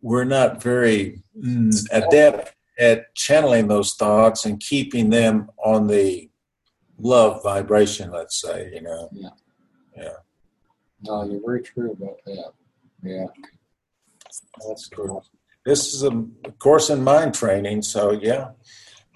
we're 0.00 0.24
not 0.24 0.62
very 0.62 1.22
mm, 1.36 1.86
adept 1.92 2.55
at 2.78 3.14
channeling 3.14 3.68
those 3.68 3.94
thoughts 3.94 4.44
and 4.44 4.60
keeping 4.60 5.10
them 5.10 5.50
on 5.64 5.86
the 5.86 6.30
love 6.98 7.42
vibration. 7.42 8.10
Let's 8.10 8.40
say, 8.40 8.70
you 8.74 8.82
know. 8.82 9.08
Yeah. 9.12 9.30
Yeah. 9.96 10.16
no 11.02 11.24
you're 11.24 11.40
very 11.40 11.62
true 11.62 11.92
about 11.92 12.18
that 12.26 12.52
yeah 13.02 13.26
That's 14.66 14.88
cool. 14.88 15.24
This 15.64 15.94
is 15.94 16.02
a 16.04 16.10
course 16.58 16.90
in 16.90 17.02
mind 17.02 17.34
training, 17.34 17.82
so 17.82 18.12
yeah, 18.12 18.50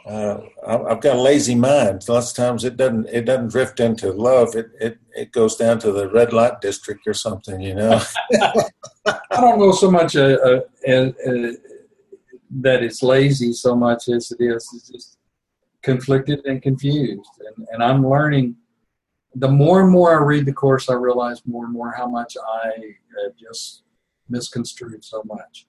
uh, 0.05 0.39
I've 0.66 1.00
got 1.00 1.16
a 1.16 1.20
lazy 1.20 1.55
mind. 1.55 2.08
Lots 2.08 2.30
of 2.30 2.36
times 2.36 2.64
it 2.64 2.76
doesn't 2.76 3.08
it 3.08 3.24
doesn't 3.24 3.52
drift 3.52 3.78
into 3.78 4.12
love. 4.12 4.56
It 4.56 4.70
it 4.80 4.98
it 5.14 5.32
goes 5.32 5.56
down 5.56 5.78
to 5.80 5.92
the 5.92 6.10
red 6.10 6.32
light 6.32 6.60
district 6.60 7.06
or 7.06 7.14
something, 7.14 7.60
you 7.60 7.74
know. 7.74 8.00
I 9.06 9.40
don't 9.40 9.60
know 9.60 9.70
so 9.70 9.90
much 9.90 10.16
uh, 10.16 10.39
uh, 10.44 10.60
uh, 10.89 10.92
uh, 10.92 11.52
that 12.61 12.83
it's 12.83 13.03
lazy 13.03 13.53
so 13.53 13.77
much 13.77 14.09
as 14.09 14.33
it 14.33 14.43
is 14.43 14.69
it's 14.75 14.89
just 14.89 15.19
conflicted 15.83 16.45
and 16.47 16.61
confused. 16.62 17.31
And, 17.57 17.67
and 17.73 17.83
I'm 17.83 18.07
learning. 18.07 18.57
The 19.37 19.49
more 19.49 19.81
and 19.81 19.91
more 19.91 20.11
I 20.19 20.23
read 20.25 20.45
the 20.47 20.53
course, 20.53 20.91
I 20.91 20.95
realize 20.95 21.41
more 21.47 21.65
and 21.65 21.73
more 21.73 21.93
how 21.97 22.09
much 22.09 22.37
I 22.37 22.69
uh, 22.69 23.31
just 23.39 23.83
misconstrued 24.29 25.05
so 25.05 25.23
much. 25.25 25.67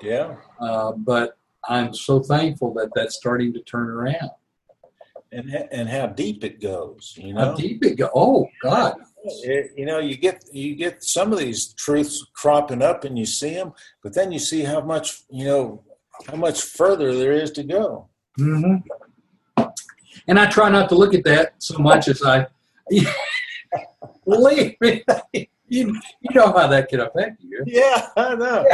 yeah, 0.00 0.36
Uh, 0.60 0.92
but 0.92 1.36
I'm 1.68 1.92
so 1.92 2.20
thankful 2.20 2.72
that 2.74 2.90
that's 2.94 3.16
starting 3.16 3.52
to 3.54 3.60
turn 3.60 3.88
around. 3.90 4.30
and 5.32 5.50
and 5.72 5.88
how 5.88 6.06
deep 6.06 6.42
it 6.44 6.60
goes, 6.60 7.14
you 7.16 7.34
know. 7.34 7.46
How 7.46 7.54
deep 7.54 7.84
it 7.84 7.96
go? 7.96 8.08
Oh 8.14 8.46
God! 8.62 8.94
It- 9.24 9.72
you 9.76 9.84
know, 9.86 9.98
you 9.98 10.16
get 10.16 10.44
you 10.52 10.74
get 10.76 11.02
some 11.04 11.32
of 11.32 11.38
these 11.38 11.72
truths 11.74 12.24
cropping 12.34 12.82
up, 12.82 13.04
and 13.04 13.18
you 13.18 13.26
see 13.26 13.54
them, 13.54 13.72
but 14.02 14.14
then 14.14 14.32
you 14.32 14.38
see 14.38 14.62
how 14.62 14.80
much 14.80 15.22
you 15.30 15.44
know 15.44 15.82
how 16.26 16.36
much 16.36 16.62
further 16.62 17.14
there 17.14 17.32
is 17.32 17.50
to 17.52 17.62
go. 17.62 18.08
Mm-hmm. 18.38 18.88
And 20.26 20.38
I 20.38 20.46
try 20.46 20.68
not 20.70 20.88
to 20.90 20.94
look 20.94 21.14
at 21.14 21.24
that 21.24 21.54
so 21.58 21.78
much 21.78 22.08
as 22.08 22.22
I. 22.22 22.46
Believe 24.24 24.76
me, 24.80 25.02
you, 25.32 25.46
you 26.20 26.34
know 26.34 26.52
how 26.52 26.66
that 26.66 26.88
can 26.88 27.00
affect 27.00 27.40
you. 27.42 27.62
Yeah, 27.66 28.08
I 28.16 28.34
know. 28.34 28.66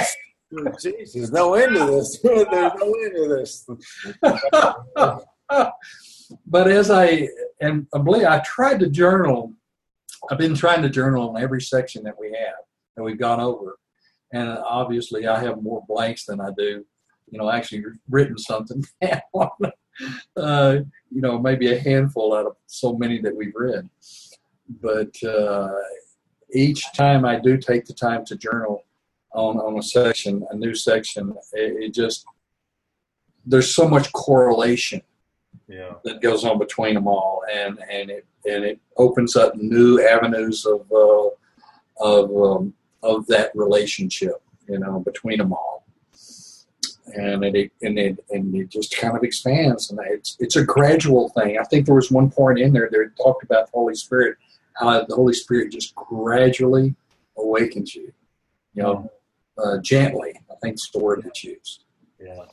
Jeez, 0.52 1.12
there's 1.12 1.32
no 1.32 1.54
end 1.54 1.76
to 1.76 1.86
this. 1.86 2.18
There's 2.22 2.46
no 2.52 2.94
end 2.94 3.12
to 3.16 3.28
this. 3.28 3.66
but 6.46 6.70
as 6.70 6.90
I 6.90 7.28
and 7.60 7.86
I 7.94 7.98
believe 7.98 8.26
I 8.26 8.40
tried 8.40 8.80
to 8.80 8.88
journal. 8.88 9.52
I've 10.30 10.38
been 10.38 10.54
trying 10.54 10.82
to 10.82 10.88
journal 10.88 11.28
on 11.30 11.40
every 11.40 11.60
section 11.60 12.02
that 12.04 12.18
we 12.18 12.28
have 12.28 12.56
that 12.96 13.02
we've 13.02 13.18
gone 13.18 13.38
over, 13.40 13.78
and 14.32 14.48
obviously 14.48 15.26
I 15.28 15.38
have 15.40 15.62
more 15.62 15.84
blanks 15.86 16.24
than 16.24 16.40
I 16.40 16.50
do. 16.56 16.84
You 17.30 17.38
know, 17.38 17.50
actually 17.50 17.84
written 18.08 18.38
something 18.38 18.84
down. 19.02 19.50
uh, 20.36 20.76
you 21.10 21.20
know, 21.20 21.38
maybe 21.38 21.72
a 21.72 21.78
handful 21.78 22.34
out 22.34 22.46
of 22.46 22.56
so 22.66 22.94
many 22.96 23.20
that 23.22 23.34
we've 23.34 23.54
read. 23.54 23.88
But 24.82 25.14
uh, 25.22 25.72
each 26.52 26.84
time 26.94 27.24
I 27.24 27.38
do 27.38 27.56
take 27.56 27.86
the 27.86 27.94
time 27.94 28.24
to 28.26 28.36
journal 28.36 28.84
on 29.32 29.56
on 29.58 29.78
a 29.78 29.82
section, 29.82 30.46
a 30.50 30.56
new 30.56 30.74
section, 30.74 31.34
it, 31.52 31.84
it 31.84 31.94
just 31.94 32.24
there's 33.44 33.74
so 33.74 33.88
much 33.88 34.10
correlation 34.12 35.02
Yeah. 35.68 35.94
that 36.04 36.20
goes 36.20 36.44
on 36.44 36.58
between 36.58 36.94
them 36.94 37.06
all, 37.06 37.42
and 37.52 37.78
and 37.90 38.10
it 38.10 38.26
and 38.44 38.64
it 38.64 38.80
opens 38.96 39.36
up 39.36 39.54
new 39.56 40.00
avenues 40.06 40.66
of 40.66 40.80
uh, 40.92 41.28
of 42.00 42.30
um, 42.36 42.74
of 43.02 43.26
that 43.28 43.50
relationship, 43.54 44.42
you 44.68 44.78
know, 44.78 45.00
between 45.00 45.38
them 45.38 45.52
all, 45.52 45.85
and 47.16 47.44
it 47.44 47.72
and 47.82 47.98
it 47.98 48.18
and 48.30 48.54
it 48.54 48.68
just 48.68 48.96
kind 48.96 49.16
of 49.16 49.22
expands, 49.22 49.90
and 49.90 49.98
it's 50.04 50.36
it's 50.38 50.56
a 50.56 50.64
gradual 50.64 51.28
thing. 51.30 51.58
I 51.58 51.64
think 51.64 51.86
there 51.86 51.94
was 51.94 52.10
one 52.10 52.30
point 52.30 52.58
in 52.58 52.72
there 52.72 52.88
that 52.90 53.10
talked 53.16 53.42
about 53.44 53.66
the 53.66 53.72
Holy 53.72 53.94
Spirit, 53.94 54.36
how 54.74 55.04
the 55.04 55.14
Holy 55.14 55.32
Spirit 55.32 55.72
just 55.72 55.94
gradually 55.94 56.94
awakens 57.36 57.94
you, 57.94 58.12
you 58.74 58.82
know, 58.82 59.10
uh, 59.58 59.78
gently. 59.78 60.34
I 60.50 60.54
think 60.62 60.74
it's 60.74 60.90
the 60.90 60.98
word 60.98 61.22
that's 61.24 61.44
used. 61.44 61.84
Yeah. 62.20 62.44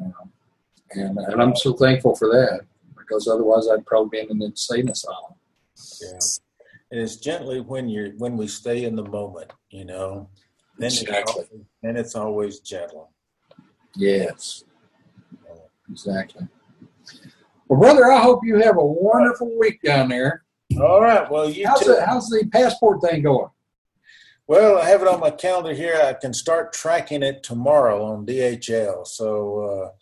Um, 0.00 0.32
and, 0.92 1.18
and 1.18 1.42
I'm 1.42 1.56
so 1.56 1.72
thankful 1.72 2.14
for 2.14 2.28
that 2.28 2.60
because 2.96 3.28
otherwise 3.28 3.68
I'd 3.68 3.86
probably 3.86 4.20
be 4.20 4.24
in 4.24 4.30
an 4.36 4.42
insane 4.42 4.88
asylum. 4.88 5.34
Yeah. 6.00 6.18
And 6.90 7.00
it's 7.00 7.16
gently 7.16 7.60
when 7.60 7.88
you're 7.88 8.10
when 8.12 8.36
we 8.36 8.46
stay 8.46 8.84
in 8.84 8.94
the 8.94 9.04
moment, 9.04 9.52
you 9.70 9.84
know. 9.84 10.28
Then 10.78 10.86
Exactly. 10.86 11.16
it's 11.18 11.30
always, 11.32 11.48
then 11.82 11.96
it's 11.96 12.14
always 12.14 12.60
gentle. 12.60 13.10
Yes, 13.96 14.64
exactly. 15.90 16.46
Well, 17.68 17.80
brother, 17.80 18.10
I 18.12 18.20
hope 18.20 18.40
you 18.44 18.58
have 18.60 18.76
a 18.76 18.84
wonderful 18.84 19.50
week 19.58 19.80
down 19.82 20.08
there. 20.08 20.44
All 20.80 21.00
right. 21.00 21.28
Well, 21.30 21.48
you 21.50 21.66
How's 21.66 21.80
too. 21.80 21.94
the, 21.94 22.04
how's 22.06 22.28
the 22.28 22.48
passport 22.52 23.00
thing 23.02 23.22
going? 23.22 23.48
Well, 24.48 24.78
I 24.78 24.88
have 24.88 25.02
it 25.02 25.08
on 25.08 25.18
my 25.18 25.30
calendar 25.30 25.72
here. 25.74 26.00
I 26.00 26.12
can 26.12 26.32
start 26.32 26.72
tracking 26.72 27.22
it 27.24 27.42
tomorrow 27.42 28.04
on 28.04 28.24
DHL. 28.26 29.04
So 29.06 29.92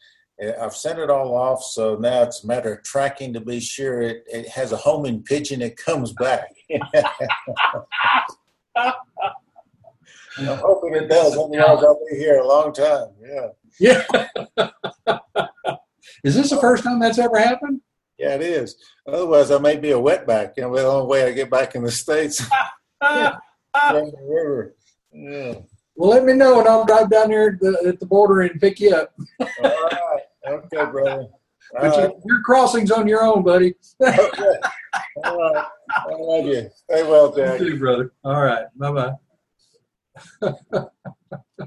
uh, 0.42 0.52
I've 0.62 0.76
sent 0.76 0.98
it 0.98 1.08
all 1.08 1.34
off. 1.34 1.62
So 1.62 1.96
now 1.96 2.22
it's 2.22 2.44
a 2.44 2.46
matter 2.46 2.74
of 2.74 2.82
tracking 2.82 3.32
to 3.32 3.40
be 3.40 3.60
sure 3.60 4.02
it, 4.02 4.24
it 4.26 4.48
has 4.48 4.72
a 4.72 4.76
homing 4.76 5.22
pigeon. 5.22 5.62
It 5.62 5.78
comes 5.78 6.12
back. 6.12 6.54
I'm 8.76 8.92
hoping 10.58 10.94
it 10.96 11.08
does. 11.08 11.32
Otherwise, 11.38 11.84
I'll 11.84 12.00
be 12.10 12.16
here 12.18 12.40
a 12.40 12.46
long 12.46 12.72
time. 12.74 13.08
Yeah. 13.22 13.46
Yeah. 13.80 14.04
Is 16.24 16.34
this 16.36 16.50
the 16.50 16.58
first 16.60 16.84
time 16.84 16.98
that's 17.00 17.18
ever 17.18 17.38
happened? 17.38 17.80
Yeah, 18.18 18.34
it 18.36 18.42
is. 18.42 18.76
Otherwise, 19.06 19.50
I 19.50 19.58
may 19.58 19.76
be 19.76 19.90
a 19.90 19.96
wetback. 19.98 20.52
You 20.56 20.62
know, 20.62 20.74
the 20.76 20.84
only 20.86 21.06
way 21.06 21.24
I 21.24 21.32
get 21.32 21.50
back 21.50 21.74
in 21.74 21.82
the 21.82 21.90
states 21.90 22.40
from 22.40 22.50
the 23.80 24.12
river. 24.22 24.76
Yeah. 25.12 25.54
Well, 25.96 26.10
let 26.10 26.24
me 26.24 26.32
know, 26.32 26.60
and 26.60 26.68
I'll 26.68 26.84
drive 26.84 27.10
down 27.10 27.28
there 27.30 27.50
at 27.52 27.60
the, 27.60 27.84
at 27.86 28.00
the 28.00 28.06
border 28.06 28.40
and 28.42 28.60
pick 28.60 28.80
you 28.80 28.94
up. 28.94 29.12
All 29.40 29.46
right. 29.62 30.20
Okay, 30.48 30.84
brother. 30.90 31.10
All 31.76 31.80
But 31.80 31.96
right. 31.96 32.12
your, 32.24 32.40
crossing's 32.42 32.90
on 32.90 33.06
your 33.08 33.22
own, 33.24 33.42
buddy. 33.42 33.74
Okay. 34.00 34.54
All 35.24 35.36
right. 35.52 35.66
I 35.90 36.04
love 36.16 36.46
you. 36.46 36.70
Stay 36.74 37.02
well, 37.02 37.32
You 37.36 37.44
Jack. 37.44 37.58
too, 37.58 37.78
brother. 37.78 38.12
All 38.24 38.42
right. 38.42 38.66
Bye 38.76 39.14
bye. 40.40 41.66